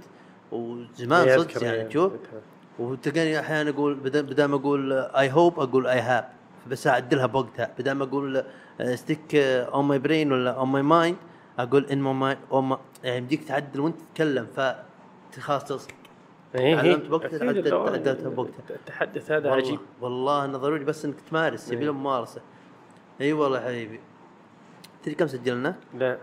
وزمان 0.52 1.28
إيه، 1.28 1.38
صدق 1.38 1.64
يعني 1.64 1.82
إيه، 1.82 1.90
شوف. 1.90 2.12
وتلقاني 2.80 3.40
أحيانا 3.40 3.70
أقول 3.70 3.94
بدل 3.95 4.45
ما 4.45 4.56
أقول 4.56 4.94
I 4.94 5.31
hope 5.31 5.60
أقول 5.60 5.88
I 5.88 5.99
have 5.99 6.30
بس 6.68 6.88
أعدلها 6.88 7.26
بوقتها. 7.26 7.72
بدل 7.80 7.91
ما 7.91 8.04
أقول 8.04 8.44
stick 8.94 9.35
on 9.35 9.85
my 9.85 9.99
brain 9.99 10.31
ولا 10.32 10.52
on 10.52 10.68
my 10.69 10.81
mind 10.81 11.18
أقول 11.60 11.86
in 11.85 12.02
my 12.02 12.38
mind 12.52 12.77
يعني 13.04 13.18
يمديك 13.18 13.44
تعدل 13.44 13.80
وأنت 13.80 13.95
تتكلم 14.02 14.48
ف 14.56 14.60
خلاص 15.40 15.64
تعلمت 15.64 16.84
إيه. 16.86 16.95
بوقتها، 16.95 17.40
اللغة- 17.40 17.90
تعدلتها 17.90 18.30
بوقتها. 18.30 18.76
التحدث 18.76 19.32
هذا 19.32 19.52
عجيب. 19.52 19.80
والله 20.02 20.45
انه 20.45 20.58
ضروري 20.58 20.84
بس 20.84 21.06
إنك 21.06 21.16
تمارس 21.30 21.72
يبي 21.72 21.86
له. 21.86 21.91
ممارسه 21.91 22.41
إي 23.22 23.34
والله 23.34 23.60
حبيبي. 23.60 23.99
تدري 25.03 25.15
كم 25.15 25.27
سجلنا؟ 25.27 25.76
لا. 25.94 26.18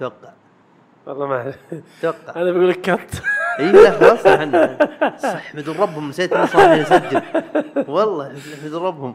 توقع. 0.00 0.32
والله 1.06 1.26
ما 1.26 1.36
اعرف 1.36 1.56
توقع. 2.02 2.40
أنا 2.42 2.50
بقول 2.50 2.68
لك 2.68 2.80
كت 2.80 3.22
إي 3.58 3.72
لا 3.72 3.90
خلاص 3.90 4.26
إحنا. 4.26 4.78
صح 5.18 5.56
ربهم 5.56 6.08
نسيت 6.08 6.32
انه 6.32 6.46
صاحي 6.46 6.80
يسجل 6.80 7.22
والله 7.88 8.32
احمدوا 8.54 8.86
ربهم. 8.86 9.14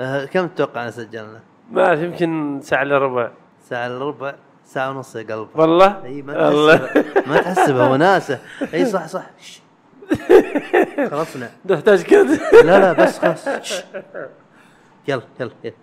آه 0.00 0.24
كم 0.24 0.46
تتوقع 0.48 0.84
ان 0.86 0.90
سجلنا؟ 0.90 1.40
ما 1.70 1.86
اعرف 1.86 2.00
يمكن 2.00 2.60
ساعة 2.62 2.82
إلا 2.82 2.98
ربع. 2.98 3.30
ساعة 3.68 3.86
إلا 3.86 3.98
ربع؟ 4.04 4.34
ساعة 4.64 4.90
ونص 4.90 5.16
يا 5.16 5.22
قلب 5.22 5.48
والله؟ 5.54 6.04
إي 6.04 6.22
ما 6.22 6.34
تحسبها. 6.34 7.04
ما 7.26 7.36
تحسبها 7.36 7.88
وناسة. 7.88 8.38
إي 8.74 8.86
صح 8.86 9.06
صح. 9.06 9.26
خلصنا. 11.10 11.50
تحتاج 11.68 12.02
كت 12.02 12.40
لا 12.52 12.78
لا 12.80 12.92
بس 12.92 13.18
خلاص. 13.18 13.48
يلا 15.08 15.22
يلا 15.40 15.50
يلا 15.64 15.74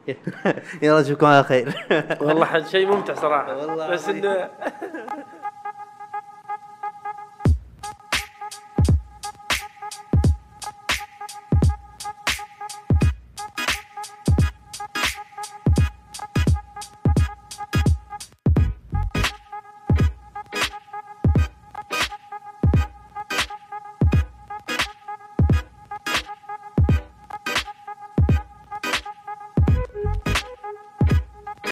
يلا. 0.84 1.02
أشوفكم 1.02 1.26
على 1.26 1.44
خير. 1.44 1.88
والله 2.22 2.64
شيء 2.64 2.88
ممتع 2.88 3.14
صراحة. 3.14 3.58
والله 3.58 3.90
بس. 3.90 4.10
إنه 4.10 4.50